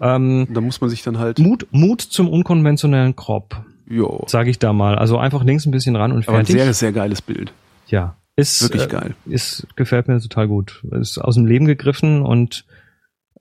Ähm, 0.00 0.46
da 0.50 0.60
muss 0.60 0.80
man 0.80 0.90
sich 0.90 1.02
dann 1.02 1.18
halt. 1.18 1.38
Mut, 1.38 1.66
Mut 1.70 2.00
zum 2.00 2.28
unkonventionellen 2.28 3.16
Crop. 3.16 3.64
Jo. 3.88 4.24
Sag 4.26 4.48
ich 4.48 4.58
da 4.58 4.72
mal. 4.72 4.96
Also 4.96 5.18
einfach 5.18 5.44
links 5.44 5.66
ein 5.66 5.70
bisschen 5.70 5.96
ran 5.96 6.12
und 6.12 6.24
fertig. 6.24 6.54
Aber 6.54 6.62
ein 6.64 6.64
sehr, 6.64 6.74
sehr 6.74 6.92
geiles 6.92 7.22
Bild. 7.22 7.52
Ja. 7.86 8.16
Ist 8.34 8.62
wirklich 8.62 8.84
äh, 8.84 8.88
geil. 8.88 9.14
Ist 9.24 9.66
gefällt 9.76 10.08
mir 10.08 10.20
total 10.20 10.48
gut. 10.48 10.84
Ist 10.90 11.18
aus 11.18 11.36
dem 11.36 11.46
Leben 11.46 11.66
gegriffen 11.66 12.22
und 12.22 12.66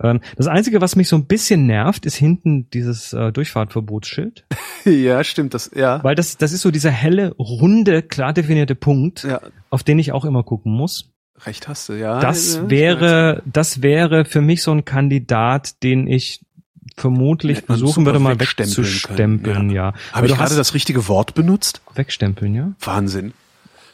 ähm, 0.01 0.21
das 0.35 0.47
einzige, 0.47 0.81
was 0.81 0.95
mich 0.95 1.07
so 1.07 1.15
ein 1.15 1.25
bisschen 1.25 1.67
nervt, 1.67 2.05
ist 2.05 2.15
hinten 2.15 2.69
dieses 2.69 3.13
äh, 3.13 3.31
Durchfahrtverbotsschild. 3.31 4.45
ja, 4.85 5.23
stimmt 5.23 5.53
das. 5.53 5.71
Ja. 5.73 6.03
Weil 6.03 6.15
das 6.15 6.37
das 6.37 6.51
ist 6.51 6.61
so 6.61 6.71
dieser 6.71 6.91
helle, 6.91 7.33
runde, 7.37 8.01
klar 8.01 8.33
definierte 8.33 8.75
Punkt, 8.75 9.23
ja. 9.23 9.41
auf 9.69 9.83
den 9.83 9.99
ich 9.99 10.11
auch 10.11 10.25
immer 10.25 10.43
gucken 10.43 10.71
muss. 10.71 11.11
Recht 11.43 11.67
hast 11.67 11.89
du, 11.89 11.93
ja. 11.93 12.21
Das 12.21 12.55
ja, 12.55 12.69
wäre, 12.69 13.43
das 13.45 13.81
wäre 13.81 14.23
für 14.23 14.41
mich 14.41 14.63
so 14.63 14.71
ein 14.71 14.85
Kandidat, 14.85 15.83
den 15.83 16.07
ich 16.07 16.44
vermutlich 16.97 17.61
versuchen 17.61 18.05
würde, 18.05 18.19
mal 18.19 18.39
wegzustempeln, 18.39 19.69
ja. 19.69 19.89
ja. 19.89 19.93
Habe 20.13 20.27
ich 20.27 20.33
gerade 20.33 20.55
das 20.55 20.73
richtige 20.73 21.07
Wort 21.07 21.33
benutzt? 21.33 21.81
Wegstempeln, 21.95 22.53
ja. 22.53 22.71
Wahnsinn. 22.79 23.33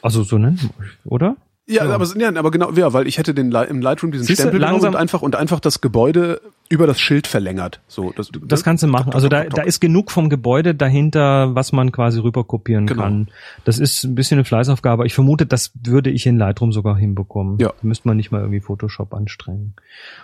Also 0.02 0.22
so 0.24 0.38
nennen, 0.38 0.70
oder? 1.04 1.36
Ja, 1.66 1.84
ja, 1.84 1.94
aber, 1.94 2.06
ja, 2.18 2.34
aber 2.34 2.50
genau, 2.50 2.72
ja, 2.72 2.92
weil 2.92 3.06
ich 3.06 3.18
hätte 3.18 3.34
den 3.34 3.52
im 3.52 3.80
Lightroom 3.80 4.10
diesen 4.10 4.26
Siehste, 4.26 4.42
Stempel 4.44 4.60
langsam 4.60 4.94
und 4.94 5.00
einfach 5.00 5.22
und 5.22 5.36
einfach 5.36 5.60
das 5.60 5.80
Gebäude 5.80 6.40
über 6.68 6.88
das 6.88 7.00
Schild 7.00 7.28
verlängert. 7.28 7.80
So, 7.86 8.12
das, 8.16 8.32
das 8.32 8.60
ne? 8.60 8.64
kannst 8.64 8.82
du 8.82 8.88
machen. 8.88 9.12
Also 9.12 9.28
da, 9.28 9.44
da 9.44 9.62
ist 9.62 9.78
genug 9.78 10.10
vom 10.10 10.28
Gebäude 10.28 10.74
dahinter, 10.74 11.54
was 11.54 11.70
man 11.70 11.92
quasi 11.92 12.18
rüberkopieren 12.18 12.86
genau. 12.86 13.02
kann. 13.02 13.28
Das 13.64 13.78
ist 13.78 14.02
ein 14.02 14.16
bisschen 14.16 14.38
eine 14.38 14.44
Fleißaufgabe. 14.44 15.06
Ich 15.06 15.14
vermute, 15.14 15.46
das 15.46 15.70
würde 15.80 16.10
ich 16.10 16.26
in 16.26 16.36
Lightroom 16.36 16.72
sogar 16.72 16.96
hinbekommen. 16.96 17.58
Ja. 17.58 17.68
Da 17.68 17.74
müsste 17.82 18.08
man 18.08 18.16
nicht 18.16 18.32
mal 18.32 18.40
irgendwie 18.40 18.60
Photoshop 18.60 19.14
anstrengen. 19.14 19.76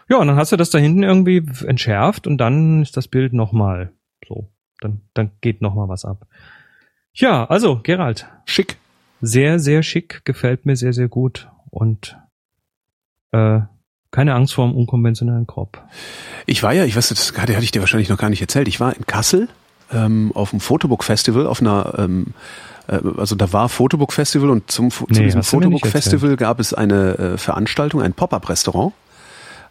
Ja, 0.09 0.17
und 0.17 0.27
dann 0.27 0.37
hast 0.37 0.51
du 0.51 0.57
das 0.57 0.71
da 0.71 0.79
hinten 0.79 1.05
irgendwie 1.05 1.45
entschärft 1.65 2.27
und 2.27 2.39
dann 2.39 2.83
ist 2.83 2.97
das 2.97 3.07
Bild 3.07 3.33
nochmal 3.33 3.93
so. 4.27 4.49
Dann, 4.81 5.03
dann 5.15 5.31
geht 5.41 5.63
nochmal 5.63 5.89
was 5.89 6.05
ab. 6.05 6.27
Ja, 7.13 7.45
also, 7.45 7.81
Gerald. 7.83 8.27
Schick 8.45 8.79
sehr, 9.21 9.59
sehr 9.59 9.83
schick, 9.83 10.25
gefällt 10.25 10.67
mir 10.67 10.77
sehr, 10.77 10.93
sehr 10.93 11.09
gut 11.09 11.49
und 11.71 12.17
äh, 13.33 13.61
keine 14.11 14.35
Angst 14.35 14.55
vor 14.55 14.65
einem 14.65 14.77
unkonventionellen 14.77 15.47
Crop. 15.47 15.83
Ich 16.47 16.63
war 16.63 16.73
ja, 16.73 16.85
ich 16.85 16.97
weiß, 16.97 17.09
das 17.09 17.33
hatte, 17.37 17.55
hatte 17.55 17.65
ich 17.65 17.73
dir 17.73 17.81
wahrscheinlich 17.81 18.09
noch 18.09 18.19
gar 18.19 18.31
nicht 18.31 18.41
erzählt, 18.41 18.69
ich 18.69 18.81
war 18.81 18.97
in 18.97 19.07
Kassel 19.07 19.49
ähm, 19.93 20.33
auf 20.35 20.51
dem 20.51 20.61
Fotobook 20.61 21.05
Festival, 21.05 21.47
auf 21.47 21.61
einer, 21.61 21.95
ähm, 21.99 22.29
äh, 22.87 23.01
also 23.17 23.35
da 23.35 23.53
war 23.53 23.69
Fotobook 23.69 24.13
Festival 24.13 24.51
und 24.51 24.71
zum, 24.71 24.91
zu 24.91 25.07
nee, 25.09 25.25
diesem 25.25 25.43
Fotobook 25.43 25.87
Festival 25.87 26.37
gab 26.37 26.61
es 26.61 26.73
eine 26.73 27.19
äh, 27.19 27.39
Veranstaltung, 27.39 28.01
ein 28.01 28.15
Pop-up-Restaurant 28.15 28.93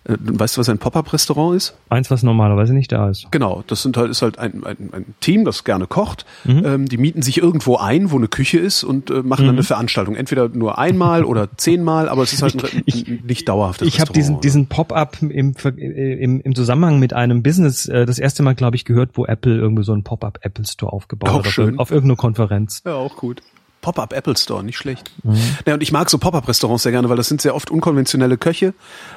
weißt 0.08 0.56
du, 0.56 0.62
was 0.62 0.70
ein 0.70 0.78
Pop-up-Restaurant 0.78 1.56
ist? 1.58 1.76
Eins, 1.90 2.10
was 2.10 2.24
normalerweise 2.24 2.74
nicht 2.74 2.92
da 2.92 3.10
ist. 3.10 3.28
Genau, 3.32 3.64
das 3.68 3.84
sind 3.84 3.98
halt, 3.98 4.10
ist 4.10 4.22
halt 4.22 4.40
ein, 4.40 4.64
ein, 4.64 4.90
ein 4.94 5.16
Team, 5.20 5.44
das 5.44 5.66
gerne 5.66 5.86
kocht. 5.86 6.26
Mhm. 6.46 6.66
Ähm, 6.66 6.86
die 6.88 6.98
mieten 6.98 7.22
sich 7.22 7.40
irgendwo 7.40 7.76
ein, 7.76 8.12
wo 8.12 8.18
eine 8.18 8.30
Küche 8.30 8.58
ist 8.58 8.84
und 8.84 9.10
äh, 9.10 9.22
machen 9.22 9.44
mhm. 9.44 9.48
dann 9.48 9.56
eine 9.56 9.64
Veranstaltung. 9.64 10.16
Entweder 10.16 10.48
nur 10.48 10.78
einmal 10.78 11.26
oder 11.26 11.50
zehnmal, 11.58 12.08
aber 12.08 12.24
es 12.24 12.32
ist 12.32 12.42
halt 12.42 12.64
ein, 12.64 12.84
ich, 12.86 13.08
ein 13.08 13.24
nicht 13.26 13.50
dauerhaftes 13.50 13.88
Ich 13.88 14.00
habe 14.00 14.14
diesen, 14.14 14.40
diesen 14.40 14.68
Pop-up 14.68 15.18
im, 15.22 15.54
im, 15.54 16.42
im 16.42 16.56
Zusammenhang 16.56 17.00
mit 17.00 17.14
einem 17.14 17.44
Business 17.44 17.88
äh, 17.88 18.06
das 18.06 18.18
erste 18.18 18.44
Mal, 18.44 18.56
glaube 18.56 18.78
ich, 18.78 18.86
gehört, 18.86 19.12
wo 19.16 19.26
Apple 19.26 19.58
irgendwie 19.58 19.84
so 19.84 19.92
einen 19.92 20.04
Pop-up 20.04 20.40
Apple 20.42 20.66
Store 20.66 20.94
aufgebaut 20.94 21.30
auch 21.30 21.46
hat. 21.46 21.52
Schön. 21.52 21.76
Auf, 21.76 21.88
auf 21.88 21.92
irgendeiner 21.92 22.18
Konferenz. 22.18 22.82
Ja, 22.86 22.94
auch 22.94 23.18
gut. 23.18 23.42
Pop-up 23.88 24.12
Apple 24.12 24.36
Store, 24.36 24.66
nicht 24.66 24.78
schlecht. 24.78 25.12
Mhm. 25.24 25.38
Ja, 25.66 25.76
und 25.76 25.82
ich 25.82 25.94
mag 25.94 26.10
so 26.10 26.18
Pop-up-Restaurants 26.18 26.84
sehr 26.84 26.92
gerne, 26.92 27.08
weil 27.08 27.16
das 27.16 27.30
sind 27.30 27.42
sehr 27.42 27.56
oft 27.56 27.72
unkonventionelle 27.72 28.38
Köche. 28.38 28.74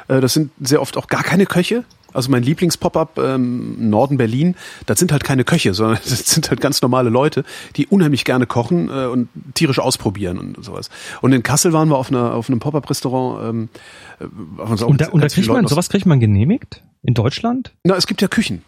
Äh, 0.07 0.21
das 0.21 0.33
sind 0.33 0.53
sehr 0.61 0.81
oft 0.81 0.97
auch 0.97 1.09
gar 1.09 1.25
keine 1.25 1.45
Köche. 1.45 1.83
Also 2.13 2.31
mein 2.31 2.45
Lieblings-Pop-up 2.45 3.19
ähm, 3.19 3.91
Norden 3.91 4.17
Berlin, 4.17 4.55
das 4.87 5.01
sind 5.01 5.11
halt 5.11 5.25
keine 5.25 5.43
Köche, 5.43 5.75
sondern 5.75 5.99
das 6.09 6.21
sind 6.21 6.51
halt 6.51 6.61
ganz 6.61 6.83
normale 6.83 7.11
Leute, 7.11 7.43
die 7.75 7.89
unheimlich 7.89 8.25
gerne 8.25 8.47
kochen 8.47 8.89
äh, 8.91 9.07
und 9.07 9.29
tierisch 9.55 9.81
ausprobieren 9.81 10.39
und 10.39 10.65
sowas. 10.65 10.89
Und 11.21 11.33
in 11.33 11.43
Kassel 11.43 11.73
waren 11.73 11.89
wir 11.89 11.97
auf 11.97 12.11
einer 12.11 12.35
auf 12.35 12.49
einem 12.49 12.61
Pop-up-Restaurant. 12.61 13.49
Ähm, 13.49 13.69
äh, 14.21 14.25
und 14.63 15.01
da, 15.01 15.09
und 15.09 15.21
da 15.21 15.27
kriegt 15.27 15.49
man 15.49 15.67
sowas 15.67 15.89
kriegt 15.89 16.07
man 16.07 16.21
genehmigt 16.21 16.85
in 17.03 17.15
Deutschland? 17.15 17.73
Na, 17.83 17.97
es 17.97 18.07
gibt 18.07 18.23
ja 18.23 18.29
Küchen. 18.29 18.63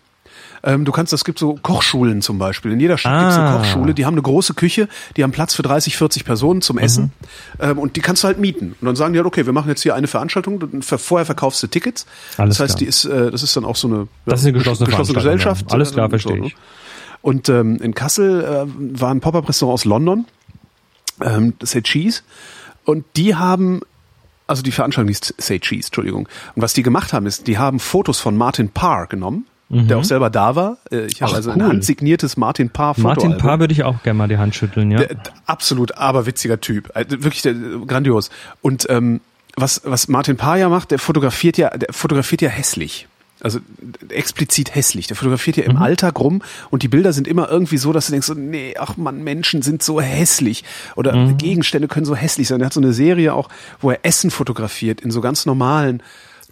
Ähm, 0.64 0.84
du 0.84 0.92
kannst, 0.92 1.12
es 1.12 1.24
gibt 1.24 1.38
so 1.38 1.58
Kochschulen 1.60 2.22
zum 2.22 2.38
Beispiel. 2.38 2.72
In 2.72 2.80
jeder 2.80 2.96
Stadt 2.96 3.12
ah. 3.12 3.20
gibt 3.20 3.32
es 3.32 3.38
eine 3.38 3.56
Kochschule, 3.58 3.94
die 3.94 4.06
haben 4.06 4.14
eine 4.14 4.22
große 4.22 4.54
Küche, 4.54 4.88
die 5.16 5.24
haben 5.24 5.32
Platz 5.32 5.54
für 5.54 5.62
30, 5.62 5.96
40 5.96 6.24
Personen 6.24 6.62
zum 6.62 6.78
Essen. 6.78 7.12
Mhm. 7.58 7.64
Ähm, 7.64 7.78
und 7.78 7.96
die 7.96 8.00
kannst 8.00 8.22
du 8.22 8.28
halt 8.28 8.38
mieten. 8.38 8.76
Und 8.80 8.86
dann 8.86 8.96
sagen 8.96 9.12
die 9.12 9.18
halt, 9.18 9.26
okay, 9.26 9.44
wir 9.44 9.52
machen 9.52 9.68
jetzt 9.68 9.82
hier 9.82 9.94
eine 9.94 10.06
Veranstaltung, 10.06 10.60
vorher 10.82 11.26
verkaufst 11.26 11.62
du 11.62 11.66
Tickets. 11.66 12.06
Alles 12.36 12.58
das 12.58 12.64
heißt, 12.64 12.78
klar. 12.78 12.78
die 12.78 12.86
ist, 12.86 13.04
äh, 13.04 13.30
das 13.30 13.42
ist 13.42 13.56
dann 13.56 13.64
auch 13.64 13.76
so 13.76 13.88
eine, 13.88 14.08
das 14.26 14.40
ist 14.40 14.46
eine 14.46 14.52
geschlossene, 14.54 14.88
geschlossene 14.88 15.18
Gesellschaft. 15.18 15.66
Ja. 15.68 15.74
Alles 15.74 15.92
klar, 15.92 16.08
verstehe 16.08 16.38
so, 16.38 16.44
ich. 16.44 16.56
Und 17.22 17.48
ähm, 17.48 17.76
in 17.80 17.94
Kassel 17.94 18.44
äh, 18.44 19.00
war 19.00 19.10
ein 19.10 19.20
Pop-Up-Restaurant 19.20 19.74
aus 19.74 19.84
London, 19.84 20.26
ähm, 21.20 21.54
Say 21.62 21.82
Cheese. 21.82 22.22
Und 22.84 23.04
die 23.16 23.34
haben 23.34 23.80
also 24.48 24.62
die 24.62 24.72
Veranstaltung 24.72 25.08
hieß 25.08 25.34
Say 25.38 25.60
Cheese, 25.60 25.88
Entschuldigung. 25.88 26.28
Und 26.54 26.62
was 26.62 26.72
die 26.72 26.82
gemacht 26.82 27.12
haben, 27.12 27.26
ist, 27.26 27.46
die 27.46 27.58
haben 27.58 27.80
Fotos 27.80 28.20
von 28.20 28.36
Martin 28.36 28.68
Parr 28.68 29.06
genommen 29.06 29.46
mhm. 29.72 29.88
der 29.88 29.98
auch 29.98 30.04
selber 30.04 30.30
da 30.30 30.54
war. 30.54 30.76
Äh, 30.90 31.06
ich 31.06 31.22
habe 31.22 31.34
also 31.34 31.50
cool. 31.50 31.56
ein 31.56 31.66
handsigniertes 31.66 32.36
Martin 32.36 32.70
Paar 32.70 32.94
Foto. 32.94 33.08
Martin 33.08 33.38
Paar 33.38 33.58
würde 33.58 33.72
ich 33.72 33.84
auch 33.84 34.02
gerne 34.02 34.18
mal 34.18 34.28
die 34.28 34.38
Hand 34.38 34.54
schütteln, 34.54 34.90
ja. 34.90 34.98
Der, 34.98 35.16
absolut 35.46 35.96
aberwitziger 35.96 36.60
Typ. 36.60 36.94
Äh, 36.94 37.06
wirklich 37.08 37.42
der, 37.42 37.54
grandios. 37.86 38.30
Und 38.60 38.86
ähm, 38.90 39.20
was, 39.56 39.82
was 39.84 40.08
Martin 40.08 40.36
Paar 40.36 40.58
ja 40.58 40.68
macht, 40.68 40.90
der 40.90 40.98
fotografiert 40.98 41.58
ja, 41.58 41.70
der 41.70 41.92
fotografiert 41.92 42.42
ja 42.42 42.48
hässlich. 42.48 43.08
Also 43.40 43.58
explizit 44.10 44.74
hässlich. 44.74 45.08
Der 45.08 45.16
fotografiert 45.16 45.56
ja 45.56 45.64
im 45.64 45.72
mhm. 45.72 45.82
Alltag 45.82 46.20
rum 46.20 46.42
und 46.70 46.84
die 46.84 46.88
Bilder 46.88 47.12
sind 47.12 47.26
immer 47.26 47.48
irgendwie 47.50 47.76
so, 47.76 47.92
dass 47.92 48.06
du 48.06 48.12
denkst, 48.12 48.28
so, 48.28 48.34
nee, 48.34 48.74
ach 48.78 48.96
man, 48.96 49.24
Menschen 49.24 49.62
sind 49.62 49.82
so 49.82 50.00
hässlich 50.00 50.62
oder 50.94 51.14
mhm. 51.16 51.38
Gegenstände 51.38 51.88
können 51.88 52.06
so 52.06 52.14
hässlich 52.14 52.46
sein. 52.46 52.60
Er 52.60 52.66
hat 52.66 52.72
so 52.72 52.80
eine 52.80 52.92
Serie 52.92 53.34
auch, 53.34 53.48
wo 53.80 53.90
er 53.90 53.98
Essen 54.04 54.30
fotografiert 54.30 55.00
in 55.00 55.10
so 55.10 55.20
ganz 55.20 55.44
normalen 55.44 56.02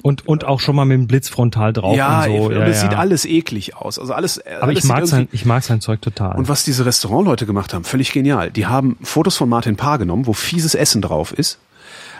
und, 0.03 0.27
und 0.27 0.45
auch 0.45 0.61
schon 0.61 0.77
mal 0.77 0.85
mit 0.85 0.97
dem 0.97 1.07
Blitz 1.07 1.29
frontal 1.29 1.73
drauf 1.73 1.97
ja, 1.97 2.25
und 2.25 2.37
so. 2.37 2.43
Und 2.45 2.53
ja, 2.53 2.67
es 2.67 2.77
ja. 2.77 2.89
sieht 2.89 2.99
alles 2.99 3.25
eklig 3.25 3.77
aus. 3.77 3.99
Also 3.99 4.13
alles. 4.13 4.45
Aber 4.47 4.65
alles 4.65 4.85
ich 4.85 4.89
mag 4.89 5.07
sein, 5.07 5.29
ich 5.33 5.45
mag 5.45 5.63
sein 5.63 5.81
Zeug 5.81 6.01
total. 6.01 6.37
Und 6.37 6.49
was 6.49 6.65
diese 6.65 6.87
Restaurantleute 6.87 7.47
gemacht 7.47 7.75
haben, 7.75 7.85
völlig 7.85 8.13
genial. 8.13 8.51
Die 8.51 8.67
haben 8.67 8.97
Fotos 9.03 9.37
von 9.37 9.49
Martin 9.49 9.77
Paar 9.77 9.99
genommen, 9.99 10.27
wo 10.27 10.33
fieses 10.33 10.75
Essen 10.75 11.03
drauf 11.03 11.33
ist, 11.33 11.59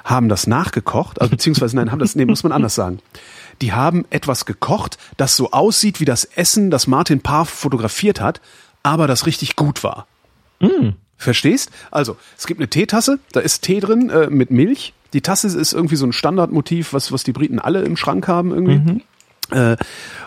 haben 0.05 0.29
das 0.29 0.47
nachgekocht, 0.47 1.21
also 1.21 1.31
beziehungsweise 1.31 1.77
nein, 1.77 1.91
haben 1.91 1.99
das, 1.99 2.17
nee, 2.17 2.25
muss 2.25 2.43
man 2.43 2.53
anders 2.53 2.75
sagen. 2.75 3.01
Die 3.61 3.73
haben 3.73 4.07
etwas 4.11 4.47
gekocht, 4.47 4.97
das 5.17 5.37
so 5.37 5.51
aussieht 5.51 6.01
wie 6.01 6.07
das 6.07 6.25
Essen, 6.25 6.71
das 6.71 6.87
Martin 6.87 7.21
Paar 7.21 7.45
fotografiert 7.45 8.21
hat, 8.21 8.41
aber 8.83 9.07
das 9.07 9.27
richtig 9.27 9.57
gut 9.57 9.85
war. 9.85 10.07
Mm. 10.61 10.91
Verstehst? 11.23 11.71
Also, 11.91 12.17
es 12.37 12.47
gibt 12.47 12.61
eine 12.61 12.69
Teetasse, 12.69 13.19
da 13.33 13.41
ist 13.41 13.63
Tee 13.63 13.81
drin 13.81 14.11
äh, 14.11 14.29
mit 14.29 14.51
Milch 14.51 14.95
die 15.13 15.21
Tasse 15.21 15.47
ist 15.49 15.73
irgendwie 15.73 15.97
so 15.97 16.07
ein 16.07 16.13
Standardmotiv, 16.13 16.93
was, 16.93 17.13
was 17.13 17.25
die 17.25 17.33
Briten 17.33 17.59
alle 17.59 17.83
im 17.83 17.97
Schrank 17.97 18.29
haben 18.29 18.53
irgendwie. 18.53 18.79
Mhm. 18.79 19.01
Äh, 19.51 19.77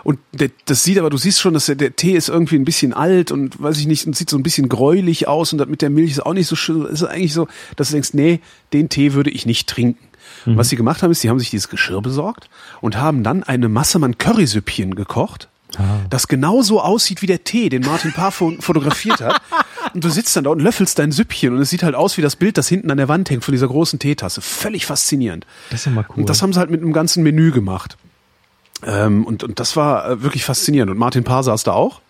und 0.02 0.18
der, 0.32 0.50
das 0.66 0.84
sieht 0.84 0.98
aber, 0.98 1.08
du 1.08 1.16
siehst 1.16 1.40
schon, 1.40 1.54
dass 1.54 1.66
der, 1.66 1.76
der, 1.76 1.96
Tee 1.96 2.12
ist 2.12 2.28
irgendwie 2.28 2.56
ein 2.56 2.66
bisschen 2.66 2.92
alt 2.92 3.32
und 3.32 3.62
weiß 3.62 3.78
ich 3.78 3.86
nicht, 3.86 4.06
und 4.06 4.14
sieht 4.14 4.28
so 4.28 4.36
ein 4.36 4.42
bisschen 4.42 4.68
gräulich 4.68 5.26
aus 5.28 5.52
und 5.52 5.66
mit 5.68 5.80
der 5.80 5.90
Milch 5.90 6.10
ist 6.10 6.24
auch 6.24 6.34
nicht 6.34 6.46
so 6.46 6.56
schön. 6.56 6.84
Ist 6.84 7.02
eigentlich 7.04 7.32
so, 7.32 7.48
dass 7.76 7.88
du 7.88 7.92
denkst, 7.94 8.12
nee, 8.12 8.40
den 8.72 8.90
Tee 8.90 9.14
würde 9.14 9.30
ich 9.30 9.46
nicht 9.46 9.68
trinken. 9.68 10.04
Mhm. 10.44 10.56
Was 10.58 10.68
sie 10.68 10.76
gemacht 10.76 11.02
haben, 11.02 11.10
ist, 11.10 11.22
sie 11.22 11.30
haben 11.30 11.38
sich 11.38 11.50
dieses 11.50 11.70
Geschirr 11.70 12.02
besorgt 12.02 12.50
und 12.82 12.98
haben 12.98 13.22
dann 13.22 13.42
eine 13.42 13.68
Massemann 13.68 14.18
Currysüppchen 14.18 14.94
gekocht 14.94 15.48
ah. 15.78 16.00
das 16.10 16.28
genauso 16.28 16.80
aussieht 16.80 17.22
wie 17.22 17.26
der 17.26 17.44
Tee, 17.44 17.68
den 17.68 17.82
Martin 17.82 18.12
Paar 18.12 18.32
fotografiert 18.60 19.20
hat. 19.20 19.40
Und 19.92 20.04
du 20.04 20.08
sitzt 20.08 20.34
dann 20.36 20.44
da 20.44 20.50
und 20.50 20.60
löffelst 20.60 20.98
dein 20.98 21.12
Süppchen 21.12 21.54
und 21.54 21.60
es 21.60 21.70
sieht 21.70 21.82
halt 21.82 21.94
aus 21.94 22.16
wie 22.16 22.22
das 22.22 22.36
Bild, 22.36 22.58
das 22.58 22.68
hinten 22.68 22.90
an 22.90 22.96
der 22.96 23.08
Wand 23.08 23.30
hängt 23.30 23.44
von 23.44 23.52
dieser 23.52 23.68
großen 23.68 23.98
Teetasse. 23.98 24.40
Völlig 24.40 24.86
faszinierend. 24.86 25.46
Das 25.70 25.80
ist 25.80 25.86
ja 25.86 25.92
mal 25.92 26.04
cool. 26.10 26.20
Und 26.20 26.28
das 26.28 26.42
haben 26.42 26.52
sie 26.52 26.58
halt 26.58 26.70
mit 26.70 26.80
einem 26.80 26.92
ganzen 26.92 27.22
Menü 27.22 27.52
gemacht. 27.52 27.96
Ähm, 28.86 29.24
und, 29.24 29.44
und 29.44 29.60
das 29.60 29.76
war 29.76 30.08
äh, 30.08 30.22
wirklich 30.22 30.44
faszinierend. 30.44 30.90
Und 30.90 30.98
Martin 30.98 31.24
Paar 31.24 31.42
saß 31.42 31.64
da 31.64 31.72
auch. 31.72 32.00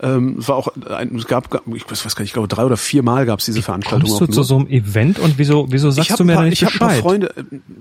Ähm, 0.00 0.36
es 0.38 0.48
war 0.48 0.56
auch 0.56 0.68
ein, 0.88 1.16
es 1.16 1.26
gab, 1.26 1.46
ich 1.74 1.90
weiß 1.90 2.02
gar 2.14 2.22
nicht, 2.22 2.30
ich 2.30 2.32
glaube 2.32 2.46
drei 2.46 2.64
oder 2.64 2.76
vier 2.76 3.02
Mal 3.02 3.26
gab 3.26 3.40
es 3.40 3.46
diese 3.46 3.62
Veranstaltung. 3.62 4.08
Kommst 4.08 4.20
du 4.20 4.26
zu 4.26 4.42
so 4.44 4.56
einem 4.56 4.68
Event 4.68 5.18
und 5.18 5.38
wieso, 5.38 5.66
wieso 5.70 5.90
sagst 5.90 6.18
du 6.20 6.24
mir 6.24 6.34
paar, 6.34 6.44
nicht 6.44 6.62
ich 6.62 6.64
hab 6.64 6.72
ein 6.74 6.78
paar 6.78 6.90
Freunde, 6.90 7.34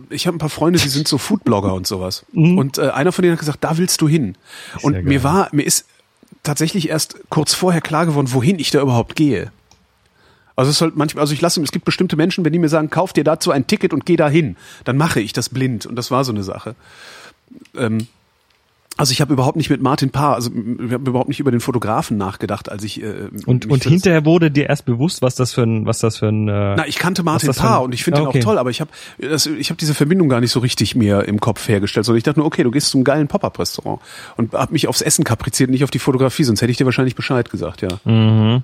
Ich 0.10 0.26
habe 0.26 0.36
ein 0.36 0.40
paar 0.40 0.50
Freunde, 0.50 0.80
die 0.80 0.88
sind 0.88 1.08
so 1.08 1.20
Foodblogger 1.20 1.74
und 1.74 1.86
sowas. 1.86 2.26
Mhm. 2.32 2.58
Und 2.58 2.78
äh, 2.80 2.90
einer 2.90 3.12
von 3.12 3.22
denen 3.22 3.34
hat 3.34 3.40
gesagt, 3.40 3.64
da 3.64 3.78
willst 3.78 4.02
du 4.02 4.08
hin. 4.08 4.36
Und 4.82 4.94
Sehr 4.94 5.04
mir 5.04 5.20
geil. 5.20 5.24
war, 5.24 5.50
mir 5.52 5.64
ist 5.64 5.86
tatsächlich 6.42 6.90
erst 6.90 7.20
kurz 7.30 7.54
vorher 7.54 7.82
klar 7.82 8.08
geworden, 8.08 8.34
wohin 8.34 8.58
ich 8.58 8.72
da 8.72 8.82
überhaupt 8.82 9.16
gehe. 9.16 9.52
Also 10.56 10.72
es 10.72 10.78
ist 10.78 10.82
halt 10.82 10.96
manchmal, 10.96 11.22
also 11.22 11.36
ich 11.36 11.42
lasse, 11.42 11.62
es 11.62 11.72
gibt 11.72 11.86
bestimmte 11.86 12.16
Menschen, 12.16 12.44
wenn 12.44 12.52
die 12.52 12.58
mir 12.58 12.70
sagen, 12.70 12.90
kauf 12.90 13.14
dir 13.14 13.24
dazu 13.24 13.52
ein 13.52 13.68
Ticket 13.68 13.94
und 13.94 14.08
geh 14.08 14.16
dahin, 14.16 14.58
dann 14.86 14.98
mache 14.98 15.22
ich 15.22 15.34
das 15.34 15.50
blind. 15.50 15.86
Und 15.86 15.96
das 15.96 16.10
war 16.10 16.24
so 16.24 16.32
eine 16.32 16.44
Sache. 16.44 16.76
Ähm, 17.78 18.08
also 18.98 19.12
ich 19.12 19.22
habe 19.22 19.34
überhaupt 19.34 19.58
nicht 19.58 19.70
mit 19.70 19.82
Martin 19.82 20.10
Paar, 20.10 20.36
also 20.36 20.50
ich 20.52 20.92
habe 20.92 21.10
überhaupt 21.10 21.30
nicht 21.30 21.40
über 21.40 21.52
den 21.52 21.60
Fotografen 21.60 22.18
nachgedacht, 22.18 22.70
als 22.70 22.84
ich 22.84 23.02
äh, 23.02 23.30
und 23.46 23.68
und 23.68 23.84
hinterher 23.84 24.26
wurde 24.26 24.52
dir 24.52 24.68
erst 24.68 24.86
bewusst, 24.86 25.22
was 25.22 25.36
das 25.36 25.54
für 25.54 25.62
ein 25.62 25.86
was 25.86 26.00
das 26.00 26.18
für 26.18 26.28
ein 26.28 26.48
äh, 26.48 26.76
Na, 26.76 26.88
ich 26.88 26.98
kannte 26.98 27.24
Martin 27.24 27.54
Paar 27.54 27.84
und 27.84 27.94
ich 27.94 28.04
finde 28.04 28.22
ja, 28.22 28.28
okay. 28.28 28.40
ihn 28.40 28.44
auch 28.44 28.46
toll, 28.46 28.58
aber 28.58 28.72
ich 28.72 28.82
habe 28.82 28.92
ich 29.20 29.70
habe 29.70 29.78
diese 29.78 29.94
Verbindung 29.94 30.30
gar 30.30 30.42
nicht 30.42 30.52
so 30.52 30.60
richtig 30.60 30.96
mir 30.96 31.24
im 31.26 31.40
Kopf 31.40 31.68
hergestellt, 31.68 32.06
sondern 32.06 32.18
ich 32.18 32.24
dachte 32.24 32.40
nur, 32.40 32.48
okay, 32.48 32.64
du 32.64 32.72
gehst 32.72 32.90
zum 32.90 33.04
geilen 33.04 33.28
Pop-up 33.28 33.60
Restaurant 33.60 34.02
und 34.36 34.54
habe 34.54 34.74
mich 34.74 34.88
aufs 34.88 35.02
Essen 35.02 35.24
kapriziert, 35.24 35.70
nicht 35.70 35.84
auf 35.84 35.92
die 35.92 36.00
Fotografie, 36.00 36.44
sonst 36.44 36.62
hätte 36.62 36.72
ich 36.72 36.78
dir 36.78 36.86
wahrscheinlich 36.86 37.16
Bescheid 37.16 37.50
gesagt, 37.50 37.82
ja. 37.82 37.90
Mhm. 38.04 38.64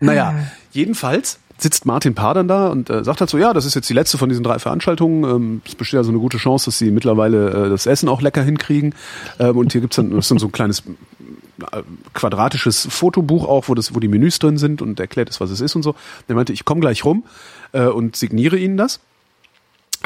Naja, 0.00 0.34
jedenfalls 0.72 1.38
sitzt 1.58 1.86
Martin 1.86 2.14
Paar 2.14 2.34
dann 2.34 2.48
da 2.48 2.68
und 2.68 2.90
äh, 2.90 3.04
sagt 3.04 3.20
halt 3.20 3.30
so, 3.30 3.38
ja, 3.38 3.52
das 3.52 3.64
ist 3.64 3.74
jetzt 3.74 3.88
die 3.88 3.94
letzte 3.94 4.18
von 4.18 4.28
diesen 4.28 4.44
drei 4.44 4.58
Veranstaltungen. 4.58 5.24
Ähm, 5.24 5.62
es 5.64 5.74
besteht 5.74 5.98
also 5.98 6.10
eine 6.10 6.18
gute 6.18 6.38
Chance, 6.38 6.66
dass 6.66 6.78
sie 6.78 6.90
mittlerweile 6.90 7.66
äh, 7.66 7.70
das 7.70 7.86
Essen 7.86 8.08
auch 8.08 8.20
lecker 8.20 8.42
hinkriegen. 8.42 8.94
Ähm, 9.38 9.56
und 9.56 9.72
hier 9.72 9.80
gibt's 9.80 9.96
dann, 9.96 10.10
das 10.10 10.26
ist 10.26 10.30
dann 10.30 10.38
so 10.38 10.46
ein 10.46 10.52
kleines 10.52 10.80
äh, 10.80 11.82
quadratisches 12.12 12.88
Fotobuch 12.90 13.46
auch, 13.46 13.68
wo 13.68 13.74
das, 13.74 13.94
wo 13.94 14.00
die 14.00 14.08
Menüs 14.08 14.38
drin 14.38 14.58
sind 14.58 14.82
und 14.82 14.98
erklärt 14.98 15.28
ist, 15.28 15.40
was 15.40 15.50
es 15.50 15.60
ist 15.60 15.76
und 15.76 15.82
so. 15.82 15.94
Der 16.28 16.36
meinte, 16.36 16.52
ich 16.52 16.64
komme 16.64 16.80
gleich 16.80 17.04
rum 17.04 17.24
äh, 17.72 17.84
und 17.84 18.16
signiere 18.16 18.56
Ihnen 18.56 18.76
das. 18.76 19.00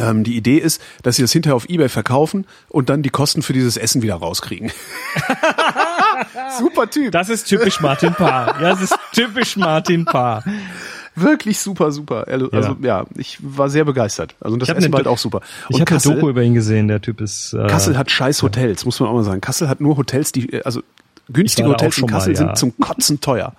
Ähm, 0.01 0.25
die 0.25 0.37
Idee 0.37 0.59
ist, 0.59 0.81
dass 1.03 1.17
sie 1.17 1.23
das 1.23 1.33
hinterher 1.33 1.57
auf 1.57 1.69
Ebay 1.69 1.89
verkaufen 1.89 2.47
und 2.69 2.89
dann 2.89 3.03
die 3.03 3.11
Kosten 3.11 3.43
für 3.43 3.53
dieses 3.53 3.77
Essen 3.77 4.03
wieder 4.03 4.15
rauskriegen. 4.15 4.71
Super 6.59 6.89
Typ. 6.89 7.13
Das 7.13 7.29
ist 7.29 7.45
typisch 7.45 7.81
Martin 7.81 8.15
Paar. 8.15 8.61
Ja, 8.61 8.71
das 8.71 8.83
ist 8.83 8.97
typisch 9.13 9.57
Martin 9.57 10.05
Paar. 10.05 10.45
Wirklich 11.21 11.59
super, 11.61 11.93
super. 11.93 12.27
Also 12.29 12.49
ja, 12.53 12.77
ja 12.83 13.07
ich 13.16 13.39
war 13.41 13.69
sehr 13.69 13.85
begeistert. 13.85 14.35
Also 14.41 14.57
das 14.57 14.69
Essen 14.69 14.93
war 14.93 14.99
halt 14.99 15.07
auch 15.07 15.19
super. 15.19 15.41
Und 15.69 15.77
ich 15.77 15.81
habe 15.81 15.91
eine 15.91 16.01
Doku 16.01 16.29
über 16.29 16.43
ihn 16.43 16.55
gesehen, 16.55 16.89
der 16.89 17.01
Typ 17.01 17.21
ist... 17.21 17.53
Äh, 17.53 17.66
Kassel 17.66 17.97
hat 17.97 18.11
scheiß 18.11 18.43
Hotels, 18.43 18.85
muss 18.85 19.01
man 19.01 19.09
auch 19.09 19.14
mal 19.14 19.25
sagen. 19.25 19.41
Kassel 19.41 19.69
hat 19.69 19.81
nur 19.81 19.97
Hotels, 19.97 20.33
die... 20.33 20.64
also 20.64 20.83
günstige 21.29 21.69
Hotels 21.69 21.99
in 21.99 22.07
Kassel 22.07 22.33
mal, 22.35 22.41
ja. 22.41 22.47
sind 22.47 22.59
zum 22.59 22.79
Kotzen 22.79 23.21
teuer. 23.21 23.53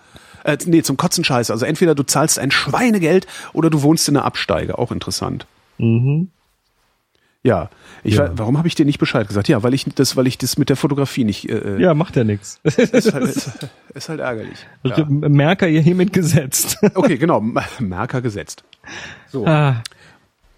Äh, 0.43 0.57
nee, 0.65 0.81
zum 0.81 0.97
Kotzen 0.97 1.23
scheiße. 1.23 1.51
Also 1.51 1.65
entweder 1.65 1.95
du 1.95 2.03
zahlst 2.03 2.39
ein 2.39 2.51
Schweinegeld 2.51 3.27
oder 3.53 3.69
du 3.69 3.81
wohnst 3.81 4.07
in 4.07 4.17
einer 4.17 4.25
Absteige. 4.25 4.77
Auch 4.77 4.91
interessant. 4.91 5.45
Mhm. 5.77 6.29
Ja, 7.41 7.69
ich 8.03 8.15
ja. 8.15 8.23
Weiß, 8.23 8.31
warum 8.33 8.57
habe 8.57 8.67
ich 8.67 8.75
dir 8.75 8.85
nicht 8.85 8.99
Bescheid 8.99 9.27
gesagt? 9.27 9.47
Ja, 9.47 9.63
weil 9.63 9.73
ich 9.73 9.85
das, 9.85 10.17
weil 10.17 10.27
ich 10.27 10.37
das 10.37 10.57
mit 10.57 10.67
der 10.69 10.75
Fotografie 10.75 11.23
nicht. 11.23 11.49
Äh, 11.49 11.77
äh 11.77 11.81
ja, 11.81 11.93
macht 11.93 12.17
ja 12.17 12.25
nichts. 12.25 12.59
Ist, 12.63 13.13
halt, 13.13 13.23
ist, 13.23 13.69
ist 13.93 14.09
halt 14.09 14.19
ärgerlich. 14.19 14.57
Ja. 14.83 15.05
Merker 15.07 15.67
ihr 15.67 15.81
hiermit 15.81 16.11
gesetzt. 16.13 16.77
Okay, 16.95 17.17
genau, 17.17 17.39
Merker 17.79 18.21
gesetzt. 18.21 18.63
So. 19.27 19.45
Ah. 19.45 19.83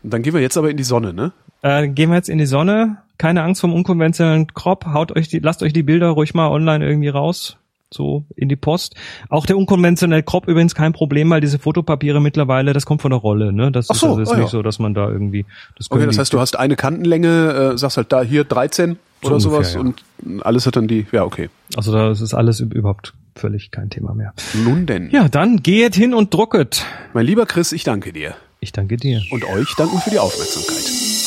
Dann 0.01 0.23
gehen 0.23 0.33
wir 0.33 0.41
jetzt 0.41 0.57
aber 0.57 0.71
in 0.71 0.77
die 0.77 0.83
Sonne, 0.83 1.13
ne? 1.13 1.33
Äh, 1.61 1.87
gehen 1.87 2.09
wir 2.09 2.15
jetzt 2.15 2.29
in 2.29 2.39
die 2.39 2.47
Sonne. 2.47 2.97
Keine 3.19 3.43
Angst 3.43 3.61
vom 3.61 3.73
unkonventionellen 3.73 4.47
Crop. 4.47 4.85
Haut 4.85 5.15
euch 5.15 5.27
die, 5.27 5.39
lasst 5.39 5.61
euch 5.61 5.73
die 5.73 5.83
Bilder 5.83 6.09
ruhig 6.09 6.33
mal 6.33 6.47
online 6.47 6.83
irgendwie 6.83 7.09
raus 7.09 7.57
so 7.93 8.25
in 8.35 8.49
die 8.49 8.55
Post. 8.55 8.95
Auch 9.29 9.45
der 9.45 9.57
unkonventionelle 9.57 10.23
Crop 10.23 10.47
übrigens 10.47 10.75
kein 10.75 10.93
Problem, 10.93 11.29
weil 11.29 11.41
diese 11.41 11.59
Fotopapiere 11.59 12.21
mittlerweile, 12.21 12.73
das 12.73 12.85
kommt 12.85 13.01
von 13.01 13.11
der 13.11 13.19
Rolle, 13.19 13.51
ne? 13.51 13.71
Das 13.71 13.87
so, 13.87 13.93
ist 13.93 14.03
also 14.03 14.31
ah, 14.31 14.35
nicht 14.35 14.45
ja. 14.45 14.47
so, 14.47 14.61
dass 14.61 14.79
man 14.79 14.93
da 14.93 15.09
irgendwie 15.09 15.45
das 15.77 15.91
Okay, 15.91 16.05
das 16.05 16.17
heißt, 16.17 16.33
du 16.33 16.39
hast 16.39 16.57
eine 16.57 16.75
Kantenlänge, 16.75 17.73
äh, 17.73 17.77
sagst 17.77 17.97
halt 17.97 18.11
da 18.11 18.21
hier 18.21 18.43
13 18.43 18.97
So 19.21 19.27
oder 19.27 19.35
ungefähr, 19.35 19.51
sowas 19.51 19.73
ja. 19.73 19.79
und 19.81 20.03
alles 20.45 20.65
hat 20.65 20.75
dann 20.75 20.87
die, 20.87 21.05
ja, 21.11 21.23
okay. 21.23 21.49
Also 21.75 21.91
da 21.91 22.11
ist 22.11 22.33
alles 22.33 22.61
üb- 22.61 22.73
überhaupt 22.73 23.13
völlig 23.35 23.71
kein 23.71 23.89
Thema 23.89 24.13
mehr. 24.13 24.33
Nun 24.53 24.85
denn. 24.85 25.09
Ja, 25.11 25.27
dann 25.29 25.63
geht 25.63 25.95
hin 25.95 26.13
und 26.13 26.33
drucket. 26.33 26.85
Mein 27.13 27.25
lieber 27.25 27.45
Chris, 27.45 27.71
ich 27.71 27.83
danke 27.83 28.13
dir. 28.13 28.35
Ich 28.59 28.71
danke 28.71 28.97
dir. 28.97 29.21
Und 29.31 29.43
euch 29.45 29.73
danken 29.75 29.97
für 29.99 30.11
die 30.11 30.19
Aufmerksamkeit. 30.19 31.20